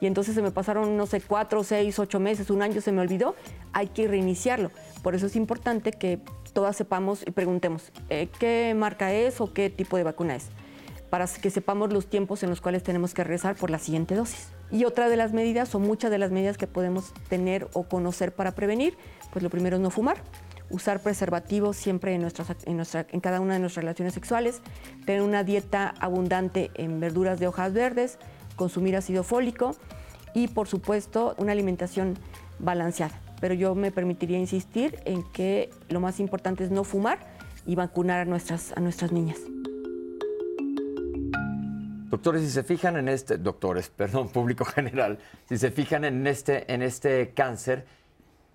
y 0.00 0.06
entonces 0.06 0.34
se 0.34 0.42
me 0.42 0.50
pasaron, 0.50 0.96
no 0.96 1.06
sé, 1.06 1.20
cuatro, 1.20 1.64
seis, 1.64 1.98
ocho 1.98 2.20
meses, 2.20 2.50
un 2.50 2.62
año, 2.62 2.80
se 2.80 2.92
me 2.92 3.00
olvidó. 3.00 3.34
Hay 3.72 3.88
que 3.88 4.06
reiniciarlo. 4.08 4.70
Por 5.02 5.14
eso 5.14 5.26
es 5.26 5.36
importante 5.36 5.92
que 5.92 6.20
todas 6.52 6.76
sepamos 6.76 7.22
y 7.26 7.30
preguntemos 7.30 7.92
eh, 8.08 8.28
qué 8.38 8.74
marca 8.76 9.12
es 9.12 9.40
o 9.40 9.52
qué 9.52 9.70
tipo 9.70 9.96
de 9.96 10.04
vacuna 10.04 10.36
es 10.36 10.46
para 11.10 11.26
que 11.26 11.50
sepamos 11.50 11.92
los 11.92 12.06
tiempos 12.06 12.42
en 12.42 12.50
los 12.50 12.60
cuales 12.60 12.82
tenemos 12.82 13.14
que 13.14 13.24
regresar 13.24 13.56
por 13.56 13.70
la 13.70 13.78
siguiente 13.78 14.14
dosis. 14.14 14.48
Y 14.70 14.84
otra 14.84 15.08
de 15.08 15.16
las 15.16 15.32
medidas, 15.32 15.74
o 15.74 15.78
muchas 15.78 16.10
de 16.10 16.18
las 16.18 16.30
medidas 16.30 16.58
que 16.58 16.66
podemos 16.66 17.12
tener 17.28 17.68
o 17.72 17.84
conocer 17.84 18.34
para 18.34 18.52
prevenir, 18.52 18.96
pues 19.32 19.42
lo 19.42 19.50
primero 19.50 19.76
es 19.76 19.82
no 19.82 19.90
fumar, 19.90 20.18
usar 20.70 21.00
preservativos 21.00 21.76
siempre 21.76 22.14
en, 22.14 22.20
nuestras, 22.20 22.48
en, 22.66 22.76
nuestra, 22.76 23.06
en 23.10 23.20
cada 23.20 23.40
una 23.40 23.54
de 23.54 23.60
nuestras 23.60 23.84
relaciones 23.84 24.12
sexuales, 24.12 24.60
tener 25.06 25.22
una 25.22 25.44
dieta 25.44 25.94
abundante 26.00 26.70
en 26.74 27.00
verduras 27.00 27.40
de 27.40 27.46
hojas 27.46 27.72
verdes, 27.72 28.18
consumir 28.58 28.96
ácido 28.96 29.22
fólico 29.22 29.74
y, 30.34 30.48
por 30.48 30.68
supuesto, 30.68 31.34
una 31.38 31.52
alimentación 31.52 32.18
balanceada. 32.58 33.18
Pero 33.40 33.54
yo 33.54 33.74
me 33.74 33.90
permitiría 33.90 34.38
insistir 34.38 35.00
en 35.06 35.22
que 35.32 35.70
lo 35.88 36.00
más 36.00 36.20
importante 36.20 36.64
es 36.64 36.70
no 36.70 36.84
fumar 36.84 37.20
y 37.64 37.76
vacunar 37.76 38.20
a 38.20 38.24
nuestras, 38.26 38.76
a 38.76 38.80
nuestras 38.80 39.12
niñas. 39.12 39.38
Doctores, 42.10 42.42
si 42.42 42.50
se 42.50 42.62
fijan 42.62 42.96
en 42.96 43.08
este, 43.08 43.38
doctores, 43.38 43.90
perdón, 43.96 44.28
público 44.30 44.64
general, 44.64 45.18
si 45.48 45.56
se 45.56 45.70
fijan 45.70 46.04
en 46.04 46.26
este, 46.26 46.70
en 46.72 46.82
este 46.82 47.30
cáncer, 47.30 47.86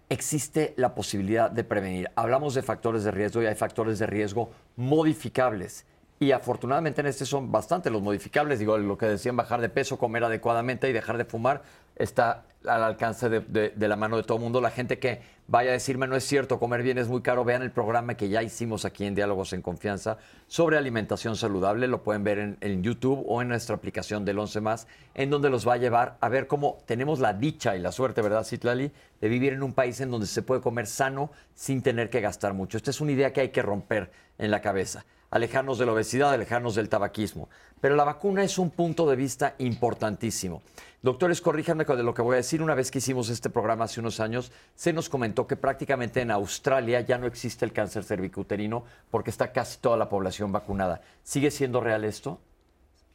existe 0.09 0.73
la 0.77 0.93
posibilidad 0.93 1.49
de 1.49 1.63
prevenir. 1.63 2.09
Hablamos 2.15 2.55
de 2.55 2.61
factores 2.61 3.03
de 3.03 3.11
riesgo 3.11 3.41
y 3.41 3.45
hay 3.45 3.55
factores 3.55 3.99
de 3.99 4.07
riesgo 4.07 4.51
modificables. 4.75 5.85
Y 6.24 6.32
afortunadamente 6.32 7.02
en 7.02 7.08
este 7.08 7.26
son 7.26 7.52
bastante 7.52 7.90
los 7.90 8.02
modificables. 8.02 8.58
Digo, 8.58 8.78
lo 8.78 8.98
que 8.98 9.08
decían, 9.08 9.36
bajar 9.36 9.60
de 9.60 9.68
peso, 9.68 9.98
comer 9.98 10.24
adecuadamente 10.24 10.90
y 10.90 10.94
dejar 10.94 11.18
de 11.18 11.26
fumar 11.26 11.64
está 11.98 12.45
al 12.66 12.82
alcance 12.82 13.28
de, 13.28 13.74
la 13.76 13.98
mano 13.98 14.16
de 14.16 14.24
todo 14.24 14.38
el 14.38 14.44
mundo. 14.44 14.62
La 14.62 14.72
gente 14.72 15.00
que 15.00 15.20
vaya 15.48 15.72
a 15.72 15.74
decirme 15.74 16.08
no 16.08 16.16
es 16.16 16.24
cierto, 16.24 16.60
comer 16.60 16.82
bien 16.82 16.98
es 16.98 17.10
muy 17.10 17.22
caro, 17.22 17.44
vean 17.44 17.62
el 17.62 17.72
programa 17.72 18.16
que 18.16 18.30
ya 18.30 18.41
hicimos 18.41 18.86
aquí 18.86 19.04
en 19.04 19.16
Diálogos 19.16 19.52
en 19.52 19.62
Confianza 19.62 20.18
sobre 20.48 20.78
alimentación 20.78 21.36
saludable. 21.36 21.90
Lo 21.90 22.04
pueden 22.04 22.24
ver 22.24 22.40
en, 22.40 22.58
en 22.62 22.82
YouTube 22.84 23.26
o 23.28 23.41
en 23.41 23.50
nuestra 23.50 23.76
aplicación 23.76 24.24
del 24.24 24.40
11 24.40 24.62
más, 24.62 24.88
en 25.16 25.30
donde 25.30 25.50
los 25.50 25.68
va 25.68 25.74
a 25.74 25.78
llevar 25.78 26.16
a 26.22 26.30
ver 26.30 26.48
cómo 26.48 26.78
tenemos 26.86 27.20
la 27.20 27.34
dicha 27.34 27.76
y 27.76 27.82
la 27.82 27.91
suerte, 27.91 28.22
¿verdad, 28.22 28.45
Citlali? 28.45 28.94
De 29.20 29.28
vivir 29.28 29.52
en 29.52 29.62
un 29.62 29.74
país 29.74 30.00
en 30.00 30.10
donde 30.10 30.28
se 30.28 30.41
puede 30.41 30.62
comer 30.62 30.88
sano 30.88 31.32
sin 31.54 31.82
tener 31.82 32.10
que 32.10 32.22
gastar 32.22 32.54
mucho. 32.54 32.78
Esta 32.78 32.91
es 32.91 33.02
una 33.02 33.12
idea 33.12 33.34
que 33.34 33.41
hay 33.41 33.50
que 33.50 33.62
romper 33.62 34.10
en 34.38 34.52
la 34.52 34.62
cabeza 34.62 35.04
alejarnos 35.34 35.80
de 35.80 35.88
la 35.88 35.93
obesidad, 35.93 36.31
alejarnos 36.31 36.76
del 36.76 36.89
tabaquismo. 36.89 37.49
Pero 37.81 37.95
la 37.95 38.03
vacuna 38.03 38.43
es 38.43 38.60
un 38.60 38.69
punto 38.69 39.10
de 39.10 39.15
vista 39.15 39.55
importantísimo. 39.57 40.61
Doctores, 41.01 41.41
corríjanme 41.41 41.85
de 41.85 42.03
lo 42.03 42.14
que 42.14 42.22
voy 42.22 42.35
a 42.35 42.38
decir. 42.38 42.61
Una 42.61 42.76
vez 42.76 42.91
que 42.91 42.99
hicimos 42.99 43.30
este 43.30 43.49
programa 43.49 43.85
hace 43.85 43.99
unos 43.99 44.19
años, 44.19 44.51
se 44.76 44.93
nos 44.93 45.10
comentó 45.10 45.47
que 45.47 45.55
prácticamente 45.55 46.22
en 46.22 46.30
Australia 46.30 47.01
ya 47.01 47.18
no 47.18 47.26
existe 47.26 47.65
el 47.65 47.73
cáncer 47.73 48.03
cervicuterino 48.03 48.84
porque 49.10 49.31
está 49.31 49.51
casi 49.51 49.80
toda 49.80 49.97
la 49.97 50.07
población 50.07 50.51
vacunada. 50.51 51.01
¿Sigue 51.23 51.49
siendo 51.49 51.81
real 51.81 52.03
esto? 52.05 52.39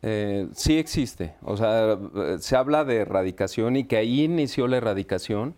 Eh, 0.03 0.49
sí 0.55 0.77
existe. 0.77 1.37
O 1.43 1.57
sea, 1.57 1.97
se 2.41 2.57
habla 2.57 2.85
de 2.85 2.97
erradicación 2.97 3.77
y 3.77 3.85
que 3.85 3.97
ahí 3.97 4.25
inició 4.25 4.67
la 4.67 4.79
erradicación, 4.79 5.55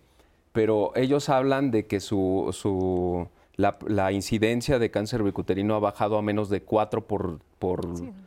pero 0.53 0.93
ellos 0.95 1.31
hablan 1.31 1.70
de 1.70 1.87
que 1.87 2.01
su, 2.01 2.51
su- 2.53 3.28
la, 3.61 3.78
la 3.87 4.11
incidencia 4.12 4.78
de 4.78 4.91
cáncer 4.91 5.19
cervicuterino 5.19 5.74
ha 5.74 5.78
bajado 5.78 6.16
a 6.16 6.23
menos 6.23 6.49
de 6.49 6.62
4 6.62 7.07
por, 7.07 7.41
por 7.59 7.87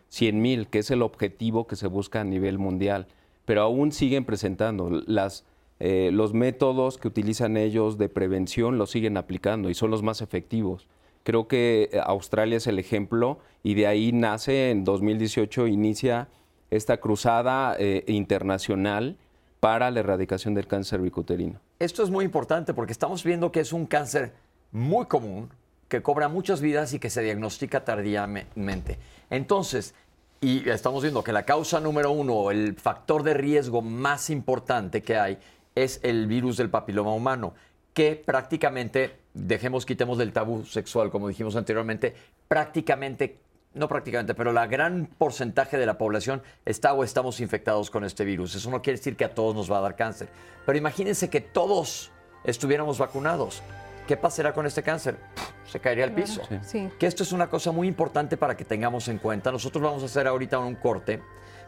100 0.10 0.42
mil, 0.42 0.68
que 0.68 0.80
es 0.80 0.92
el 0.92 1.02
objetivo 1.02 1.66
que 1.66 1.76
se 1.76 1.88
busca 1.88 2.22
a 2.22 2.24
nivel 2.24 2.60
mundial. 2.60 3.08
Pero 3.46 3.62
aún 3.62 3.92
siguen 3.92 4.26
presentando. 4.26 4.90
Las, 5.08 5.46
eh, 5.80 6.12
los 6.14 6.34
métodos 6.34 6.98
que 6.98 7.08
utilizan 7.08 7.58
ellos 7.58 7.98
de 7.98 8.10
prevención 8.10 8.78
los 8.78 8.92
siguen 8.92 9.18
aplicando 9.18 9.70
y 9.70 9.74
son 9.74 9.90
los 9.90 10.04
más 10.04 10.22
efectivos. 10.22 10.88
Creo 11.24 11.48
que 11.48 11.90
eh, 11.92 12.00
Australia 12.04 12.58
es 12.58 12.68
el 12.68 12.78
ejemplo 12.78 13.40
y 13.64 13.74
de 13.74 13.88
ahí 13.88 14.12
nace 14.12 14.70
en 14.70 14.84
2018, 14.84 15.68
inicia 15.68 16.30
esta 16.70 16.98
cruzada 16.98 17.76
eh, 17.80 18.04
internacional 18.08 19.18
para 19.60 19.90
la 19.90 20.02
erradicación 20.02 20.54
del 20.54 20.68
cáncer 20.68 21.00
cervicuterino. 21.00 21.60
Esto 21.80 22.04
es 22.04 22.10
muy 22.10 22.26
importante 22.26 22.74
porque 22.74 22.92
estamos 22.92 23.24
viendo 23.24 23.52
que 23.52 23.62
es 23.62 23.74
un 23.74 23.86
cáncer 23.86 24.34
muy 24.74 25.06
común, 25.06 25.50
que 25.88 26.02
cobra 26.02 26.28
muchas 26.28 26.60
vidas 26.60 26.94
y 26.94 27.00
que 27.00 27.10
se 27.10 27.22
diagnostica 27.22 27.86
tardíamente. 27.86 28.98
Entonces, 29.30 29.96
y 30.42 30.68
estamos 30.70 31.04
viendo 31.04 31.24
que 31.24 31.32
la 31.32 31.44
causa 31.44 31.80
número 31.80 32.12
uno, 32.12 32.52
el 32.52 32.76
factor 32.76 33.24
de 33.24 33.34
riesgo 33.34 33.82
más 33.82 34.30
importante 34.30 35.02
que 35.02 35.16
hay, 35.16 35.38
es 35.76 36.02
el 36.04 36.28
virus 36.28 36.58
del 36.58 36.70
papiloma 36.70 37.14
humano, 37.14 37.54
que 37.94 38.16
prácticamente, 38.16 39.20
dejemos, 39.34 39.86
quitemos 39.86 40.18
del 40.18 40.34
tabú 40.34 40.66
sexual, 40.66 41.12
como 41.12 41.30
dijimos 41.30 41.56
anteriormente, 41.56 42.14
prácticamente 42.48 43.40
no 43.74 43.88
prácticamente, 43.88 44.36
pero 44.36 44.54
la 44.54 44.68
gran 44.68 45.08
porcentaje 45.18 45.78
de 45.78 45.86
la 45.86 45.98
población 45.98 46.44
está 46.66 46.94
o 46.94 47.04
estamos 47.04 47.40
infectados 47.40 47.90
con 47.90 48.04
este 48.04 48.24
virus. 48.24 48.56
Eso 48.56 48.70
no 48.70 48.82
quiere 48.82 48.98
decir 48.98 49.16
que 49.16 49.26
a 49.26 49.34
todos 49.34 49.56
nos 49.56 49.72
va 49.72 49.80
a 49.80 49.82
dar 49.82 49.96
cáncer. 49.96 50.30
Pero 50.66 50.78
imagínense 50.78 51.30
que 51.30 51.42
todos 51.42 52.12
estuviéramos 52.44 53.00
vacunados. 53.00 53.64
¿Qué 54.08 54.18
pasará 54.18 54.54
con 54.54 54.66
este 54.66 54.84
cáncer? 54.84 55.18
Se 55.66 55.80
caería 55.80 56.04
al 56.04 56.12
piso. 56.12 56.42
Sí. 56.62 56.90
Que 57.00 57.08
esto 57.08 57.24
es 57.24 57.32
una 57.32 57.50
cosa 57.50 57.72
muy 57.72 57.88
importante 57.88 58.38
para 58.38 58.56
que 58.56 58.66
tengamos 58.66 59.08
en 59.08 59.18
cuenta. 59.18 59.52
Nosotros 59.52 59.84
vamos 59.84 60.04
a 60.04 60.06
hacer 60.06 60.28
ahorita 60.28 60.60
un 60.60 60.76
corte, 60.76 61.22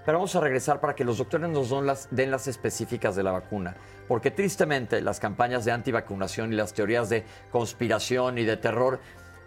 pero 0.06 0.18
vamos 0.18 0.36
a 0.36 0.42
regresar 0.42 0.80
para 0.80 0.96
que 0.96 1.04
los 1.04 1.18
doctores 1.18 1.50
nos 1.50 1.70
den 1.70 1.86
las, 1.86 2.08
den 2.12 2.32
las 2.32 2.48
específicas 2.48 3.16
de 3.16 3.24
la 3.24 3.32
vacuna. 3.32 3.76
Porque 4.08 4.32
tristemente 4.32 5.02
las 5.02 5.20
campañas 5.20 5.66
de 5.66 5.72
antivacunación 5.72 6.54
y 6.54 6.56
las 6.56 6.74
teorías 6.74 7.10
de 7.10 7.24
conspiración 7.52 8.38
y 8.38 8.44
de 8.44 8.58
terror 8.58 9.00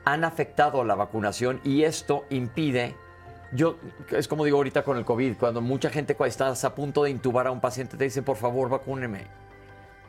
han 0.05 0.24
afectado 0.24 0.85
la 0.85 0.94
vacunación 0.94 1.60
y 1.65 1.85
esto 1.85 2.24
impide 2.31 2.94
yo, 3.52 3.78
es 4.10 4.28
como 4.28 4.44
digo 4.44 4.59
ahorita 4.59 4.82
con 4.82 4.98
el 4.98 5.05
COVID, 5.05 5.36
cuando 5.39 5.60
mucha 5.60 5.89
gente 5.89 6.15
cuando 6.15 6.31
estás 6.31 6.65
a 6.65 6.74
punto 6.74 7.05
de 7.05 7.10
intubar 7.10 7.47
a 7.47 7.51
un 7.51 7.60
paciente 7.60 7.97
te 7.97 8.05
dicen, 8.05 8.24
por 8.24 8.36
favor, 8.36 8.69
vacúneme. 8.69 9.27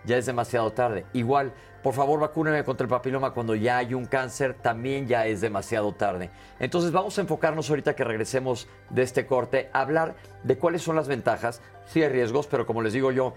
Ya 0.05 0.17
es 0.17 0.25
demasiado 0.25 0.71
tarde. 0.71 1.05
Igual, 1.13 1.53
por 1.83 1.93
favor, 1.93 2.19
vacúneme 2.19 2.63
contra 2.63 2.83
el 2.83 2.89
papiloma 2.89 3.31
cuando 3.31 3.55
ya 3.55 3.77
hay 3.77 3.93
un 3.93 4.05
cáncer, 4.05 4.53
también 4.53 5.07
ya 5.07 5.25
es 5.25 5.41
demasiado 5.41 5.93
tarde. 5.93 6.29
Entonces 6.59 6.91
vamos 6.91 7.17
a 7.17 7.21
enfocarnos 7.21 7.69
ahorita 7.69 7.95
que 7.95 8.03
regresemos 8.03 8.67
de 8.89 9.03
este 9.03 9.25
corte 9.25 9.69
a 9.71 9.81
hablar 9.81 10.15
de 10.43 10.57
cuáles 10.57 10.81
son 10.81 10.95
las 10.95 11.07
ventajas. 11.07 11.61
Sí 11.85 12.03
hay 12.03 12.09
riesgos, 12.09 12.47
pero 12.47 12.65
como 12.65 12.81
les 12.81 12.93
digo 12.93 13.11
yo, 13.11 13.33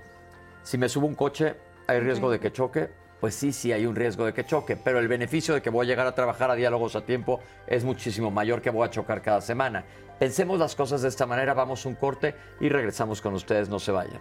si 0.63 0.77
me 0.77 0.89
subo 0.89 1.07
un 1.07 1.15
coche, 1.15 1.55
hay 1.87 2.01
riesgo 2.01 2.31
de 2.31 2.41
que 2.41 2.53
choque, 2.53 2.91
pues 3.21 3.37
sí, 3.37 3.53
sí 3.53 3.73
hay 3.73 3.87
un 3.87 3.95
riesgo 3.95 4.27
de 4.27 4.35
que 4.35 4.45
choque, 4.45 4.77
pero 4.77 4.99
el 4.99 5.07
beneficio 5.07 5.55
de 5.55 5.63
que 5.63 5.71
voy 5.71 5.87
a 5.87 5.89
llegar 5.89 6.09
a 6.09 6.15
trabajar 6.15 6.51
a 6.51 6.57
diálogos 6.57 6.97
a 6.97 7.03
tiempo 7.03 7.39
es 7.69 7.85
muchísimo 7.85 8.33
mayor 8.33 8.61
que 8.61 8.71
voy 8.71 8.85
a 8.85 8.91
chocar 8.91 9.23
cada 9.23 9.41
semana. 9.41 9.85
Pensemos 10.19 10.59
las 10.59 10.75
cosas 10.75 11.03
de 11.03 11.09
esta 11.09 11.27
manera, 11.27 11.55
vamos 11.55 11.87
a 11.87 11.89
un 11.89 11.95
corte 11.95 12.35
y 12.61 12.69
regresamos 12.69 13.21
con 13.21 13.35
ustedes, 13.35 13.69
no 13.69 13.79
se 13.79 13.93
vayan. 13.93 14.21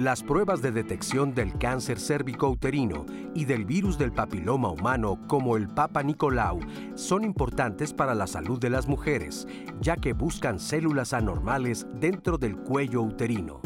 Las 0.00 0.22
pruebas 0.22 0.62
de 0.62 0.72
detección 0.72 1.34
del 1.34 1.58
cáncer 1.58 2.00
cérvico-uterino 2.00 3.04
y 3.34 3.44
del 3.44 3.66
virus 3.66 3.98
del 3.98 4.12
papiloma 4.12 4.70
humano 4.70 5.18
como 5.26 5.58
el 5.58 5.68
Papa 5.68 6.02
Nicolau 6.02 6.58
son 6.94 7.22
importantes 7.22 7.92
para 7.92 8.14
la 8.14 8.26
salud 8.26 8.58
de 8.58 8.70
las 8.70 8.88
mujeres, 8.88 9.46
ya 9.78 9.96
que 9.96 10.14
buscan 10.14 10.58
células 10.58 11.12
anormales 11.12 11.86
dentro 12.00 12.38
del 12.38 12.56
cuello 12.56 13.02
uterino. 13.02 13.60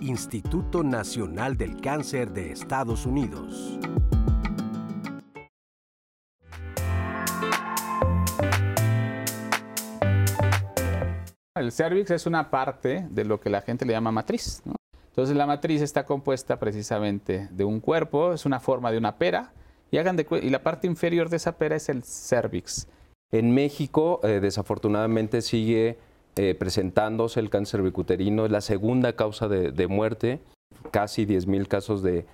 Instituto 0.00 0.82
Nacional 0.84 1.56
del 1.56 1.80
Cáncer 1.80 2.30
de 2.30 2.52
Estados 2.52 3.06
Unidos. 3.06 3.78
El 11.56 11.72
cervix 11.72 12.10
es 12.10 12.26
una 12.26 12.50
parte 12.50 13.06
de 13.10 13.24
lo 13.24 13.40
que 13.40 13.48
la 13.48 13.62
gente 13.62 13.86
le 13.86 13.94
llama 13.94 14.12
matriz. 14.12 14.60
¿no? 14.66 14.76
Entonces 15.08 15.34
la 15.34 15.46
matriz 15.46 15.80
está 15.80 16.04
compuesta 16.04 16.58
precisamente 16.58 17.48
de 17.50 17.64
un 17.64 17.80
cuerpo, 17.80 18.34
es 18.34 18.44
una 18.44 18.60
forma 18.60 18.92
de 18.92 18.98
una 18.98 19.16
pera, 19.16 19.52
y, 19.90 19.96
hagan 19.96 20.16
de, 20.16 20.26
y 20.42 20.50
la 20.50 20.62
parte 20.62 20.86
inferior 20.86 21.30
de 21.30 21.36
esa 21.36 21.56
pera 21.56 21.76
es 21.76 21.88
el 21.88 22.02
cervix. 22.04 22.86
En 23.32 23.54
México, 23.54 24.20
eh, 24.22 24.40
desafortunadamente, 24.40 25.40
sigue 25.40 25.96
eh, 26.36 26.54
presentándose 26.54 27.40
el 27.40 27.48
cáncer 27.48 27.80
cervicuterino, 27.80 28.44
es 28.44 28.52
la 28.52 28.60
segunda 28.60 29.14
causa 29.14 29.48
de, 29.48 29.86
muerte, 29.86 30.40
casi 30.90 31.24
10.000 31.24 31.66
casos 31.66 32.02
de, 32.02 32.26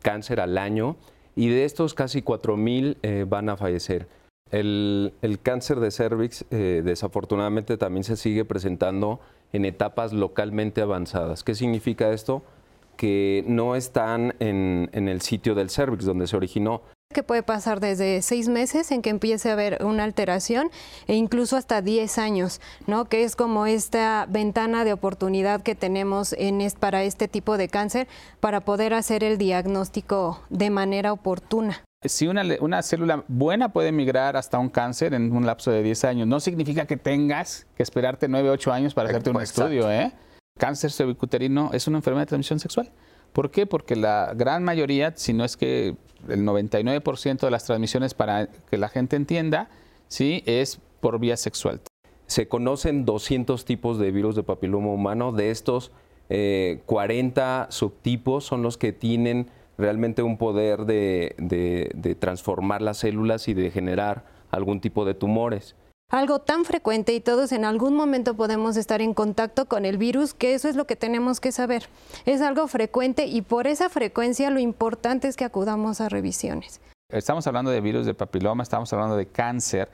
cáncer 0.00 0.40
al 0.40 0.58
año, 0.58 0.96
y 1.34 1.48
de 1.48 1.64
estos 1.64 1.94
casi 1.94 2.22
4.000 2.22 2.98
eh, 3.02 3.26
van 3.28 3.48
a 3.48 3.56
fallecer. 3.56 4.06
El, 4.50 5.12
cáncer 5.42 5.80
de 5.80 5.90
cervix 5.90 6.44
eh, 6.50 6.82
desafortunadamente 6.84 7.76
también 7.76 8.04
se 8.04 8.16
sigue 8.16 8.44
presentando 8.44 9.20
en 9.52 9.64
etapas 9.64 10.12
localmente 10.12 10.80
avanzadas. 10.80 11.44
¿Qué 11.44 11.54
significa 11.54 12.10
esto? 12.10 12.42
Que 12.96 13.44
no 13.46 13.76
están 13.76 14.34
en, 14.40 14.90
en 14.92 15.08
el 15.08 15.20
sitio 15.20 15.54
del 15.54 15.70
cervix 15.70 16.04
donde 16.04 16.26
se 16.26 16.36
originó. 16.36 16.82
Que 17.12 17.24
puede 17.24 17.42
pasar 17.42 17.80
desde 17.80 18.22
seis 18.22 18.48
meses 18.48 18.92
en 18.92 19.02
que 19.02 19.10
empiece 19.10 19.50
a 19.50 19.54
haber 19.54 19.84
una 19.84 20.04
alteración 20.04 20.70
e 21.08 21.16
incluso 21.16 21.56
hasta 21.56 21.82
10 21.82 22.18
años, 22.18 22.60
¿no? 22.86 23.06
Que 23.06 23.24
es 23.24 23.34
como 23.34 23.66
esta 23.66 24.26
ventana 24.28 24.84
de 24.84 24.92
oportunidad 24.92 25.60
que 25.62 25.74
tenemos 25.74 26.32
en 26.34 26.60
es, 26.60 26.76
para 26.76 27.02
este 27.02 27.26
tipo 27.26 27.56
de 27.56 27.68
cáncer 27.68 28.06
para 28.38 28.60
poder 28.60 28.94
hacer 28.94 29.24
el 29.24 29.38
diagnóstico 29.38 30.40
de 30.50 30.70
manera 30.70 31.12
oportuna. 31.12 31.82
Si 32.02 32.26
una, 32.26 32.42
una, 32.60 32.80
célula 32.80 33.24
buena 33.28 33.74
puede 33.74 33.92
migrar 33.92 34.34
hasta 34.34 34.58
un 34.58 34.70
cáncer 34.70 35.12
en 35.12 35.36
un 35.36 35.44
lapso 35.44 35.70
de 35.70 35.82
10 35.82 36.04
años, 36.04 36.26
no 36.26 36.40
significa 36.40 36.86
que 36.86 36.96
tengas 36.96 37.66
que 37.76 37.82
esperarte 37.82 38.26
9, 38.26 38.48
8 38.48 38.72
años 38.72 38.94
para 38.94 39.10
hacerte 39.10 39.28
un 39.28 39.36
Exacto. 39.36 39.64
estudio. 39.64 39.90
¿eh? 39.92 40.10
Cáncer 40.56 40.92
cervicuterino 40.92 41.70
es 41.74 41.86
una 41.88 41.98
enfermedad 41.98 42.22
de 42.22 42.28
transmisión 42.28 42.58
sexual. 42.58 42.90
¿Por 43.34 43.50
qué? 43.50 43.66
Porque 43.66 43.96
la 43.96 44.32
gran 44.34 44.64
mayoría, 44.64 45.12
si 45.14 45.34
no 45.34 45.44
es 45.44 45.58
que 45.58 45.94
el 46.26 46.46
99% 46.46 47.40
de 47.40 47.50
las 47.50 47.64
transmisiones, 47.64 48.14
para 48.14 48.46
que 48.46 48.78
la 48.78 48.88
gente 48.88 49.16
entienda, 49.16 49.68
¿sí? 50.08 50.42
es 50.46 50.80
por 51.00 51.18
vía 51.18 51.36
sexual. 51.36 51.82
Se 52.26 52.48
conocen 52.48 53.04
200 53.04 53.66
tipos 53.66 53.98
de 53.98 54.10
virus 54.10 54.36
de 54.36 54.42
papiloma 54.42 54.88
humano. 54.88 55.32
De 55.32 55.50
estos, 55.50 55.92
eh, 56.30 56.80
40 56.86 57.66
subtipos 57.70 58.44
son 58.44 58.62
los 58.62 58.78
que 58.78 58.94
tienen 58.94 59.50
realmente 59.80 60.22
un 60.22 60.38
poder 60.38 60.84
de, 60.84 61.34
de, 61.38 61.90
de, 61.94 62.14
transformar 62.14 62.82
las 62.82 62.98
células 62.98 63.48
y 63.48 63.54
de 63.54 63.70
generar 63.70 64.24
algún 64.50 64.80
tipo 64.80 65.04
de 65.04 65.14
tumores. 65.14 65.74
Algo 66.10 66.40
tan 66.40 66.64
frecuente 66.64 67.14
y 67.14 67.20
todos 67.20 67.52
en 67.52 67.64
algún 67.64 67.94
momento 67.94 68.34
podemos 68.34 68.76
estar 68.76 69.00
en 69.00 69.14
contacto 69.14 69.66
con 69.66 69.84
el 69.84 69.96
virus, 69.96 70.34
que 70.34 70.54
eso 70.54 70.68
es 70.68 70.74
lo 70.74 70.84
que 70.84 70.96
tenemos 70.96 71.40
que 71.40 71.52
saber. 71.52 71.84
Es 72.26 72.42
algo 72.42 72.66
frecuente 72.66 73.26
y 73.26 73.42
por 73.42 73.66
esa 73.66 73.88
frecuencia 73.88 74.50
lo 74.50 74.58
importante 74.58 75.28
es 75.28 75.36
que 75.36 75.44
acudamos 75.44 76.00
a 76.00 76.08
revisiones. 76.08 76.80
Estamos 77.08 77.46
hablando 77.46 77.70
de 77.70 77.80
virus 77.80 78.06
de 78.06 78.14
papiloma, 78.14 78.62
estamos 78.62 78.92
hablando 78.92 79.16
de 79.16 79.26
cáncer. 79.26 79.88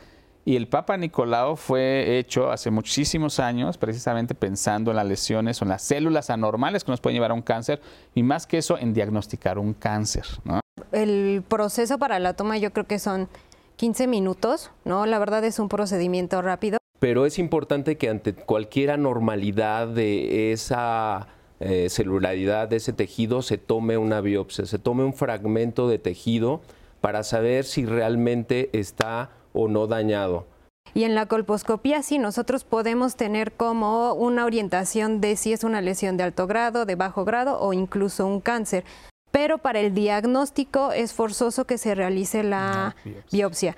Y 0.48 0.54
el 0.54 0.68
Papa 0.68 0.96
Nicolau 0.96 1.56
fue 1.56 2.18
hecho 2.18 2.52
hace 2.52 2.70
muchísimos 2.70 3.40
años, 3.40 3.78
precisamente 3.78 4.32
pensando 4.32 4.92
en 4.92 4.96
las 4.96 5.04
lesiones 5.04 5.60
o 5.60 5.64
en 5.64 5.70
las 5.70 5.82
células 5.82 6.30
anormales 6.30 6.84
que 6.84 6.92
nos 6.92 7.00
pueden 7.00 7.16
llevar 7.16 7.32
a 7.32 7.34
un 7.34 7.42
cáncer, 7.42 7.80
y 8.14 8.22
más 8.22 8.46
que 8.46 8.58
eso, 8.58 8.78
en 8.78 8.94
diagnosticar 8.94 9.58
un 9.58 9.74
cáncer. 9.74 10.24
¿no? 10.44 10.60
El 10.92 11.42
proceso 11.48 11.98
para 11.98 12.20
la 12.20 12.34
toma 12.34 12.58
yo 12.58 12.72
creo 12.72 12.86
que 12.86 13.00
son 13.00 13.28
15 13.74 14.06
minutos, 14.06 14.70
¿no? 14.84 15.04
La 15.04 15.18
verdad 15.18 15.42
es 15.42 15.58
un 15.58 15.68
procedimiento 15.68 16.40
rápido. 16.42 16.78
Pero 17.00 17.26
es 17.26 17.40
importante 17.40 17.98
que 17.98 18.08
ante 18.08 18.32
cualquier 18.32 18.92
anormalidad 18.92 19.88
de 19.88 20.52
esa 20.52 21.26
eh, 21.58 21.88
celularidad, 21.90 22.68
de 22.68 22.76
ese 22.76 22.92
tejido, 22.92 23.42
se 23.42 23.58
tome 23.58 23.98
una 23.98 24.20
biopsia, 24.20 24.64
se 24.64 24.78
tome 24.78 25.02
un 25.02 25.12
fragmento 25.12 25.88
de 25.88 25.98
tejido 25.98 26.60
para 27.00 27.24
saber 27.24 27.64
si 27.64 27.84
realmente 27.84 28.70
está 28.72 29.30
o 29.56 29.68
no 29.68 29.86
dañado. 29.86 30.46
Y 30.94 31.04
en 31.04 31.14
la 31.14 31.26
colposcopía 31.26 32.02
sí, 32.02 32.18
nosotros 32.18 32.64
podemos 32.64 33.16
tener 33.16 33.52
como 33.52 34.14
una 34.14 34.44
orientación 34.44 35.20
de 35.20 35.36
si 35.36 35.52
es 35.52 35.64
una 35.64 35.80
lesión 35.80 36.16
de 36.16 36.24
alto 36.24 36.46
grado, 36.46 36.86
de 36.86 36.94
bajo 36.94 37.24
grado 37.24 37.58
o 37.60 37.72
incluso 37.72 38.26
un 38.26 38.40
cáncer. 38.40 38.84
Pero 39.30 39.58
para 39.58 39.80
el 39.80 39.92
diagnóstico 39.92 40.92
es 40.92 41.12
forzoso 41.12 41.66
que 41.66 41.76
se 41.76 41.94
realice 41.94 42.42
la 42.42 42.94
biopsia. 43.04 43.24
biopsia. 43.30 43.76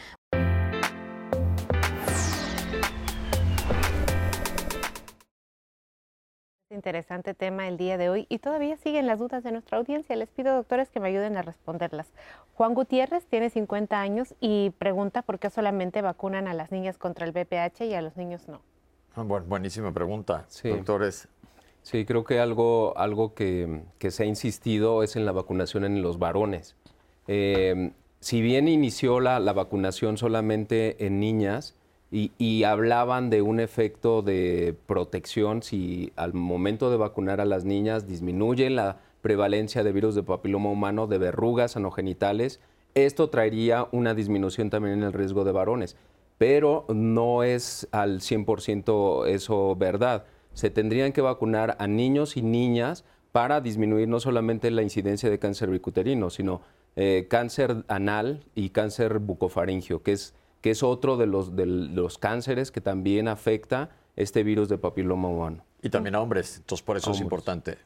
Interesante 6.71 7.33
tema 7.33 7.67
el 7.67 7.79
día 7.79 7.97
de 7.97 8.11
hoy 8.11 8.27
y 8.29 8.41
todavía 8.41 8.77
siguen 8.77 9.07
las 9.07 9.19
dudas 9.19 9.43
de 9.43 9.53
nuestra 9.53 9.79
audiencia. 9.79 10.15
Les 10.17 10.29
pido, 10.29 10.55
doctores, 10.55 10.91
que 10.91 11.01
me 11.01 11.09
ayuden 11.09 11.39
a 11.39 11.43
responderlas. 11.43 12.09
Juan 12.53 12.75
Gutiérrez 12.75 13.25
tiene 13.25 13.49
50 13.49 13.99
años 13.99 14.35
y 14.39 14.69
pregunta 14.77 15.23
por 15.23 15.39
qué 15.39 15.49
solamente 15.49 16.03
vacunan 16.03 16.47
a 16.47 16.53
las 16.53 16.71
niñas 16.71 16.99
contra 16.99 17.25
el 17.25 17.33
VPH 17.33 17.87
y 17.87 17.95
a 17.95 18.03
los 18.03 18.19
niños 18.19 18.49
no. 18.49 18.61
Bueno, 19.17 19.47
buenísima 19.49 19.93
pregunta, 19.93 20.45
sí. 20.49 20.69
doctores. 20.69 21.29
Sí, 21.81 22.05
creo 22.05 22.25
que 22.25 22.39
algo, 22.39 22.93
algo 22.99 23.33
que, 23.33 23.81
que, 23.99 24.11
se 24.11 24.25
ha 24.25 24.27
insistido 24.27 25.03
es 25.03 25.17
en 25.17 25.25
la 25.25 25.33
vacunación 25.33 25.87
en 25.87 26.03
los 26.03 26.19
varones. 26.19 26.77
Eh, 27.29 27.93
si 28.21 28.43
bien 28.43 28.69
inició 28.69 29.21
la, 29.21 29.41
la, 29.41 29.55
vacunación 29.55 30.19
solamente 30.19 31.07
en 31.07 31.19
niñas 31.19 31.78
y, 32.11 32.65
hablaban 32.65 33.29
de 33.29 33.43
un 33.43 33.61
efecto 33.61 34.23
de 34.23 34.75
protección, 34.87 35.63
si 35.63 36.13
al 36.17 36.33
momento 36.33 36.91
de 36.91 36.97
vacunar 36.97 37.41
a 37.41 37.45
las 37.45 37.65
niñas 37.65 38.07
disminuye 38.07 38.71
la 38.71 38.99
prevalencia 39.21 39.85
de 39.85 39.93
virus 39.93 40.15
de 40.15 40.23
papiloma 40.23 40.71
humano, 40.71 41.07
de 41.07 41.19
verrugas 41.19 41.77
anogenitales, 41.77 42.61
esto 42.95 43.29
traería 43.29 43.89
una 43.93 44.15
disminución 44.15 44.71
también 44.71 44.99
en 44.99 45.05
el 45.05 45.13
riesgo 45.13 45.45
de 45.45 45.53
varones. 45.53 45.97
Pero 46.39 46.87
no 46.89 47.43
es 47.43 47.89
al 47.91 48.21
100% 48.21 49.27
eso 49.27 49.77
verdad 49.77 50.25
se 50.59 50.71
tendrían 50.71 51.13
que 51.13 51.21
vacunar 51.21 51.77
a 51.79 51.87
niños 51.87 52.37
y 52.37 52.43
niñas 52.43 53.05
para 53.31 53.61
disminuir 53.61 54.09
no 54.09 54.19
solamente 54.19 54.73
la 54.73 54.83
incidencia 54.83 55.31
de 55.31 55.39
cáncer 55.39 55.71
bicuterino, 55.71 56.31
sino 56.31 56.63
eh, 56.97 57.29
cáncer 57.31 57.85
anal 57.87 58.43
y 58.57 58.71
cáncer 58.71 59.21
bucofaringio, 59.21 60.03
que 60.03 60.11
es, 60.11 60.35
que 60.61 60.71
es 60.71 60.83
otro 60.83 61.17
de 61.17 61.27
los, 61.27 61.55
de 61.57 61.67
los 61.67 62.19
cánceres 62.19 62.71
que 62.71 62.81
también 62.81 63.29
afecta 63.29 63.91
este 64.17 64.43
virus 64.43 64.69
de 64.69 64.79
papiloma 64.79 65.29
humano. 65.29 65.65
Y 65.83 65.91
también 65.91 66.15
a 66.17 66.21
hombres, 66.21 66.57
entonces 66.59 66.85
por 66.85 66.97
eso 66.97 67.13
es 67.13 67.21
importante. 67.21 67.79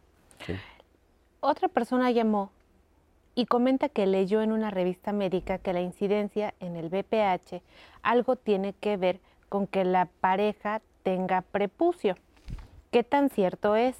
Otra 1.40 1.68
persona 1.68 2.10
llamó 2.10 2.50
y 3.34 3.46
comenta 3.46 3.88
que 3.88 4.06
leyó 4.06 4.42
en 4.42 4.52
una 4.52 4.70
revista 4.70 5.12
médica 5.12 5.58
que 5.58 5.72
la 5.72 5.80
incidencia 5.80 6.54
en 6.60 6.76
el 6.76 6.88
BPH 6.88 7.62
algo 8.02 8.36
tiene 8.36 8.72
que 8.74 8.96
ver 8.96 9.20
con 9.48 9.66
que 9.66 9.84
la 9.84 10.06
pareja 10.20 10.80
tenga 11.02 11.42
prepucio. 11.42 12.16
¿Qué 12.90 13.04
tan 13.04 13.28
cierto 13.28 13.76
es? 13.76 13.96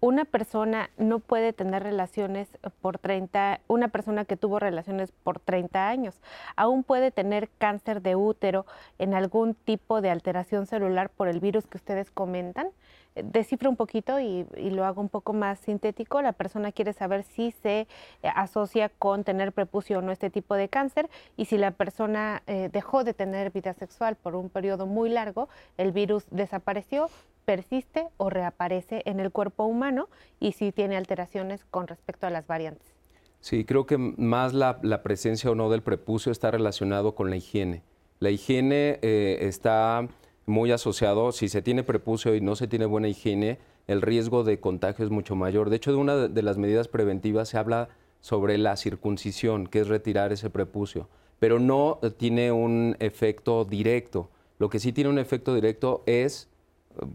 Una 0.00 0.24
persona 0.24 0.90
no 0.96 1.18
puede 1.18 1.52
tener 1.52 1.82
relaciones 1.82 2.48
por 2.80 2.98
30, 2.98 3.60
una 3.68 3.88
persona 3.88 4.24
que 4.24 4.36
tuvo 4.36 4.58
relaciones 4.58 5.12
por 5.12 5.40
30 5.40 5.88
años, 5.88 6.20
aún 6.56 6.84
puede 6.84 7.10
tener 7.10 7.50
cáncer 7.58 8.00
de 8.00 8.16
útero 8.16 8.64
en 8.98 9.14
algún 9.14 9.54
tipo 9.54 10.00
de 10.00 10.10
alteración 10.10 10.66
celular 10.66 11.10
por 11.10 11.28
el 11.28 11.40
virus 11.40 11.66
que 11.66 11.76
ustedes 11.76 12.10
comentan 12.10 12.70
descifro 13.14 13.68
un 13.68 13.76
poquito 13.76 14.20
y, 14.20 14.46
lo 14.70 14.84
hago 14.84 15.00
un 15.00 15.08
poco 15.08 15.32
más 15.32 15.58
sintético. 15.60 16.22
La 16.22 16.32
persona 16.32 16.72
quiere 16.72 16.92
saber 16.92 17.24
si 17.24 17.50
se 17.50 17.80
eh, 17.80 17.88
asocia 18.34 18.88
con 18.88 19.24
tener 19.24 19.52
prepucio 19.52 19.98
o 19.98 20.02
no 20.02 20.12
este 20.12 20.30
tipo 20.30 20.54
de 20.54 20.68
cáncer 20.68 21.08
y 21.36 21.46
si 21.46 21.58
la 21.58 21.72
persona 21.72 22.42
eh, 22.46 22.68
dejó 22.72 23.04
de 23.04 23.14
tener 23.14 23.50
vida 23.50 23.74
sexual 23.74 24.16
por 24.16 24.36
un 24.36 24.48
periodo 24.48 24.86
muy 24.86 25.10
largo, 25.10 25.48
el 25.76 25.92
virus 25.92 26.24
desapareció, 26.30 27.10
persiste 27.44 28.08
o 28.16 28.30
reaparece 28.30 29.02
en 29.04 29.20
el 29.20 29.30
cuerpo 29.30 29.64
humano 29.64 30.08
y 30.38 30.52
si 30.52 30.72
tiene 30.72 30.96
alteraciones 30.96 31.64
con 31.64 31.86
respecto 31.86 32.26
a 32.26 32.30
las 32.30 32.46
variantes. 32.46 32.94
Sí, 33.40 33.64
creo 33.64 33.86
que 33.86 33.96
más 33.96 34.52
la, 34.52 35.02
presencia 35.02 35.50
o 35.50 35.54
no 35.54 35.70
del 35.70 35.82
prepucio 35.82 36.30
está 36.30 36.50
relacionado 36.50 37.14
con 37.14 37.30
la 37.30 37.36
higiene. 37.36 37.82
La 38.18 38.30
higiene 38.30 38.98
eh, 39.02 39.38
está 39.40 40.06
muy 40.44 40.72
asociado, 40.72 41.32
si 41.32 41.48
se 41.48 41.62
tiene 41.62 41.82
prepucio 41.82 42.34
y 42.34 42.40
no 42.40 42.54
se 42.56 42.68
tiene 42.68 42.84
buena 42.84 43.08
higiene, 43.08 43.58
el 43.86 44.02
riesgo 44.02 44.44
de 44.44 44.60
contagio 44.60 45.04
es 45.04 45.10
mucho 45.10 45.36
mayor. 45.36 45.70
De 45.70 45.76
hecho, 45.76 45.90
de 45.90 45.96
una 45.96 46.28
de 46.28 46.42
las 46.42 46.58
medidas 46.58 46.88
preventivas 46.88 47.48
se 47.48 47.58
habla 47.58 47.88
sobre 48.20 48.58
la 48.58 48.76
circuncisión, 48.76 49.66
que 49.66 49.80
es 49.80 49.88
retirar 49.88 50.32
ese 50.32 50.50
prepucio, 50.50 51.08
pero 51.38 51.58
no 51.58 51.98
tiene 52.18 52.52
un 52.52 52.96
efecto 53.00 53.64
directo. 53.64 54.30
Lo 54.58 54.68
que 54.68 54.78
sí 54.78 54.92
tiene 54.92 55.10
un 55.10 55.18
efecto 55.18 55.54
directo 55.54 56.02
es, 56.06 56.50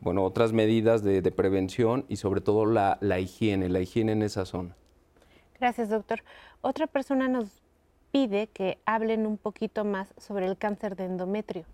bueno, 0.01 0.23
otras 0.23 0.53
medidas 0.53 1.03
de, 1.03 1.21
prevención 1.31 2.05
y 2.07 2.17
sobre 2.17 2.41
todo 2.41 2.65
la, 2.65 2.97
la 3.01 3.19
higiene, 3.19 3.69
la 3.69 3.79
higiene 3.79 4.13
en 4.13 4.21
esa 4.21 4.45
zona. 4.45 4.75
Gracias, 5.59 5.89
doctor. 5.89 6.23
Otra 6.61 6.87
persona 6.87 7.27
nos 7.27 7.61
pide 8.11 8.47
que 8.47 8.77
hablen 8.85 9.25
un 9.25 9.37
poquito 9.37 9.83
más 9.83 10.13
sobre 10.17 10.45
el 10.45 10.57
cáncer 10.57 10.95
de 10.95 11.05
endometrio. 11.05 11.65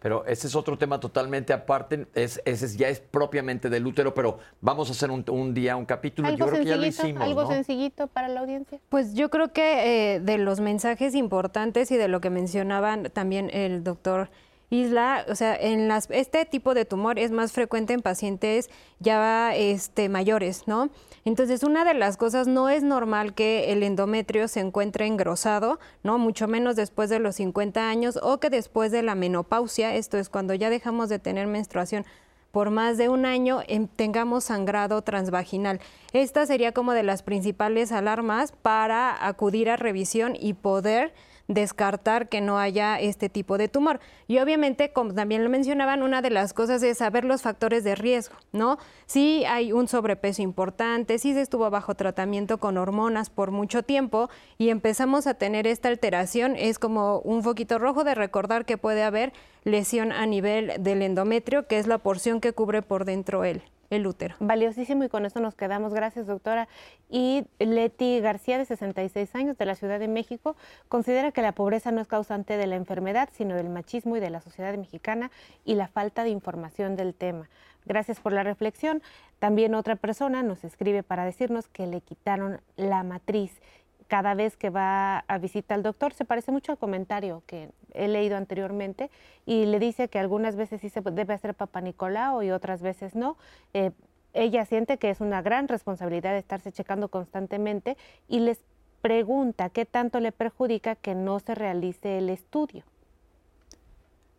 Pero 0.00 0.24
ese 0.26 0.46
es 0.46 0.54
otro 0.54 0.78
tema 0.78 1.00
totalmente 1.00 1.52
aparte, 1.52 2.06
es, 2.14 2.40
ese 2.44 2.76
ya 2.76 2.88
es 2.88 3.00
propiamente 3.00 3.68
del 3.68 3.84
útero, 3.84 4.14
pero 4.14 4.38
vamos 4.60 4.88
a 4.88 4.92
hacer 4.92 5.10
un, 5.10 5.54
día 5.54 5.74
un 5.76 5.86
capítulo. 5.86 6.30
Yo 6.30 6.46
creo 6.46 6.60
que 6.60 6.64
ya 6.64 6.76
lo 6.76 6.86
hicimos. 6.86 7.22
Algo 7.22 7.46
sencillito 7.48 8.06
para 8.06 8.28
la 8.28 8.40
audiencia. 8.40 8.78
Pues 8.88 9.14
yo 9.14 9.28
creo 9.28 9.52
que 9.52 10.14
eh, 10.14 10.20
de 10.20 10.38
los 10.38 10.60
mensajes 10.60 11.16
importantes 11.16 11.90
y 11.90 11.96
de 11.96 12.06
lo 12.06 12.20
que 12.20 12.30
mencionaban 12.30 13.10
también 13.12 13.50
el 13.52 13.82
doctor 13.82 14.30
Isla, 14.70 15.24
o 15.28 15.34
sea, 15.34 15.56
en 15.56 15.88
las, 15.88 16.08
este 16.10 16.44
tipo 16.44 16.74
de 16.74 16.84
tumor 16.84 17.18
es 17.18 17.30
más 17.30 17.52
frecuente 17.52 17.94
en 17.94 18.02
pacientes 18.02 18.68
ya 18.98 19.54
este, 19.54 20.08
mayores, 20.08 20.64
¿no? 20.66 20.90
Entonces, 21.24 21.62
una 21.62 21.84
de 21.84 21.94
las 21.94 22.16
cosas, 22.16 22.46
no 22.46 22.68
es 22.68 22.82
normal 22.82 23.34
que 23.34 23.72
el 23.72 23.82
endometrio 23.82 24.46
se 24.46 24.60
encuentre 24.60 25.06
engrosado, 25.06 25.78
¿no? 26.02 26.18
Mucho 26.18 26.48
menos 26.48 26.76
después 26.76 27.08
de 27.08 27.18
los 27.18 27.36
50 27.36 27.88
años 27.88 28.18
o 28.22 28.40
que 28.40 28.50
después 28.50 28.92
de 28.92 29.02
la 29.02 29.14
menopausia, 29.14 29.94
esto 29.94 30.18
es 30.18 30.28
cuando 30.28 30.52
ya 30.54 30.68
dejamos 30.68 31.08
de 31.08 31.18
tener 31.18 31.46
menstruación 31.46 32.04
por 32.52 32.70
más 32.70 32.96
de 32.96 33.08
un 33.08 33.26
año 33.26 33.60
em, 33.68 33.86
tengamos 33.86 34.44
sangrado 34.44 35.02
transvaginal. 35.02 35.80
Esta 36.12 36.46
sería 36.46 36.72
como 36.72 36.92
de 36.92 37.02
las 37.02 37.22
principales 37.22 37.92
alarmas 37.92 38.52
para 38.52 39.26
acudir 39.26 39.70
a 39.70 39.76
revisión 39.76 40.34
y 40.38 40.54
poder 40.54 41.12
descartar 41.48 42.28
que 42.28 42.40
no 42.40 42.58
haya 42.58 43.00
este 43.00 43.28
tipo 43.28 43.58
de 43.58 43.68
tumor. 43.68 44.00
Y 44.26 44.38
obviamente, 44.38 44.92
como 44.92 45.14
también 45.14 45.42
lo 45.42 45.50
mencionaban, 45.50 46.02
una 46.02 46.22
de 46.22 46.30
las 46.30 46.52
cosas 46.52 46.82
es 46.82 46.98
saber 46.98 47.24
los 47.24 47.42
factores 47.42 47.82
de 47.82 47.94
riesgo, 47.94 48.36
¿no? 48.52 48.78
Si 49.06 49.44
hay 49.46 49.72
un 49.72 49.88
sobrepeso 49.88 50.42
importante, 50.42 51.18
si 51.18 51.32
se 51.32 51.40
estuvo 51.40 51.68
bajo 51.70 51.94
tratamiento 51.94 52.58
con 52.58 52.76
hormonas 52.76 53.30
por 53.30 53.50
mucho 53.50 53.82
tiempo 53.82 54.28
y 54.58 54.68
empezamos 54.68 55.26
a 55.26 55.34
tener 55.34 55.66
esta 55.66 55.88
alteración, 55.88 56.54
es 56.56 56.78
como 56.78 57.20
un 57.20 57.42
foquito 57.42 57.78
rojo 57.78 58.04
de 58.04 58.14
recordar 58.14 58.66
que 58.66 58.78
puede 58.78 59.02
haber 59.02 59.32
lesión 59.64 60.12
a 60.12 60.26
nivel 60.26 60.72
del 60.80 61.02
endometrio, 61.02 61.66
que 61.66 61.78
es 61.78 61.86
la 61.86 61.98
porción 61.98 62.40
que 62.40 62.52
cubre 62.52 62.82
por 62.82 63.04
dentro 63.04 63.44
él 63.44 63.62
el 63.90 64.06
útero. 64.06 64.34
Valiosísimo 64.40 65.04
y 65.04 65.08
con 65.08 65.24
esto 65.24 65.40
nos 65.40 65.54
quedamos. 65.54 65.94
Gracias, 65.94 66.26
doctora. 66.26 66.68
Y 67.08 67.46
Leti 67.58 68.20
García, 68.20 68.58
de 68.58 68.64
66 68.64 69.34
años, 69.34 69.56
de 69.56 69.64
la 69.64 69.74
Ciudad 69.74 69.98
de 69.98 70.08
México, 70.08 70.56
considera 70.88 71.32
que 71.32 71.42
la 71.42 71.52
pobreza 71.52 71.90
no 71.90 72.00
es 72.00 72.08
causante 72.08 72.56
de 72.56 72.66
la 72.66 72.76
enfermedad, 72.76 73.28
sino 73.32 73.54
del 73.54 73.68
machismo 73.68 74.16
y 74.16 74.20
de 74.20 74.30
la 74.30 74.40
sociedad 74.40 74.76
mexicana 74.76 75.30
y 75.64 75.74
la 75.74 75.88
falta 75.88 76.24
de 76.24 76.30
información 76.30 76.96
del 76.96 77.14
tema. 77.14 77.48
Gracias 77.86 78.20
por 78.20 78.32
la 78.32 78.42
reflexión. 78.42 79.02
También 79.38 79.74
otra 79.74 79.96
persona 79.96 80.42
nos 80.42 80.64
escribe 80.64 81.02
para 81.02 81.24
decirnos 81.24 81.68
que 81.68 81.86
le 81.86 82.00
quitaron 82.02 82.60
la 82.76 83.02
matriz 83.02 83.60
cada 84.08 84.34
vez 84.34 84.56
que 84.56 84.70
va 84.70 85.20
a 85.20 85.38
visitar 85.38 85.76
al 85.76 85.82
doctor. 85.82 86.12
Se 86.14 86.24
parece 86.24 86.50
mucho 86.50 86.72
al 86.72 86.78
comentario 86.78 87.42
que 87.46 87.70
he 87.94 88.08
leído 88.08 88.36
anteriormente 88.36 89.10
y 89.46 89.66
le 89.66 89.78
dice 89.78 90.08
que 90.08 90.18
algunas 90.18 90.56
veces 90.56 90.80
sí 90.80 90.88
se 90.88 91.00
debe 91.00 91.34
hacer 91.34 91.54
Papa 91.54 91.80
Nicolau 91.80 92.42
y 92.42 92.50
otras 92.50 92.82
veces 92.82 93.14
no. 93.14 93.36
Eh, 93.74 93.92
ella 94.32 94.64
siente 94.64 94.98
que 94.98 95.10
es 95.10 95.20
una 95.20 95.42
gran 95.42 95.68
responsabilidad 95.68 96.36
estarse 96.36 96.72
checando 96.72 97.08
constantemente 97.08 97.96
y 98.28 98.40
les 98.40 98.60
pregunta 99.00 99.68
qué 99.70 99.84
tanto 99.84 100.20
le 100.20 100.32
perjudica 100.32 100.96
que 100.96 101.14
no 101.14 101.38
se 101.38 101.54
realice 101.54 102.18
el 102.18 102.30
estudio. 102.30 102.84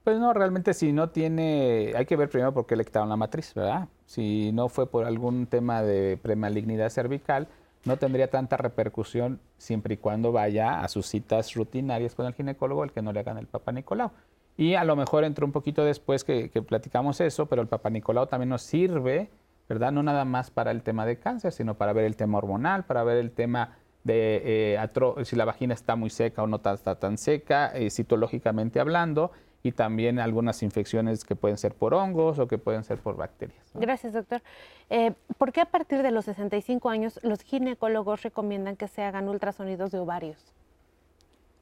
Pues 0.04 0.20
no, 0.20 0.34
realmente 0.34 0.74
si 0.74 0.92
no 0.92 1.10
tiene, 1.10 1.94
hay 1.96 2.06
que 2.06 2.16
ver 2.16 2.30
primero 2.30 2.54
por 2.54 2.66
qué 2.66 2.76
le 2.76 2.86
quitaron 2.86 3.10
la 3.10 3.18
matriz, 3.18 3.54
¿verdad? 3.54 3.88
Si 4.06 4.52
no 4.54 4.70
fue 4.70 4.90
por 4.90 5.06
algún 5.06 5.46
tema 5.46 5.84
de 5.84 6.18
premalignidad 6.18 6.90
cervical, 6.90 7.48
no 7.86 7.98
tendría 7.98 8.30
tanta 8.30 8.58
repercusión 8.58 9.40
siempre 9.58 9.96
y 9.96 9.98
cuando 9.98 10.32
vaya 10.32 10.82
a 10.82 10.88
sus 10.88 11.06
citas 11.08 11.54
rutinarias 11.54 12.16
con 12.16 12.26
el 12.26 12.34
ginecólogo 12.34 12.84
el 12.84 12.92
que 12.92 13.02
no 13.02 13.14
le 13.14 13.22
hagan 13.22 13.38
el 13.38 13.48
Papa 13.48 13.72
Nicolau. 13.72 14.12
Y 14.58 14.76
a 14.76 14.84
lo 14.84 14.98
mejor 14.98 15.24
entró 15.24 15.46
un 15.46 15.54
poquito 15.54 15.86
después 15.86 16.26
que, 16.26 16.50
platicamos 16.68 17.22
eso, 17.22 17.46
pero 17.46 17.62
el 17.62 17.70
Papa 17.70 17.90
Nicolau 17.90 18.28
también 18.28 18.50
nos 18.50 18.62
sirve, 18.62 19.30
¿verdad? 19.70 19.94
No 19.94 20.04
nada 20.04 20.26
más 20.26 20.52
para 20.52 20.72
el 20.72 20.84
tema 20.84 21.06
de 21.06 21.18
cáncer, 21.18 21.54
sino 21.54 21.76
para 21.76 21.94
ver 21.94 22.04
el 22.04 22.18
tema 22.18 22.38
hormonal, 22.40 22.84
para 22.84 23.04
ver 23.04 23.18
el 23.18 23.32
tema 23.32 23.78
de 24.04 24.76
eh, 24.76 25.24
si 25.24 25.36
la 25.36 25.46
vagina 25.46 25.74
está 25.74 25.96
muy 25.96 26.10
seca 26.10 26.44
o 26.44 26.48
no 26.48 26.58
está, 26.58 26.96
tan 26.96 27.18
seca, 27.18 27.72
eh, 27.74 27.90
citológicamente 27.90 28.80
hablando, 28.80 29.32
y 29.64 29.72
también 29.74 30.20
algunas 30.20 30.64
infecciones 30.64 31.26
que 31.26 31.36
pueden 31.36 31.58
ser 31.58 31.74
por 31.74 31.94
hongos 31.94 32.40
o 32.40 32.48
que 32.48 32.58
pueden 32.58 32.84
ser 32.84 33.00
por 33.00 33.18
bacterias. 33.18 33.60
Gracias, 33.74 34.14
doctor. 34.14 34.42
Eh, 34.90 35.14
¿Por 35.38 35.52
qué 35.52 35.62
a 35.62 35.66
partir 35.66 36.02
de 36.02 36.12
los 36.12 36.26
65 36.26 36.90
años 36.90 37.20
los 37.24 37.42
ginecólogos 37.42 38.24
recomiendan 38.24 38.76
que 38.76 38.88
se 38.88 39.04
hagan 39.04 39.28
ultrasonidos 39.28 39.92
de 39.92 40.00
ovarios? 40.00 40.38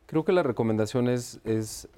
Creo 0.05 0.23
que 0.23 0.31
la 0.31 0.43
recomendación 0.43 1.09
es, 1.09 1.41
es, 1.43 1.89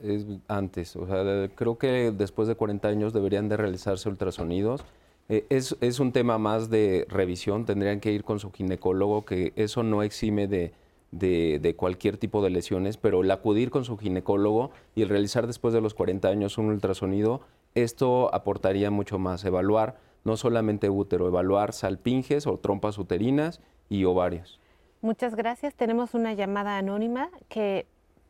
antes, 0.47 0.95
o 0.95 1.05
sea, 1.05 1.47
creo 1.53 1.77
que 1.77 2.11
después 2.11 2.47
de 2.47 2.55
40 2.55 2.87
años 2.87 3.13
deberían 3.13 3.49
de 3.49 3.57
realizarse 3.57 4.09
ultrasonidos. 4.09 4.83
Eh, 5.27 5.45
es, 5.49 5.77
es 5.79 5.99
un 5.99 6.11
tema 6.11 6.39
más 6.39 6.71
de 6.71 7.05
revisión, 7.07 7.65
tendrían 7.65 7.99
que 7.99 8.11
ir 8.11 8.23
con 8.23 8.39
su 8.39 8.51
ginecólogo, 8.51 9.25
que 9.25 9.53
eso 9.55 9.83
no 9.83 10.01
exime 10.01 10.47
de, 10.47 10.73
de, 11.11 11.75
cualquier 11.77 12.17
tipo 12.17 12.41
de 12.41 12.49
lesiones, 12.49 12.97
pero 12.97 13.23
el 13.23 13.31
acudir 13.31 13.71
con 13.71 13.85
su 13.85 13.97
ginecólogo 13.97 14.71
y 14.95 15.01
el 15.01 15.09
realizar 15.09 15.47
después 15.47 15.73
de 15.73 15.81
los 15.81 15.93
40 15.93 16.27
años 16.27 16.57
un 16.57 16.67
ultrasonido, 16.67 17.41
esto 17.75 18.33
aportaría 18.33 18.91
mucho 18.91 19.19
más, 19.19 19.43
evaluar 19.45 19.97
no 20.23 20.37
solamente 20.37 20.89
útero, 20.89 21.27
evaluar 21.27 21.73
salpinges 21.73 22.45
o 22.45 22.57
trompas 22.57 22.97
uterinas 22.97 23.61
y 23.87 24.03
ovarios. 24.05 24.59
Muchas 25.01 25.35
gracias. 25.35 25.73
Tenemos 25.75 26.13
una 26.13 26.33
llamada 26.33 26.77
anónima 26.77 27.29
que 27.47 27.87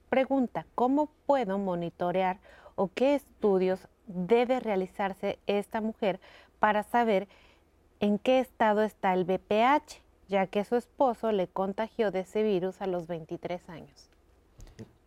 pregunta, 0.10 0.66
¿cómo 0.76 1.10
puedo 1.26 1.58
monitorear 1.58 2.40
o 2.76 2.90
qué 2.94 3.16
estudios 3.16 3.88
debe 4.06 4.60
realizarse 4.60 5.40
esta 5.48 5.82
mujer 5.82 6.20
para 6.60 6.84
saber 6.84 7.28
en 8.00 8.20
qué 8.20 8.40
estado 8.40 8.84
está 8.84 9.14
el 9.14 9.26
BPH? 9.26 10.09
Ya 10.30 10.48
que 10.48 10.64
su 10.64 10.76
esposo 10.76 11.32
le 11.32 11.48
contagió 11.48 12.12
de 12.12 12.22
ese 12.22 12.44
virus 12.44 12.82
a 12.82 12.88
los 12.88 13.08
23 13.08 13.68
años. 13.68 14.10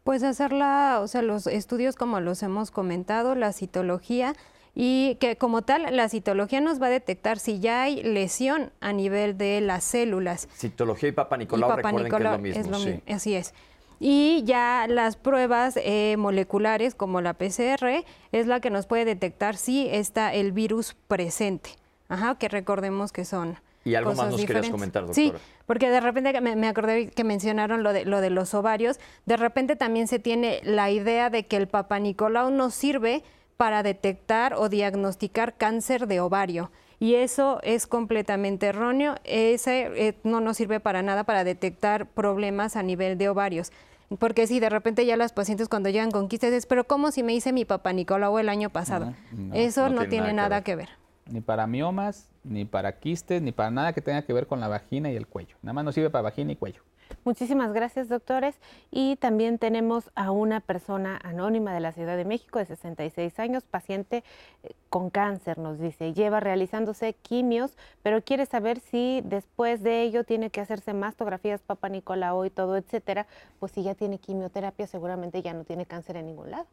Pues 0.05 0.24
hacerla, 0.24 0.99
o 1.01 1.07
sea, 1.07 1.23
los 1.23 1.47
estudios 1.47 1.94
como 1.94 2.20
los 2.20 2.43
hemos 2.43 2.73
comentado, 2.73 3.36
la 3.36 3.53
citología 3.53 4.35
y 4.74 5.16
que 5.20 5.36
como 5.36 5.62
tal 5.62 5.94
la 5.94 6.09
citología 6.09 6.61
nos 6.61 6.82
va 6.82 6.86
a 6.86 6.90
detectar 6.90 7.39
si 7.39 7.61
ya 7.61 7.82
hay 7.82 8.03
lesión 8.03 8.73
a 8.81 8.93
nivel 8.93 9.39
de 9.39 9.61
las 9.61 9.85
células. 9.85 10.49
Citología 10.57 11.11
y 11.11 11.12
Papa 11.12 11.36
Nicolau, 11.36 11.77
recuerden 11.77 12.11
que 12.43 12.59
es 12.59 12.66
lo 12.66 12.78
mismo. 12.78 13.01
Así 13.07 13.36
es. 13.36 13.55
Y 14.01 14.43
ya 14.44 14.86
las 14.89 15.15
pruebas 15.15 15.78
eh, 15.81 16.16
moleculares 16.19 16.97
como 16.97 17.20
la 17.20 17.35
PCR 17.35 18.05
es 18.32 18.49
la 18.49 18.59
que 18.59 18.70
nos 18.70 18.86
puede 18.86 19.05
detectar 19.05 19.57
si 19.57 19.86
está 19.89 20.35
el 20.35 20.51
virus 20.51 20.94
presente. 21.07 21.70
Ajá, 22.09 22.36
que 22.36 22.49
recordemos 22.49 23.12
que 23.12 23.24
son 23.24 23.59
y 23.85 23.95
algo 23.95 24.15
más 24.15 24.31
nos 24.31 24.45
querías 24.45 24.71
comentar, 24.71 25.07
doctora. 25.07 25.39
Sí, 25.39 25.45
porque 25.67 25.91
de 25.91 26.01
repente 26.01 26.41
me, 26.41 26.57
me, 26.57 26.69
acordé 26.69 27.09
que 27.09 27.25
mencionaron 27.25 27.83
lo 27.83 27.93
de, 27.93 28.05
lo 28.05 28.21
de 28.21 28.31
los 28.31 28.55
ovarios. 28.55 29.01
De 29.27 29.37
repente 29.37 29.77
también 29.77 30.09
se 30.09 30.19
tiene 30.19 30.61
la 30.65 30.91
idea 30.91 31.31
de 31.31 31.47
que 31.47 31.57
el 31.57 31.69
Papa 31.69 31.99
Nicolau 31.99 32.51
nos 32.51 32.75
sirve 32.75 33.23
para 33.57 33.83
detectar 33.83 34.55
o 34.55 34.69
diagnosticar 34.69 35.57
cáncer 35.57 36.07
de 36.07 36.21
ovario. 36.21 36.71
Y 36.99 37.17
eso 37.17 37.59
es 37.63 37.89
completamente 37.89 38.67
erróneo. 38.67 39.17
Ese 39.25 39.91
eh, 39.97 40.15
no 40.23 40.41
nos 40.41 40.57
sirve 40.57 40.79
para 40.79 41.03
nada 41.03 41.25
para 41.25 41.43
detectar 41.43 42.07
problemas 42.07 42.77
a 42.77 42.83
nivel 42.85 43.19
de 43.19 43.29
ovarios. 43.29 43.73
Porque 44.19 44.47
si 44.47 44.61
de 44.61 44.69
repente 44.69 45.05
ya 45.07 45.17
las 45.17 45.33
pacientes 45.33 45.69
cuando 45.69 45.89
llegan 45.89 46.11
con 46.11 46.29
quistes, 46.29 46.67
pero 46.67 46.85
¿cómo 46.85 47.11
si 47.11 47.23
me 47.23 47.35
hice 47.35 47.53
mi 47.53 47.65
papá 47.65 47.93
Nicolau 47.93 48.39
el 48.39 48.49
año 48.49 48.71
pasado? 48.71 49.15
eso 49.53 49.89
no, 49.89 50.09
tiene, 50.09 50.33
nada, 50.33 50.63
que 50.63 50.77
ver. 50.77 50.91
Ni 51.31 51.40
para 51.40 51.66
miomas, 51.66 52.28
ni 52.44 52.65
para 52.65 52.99
quistes, 52.99 53.40
ni 53.43 53.53
para 53.53 53.70
nada 53.70 53.93
que 53.93 54.01
tenga 54.01 54.23
que 54.23 54.32
ver 54.32 54.47
con 54.47 54.61
la 54.61 54.69
vagina 54.69 55.11
y 55.11 55.16
el 55.16 55.27
cuello. 55.27 55.57
Nada 55.62 55.73
más 55.73 55.85
nos 55.85 55.94
sirve 55.94 56.11
para 56.11 56.23
vagina 56.23 56.53
y 56.53 56.57
cuello. 56.57 56.82
Muchísimas 57.24 57.73
gracias, 57.73 58.09
doctores. 58.09 58.59
Y 58.90 59.16
también 59.16 59.59
tenemos 59.59 60.11
a 60.15 60.31
una 60.31 60.61
persona 60.61 61.19
anónima 61.23 61.73
de 61.73 61.81
la 61.81 61.93
Ciudad 61.93 62.16
de 62.16 62.24
México 62.24 62.59
de 62.59 62.66
66 62.66 63.39
años, 63.39 63.65
paciente 63.65 64.24
eh, 64.62 64.73
con 64.89 65.11
cáncer, 65.11 65.59
nos 65.59 65.78
dice. 65.78 66.12
Lleva 66.12 66.40
realizándose 66.40 67.15
quimios, 67.15 67.77
pero 68.03 68.23
quiere 68.23 68.47
saber 68.47 68.81
si 68.81 69.23
después 69.24 69.82
de 69.82 70.03
ello 70.03 70.24
tiene 70.24 70.51
que 70.51 70.61
hacerse 70.61 70.94
mastografías, 70.94 71.62
Papa 71.62 71.89
Nicolau 71.89 72.44
y 72.44 72.51
todo, 72.51 72.77
etcétera. 72.77 73.27
Pues 73.61 73.73
si 73.73 73.82
ya 73.82 73.94
tiene 73.94 74.19
quimioterapia, 74.19 74.86
seguramente 74.86 75.43
ya 75.43 75.53
no 75.55 75.65
tiene 75.65 75.86
cáncer 75.86 76.16
en 76.16 76.27
ningún 76.27 76.51
lado. 76.51 76.66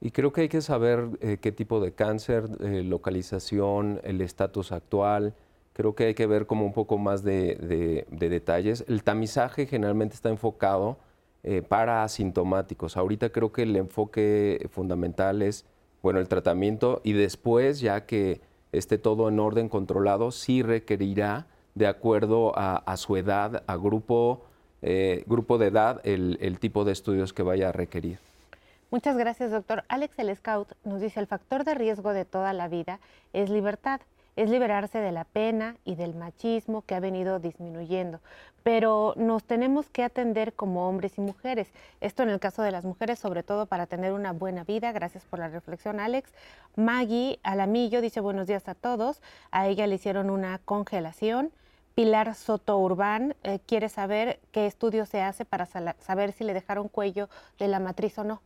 Y 0.00 0.12
creo 0.12 0.32
que 0.32 0.42
hay 0.42 0.48
que 0.48 0.62
saber 0.62 1.10
eh, 1.20 1.36
qué 1.40 1.52
tipo 1.52 1.78
de 1.80 1.92
cáncer, 1.92 2.48
eh, 2.60 2.82
localización, 2.82 4.00
el 4.02 4.22
estatus 4.22 4.72
actual. 4.72 5.34
Creo 5.74 5.94
que 5.94 6.06
hay 6.06 6.14
que 6.14 6.26
ver 6.26 6.46
como 6.46 6.64
un 6.64 6.72
poco 6.72 6.96
más 6.96 7.22
de, 7.22 8.06
detalles. 8.10 8.84
El 8.88 9.02
tamizaje 9.04 9.66
generalmente 9.66 10.14
está 10.14 10.30
enfocado 10.30 10.96
eh, 11.42 11.60
para 11.62 12.02
asintomáticos. 12.02 12.96
Ahorita 12.96 13.30
creo 13.30 13.52
que 13.52 13.62
el 13.62 13.76
enfoque 13.76 14.68
fundamental 14.70 15.42
es, 15.42 15.66
bueno, 16.02 16.18
el 16.18 16.28
tratamiento 16.28 17.02
y 17.04 17.12
después, 17.12 17.80
ya 17.80 18.06
que 18.06 18.40
esté 18.72 18.96
todo 18.96 19.28
en 19.28 19.38
orden 19.38 19.68
controlado, 19.68 20.30
sí 20.30 20.62
requerirá, 20.62 21.46
de 21.74 21.86
acuerdo 21.86 22.52
a, 22.56 22.96
su 22.96 23.16
edad, 23.16 23.62
a 23.66 23.76
grupo, 23.76 24.42
grupo 25.26 25.56
de 25.56 25.66
edad, 25.68 26.00
el 26.04 26.58
tipo 26.58 26.84
de 26.84 26.92
estudios 26.92 27.32
que 27.32 27.42
vaya 27.42 27.68
a 27.68 27.72
requerir. 27.72 28.18
Muchas 28.92 29.16
gracias, 29.16 29.52
doctor. 29.52 29.84
Alex 29.86 30.18
el 30.18 30.36
Scout 30.36 30.72
nos 30.82 31.00
dice, 31.00 31.20
el 31.20 31.28
factor 31.28 31.62
de 31.62 31.74
riesgo 31.74 32.12
de 32.12 32.24
toda 32.24 32.52
la 32.52 32.66
vida 32.66 32.98
es 33.32 33.48
libertad, 33.48 34.00
es 34.34 34.50
liberarse 34.50 34.98
de 34.98 35.12
la 35.12 35.22
pena 35.22 35.76
y 35.84 35.94
del 35.94 36.12
machismo 36.16 36.82
que 36.82 36.96
ha 36.96 37.00
venido 37.00 37.38
disminuyendo. 37.38 38.20
Pero 38.64 39.14
nos 39.16 39.44
tenemos 39.44 39.88
que 39.90 40.02
atender 40.02 40.54
como 40.54 40.88
hombres 40.88 41.18
y 41.18 41.20
mujeres. 41.20 41.68
Esto 42.00 42.24
en 42.24 42.30
el 42.30 42.40
caso 42.40 42.62
de 42.62 42.72
las 42.72 42.84
mujeres, 42.84 43.20
sobre 43.20 43.44
todo 43.44 43.66
para 43.66 43.86
tener 43.86 44.12
una 44.12 44.32
buena 44.32 44.64
vida. 44.64 44.90
Gracias 44.90 45.24
por 45.24 45.38
la 45.38 45.46
reflexión, 45.46 46.00
Alex. 46.00 46.32
Maggie 46.74 47.38
Alamillo 47.44 48.00
dice 48.00 48.18
buenos 48.18 48.48
días 48.48 48.68
a 48.68 48.74
todos. 48.74 49.22
A 49.52 49.68
ella 49.68 49.86
le 49.86 49.94
hicieron 49.94 50.30
una 50.30 50.58
congelación. 50.64 51.52
Pilar 51.94 52.34
Soto 52.34 52.76
Urbán 52.76 53.36
eh, 53.44 53.60
quiere 53.64 53.88
saber 53.88 54.40
qué 54.50 54.66
estudio 54.66 55.06
se 55.06 55.22
hace 55.22 55.44
para 55.44 55.66
saber 55.66 56.32
si 56.32 56.42
le 56.42 56.54
dejaron 56.54 56.88
cuello 56.88 57.28
de 57.56 57.68
la 57.68 57.78
matriz 57.78 58.18
o 58.18 58.24
no. 58.24 58.42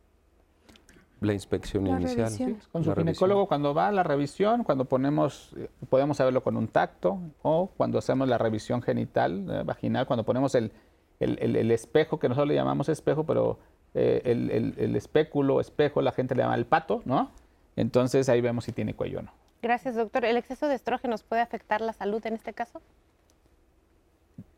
La 1.21 1.33
inspección 1.33 1.87
inicial. 1.87 2.57
con 2.71 2.83
su 2.83 2.93
ginecólogo 2.93 3.47
cuando 3.47 3.73
va 3.73 3.87
a 3.87 3.91
la 3.91 4.03
revisión, 4.03 4.63
cuando 4.63 4.85
ponemos, 4.85 5.53
eh, 5.57 5.69
podemos 5.89 6.17
saberlo 6.17 6.43
con 6.43 6.57
un 6.57 6.67
tacto 6.67 7.19
o 7.41 7.67
cuando 7.77 7.97
hacemos 7.97 8.27
la 8.27 8.37
revisión 8.37 8.81
genital, 8.81 9.47
eh, 9.49 9.63
vaginal, 9.63 10.07
cuando 10.07 10.23
ponemos 10.23 10.55
el, 10.55 10.71
el, 11.19 11.71
espejo, 11.71 12.19
que 12.19 12.27
nosotros 12.27 12.49
le 12.49 12.55
llamamos 12.55 12.89
espejo, 12.89 13.25
pero 13.25 13.59
eh, 13.93 14.21
el, 14.25 14.95
espéculo, 14.95 15.61
espejo, 15.61 16.01
la 16.01 16.11
gente 16.11 16.35
le 16.35 16.43
llama 16.43 16.55
el 16.55 16.65
pato, 16.65 17.01
¿no? 17.05 17.31
Entonces 17.77 18.27
ahí 18.27 18.41
vemos 18.41 18.65
si 18.65 18.73
tiene 18.73 18.93
cuello 18.93 19.19
o 19.19 19.21
no. 19.21 19.31
Gracias, 19.61 19.95
doctor. 19.95 20.25
¿El 20.25 20.35
exceso 20.35 20.67
de 20.67 20.75
estrógenos 20.75 21.23
puede 21.23 21.41
afectar 21.41 21.79
la 21.79 21.93
salud 21.93 22.25
en 22.27 22.33
este 22.33 22.53
caso? 22.53 22.81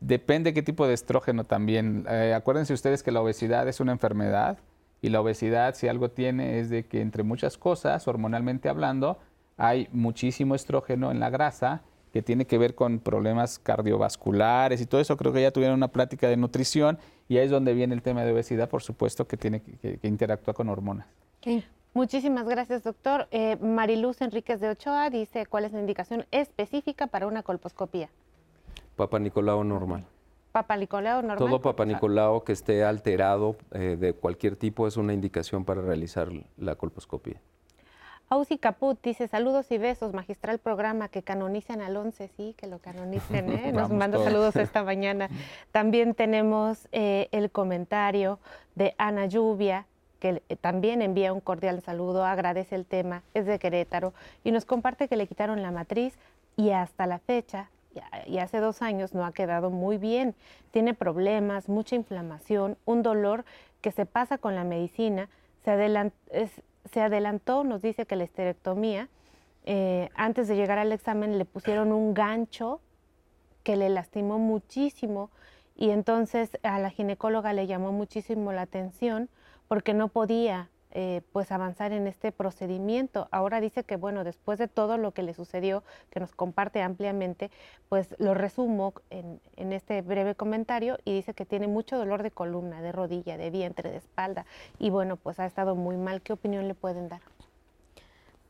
Depende 0.00 0.52
qué 0.52 0.62
tipo 0.62 0.86
de 0.86 0.94
estrógeno 0.94 1.44
también. 1.44 2.04
acuérdense 2.34 2.74
ustedes 2.74 3.02
que 3.02 3.12
la 3.12 3.20
obesidad 3.20 3.68
es 3.68 3.80
una 3.80 3.92
enfermedad 3.92 4.58
y 5.00 5.10
la 5.10 5.20
obesidad, 5.20 5.74
si 5.74 5.88
algo 5.88 6.10
tiene, 6.10 6.58
es 6.58 6.70
de 6.70 6.86
que 6.86 7.00
entre 7.00 7.22
muchas 7.22 7.56
cosas, 7.56 8.06
hormonalmente 8.08 8.68
hablando, 8.68 9.18
hay 9.56 9.88
muchísimo 9.92 10.54
estrógeno 10.54 11.10
en 11.10 11.20
la 11.20 11.30
grasa 11.30 11.82
que 12.12 12.22
tiene 12.22 12.46
que 12.46 12.58
ver 12.58 12.74
con 12.74 13.00
problemas 13.00 13.58
cardiovasculares 13.58 14.80
y 14.80 14.86
todo 14.86 15.00
eso. 15.00 15.16
Creo 15.16 15.32
que 15.32 15.42
ya 15.42 15.50
tuvieron 15.50 15.76
una 15.76 15.88
plática 15.88 16.28
de 16.28 16.36
nutrición 16.36 16.98
y 17.28 17.36
ahí 17.36 17.44
es 17.44 17.50
donde 17.50 17.74
viene 17.74 17.94
el 17.94 18.02
tema 18.02 18.24
de 18.24 18.32
obesidad, 18.32 18.68
por 18.68 18.82
supuesto, 18.82 19.26
que 19.26 19.36
tiene 19.36 19.60
que, 19.60 19.98
interactuar 20.02 20.54
con 20.54 20.68
hormonas. 20.68 21.06
Muchísimas 21.94 22.46
gracias, 22.48 22.84
doctor. 22.84 23.28
Eh, 23.30 23.56
Mariluz 23.56 24.20
Enríquez 24.20 24.60
de 24.60 24.70
Ochoa 24.70 25.10
dice 25.10 25.46
cuál 25.46 25.64
es 25.64 25.72
la 25.72 25.80
indicación 25.80 26.26
específica 26.30 27.06
para 27.06 27.26
una 27.26 27.42
colposcopía. 27.42 28.08
Papa 28.96 29.18
Nicolau 29.18 29.64
normal. 29.64 30.04
Papa 30.66 30.76
normal. 30.76 31.38
Todo 31.38 31.60
Papa 31.60 31.84
que 32.44 32.52
esté 32.52 32.84
alterado 32.84 33.56
eh, 33.72 33.96
de 33.98 34.12
cualquier 34.12 34.56
tipo 34.56 34.86
es 34.86 34.96
una 34.96 35.12
indicación 35.12 35.64
para 35.64 35.82
realizar 35.82 36.28
la 36.56 36.74
colposcopia. 36.74 37.40
Ausi 38.30 38.58
Caput 38.58 39.02
dice 39.02 39.26
saludos 39.26 39.70
y 39.70 39.78
besos, 39.78 40.12
magistral 40.12 40.58
programa 40.58 41.08
que 41.08 41.22
canonicen 41.22 41.80
al 41.80 41.96
11, 41.96 42.28
sí, 42.36 42.54
que 42.58 42.66
lo 42.66 42.78
canonicen, 42.78 43.50
¿eh? 43.50 43.72
nos 43.72 43.90
manda 43.90 44.22
saludos 44.22 44.54
esta 44.56 44.82
mañana. 44.84 45.30
También 45.72 46.14
tenemos 46.14 46.88
eh, 46.92 47.28
el 47.32 47.50
comentario 47.50 48.38
de 48.74 48.94
Ana 48.98 49.26
Lluvia, 49.26 49.86
que 50.20 50.42
también 50.60 51.00
envía 51.00 51.32
un 51.32 51.40
cordial 51.40 51.80
saludo, 51.80 52.24
agradece 52.24 52.74
el 52.74 52.84
tema, 52.84 53.22
es 53.32 53.46
de 53.46 53.58
Querétaro 53.58 54.12
y 54.44 54.50
nos 54.50 54.66
comparte 54.66 55.08
que 55.08 55.16
le 55.16 55.26
quitaron 55.26 55.62
la 55.62 55.70
matriz 55.70 56.18
y 56.56 56.70
hasta 56.70 57.06
la 57.06 57.20
fecha 57.20 57.70
y 58.26 58.38
hace 58.38 58.58
dos 58.58 58.82
años 58.82 59.14
no 59.14 59.24
ha 59.24 59.32
quedado 59.32 59.70
muy 59.70 59.98
bien. 59.98 60.34
Tiene 60.70 60.94
problemas, 60.94 61.68
mucha 61.68 61.96
inflamación, 61.96 62.76
un 62.84 63.02
dolor 63.02 63.44
que 63.80 63.90
se 63.92 64.06
pasa 64.06 64.38
con 64.38 64.54
la 64.54 64.64
medicina. 64.64 65.28
Se, 65.64 67.00
adelantó, 67.00 67.64
nos 67.64 67.82
dice 67.82 68.06
que 68.06 68.16
la 68.16 68.24
esterectomía, 68.24 69.08
eh, 69.64 70.10
antes 70.14 70.48
de 70.48 70.56
llegar 70.56 70.78
al 70.78 70.92
examen 70.92 71.38
le 71.38 71.44
pusieron 71.44 71.92
un 71.92 72.14
gancho 72.14 72.80
que 73.62 73.76
le 73.76 73.90
lastimó 73.90 74.38
muchísimo 74.38 75.30
y 75.76 75.90
entonces 75.90 76.50
a 76.62 76.78
la 76.78 76.90
ginecóloga 76.90 77.52
le 77.52 77.66
llamó 77.66 77.92
muchísimo 77.92 78.52
la 78.52 78.62
atención 78.62 79.28
porque 79.68 79.92
no 79.92 80.08
podía 80.08 80.70
eh, 80.92 81.22
pues 81.32 81.52
avanzar 81.52 81.92
en 81.92 82.06
este 82.06 82.32
procedimiento. 82.32 83.28
Ahora 83.30 83.60
dice 83.60 83.84
que 83.84 83.96
bueno, 83.96 84.24
después 84.24 84.58
de 84.58 84.68
todo 84.68 84.96
lo 84.98 85.12
que 85.12 85.22
le 85.22 85.34
sucedió, 85.34 85.82
que 86.10 86.20
nos 86.20 86.34
comparte 86.34 86.82
ampliamente, 86.82 87.50
pues 87.88 88.14
lo 88.18 88.34
resumo 88.34 88.94
en, 89.10 89.40
en 89.56 89.72
este 89.72 90.00
breve 90.02 90.34
comentario 90.34 90.98
y 91.04 91.14
dice 91.14 91.34
que 91.34 91.44
tiene 91.44 91.66
mucho 91.66 91.98
dolor 91.98 92.22
de 92.22 92.30
columna, 92.30 92.80
de 92.80 92.92
rodilla, 92.92 93.36
de 93.36 93.50
vientre, 93.50 93.90
de 93.90 93.98
espalda 93.98 94.46
y 94.78 94.90
bueno, 94.90 95.16
pues 95.16 95.40
ha 95.40 95.46
estado 95.46 95.74
muy 95.74 95.96
mal. 95.96 96.22
¿Qué 96.22 96.32
opinión 96.32 96.68
le 96.68 96.74
pueden 96.74 97.08
dar? 97.08 97.20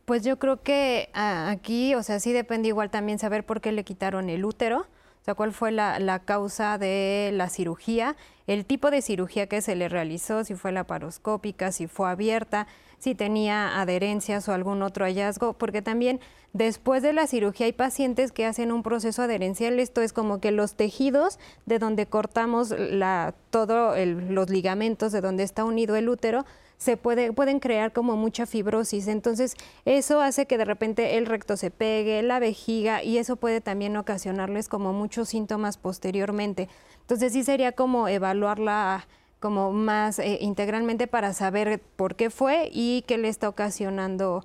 Pues 0.05 0.25
yo 0.25 0.39
creo 0.39 0.63
que 0.63 1.11
ah, 1.13 1.51
aquí, 1.51 1.95
o 1.95 2.03
sea, 2.03 2.19
sí 2.19 2.33
depende 2.33 2.69
igual 2.69 2.91
también 2.91 3.19
saber 3.19 3.45
por 3.45 3.61
qué 3.61 3.73
le 3.73 3.85
quitaron 3.85 4.31
el 4.31 4.45
útero 4.45 4.87
sea, 5.29 5.35
cuál 5.35 5.53
fue 5.53 5.73
la, 5.73 6.23
causa 6.25 6.79
de 6.79 7.31
la 7.35 7.51
cirugía, 7.51 8.17
el 8.47 8.65
tipo 8.65 8.91
de 8.91 9.03
cirugía 9.03 9.47
que 9.47 9.61
se 9.61 9.77
le 9.77 9.91
realizó, 9.91 10.43
si 10.43 10.55
fue 10.55 10.73
laparoscópica, 10.73 11.71
si 11.71 11.87
fue 11.87 12.09
abierta, 12.09 12.67
si 12.99 13.15
tenía 13.15 13.79
adherencias 13.79 14.49
o 14.49 14.55
algún 14.55 14.83
otro 14.83 15.05
hallazgo, 15.05 15.53
porque 15.53 15.83
también 15.83 16.19
después 16.55 17.03
de 17.03 17.13
la 17.13 17.27
cirugía 17.27 17.67
hay 17.67 17.73
pacientes 17.73 18.33
que 18.33 18.47
hacen 18.47 18.73
un 18.73 18.83
proceso 18.83 19.21
adherencial, 19.21 19.79
esto 19.79 20.01
es 20.01 20.15
como 20.15 20.41
que 20.41 20.51
los 20.51 20.77
tejidos 20.77 21.39
de 21.67 21.79
donde 21.79 22.07
cortamos 22.07 22.71
la, 22.71 23.35
todos 23.51 23.99
los 24.07 24.49
ligamentos 24.49 25.13
de 25.13 25.21
donde 25.21 25.43
está 25.43 25.65
unido 25.65 25.95
el 25.95 26.09
útero, 26.09 26.47
se 26.79 26.97
puede, 26.97 27.33
pueden 27.33 27.61
crear 27.61 27.93
como 27.93 28.17
mucha 28.17 28.47
fibrosis. 28.47 29.09
Entonces, 29.09 29.57
eso 29.85 30.21
hace 30.21 30.47
que 30.47 30.57
de 30.57 30.65
repente 30.65 31.19
el 31.19 31.27
recto 31.27 31.57
se 31.57 31.71
pegue, 31.71 32.23
la 32.23 32.39
vejiga, 32.39 33.03
y 33.03 33.19
eso 33.19 33.37
puede 33.37 33.61
también 33.61 33.97
ocasionarles 33.97 34.69
como 34.69 34.93
muchos 34.93 35.29
síntomas 35.29 35.77
posteriormente. 35.77 36.69
Entonces, 37.01 37.33
sí 37.33 37.45
sería 37.45 37.73
como 37.73 38.09
evaluarla 38.09 39.07
como 39.41 39.73
más 39.73 40.19
eh, 40.19 40.39
integralmente 40.41 41.07
para 41.07 41.33
saber 41.33 41.81
por 41.97 42.17
qué 42.17 42.31
fue 42.31 42.71
y 42.73 43.05
qué 43.07 43.19
le 43.19 43.29
está 43.29 43.49
ocasionando 43.49 44.43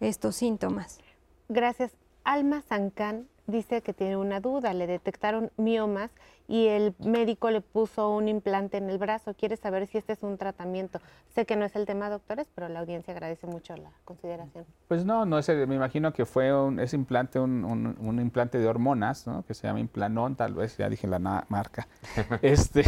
estos 0.00 0.36
síntomas. 0.36 0.98
Gracias. 1.48 1.92
Alma 2.24 2.62
Sancán 2.62 3.26
dice 3.50 3.82
que 3.82 3.92
tiene 3.92 4.16
una 4.16 4.40
duda, 4.40 4.72
le 4.74 4.86
detectaron 4.86 5.50
miomas 5.56 6.10
y 6.48 6.66
el 6.66 6.94
médico 6.98 7.50
le 7.50 7.60
puso 7.60 8.10
un 8.10 8.26
implante 8.28 8.76
en 8.78 8.90
el 8.90 8.98
brazo. 8.98 9.34
Quiere 9.34 9.56
saber 9.56 9.86
si 9.86 9.98
este 9.98 10.12
es 10.14 10.22
un 10.22 10.36
tratamiento. 10.38 10.98
Sé 11.28 11.46
que 11.46 11.54
no 11.56 11.64
es 11.64 11.76
el 11.76 11.86
tema, 11.86 12.10
doctores, 12.10 12.48
pero 12.54 12.68
la 12.68 12.80
audiencia 12.80 13.12
agradece 13.12 13.46
mucho 13.46 13.76
la 13.76 13.90
consideración. 14.04 14.64
Pues 14.88 15.04
no, 15.04 15.24
no 15.26 15.38
es 15.38 15.48
el- 15.48 15.66
me 15.68 15.76
imagino 15.76 16.12
que 16.12 16.24
fue 16.26 16.52
un, 16.52 16.80
ese 16.80 16.96
implante, 16.96 17.38
un, 17.38 17.64
un- 17.64 17.96
un 18.00 18.20
implante 18.20 18.58
de 18.58 18.66
hormonas, 18.66 19.26
¿no? 19.26 19.44
que 19.44 19.54
se 19.54 19.66
llama 19.66 19.80
Implanon, 19.80 20.34
tal 20.36 20.54
vez, 20.54 20.76
ya 20.76 20.88
dije 20.88 21.06
la 21.06 21.18
marca. 21.20 21.86
este, 22.42 22.84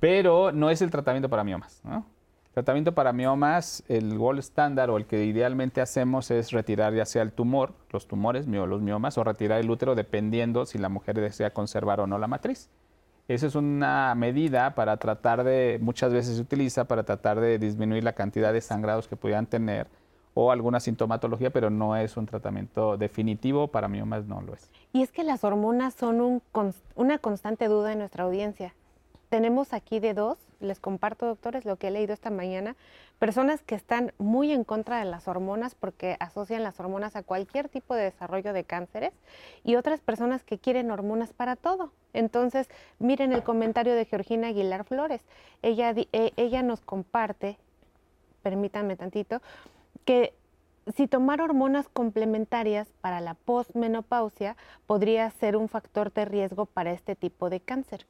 pero 0.00 0.50
no 0.52 0.70
es 0.70 0.82
el 0.82 0.90
tratamiento 0.90 1.28
para 1.28 1.44
miomas. 1.44 1.80
¿no? 1.84 2.04
Tratamiento 2.52 2.92
para 2.94 3.12
miomas, 3.12 3.84
el 3.86 4.18
gold 4.18 4.40
estándar 4.40 4.90
o 4.90 4.96
el 4.96 5.06
que 5.06 5.24
idealmente 5.24 5.80
hacemos 5.80 6.32
es 6.32 6.50
retirar 6.50 6.92
ya 6.92 7.04
sea 7.04 7.22
el 7.22 7.30
tumor, 7.30 7.74
los 7.90 8.08
tumores, 8.08 8.48
los 8.48 8.82
miomas, 8.82 9.16
o 9.18 9.24
retirar 9.24 9.60
el 9.60 9.70
útero 9.70 9.94
dependiendo 9.94 10.66
si 10.66 10.76
la 10.76 10.88
mujer 10.88 11.20
desea 11.20 11.54
conservar 11.54 12.00
o 12.00 12.08
no 12.08 12.18
la 12.18 12.26
matriz. 12.26 12.68
Esa 13.28 13.46
es 13.46 13.54
una 13.54 14.12
medida 14.16 14.74
para 14.74 14.96
tratar 14.96 15.44
de, 15.44 15.78
muchas 15.80 16.12
veces 16.12 16.34
se 16.34 16.42
utiliza 16.42 16.86
para 16.86 17.04
tratar 17.04 17.38
de 17.38 17.60
disminuir 17.60 18.02
la 18.02 18.14
cantidad 18.14 18.52
de 18.52 18.60
sangrados 18.60 19.06
que 19.06 19.14
pudieran 19.14 19.46
tener 19.46 19.86
o 20.34 20.50
alguna 20.50 20.80
sintomatología, 20.80 21.50
pero 21.50 21.70
no 21.70 21.94
es 21.94 22.16
un 22.16 22.26
tratamiento 22.26 22.96
definitivo 22.96 23.68
para 23.68 23.86
miomas, 23.86 24.26
no 24.26 24.40
lo 24.40 24.54
es. 24.54 24.68
Y 24.92 25.02
es 25.02 25.12
que 25.12 25.22
las 25.22 25.44
hormonas 25.44 25.94
son 25.94 26.20
un 26.20 26.42
una 26.96 27.18
constante 27.18 27.68
duda 27.68 27.92
en 27.92 28.00
nuestra 28.00 28.24
audiencia. 28.24 28.74
Tenemos 29.30 29.72
aquí 29.72 30.00
de 30.00 30.12
dos, 30.12 30.38
les 30.58 30.80
comparto 30.80 31.24
doctores 31.24 31.64
lo 31.64 31.76
que 31.76 31.86
he 31.86 31.90
leído 31.92 32.12
esta 32.12 32.30
mañana, 32.30 32.74
personas 33.20 33.62
que 33.62 33.76
están 33.76 34.12
muy 34.18 34.50
en 34.50 34.64
contra 34.64 34.98
de 34.98 35.04
las 35.04 35.28
hormonas 35.28 35.76
porque 35.76 36.16
asocian 36.18 36.64
las 36.64 36.80
hormonas 36.80 37.14
a 37.14 37.22
cualquier 37.22 37.68
tipo 37.68 37.94
de 37.94 38.02
desarrollo 38.02 38.52
de 38.52 38.64
cánceres 38.64 39.12
y 39.62 39.76
otras 39.76 40.00
personas 40.00 40.42
que 40.42 40.58
quieren 40.58 40.90
hormonas 40.90 41.32
para 41.32 41.54
todo. 41.54 41.92
Entonces, 42.12 42.68
miren 42.98 43.32
el 43.32 43.44
comentario 43.44 43.94
de 43.94 44.04
Georgina 44.04 44.48
Aguilar 44.48 44.84
Flores. 44.84 45.22
Ella, 45.62 45.94
eh, 45.96 46.32
ella 46.36 46.62
nos 46.62 46.80
comparte, 46.80 47.56
permítanme 48.42 48.96
tantito, 48.96 49.40
que 50.04 50.34
si 50.96 51.06
tomar 51.06 51.40
hormonas 51.40 51.88
complementarias 51.88 52.88
para 53.00 53.20
la 53.20 53.34
posmenopausia 53.34 54.56
podría 54.88 55.30
ser 55.30 55.56
un 55.56 55.68
factor 55.68 56.12
de 56.12 56.24
riesgo 56.24 56.66
para 56.66 56.90
este 56.90 57.14
tipo 57.14 57.48
de 57.48 57.60
cáncer. 57.60 58.06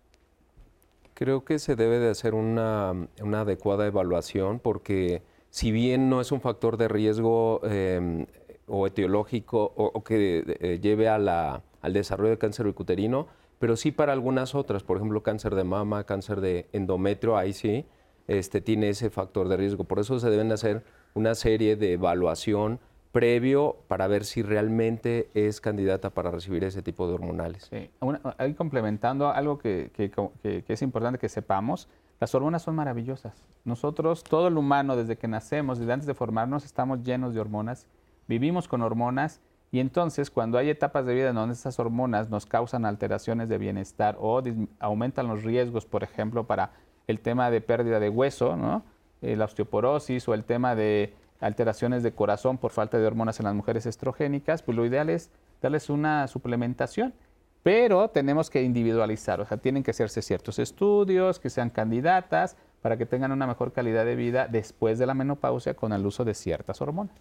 Creo 1.20 1.44
que 1.44 1.58
se 1.58 1.76
debe 1.76 1.98
de 1.98 2.08
hacer 2.08 2.32
una, 2.32 2.94
una 3.22 3.42
adecuada 3.42 3.86
evaluación 3.86 4.58
porque 4.58 5.22
si 5.50 5.70
bien 5.70 6.08
no 6.08 6.22
es 6.22 6.32
un 6.32 6.40
factor 6.40 6.78
de 6.78 6.88
riesgo 6.88 7.60
eh, 7.64 8.24
o 8.66 8.86
etiológico 8.86 9.74
o, 9.76 9.90
o 9.92 10.02
que 10.02 10.56
eh, 10.60 10.78
lleve 10.80 11.10
a 11.10 11.18
la- 11.18 11.62
al 11.82 11.92
desarrollo 11.92 12.30
de 12.30 12.38
cáncer 12.38 12.66
uterino, 12.66 13.26
pero 13.58 13.76
sí 13.76 13.92
para 13.92 14.14
algunas 14.14 14.54
otras, 14.54 14.82
por 14.82 14.96
ejemplo, 14.96 15.22
cáncer 15.22 15.54
de 15.56 15.64
mama, 15.64 16.04
cáncer 16.04 16.40
de 16.40 16.68
endometrio, 16.72 17.36
ahí 17.36 17.52
sí 17.52 17.84
este, 18.26 18.62
tiene 18.62 18.88
ese 18.88 19.10
factor 19.10 19.46
de 19.48 19.58
riesgo. 19.58 19.84
Por 19.84 19.98
eso 19.98 20.18
se 20.20 20.30
deben 20.30 20.50
hacer 20.52 20.84
una 21.12 21.34
serie 21.34 21.76
de 21.76 21.92
evaluación 21.92 22.80
previo 23.12 23.76
para 23.88 24.06
ver 24.06 24.24
si 24.24 24.42
realmente 24.42 25.28
es 25.34 25.60
candidata 25.60 26.10
para 26.10 26.30
recibir 26.30 26.62
ese 26.64 26.82
tipo 26.82 27.08
de 27.08 27.14
hormonales. 27.14 27.64
Sí. 27.70 27.90
Una- 28.00 28.20
ahí 28.38 28.54
complementando 28.54 29.28
algo 29.30 29.58
que, 29.58 29.90
que- 29.94 30.64
es 30.68 30.82
importante 30.82 31.18
que 31.18 31.28
sepamos, 31.28 31.88
las 32.20 32.34
hormonas 32.34 32.62
son 32.62 32.76
maravillosas. 32.76 33.44
Nosotros, 33.64 34.22
todo 34.22 34.48
el 34.48 34.56
humano, 34.56 34.94
desde 34.96 35.16
que 35.16 35.26
nacemos, 35.26 35.78
desde 35.78 35.92
antes 35.92 36.06
de 36.06 36.14
formarnos, 36.14 36.64
estamos 36.64 37.02
llenos 37.02 37.34
de 37.34 37.40
hormonas, 37.40 37.86
vivimos 38.28 38.68
con 38.68 38.82
hormonas 38.82 39.40
y 39.72 39.80
entonces 39.80 40.30
cuando 40.30 40.58
hay 40.58 40.68
etapas 40.68 41.04
de 41.06 41.14
vida 41.14 41.30
en 41.30 41.34
donde 41.34 41.54
estas 41.54 41.78
hormonas 41.78 42.28
nos 42.30 42.46
causan 42.46 42.84
alteraciones 42.84 43.48
de 43.48 43.58
bienestar 43.58 44.16
o 44.20 44.42
aumentan 44.78 45.26
los 45.28 45.42
riesgos, 45.42 45.86
por 45.86 46.02
ejemplo, 46.04 46.44
para 46.44 46.72
el 47.06 47.20
tema 47.20 47.50
de 47.50 47.60
pérdida 47.60 47.98
de 47.98 48.08
hueso, 48.08 48.56
¿no? 48.56 48.84
Eh, 49.22 49.34
la 49.36 49.46
osteoporosis 49.46 50.28
o 50.28 50.34
el 50.34 50.44
tema 50.44 50.74
de 50.74 51.14
alteraciones 51.40 52.02
de 52.02 52.12
corazón 52.12 52.58
por 52.58 52.70
falta 52.70 52.98
de 52.98 53.06
hormonas 53.06 53.40
en 53.40 53.44
las 53.44 53.54
mujeres 53.54 53.86
estrogénicas, 53.86 54.62
pues 54.62 54.76
lo 54.76 54.86
ideal 54.86 55.10
es 55.10 55.30
darles 55.60 55.90
una 55.90 56.26
suplementación. 56.28 57.14
Pero 57.62 58.08
tenemos 58.08 58.48
que 58.48 58.62
individualizar, 58.62 59.40
o 59.40 59.44
sea, 59.44 59.58
tienen 59.58 59.82
que 59.82 59.90
hacerse 59.90 60.22
ciertos 60.22 60.58
estudios, 60.58 61.38
que 61.38 61.50
sean 61.50 61.68
candidatas 61.68 62.56
para 62.80 62.96
que 62.96 63.04
tengan 63.04 63.32
una 63.32 63.46
mejor 63.46 63.72
calidad 63.72 64.06
de 64.06 64.16
vida 64.16 64.48
después 64.48 64.98
de 64.98 65.06
la 65.06 65.12
menopausia 65.12 65.74
con 65.74 65.92
el 65.92 66.06
uso 66.06 66.24
de 66.24 66.34
ciertas 66.34 66.80
hormonas. 66.80 67.14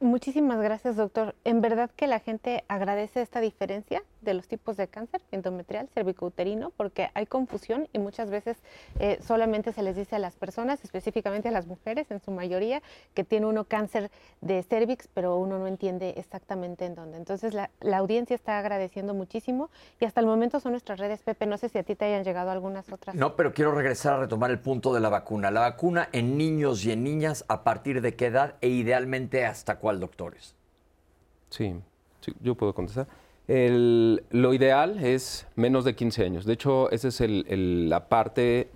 Muchísimas 0.00 0.60
gracias, 0.60 0.96
doctor. 0.96 1.34
En 1.44 1.62
verdad 1.62 1.90
que 1.96 2.06
la 2.06 2.18
gente 2.18 2.64
agradece 2.68 3.22
esta 3.22 3.40
diferencia 3.40 4.02
de 4.24 4.34
los 4.34 4.48
tipos 4.48 4.76
de 4.76 4.88
cáncer 4.88 5.22
endometrial, 5.30 5.88
cervicouterino, 5.94 6.70
porque 6.70 7.10
hay 7.14 7.26
confusión 7.26 7.88
y 7.92 7.98
muchas 7.98 8.30
veces 8.30 8.58
eh, 8.98 9.18
solamente 9.22 9.72
se 9.72 9.82
les 9.82 9.96
dice 9.96 10.16
a 10.16 10.18
las 10.18 10.34
personas, 10.34 10.82
específicamente 10.82 11.48
a 11.48 11.52
las 11.52 11.66
mujeres 11.66 12.10
en 12.10 12.20
su 12.20 12.30
mayoría, 12.30 12.82
que 13.14 13.24
tiene 13.24 13.46
uno 13.46 13.64
cáncer 13.64 14.10
de 14.40 14.62
cervix, 14.62 15.08
pero 15.12 15.36
uno 15.36 15.58
no 15.58 15.66
entiende 15.66 16.14
exactamente 16.16 16.86
en 16.86 16.94
dónde. 16.94 17.18
Entonces 17.18 17.54
la, 17.54 17.70
la 17.80 17.98
audiencia 17.98 18.34
está 18.34 18.58
agradeciendo 18.58 19.14
muchísimo 19.14 19.70
y 20.00 20.04
hasta 20.04 20.20
el 20.20 20.26
momento 20.26 20.60
son 20.60 20.72
nuestras 20.72 20.98
redes, 20.98 21.22
Pepe. 21.22 21.46
No 21.46 21.58
sé 21.58 21.68
si 21.68 21.78
a 21.78 21.82
ti 21.82 21.94
te 21.94 22.06
hayan 22.06 22.24
llegado 22.24 22.50
algunas 22.50 22.90
otras. 22.92 23.14
No, 23.14 23.36
pero 23.36 23.52
quiero 23.52 23.72
regresar 23.72 24.14
a 24.14 24.18
retomar 24.20 24.50
el 24.50 24.58
punto 24.58 24.94
de 24.94 25.00
la 25.00 25.08
vacuna. 25.08 25.50
La 25.50 25.60
vacuna 25.60 26.08
en 26.12 26.36
niños 26.38 26.84
y 26.84 26.92
en 26.92 27.04
niñas, 27.04 27.44
¿a 27.48 27.64
partir 27.64 28.00
de 28.00 28.14
qué 28.16 28.26
edad 28.26 28.54
e 28.60 28.68
idealmente 28.68 29.44
hasta 29.44 29.76
cuál, 29.78 30.00
doctores? 30.00 30.54
Sí, 31.50 31.74
sí, 32.20 32.32
yo 32.40 32.54
puedo 32.54 32.74
contestar. 32.74 33.06
El- 33.48 34.22
lo 34.30 34.54
ideal 34.54 35.04
es 35.04 35.46
menos 35.54 35.84
de 35.84 35.94
15 35.94 36.24
años. 36.24 36.44
De 36.46 36.54
hecho, 36.54 36.90
esa 36.90 37.08
es 37.08 37.20
el- 37.20 37.88
la 37.90 38.08
parte 38.08 38.68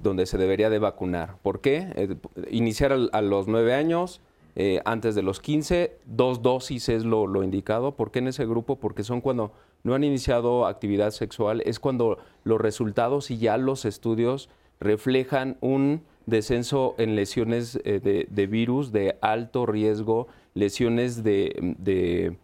donde 0.00 0.26
se 0.26 0.38
debería 0.38 0.70
de 0.70 0.78
vacunar. 0.78 1.36
¿Por 1.42 1.60
qué? 1.60 1.88
Eh, 1.96 2.16
iniciar 2.50 2.92
a 3.12 3.20
los 3.20 3.48
9 3.48 3.74
años, 3.74 4.20
eh, 4.54 4.80
antes 4.84 5.14
de 5.14 5.22
los 5.22 5.40
15, 5.40 5.96
dos 6.06 6.42
dosis 6.42 6.88
es 6.88 7.04
lo, 7.04 7.42
indicado. 7.42 7.92
¿Por 7.92 8.10
qué 8.10 8.18
en 8.20 8.28
ese 8.28 8.46
grupo? 8.46 8.76
Porque 8.76 9.02
son 9.02 9.20
cuando 9.20 9.52
no 9.82 9.94
han 9.94 10.04
iniciado 10.04 10.66
actividad 10.66 11.10
sexual, 11.10 11.62
es 11.64 11.80
cuando 11.80 12.18
los 12.44 12.60
resultados 12.60 13.30
y 13.30 13.38
ya 13.38 13.56
los 13.56 13.84
estudios 13.84 14.48
reflejan 14.78 15.56
un 15.60 16.02
descenso 16.26 16.94
en 16.98 17.16
lesiones 17.16 17.80
eh, 17.84 18.26
de, 18.28 18.46
virus 18.46 18.92
de 18.92 19.16
alto 19.20 19.66
riesgo, 19.66 20.28
lesiones 20.54 21.24
de- 21.24 22.36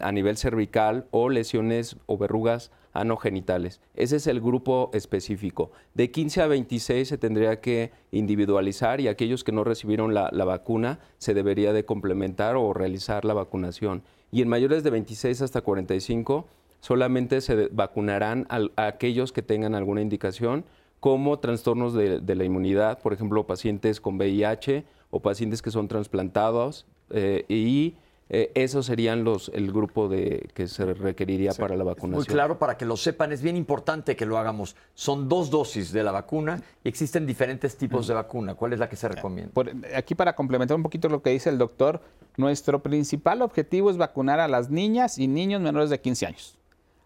a 0.00 0.12
nivel 0.12 0.36
cervical 0.36 1.06
o 1.10 1.28
lesiones 1.28 1.96
o 2.06 2.16
verrugas 2.16 2.70
anogenitales. 2.92 3.80
Ese 3.94 4.16
es 4.16 4.26
el 4.26 4.40
grupo 4.40 4.90
específico. 4.94 5.72
De 5.94 6.10
15 6.10 6.42
a 6.42 6.46
26 6.46 7.08
se 7.08 7.18
tendría 7.18 7.60
que 7.60 7.90
individualizar 8.12 9.00
y 9.00 9.08
aquellos 9.08 9.42
que 9.42 9.52
no 9.52 9.64
recibieron 9.64 10.14
la, 10.14 10.30
vacuna 10.44 11.00
se 11.18 11.34
debería 11.34 11.72
de 11.72 11.84
complementar 11.84 12.56
o 12.56 12.72
realizar 12.72 13.24
la 13.24 13.34
vacunación. 13.34 14.02
Y 14.30 14.42
en 14.42 14.48
mayores 14.48 14.84
de 14.84 14.90
26 14.90 15.42
hasta 15.42 15.60
45 15.60 16.46
solamente 16.80 17.40
se 17.40 17.68
vacunarán 17.68 18.46
a 18.48 18.86
aquellos 18.86 19.32
que 19.32 19.42
tengan 19.42 19.74
alguna 19.74 20.00
indicación 20.00 20.64
como 21.00 21.38
trastornos 21.38 21.94
de, 21.94 22.20
de 22.20 22.34
la 22.34 22.44
inmunidad, 22.44 23.00
por 23.00 23.12
ejemplo, 23.12 23.46
pacientes 23.46 24.00
con 24.00 24.16
VIH 24.16 24.84
o 25.10 25.20
pacientes 25.20 25.62
que 25.62 25.70
son 25.70 25.88
trasplantados 25.88 26.86
eh, 27.10 27.44
y 27.48 27.94
eh, 28.30 28.50
esos 28.54 28.86
serían 28.86 29.22
los 29.24 29.50
el 29.54 29.70
grupo 29.70 30.08
de 30.08 30.48
que 30.54 30.66
se 30.66 30.84
requeriría 30.94 31.52
para 31.52 31.76
la 31.76 31.84
vacunación. 31.84 32.16
Muy 32.16 32.24
claro, 32.26 32.58
para 32.58 32.76
que 32.76 32.84
lo 32.84 32.96
sepan, 32.96 33.32
es 33.32 33.42
bien 33.42 33.56
importante 33.56 34.16
que 34.16 34.24
lo 34.26 34.38
hagamos. 34.38 34.76
Son 34.94 35.28
dos 35.28 35.50
dosis 35.50 35.92
de 35.92 36.02
la 36.02 36.10
vacuna 36.12 36.62
y 36.82 36.88
existen 36.88 37.26
diferentes 37.26 37.76
tipos 37.76 38.06
de 38.06 38.14
vacuna. 38.14 38.54
¿Cuál 38.54 38.72
es 38.72 38.78
la 38.78 38.88
que 38.88 38.96
se 38.96 39.08
recomienda? 39.08 39.52
Por- 39.52 39.70
aquí 39.94 40.14
para 40.14 40.34
complementar 40.34 40.76
un 40.76 40.82
poquito 40.82 41.08
lo 41.08 41.22
que 41.22 41.30
dice 41.30 41.50
el 41.50 41.58
doctor, 41.58 42.00
nuestro 42.36 42.82
principal 42.82 43.42
objetivo 43.42 43.90
es 43.90 43.96
vacunar 43.96 44.40
a 44.40 44.48
las 44.48 44.70
niñas 44.70 45.18
y 45.18 45.28
niños 45.28 45.60
menores 45.60 45.90
de 45.90 46.00
15 46.00 46.26
años. 46.26 46.58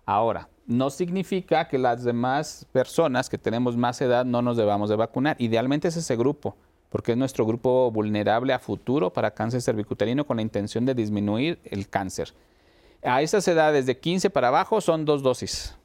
Ahora, 0.06 0.48
no 0.66 0.88
significa 0.90 1.68
que 1.68 1.78
las 1.78 2.04
demás 2.04 2.66
personas 2.72 3.28
que 3.28 3.38
tenemos 3.38 3.76
más 3.76 4.00
edad 4.00 4.24
no 4.24 4.40
nos 4.40 4.56
debamos 4.56 4.88
de 4.88 4.96
vacunar. 4.96 5.36
Idealmente 5.38 5.88
es 5.88 5.96
ese 5.96 6.16
grupo, 6.16 6.56
porque 6.90 7.12
es 7.12 7.18
nuestro 7.18 7.46
grupo 7.46 7.90
vulnerable 7.90 8.52
a 8.52 8.58
futuro 8.58 9.12
para 9.12 9.32
cáncer 9.32 9.62
cervicuterino 9.62 10.26
con 10.26 10.36
la 10.36 10.42
intención 10.42 10.84
de 10.86 10.94
disminuir 10.94 11.58
el 11.64 11.88
cáncer. 11.88 12.32
A 13.02 13.22
esas 13.22 13.46
edades 13.46 13.86
de 13.86 13.98
15 13.98 14.30
para 14.30 14.48
abajo 14.48 14.80
son 14.80 15.04
dos 15.04 15.22
dosis, 15.22 15.76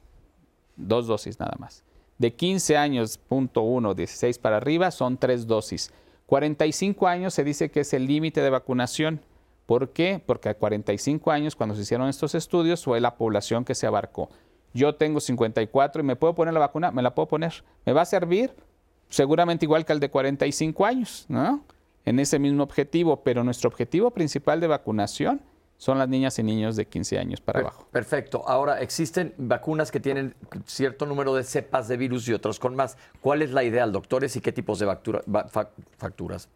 dos 0.76 1.06
dosis 1.06 1.38
nada 1.38 1.54
más. 1.58 1.84
De 2.18 2.32
15 2.32 2.76
años, 2.76 3.18
punto 3.18 3.62
1, 3.62 3.94
16 3.94 4.38
para 4.38 4.56
arriba 4.56 4.90
son 4.90 5.16
tres 5.16 5.46
dosis. 5.46 5.92
45 6.26 7.06
años 7.06 7.34
se 7.34 7.44
dice 7.44 7.70
que 7.70 7.80
es 7.80 7.92
el 7.92 8.06
límite 8.06 8.40
de 8.40 8.50
vacunación. 8.50 9.20
¿Por 9.66 9.90
qué? 9.90 10.22
Porque 10.24 10.48
a 10.48 10.54
45 10.54 11.30
años, 11.30 11.56
cuando 11.56 11.74
se 11.74 11.82
hicieron 11.82 12.08
estos 12.08 12.34
estudios, 12.34 12.84
fue 12.84 13.00
la 13.00 13.16
población 13.16 13.64
que 13.64 13.74
se 13.74 13.86
abarcó. 13.86 14.28
Yo 14.72 14.94
tengo 14.94 15.20
54 15.20 16.02
y 16.02 16.04
me 16.04 16.16
puedo 16.16 16.34
poner 16.34 16.54
la 16.54 16.60
vacuna, 16.60 16.90
me 16.90 17.02
la 17.02 17.14
puedo 17.14 17.28
poner. 17.28 17.64
¿Me 17.84 17.92
va 17.92 18.02
a 18.02 18.06
servir? 18.06 18.54
Seguramente 19.08 19.64
igual 19.64 19.84
que 19.84 19.92
al 19.92 20.00
de 20.00 20.10
45 20.10 20.86
años, 20.86 21.26
¿no? 21.28 21.64
en 22.04 22.18
ese 22.18 22.38
mismo 22.38 22.62
objetivo, 22.62 23.22
pero 23.22 23.44
nuestro 23.44 23.68
objetivo 23.68 24.10
principal 24.10 24.60
de 24.60 24.66
vacunación 24.66 25.40
son 25.76 25.98
las 25.98 26.08
niñas 26.08 26.38
y 26.38 26.42
niños 26.42 26.76
de 26.76 26.86
15 26.86 27.18
años 27.18 27.40
para 27.40 27.60
abajo. 27.60 27.86
Perfecto. 27.90 28.44
Ahora, 28.46 28.80
existen 28.80 29.34
vacunas 29.36 29.90
que 29.90 30.00
tienen 30.00 30.34
cierto 30.66 31.04
número 31.04 31.34
de 31.34 31.42
cepas 31.42 31.88
de 31.88 31.96
virus 31.96 32.28
y 32.28 32.32
otras 32.32 32.58
con 32.58 32.76
más. 32.76 32.96
¿Cuál 33.20 33.42
es 33.42 33.50
la 33.50 33.64
ideal, 33.64 33.90
doctores, 33.92 34.36
y 34.36 34.40
qué 34.40 34.52
tipos 34.52 34.78
de 34.78 34.86
facturas? 35.98 36.48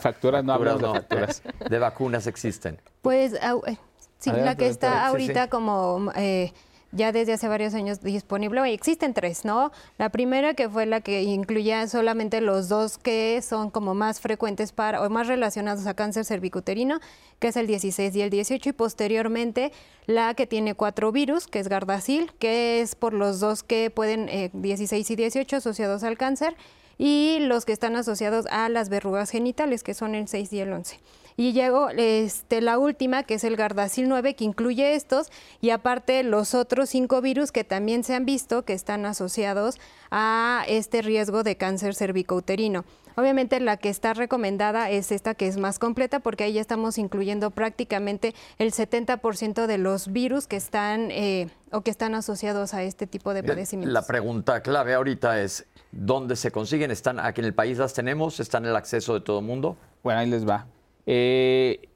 facturas, 0.00 0.44
no 0.44 0.52
hablamos 0.52 0.82
de 0.82 0.88
facturas. 0.88 1.42
De 1.70 1.78
vacunas 1.78 2.26
existen. 2.26 2.78
Pues, 3.02 3.34
eh, 3.34 3.78
sí, 4.18 4.30
la 4.32 4.56
que 4.56 4.66
está 4.66 5.06
ahorita 5.06 5.48
como... 5.48 6.10
Eh, 6.16 6.52
ya 6.92 7.12
desde 7.12 7.34
hace 7.34 7.48
varios 7.48 7.74
años 7.74 8.00
disponible. 8.00 8.72
Existen 8.72 9.14
tres, 9.14 9.44
¿no? 9.44 9.70
La 9.98 10.08
primera 10.10 10.54
que 10.54 10.68
fue 10.68 10.86
la 10.86 11.00
que 11.00 11.22
incluía 11.22 11.86
solamente 11.86 12.40
los 12.40 12.68
dos 12.68 12.98
que 12.98 13.40
son 13.42 13.70
como 13.70 13.94
más 13.94 14.20
frecuentes 14.20 14.72
para 14.72 15.02
o 15.02 15.10
más 15.10 15.26
relacionados 15.26 15.86
a 15.86 15.94
cáncer 15.94 16.24
cervicuterino, 16.24 17.00
que 17.38 17.48
es 17.48 17.56
el 17.56 17.66
16 17.66 18.14
y 18.16 18.22
el 18.22 18.30
18, 18.30 18.70
y 18.70 18.72
posteriormente 18.72 19.72
la 20.06 20.34
que 20.34 20.46
tiene 20.46 20.74
cuatro 20.74 21.12
virus, 21.12 21.46
que 21.46 21.60
es 21.60 21.68
Gardasil, 21.68 22.32
que 22.38 22.80
es 22.80 22.94
por 22.94 23.12
los 23.12 23.40
dos 23.40 23.62
que 23.62 23.90
pueden, 23.90 24.50
16 24.52 25.08
eh, 25.08 25.12
y 25.12 25.16
18, 25.16 25.56
asociados 25.56 26.02
al 26.02 26.18
cáncer, 26.18 26.56
y 26.98 27.38
los 27.40 27.64
que 27.64 27.72
están 27.72 27.96
asociados 27.96 28.46
a 28.50 28.68
las 28.68 28.88
verrugas 28.88 29.30
genitales, 29.30 29.82
que 29.82 29.94
son 29.94 30.14
el 30.14 30.28
6 30.28 30.52
y 30.52 30.60
el 30.60 30.72
11. 30.72 31.00
Y 31.36 31.52
llegó 31.52 31.90
este, 31.90 32.60
la 32.60 32.78
última, 32.78 33.22
que 33.22 33.34
es 33.34 33.44
el 33.44 33.56
Gardasil 33.56 34.08
9, 34.08 34.34
que 34.34 34.44
incluye 34.44 34.94
estos, 34.94 35.30
y 35.60 35.70
aparte 35.70 36.22
los 36.22 36.54
otros 36.54 36.90
cinco 36.90 37.20
virus 37.20 37.52
que 37.52 37.64
también 37.64 38.04
se 38.04 38.14
han 38.14 38.24
visto 38.24 38.64
que 38.64 38.72
están 38.72 39.06
asociados 39.06 39.78
a 40.10 40.64
este 40.68 41.02
riesgo 41.02 41.42
de 41.42 41.56
cáncer 41.56 41.94
cervicouterino. 41.94 42.84
Obviamente 43.16 43.60
la 43.60 43.76
que 43.76 43.88
está 43.88 44.14
recomendada 44.14 44.90
es 44.90 45.12
esta 45.12 45.34
que 45.34 45.46
es 45.46 45.56
más 45.56 45.78
completa 45.78 46.20
porque 46.20 46.44
ahí 46.44 46.54
ya 46.54 46.60
estamos 46.60 46.98
incluyendo 46.98 47.50
prácticamente 47.50 48.34
el 48.58 48.72
70% 48.72 49.66
de 49.66 49.78
los 49.78 50.12
virus 50.12 50.46
que 50.46 50.56
están 50.56 51.10
eh, 51.10 51.48
o 51.70 51.82
que 51.82 51.90
están 51.90 52.14
asociados 52.14 52.72
a 52.74 52.82
este 52.82 53.06
tipo 53.06 53.34
de 53.34 53.42
padecimientos. 53.42 53.92
La 53.92 54.06
pregunta 54.06 54.62
clave 54.62 54.94
ahorita 54.94 55.40
es, 55.40 55.66
¿dónde 55.92 56.36
se 56.36 56.50
consiguen? 56.50 56.90
¿Están 56.90 57.20
aquí 57.20 57.40
en 57.40 57.46
el 57.46 57.54
país 57.54 57.78
las 57.78 57.92
tenemos? 57.92 58.40
¿Están 58.40 58.64
en 58.64 58.70
el 58.70 58.76
acceso 58.76 59.14
de 59.14 59.20
todo 59.20 59.40
el 59.40 59.44
mundo? 59.44 59.76
Bueno, 60.02 60.20
ahí 60.20 60.28
les 60.28 60.48
va. 60.48 60.66
Eh, 61.06 61.88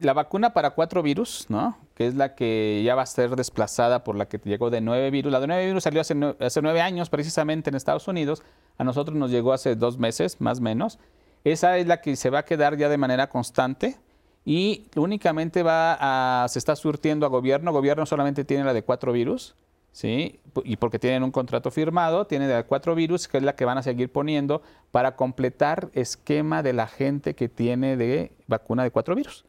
la 0.00 0.12
vacuna 0.12 0.52
para 0.52 0.70
cuatro 0.70 1.02
virus, 1.02 1.46
¿no? 1.48 1.76
que 1.94 2.06
es 2.06 2.14
la 2.14 2.34
que 2.34 2.82
ya 2.84 2.94
va 2.94 3.02
a 3.02 3.06
ser 3.06 3.36
desplazada 3.36 4.02
por 4.02 4.16
la 4.16 4.26
que 4.26 4.40
llegó 4.44 4.70
de 4.70 4.80
nueve 4.80 5.10
virus. 5.10 5.32
La 5.32 5.40
de 5.40 5.46
nueve 5.46 5.66
virus 5.66 5.84
salió 5.84 6.00
hace, 6.00 6.14
nueve 6.14 6.80
años 6.80 7.10
precisamente 7.10 7.70
en 7.70 7.76
Estados 7.76 8.08
Unidos. 8.08 8.42
A 8.78 8.84
nosotros 8.84 9.16
nos 9.16 9.30
llegó 9.30 9.52
hace 9.52 9.76
dos 9.76 9.98
meses, 9.98 10.40
más 10.40 10.58
o 10.58 10.62
menos. 10.62 10.98
Esa 11.44 11.76
es 11.78 11.86
la 11.86 12.00
que 12.00 12.16
se 12.16 12.30
va 12.30 12.40
a 12.40 12.44
quedar 12.44 12.76
ya 12.76 12.88
de 12.88 12.98
manera 12.98 13.28
constante 13.28 13.96
y 14.44 14.86
únicamente 14.96 15.62
va 15.62 16.44
a, 16.44 16.48
se 16.48 16.58
está 16.58 16.76
surtiendo 16.76 17.26
a 17.26 17.28
gobierno. 17.28 17.72
Gobierno 17.72 18.06
solamente 18.06 18.44
tiene 18.44 18.64
la 18.64 18.72
de 18.72 18.82
cuatro 18.82 19.12
virus, 19.12 19.54
¿sí? 19.92 20.40
Y 20.64 20.76
porque 20.76 20.98
tienen 20.98 21.22
un 21.22 21.30
contrato 21.30 21.70
firmado, 21.70 22.26
tiene 22.26 22.48
de 22.48 22.64
cuatro 22.64 22.94
virus, 22.94 23.28
que 23.28 23.38
es 23.38 23.42
la 23.42 23.54
que 23.54 23.64
van 23.64 23.78
a 23.78 23.82
seguir 23.82 24.10
poniendo 24.10 24.62
para 24.90 25.16
completar 25.16 25.90
esquema 25.92 26.62
de 26.62 26.72
la 26.72 26.86
gente 26.86 27.34
que 27.34 27.48
tiene 27.48 27.96
de 27.96 28.32
vacuna 28.46 28.82
de 28.82 28.90
cuatro 28.90 29.14
virus. 29.14 29.44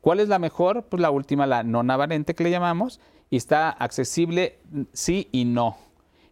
¿Cuál 0.00 0.20
es 0.20 0.28
la 0.28 0.38
mejor? 0.38 0.84
Pues 0.84 1.00
la 1.00 1.10
última, 1.10 1.46
la 1.46 1.64
no 1.64 1.82
navalente 1.82 2.34
que 2.34 2.44
le 2.44 2.50
llamamos, 2.50 3.00
y 3.28 3.36
está 3.36 3.70
accesible 3.70 4.58
sí 4.92 5.28
y 5.32 5.44
no. 5.44 5.76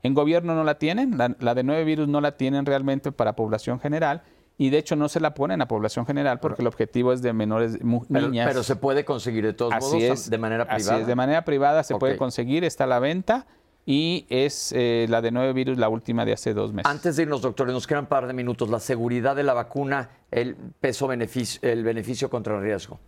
En 0.02 0.14
gobierno 0.14 0.54
no 0.54 0.64
la 0.64 0.78
tienen, 0.78 1.16
la, 1.16 1.54
de 1.54 1.62
nueve 1.62 1.84
virus 1.84 2.08
no 2.08 2.20
la 2.20 2.36
tienen 2.36 2.66
realmente 2.66 3.10
para 3.10 3.34
población 3.34 3.80
general, 3.80 4.22
y 4.56 4.70
de 4.70 4.78
hecho 4.78 4.94
no 4.96 5.08
se 5.08 5.20
la 5.20 5.34
ponen 5.34 5.60
a 5.62 5.68
población 5.68 6.06
general 6.06 6.38
porque 6.40 6.62
el 6.62 6.68
objetivo 6.68 7.12
es 7.12 7.22
de 7.22 7.32
menores 7.32 7.78
niñas. 7.82 8.46
Pero 8.46 8.62
se 8.62 8.76
puede 8.76 9.04
conseguir 9.04 9.44
de 9.44 9.52
todos 9.52 9.74
modos 9.80 10.30
de 10.30 10.38
manera 10.38 10.64
privada. 10.64 10.94
Así 10.94 11.00
es, 11.02 11.06
de 11.06 11.14
manera 11.14 11.44
privada 11.44 11.82
se 11.82 11.96
puede 11.96 12.16
conseguir, 12.16 12.64
está 12.64 12.84
a 12.84 12.86
la 12.86 13.00
venta 13.00 13.46
y 13.86 14.26
es 14.30 14.72
eh, 14.72 15.06
la 15.10 15.20
de 15.20 15.30
nueve 15.30 15.52
virus, 15.52 15.76
la 15.76 15.88
última 15.88 16.24
de 16.24 16.32
hace 16.32 16.54
dos 16.54 16.72
meses. 16.72 16.90
Antes 16.90 17.16
de 17.16 17.24
irnos, 17.24 17.42
doctores, 17.42 17.74
nos 17.74 17.86
quedan 17.86 18.04
un 18.04 18.08
par 18.08 18.26
de 18.26 18.32
minutos. 18.32 18.70
La 18.70 18.80
seguridad 18.80 19.36
de 19.36 19.42
la 19.42 19.52
vacuna, 19.52 20.08
el 20.30 20.56
peso 20.80 21.06
beneficio, 21.06 21.60
el 21.68 21.82
beneficio 21.82 22.30
contra 22.30 22.56
el 22.56 22.62
riesgo. 22.62 22.98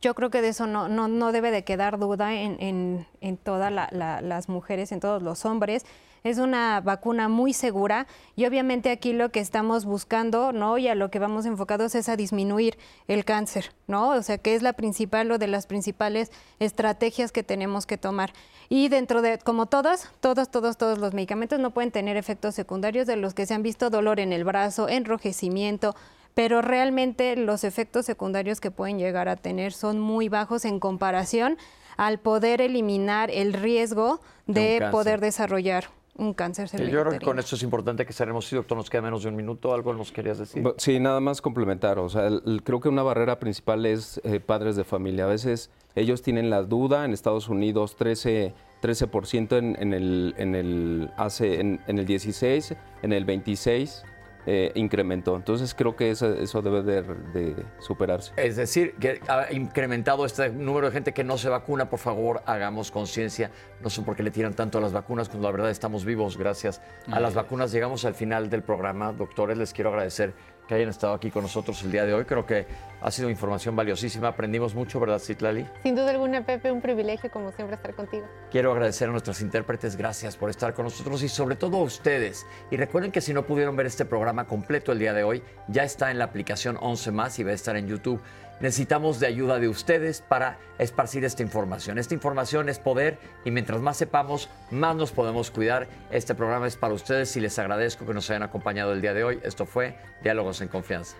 Yo 0.00 0.14
creo 0.14 0.30
que 0.30 0.42
de 0.42 0.48
eso 0.48 0.66
no, 0.66 0.88
no, 0.88 1.08
no 1.08 1.30
debe 1.30 1.50
de 1.50 1.64
quedar 1.64 1.98
duda 1.98 2.34
en, 2.34 2.56
en, 2.60 3.06
en 3.20 3.36
todas 3.36 3.72
las 3.72 4.48
mujeres, 4.48 4.92
en 4.92 5.00
todos 5.00 5.22
los 5.22 5.44
hombres. 5.44 5.84
Es 6.24 6.38
una 6.38 6.80
vacuna 6.80 7.28
muy 7.28 7.52
segura 7.52 8.06
y 8.36 8.46
obviamente 8.46 8.90
aquí 8.90 9.12
lo 9.12 9.30
que 9.30 9.40
estamos 9.40 9.84
buscando, 9.84 10.52
¿no? 10.52 10.78
Y 10.78 10.88
a 10.88 10.94
lo 10.94 11.10
que 11.10 11.18
vamos 11.18 11.46
enfocados 11.46 11.94
es 11.94 12.08
a 12.08 12.16
disminuir 12.16 12.78
el 13.06 13.24
cáncer, 13.24 13.72
¿no? 13.86 14.10
O 14.10 14.22
sea, 14.22 14.38
que 14.38 14.54
es 14.54 14.62
la 14.62 14.72
principal 14.72 15.30
o 15.30 15.38
de 15.38 15.46
las 15.46 15.66
principales 15.66 16.30
estrategias 16.58 17.32
que 17.32 17.42
tenemos 17.42 17.86
que 17.86 17.98
tomar. 17.98 18.32
Y 18.68 18.88
dentro 18.88 19.22
de, 19.22 19.38
como 19.38 19.66
todas, 19.66 20.10
todos, 20.20 20.50
todos, 20.50 20.76
todos 20.76 20.98
los 20.98 21.14
medicamentos 21.14 21.58
no 21.58 21.72
pueden 21.72 21.90
tener 21.90 22.16
efectos 22.16 22.54
secundarios 22.54 23.06
de 23.06 23.16
los 23.16 23.34
que 23.34 23.46
se 23.46 23.54
han 23.54 23.62
visto 23.62 23.90
dolor 23.90 24.20
en 24.20 24.32
el 24.32 24.44
brazo, 24.44 24.88
enrojecimiento, 24.88 25.94
pero 26.34 26.62
realmente 26.62 27.34
los 27.36 27.64
efectos 27.64 28.06
secundarios 28.06 28.60
que 28.60 28.70
pueden 28.70 28.98
llegar 28.98 29.28
a 29.28 29.36
tener 29.36 29.72
son 29.72 29.98
muy 29.98 30.28
bajos 30.28 30.64
en 30.64 30.78
comparación 30.78 31.58
al 31.96 32.20
poder 32.20 32.60
eliminar 32.60 33.30
el 33.30 33.52
riesgo 33.52 34.20
de, 34.46 34.86
poder 34.92 35.20
desarrollar 35.20 35.97
un 36.18 36.34
cáncer 36.34 36.68
Yo 36.70 37.00
creo 37.00 37.10
que 37.12 37.24
con 37.24 37.38
esto 37.38 37.56
es 37.56 37.62
importante 37.62 38.04
que 38.04 38.12
cerremos. 38.12 38.46
Sí, 38.46 38.56
doctor, 38.56 38.76
nos 38.76 38.90
queda 38.90 39.02
menos 39.02 39.22
de 39.22 39.28
un 39.28 39.36
minuto. 39.36 39.72
¿Algo 39.72 39.94
nos 39.94 40.12
querías 40.12 40.38
decir? 40.38 40.64
Sí, 40.76 40.98
nada 40.98 41.20
más 41.20 41.40
complementar. 41.40 41.98
O 41.98 42.08
sea, 42.08 42.28
creo 42.64 42.80
que 42.80 42.88
una 42.88 43.02
barrera 43.02 43.38
principal 43.38 43.86
es 43.86 44.20
eh, 44.24 44.40
padres 44.40 44.76
de 44.76 44.84
familia. 44.84 45.24
A 45.24 45.28
veces 45.28 45.70
ellos 45.94 46.20
tienen 46.22 46.50
la 46.50 46.62
duda. 46.62 47.04
En 47.04 47.12
Estados 47.12 47.48
Unidos, 47.48 47.96
13, 47.96 48.52
13% 48.82 49.56
en, 49.56 49.76
en, 49.80 49.94
el, 49.94 50.34
en, 50.38 50.54
el, 50.54 51.10
hace, 51.16 51.60
en, 51.60 51.80
en 51.86 51.98
el 51.98 52.06
16, 52.06 52.74
en 53.02 53.12
el 53.12 53.24
26 53.24 54.04
eh, 54.50 54.72
incrementó. 54.76 55.36
Entonces 55.36 55.74
creo 55.74 55.94
que 55.94 56.10
eso, 56.10 56.32
eso 56.32 56.62
debe 56.62 56.82
de, 56.82 57.54
superarse. 57.80 58.32
Es 58.38 58.56
decir, 58.56 58.94
que 58.94 59.20
ha 59.28 59.52
incrementado 59.52 60.24
este 60.24 60.48
número 60.48 60.86
de 60.86 60.92
gente 60.94 61.12
que 61.12 61.22
no 61.22 61.36
se 61.36 61.50
vacuna. 61.50 61.90
Por 61.90 61.98
favor, 61.98 62.40
hagamos 62.46 62.90
conciencia. 62.90 63.50
No 63.82 63.90
sé 63.90 64.00
por 64.00 64.16
qué 64.16 64.22
le 64.22 64.30
tiran 64.30 64.54
tanto 64.54 64.78
a 64.78 64.80
las 64.80 64.94
vacunas, 64.94 65.28
cuando 65.28 65.48
la 65.48 65.52
verdad 65.52 65.70
estamos 65.70 66.06
vivos 66.06 66.38
gracias 66.38 66.80
a 67.10 67.20
las 67.20 67.34
vacunas. 67.34 67.72
Llegamos 67.72 68.06
al 68.06 68.14
final 68.14 68.48
del 68.48 68.62
programa. 68.62 69.12
Doctores, 69.12 69.58
les 69.58 69.74
quiero 69.74 69.90
agradecer 69.90 70.32
que 70.68 70.74
hayan 70.74 70.90
estado 70.90 71.14
aquí 71.14 71.30
con 71.30 71.42
nosotros 71.42 71.82
el 71.82 71.90
día 71.90 72.04
de 72.04 72.12
hoy. 72.12 72.24
Creo 72.26 72.44
que 72.46 72.66
ha 73.00 73.10
sido 73.10 73.30
información 73.30 73.74
valiosísima. 73.74 74.28
Aprendimos 74.28 74.74
mucho, 74.74 75.00
¿verdad, 75.00 75.18
Citlali? 75.18 75.66
Sin 75.82 75.94
duda 75.96 76.10
alguna, 76.10 76.44
Pepe, 76.44 76.70
un 76.70 76.82
privilegio 76.82 77.30
como 77.30 77.50
siempre 77.52 77.76
estar 77.76 77.94
contigo. 77.94 78.26
Quiero 78.50 78.70
agradecer 78.70 79.08
a 79.08 79.12
nuestros 79.12 79.40
intérpretes. 79.40 79.96
Gracias 79.96 80.36
por 80.36 80.50
estar 80.50 80.74
con 80.74 80.84
nosotros 80.84 81.22
y 81.22 81.28
sobre 81.28 81.56
todo 81.56 81.78
a 81.78 81.82
ustedes. 81.82 82.46
Y 82.70 82.76
recuerden 82.76 83.10
que 83.10 83.22
si 83.22 83.32
no 83.32 83.46
pudieron 83.46 83.76
ver 83.76 83.86
este 83.86 84.04
programa 84.04 84.46
completo 84.46 84.92
el 84.92 84.98
día 84.98 85.14
de 85.14 85.24
hoy, 85.24 85.42
ya 85.68 85.84
está 85.84 86.10
en 86.10 86.18
la 86.18 86.24
aplicación 86.24 86.76
11 86.78 87.12
más 87.12 87.38
y 87.38 87.44
va 87.44 87.52
a 87.52 87.54
estar 87.54 87.74
en 87.76 87.88
YouTube. 87.88 88.20
Necesitamos 88.60 89.20
de 89.20 89.26
ayuda 89.26 89.58
de 89.58 89.68
ustedes 89.68 90.20
para 90.20 90.58
esparcir 90.78 91.24
esta 91.24 91.42
información. 91.42 91.98
Esta 91.98 92.14
información 92.14 92.68
es 92.68 92.78
poder 92.78 93.18
y 93.44 93.50
mientras 93.50 93.80
más 93.80 93.96
sepamos, 93.96 94.48
más 94.70 94.96
nos 94.96 95.12
podemos 95.12 95.50
cuidar. 95.50 95.86
Este 96.10 96.34
programa 96.34 96.66
es 96.66 96.76
para 96.76 96.94
ustedes 96.94 97.36
y 97.36 97.40
les 97.40 97.58
agradezco 97.58 98.06
que 98.06 98.14
nos 98.14 98.28
hayan 98.30 98.42
acompañado 98.42 98.92
el 98.92 99.00
día 99.00 99.14
de 99.14 99.24
hoy. 99.24 99.40
Esto 99.42 99.66
fue 99.66 99.96
Diálogos 100.22 100.60
en 100.60 100.68
Confianza. 100.68 101.16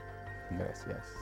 Gracias. 0.50 1.17